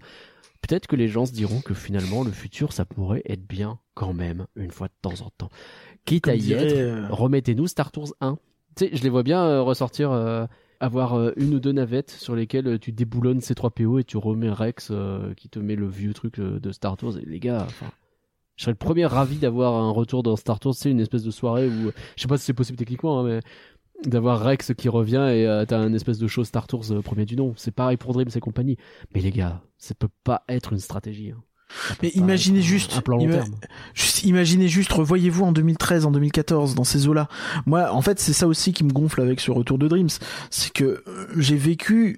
[0.63, 4.13] peut-être que les gens se diront que finalement le futur ça pourrait être bien quand
[4.13, 5.51] même une fois de temps en temps.
[6.05, 8.39] Quitte Comme à y dirait, être, euh, remettez-nous Star Tours 1.
[8.77, 10.47] Tu sais, je les vois bien euh, ressortir, euh,
[10.81, 14.05] avoir euh, une ou deux navettes sur lesquelles euh, tu déboulonnes ces 3 PO et
[14.05, 17.19] tu remets Rex euh, qui te met le vieux truc de Star Tours.
[17.19, 17.91] Et les gars, enfin.
[18.57, 21.31] Je serais le premier ravi d'avoir un retour dans Star Tours, c'est une espèce de
[21.31, 25.31] soirée où, je sais pas si c'est possible techniquement, hein, mais d'avoir Rex qui revient
[25.33, 27.55] et t'as un espèce de show Star Tours premier du nom.
[27.57, 28.77] C'est pareil pour Dreams et compagnie.
[29.15, 31.31] Mais les gars, ça peut pas être une stratégie.
[31.31, 31.43] hein.
[32.03, 33.55] Mais imaginez être un- juste, un plan long ima- terme.
[33.95, 37.29] Juste, imaginez juste, revoyez-vous en 2013, en 2014, dans ces eaux-là.
[37.67, 40.09] Moi, en fait, c'est ça aussi qui me gonfle avec ce retour de Dreams.
[40.51, 42.17] C'est que euh, j'ai vécu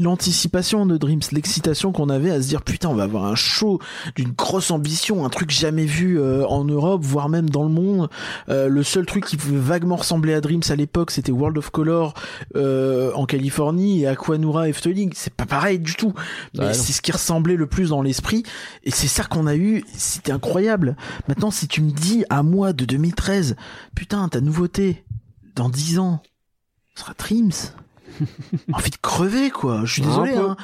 [0.00, 3.78] l'anticipation de Dreams, l'excitation qu'on avait à se dire putain on va avoir un show
[4.16, 8.08] d'une grosse ambition, un truc jamais vu euh, en Europe, voire même dans le monde.
[8.48, 11.70] Euh, le seul truc qui pouvait vaguement ressembler à Dreams à l'époque, c'était World of
[11.70, 12.14] Color
[12.56, 15.12] euh, en Californie et Aquanura Efteling.
[15.14, 16.14] C'est pas pareil du tout,
[16.54, 18.42] mais Ouais, c'est ce qui ressemblait le plus dans l'esprit
[18.84, 19.84] et c'est ça qu'on a eu.
[19.94, 20.96] C'était incroyable.
[21.28, 23.56] Maintenant, si tu me dis à moi de 2013,
[23.94, 25.04] putain ta nouveauté
[25.56, 26.22] dans 10 ans
[26.94, 27.52] ce sera Dreams.
[28.72, 29.82] envie de crever quoi.
[29.84, 30.56] Je suis désolé hein.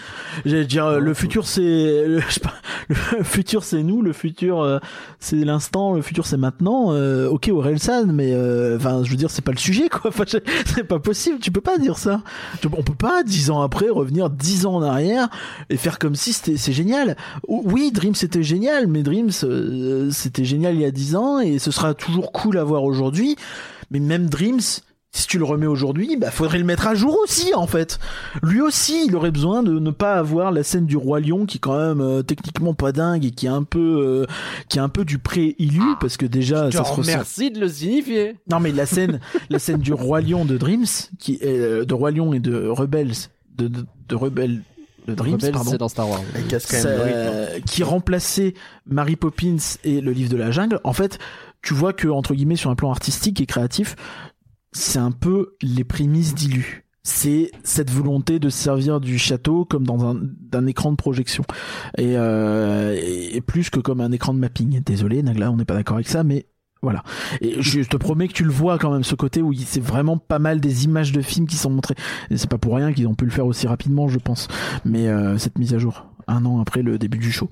[0.44, 2.55] j'allais dire euh, le futur c'est le, pas,
[2.89, 2.94] le
[3.24, 4.02] futur c'est nous.
[4.02, 4.78] Le futur euh,
[5.20, 5.93] c'est l'instant.
[5.93, 6.93] Le futur c'est maintenant.
[6.93, 10.10] Euh, ok Orelsan mais euh, enfin je veux dire c'est pas le sujet quoi.
[10.10, 11.39] Enfin, c'est pas possible.
[11.39, 12.23] Tu peux pas dire ça.
[12.64, 15.28] On peut pas dix ans après revenir dix ans en arrière
[15.70, 17.16] et faire comme si c'était c'est génial.
[17.48, 21.59] Oui Dreams c'était génial mais Dreams euh, c'était génial il y a dix ans et
[21.59, 23.36] ce sera toujours cool à voir aujourd'hui.
[23.90, 24.60] Mais même Dreams
[25.16, 27.98] si tu le remets aujourd'hui, bah faudrait le mettre à jour aussi en fait.
[28.43, 31.56] Lui aussi, il aurait besoin de ne pas avoir la scène du roi lion qui
[31.56, 34.32] est quand même euh, techniquement pas dingue et qui est un peu euh,
[34.68, 37.02] qui est un peu du pré-illu parce que déjà Je ça te se ressent.
[37.12, 38.36] remercie de le signifier.
[38.51, 39.20] Non mais la scène
[39.51, 40.84] la scène du roi lion de Dreams
[41.18, 43.12] qui est euh, de roi lion et de Rebels
[43.56, 44.60] de de, de Rebels
[45.09, 45.70] de Dreams Rebels, pardon.
[45.70, 46.20] c'est dans Star Wars.
[46.34, 47.02] Elle casse quand même Ça- le
[47.55, 47.64] rythme.
[47.64, 48.55] qui remplaçait
[48.86, 51.18] Mary Poppins et le livre de la jungle, en fait,
[51.62, 53.94] tu vois que entre guillemets sur un plan artistique et créatif,
[54.77, 56.85] c'est un peu les prémices d'Illu.
[57.03, 61.44] C'est cette volonté de se servir du château comme dans un d'un écran de projection
[61.97, 64.82] et, euh, et, plus que comme un écran de mapping.
[64.85, 66.47] Désolé, Nagla, on n'est pas d'accord avec ça, mais
[66.82, 67.05] voilà.
[67.40, 70.19] Et je te promets que tu le vois quand même, ce côté où c'est vraiment
[70.19, 71.94] pas mal des images de films qui sont montrées.
[72.31, 74.48] Et c'est pas pour rien qu'ils ont pu le faire aussi rapidement, je pense.
[74.85, 77.51] Mais euh, cette mise à jour, un an après le début du show.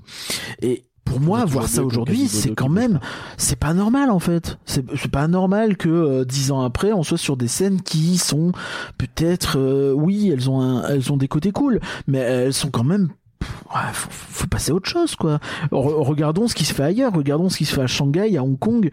[0.61, 2.99] Et pour moi, voir ça aujourd'hui, c'est quand même,
[3.37, 4.57] c'est pas normal en fait.
[4.65, 8.51] C'est pas normal que euh, dix ans après, on soit sur des scènes qui sont
[8.97, 12.83] peut-être, euh, oui, elles ont un, elles ont des côtés cool, mais elles sont quand
[12.83, 13.09] même
[13.41, 15.39] ouais, faut, faut passer à autre chose quoi.
[15.71, 18.43] Re- regardons ce qui se fait ailleurs, regardons ce qui se fait à Shanghai, à
[18.43, 18.89] Hong Kong,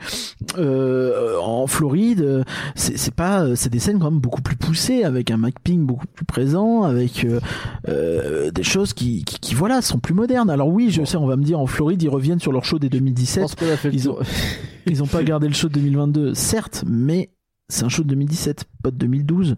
[0.59, 2.45] euh, en Floride.
[2.75, 6.25] C'est pas, c'est des scènes quand même beaucoup plus poussées, avec un mapping beaucoup plus
[6.25, 7.41] présent, avec euh,
[7.89, 10.51] euh, des choses qui, qui, qui, voilà sont plus modernes.
[10.51, 12.79] Alors oui, je sais, on va me dire en Floride ils reviennent sur leur show
[12.79, 13.43] des Je 2017.
[13.43, 14.19] pense qu'on a fait le Ils ont,
[14.87, 17.31] ils ont pas gardé le show de 2022, certes, mais
[17.69, 19.57] c'est un show de 2017, pas de 2012.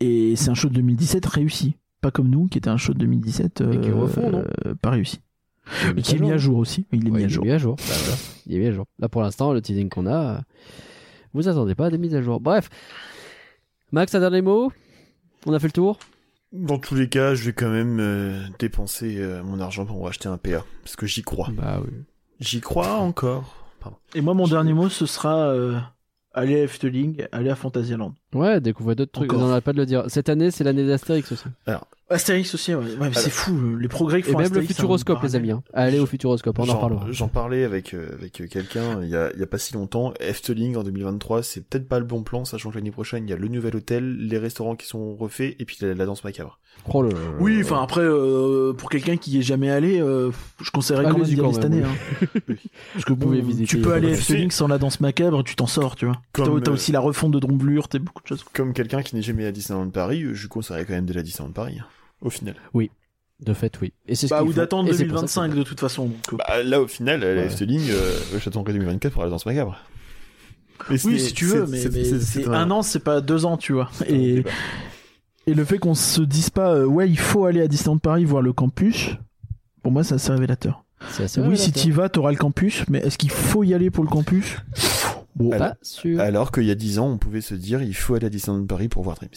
[0.00, 1.76] Et c'est un show de 2017 réussi.
[2.02, 4.44] Pas comme nous, qui était un show de 2017 Et qui euh, non?
[4.66, 5.20] euh, pas réussi.
[5.96, 6.86] Il qui est mis à jour aussi.
[6.92, 7.44] Il est Ouais, mis à il est jour.
[7.44, 7.76] mis à jour.
[7.76, 8.16] Bah, voilà.
[8.46, 8.86] Il est mis à jour.
[8.98, 10.38] Là, pour l'instant, le teasing qu'on a, euh,
[11.32, 12.40] vous attendez pas à des mises à jour.
[12.40, 12.68] Bref.
[13.92, 14.72] Max, un dernier mot?
[15.46, 15.98] On a fait le tour?
[16.52, 20.28] Dans tous les cas, je vais quand même euh, dépenser euh, mon argent pour acheter
[20.28, 20.64] un PA.
[20.82, 21.48] Parce que j'y crois.
[21.52, 21.92] Bah oui.
[22.40, 23.54] J'y crois encore.
[23.80, 23.96] Pardon.
[24.14, 25.78] Et moi, mon dernier mot, ce sera euh,
[26.34, 28.14] aller à Efteling, aller à Fantasyland.
[28.34, 29.32] Ouais, découvrez d'autres trucs.
[29.32, 29.44] Encore.
[29.44, 30.04] On n'arrête pas de le dire.
[30.08, 31.44] Cette année, c'est l'année d'Astérix aussi.
[32.12, 32.84] Astérix aussi, ouais.
[32.84, 35.50] Ouais, mais c'est fou, euh, les progrès que Et font même le Futuroscope, les amis.
[35.50, 35.62] hein.
[35.72, 37.06] Allez au Futuroscope, on en reparlera.
[37.10, 39.74] J'en parlais avec, euh, avec euh, quelqu'un il y a, il y a pas si
[39.74, 40.12] longtemps.
[40.20, 43.32] Efteling en 2023, c'est peut-être pas le bon plan, sachant que l'année prochaine, il y
[43.32, 46.58] a le nouvel hôtel, les restaurants qui sont refaits, et puis la, la danse macabre.
[46.88, 50.00] Oh là là là Oui, enfin après, euh, pour quelqu'un qui y est jamais allé,
[50.00, 50.30] euh,
[50.62, 51.82] je conseillerais quand même d'y aller cette année.
[51.82, 52.26] hein.
[52.94, 55.44] Parce que Vous pouvez bon, visiter, tu peux aller à Efteling sans la danse macabre,
[55.44, 56.16] tu t'en sors, tu vois.
[56.32, 58.44] T'as Comme, t'as euh, aussi la refonte de Dromblure, t'as beaucoup de choses.
[58.54, 61.22] Comme quelqu'un qui n'est jamais à Disneyland Paris, je lui conseillerais quand même de la
[61.22, 61.86] Disneyland Paris, hein,
[62.22, 62.54] au final.
[63.40, 63.92] De fait, oui.
[64.06, 66.06] Et c'est ce Bah, ou d'attendre Et c'est pour ça que 2025 de toute façon.
[66.06, 67.46] donc, euh, Bah, là, au final, la Ouais.
[67.46, 69.76] Efteling, euh, j'attendrai 2024 pour la danse macabre.
[70.90, 73.72] Mais oui, c'est- si tu veux, mais, c'est- un an, c'est pas deux ans, tu
[73.72, 73.90] vois.
[74.08, 74.44] Et,
[75.46, 78.42] le fait qu'on se dise pas, euh, ouais, il faut aller à Disneyland Paris voir
[78.42, 79.10] le campus,
[79.82, 80.84] pour moi, c'est assez révélateur.
[81.18, 83.90] assez oui, si tu y vas, t'auras le campus, mais est-ce qu'il faut y aller
[83.90, 84.56] pour le campus?
[85.34, 86.20] Bon, Alors- Pas sûr.
[86.20, 88.66] Alors qu'il y a 10 ans, on pouvait se dire, il faut aller à Disneyland
[88.66, 89.30] Paris pour voir Dreams.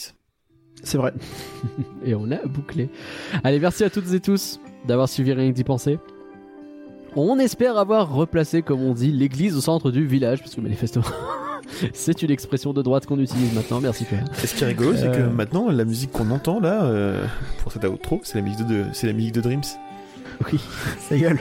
[0.86, 1.14] C'est vrai.
[2.06, 2.90] Et on a bouclé.
[3.44, 6.00] Allez, merci à toutes et tous d'avoir suivi Rien que d'y penser.
[7.18, 11.06] On espère avoir replacé, comme on dit, l'église au centre du village, parce que manifestement,
[11.94, 13.80] c'est une expression de droite qu'on utilise maintenant.
[13.80, 14.26] Merci Pierre.
[14.44, 15.30] Et ce qui est rigolo, c'est que Euh.
[15.30, 17.26] maintenant, la musique qu'on entend là, euh,
[17.64, 19.62] pour cette outro, c'est la musique de, de- c'est la musique de Dreams.
[20.52, 20.60] Oui,
[21.10, 21.40] Ça gueule.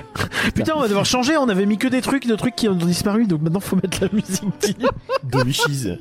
[0.54, 1.36] Putain, on va devoir changer.
[1.36, 3.98] On avait mis que des trucs, de trucs qui ont disparu, donc maintenant faut mettre
[4.00, 4.78] la musique.
[5.24, 5.98] De Wishes.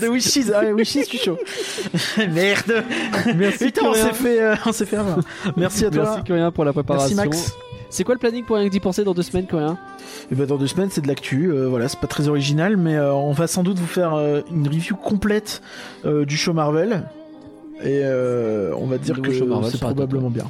[0.00, 0.52] de Wishes.
[0.54, 1.38] Ah, ouais, Wishes, je suis chaud.
[2.30, 2.84] Merde.
[3.36, 5.18] Merci Putain, on s'est fait, euh, on s'est fait avoir.
[5.56, 6.04] Merci à toi.
[6.04, 7.16] Merci Curien pour la préparation.
[7.16, 7.52] Merci Max.
[7.88, 9.78] C'est quoi le planning pour Rien que d'y penser dans deux semaines, Curien
[10.30, 11.50] Et ben dans deux semaines, c'est de l'actu.
[11.52, 14.40] euh, voilà, c'est pas très original, mais euh, on va sans doute vous faire euh,
[14.52, 15.62] une review complète
[16.04, 17.04] euh, du show Marvel.
[17.82, 20.44] Et euh, on va dire que nouveau show Marvel c'est probablement bien.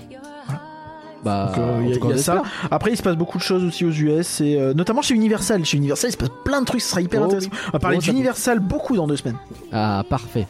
[1.27, 2.43] Bah, euh, y a- y a ça.
[2.71, 5.65] Après, il se passe beaucoup de choses aussi aux US, et euh, notamment chez Universal.
[5.65, 7.51] Chez Universal, il se passe plein de trucs, ce sera hyper Oh intéressant.
[7.69, 9.37] On va parler Oh, ça d'Universal beaucoup dans deux semaines.
[9.73, 10.47] Ah, parfait.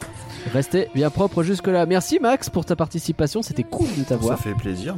[0.53, 1.85] Restez bien propre jusque-là.
[1.85, 4.39] Merci Max pour ta participation, c'était cool de Ça t'avoir.
[4.39, 4.95] fait plaisir.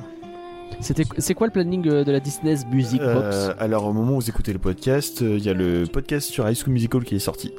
[0.82, 3.18] C'était, c'est quoi le planning euh, de la Disney Music Box?
[3.36, 6.30] Euh, alors au moment où vous écoutez le podcast, euh, il y a le podcast
[6.30, 7.52] sur High School Musical qui est sorti.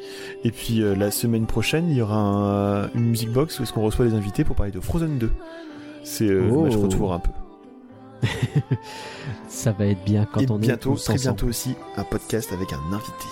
[0.44, 3.72] Et puis euh, la semaine prochaine, il y aura un- une music box où est-ce
[3.74, 5.30] qu'on reçoit des invités pour parler de Frozen 2.
[6.02, 6.64] C'est euh, Oh.
[6.64, 7.30] le match retour un peu.
[9.48, 11.22] Ça va être bien quand Et on bientôt, est tous très ensemble.
[11.22, 13.26] bientôt aussi, un podcast avec un invité.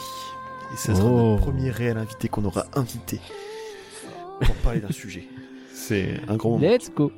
[0.73, 1.35] Et ça sera Oh.
[1.37, 3.21] le premier réel invité qu'on aura invité
[4.41, 5.27] pour parler d'un sujet.
[5.73, 6.63] C'est un grand moment.
[6.69, 7.11] Let's go.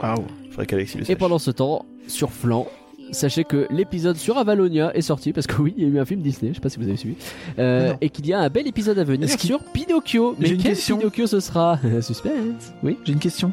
[0.00, 0.24] Waouh.
[0.50, 1.16] Faudrait qu'Alexis le Et sache.
[1.18, 2.66] pendant ce temps, sur Flan,
[3.12, 6.04] sachez que l'épisode sur Avalonia est sorti parce que oui, il y a eu un
[6.04, 7.16] film Disney, je sais pas si vous avez suivi,
[7.58, 7.98] euh, Non.
[8.00, 10.36] et qu'il y a un bel épisode à venir sur Pinocchio.
[10.38, 10.98] Mais J'ai une quel question.
[10.98, 12.72] Pinocchio ce sera Suspense.
[12.82, 12.96] Oui.
[13.04, 13.52] J'ai une question.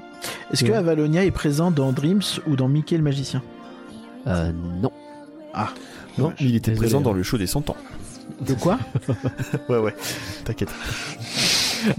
[0.51, 0.71] Est-ce que.
[0.71, 3.41] Avalonia est présent dans Dreams ou dans Mickey le magicien?
[4.27, 4.51] Euh,
[4.81, 4.91] non.
[6.17, 6.87] Non, mais il était Désolé.
[6.87, 7.77] présent dans le show des 100 ans.
[8.45, 8.77] De quoi?
[9.69, 9.95] Ouais, ouais,
[10.45, 10.69] t'inquiète.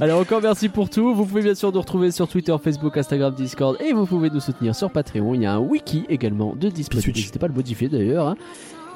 [0.01, 1.15] Alors encore merci pour tout.
[1.15, 4.41] Vous pouvez bien sûr nous retrouver sur Twitter, Facebook, Instagram, Discord et vous pouvez nous
[4.41, 5.35] soutenir sur Patreon.
[5.35, 7.13] Il y a un wiki également de disponible.
[7.15, 8.29] N'hésitez pas à le modifier d'ailleurs.
[8.29, 8.37] hein.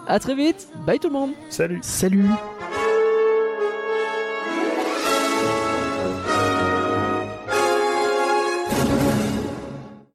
[0.07, 0.69] À très vite.
[0.87, 1.31] Bye tout le monde.
[1.49, 2.27] Salut Salut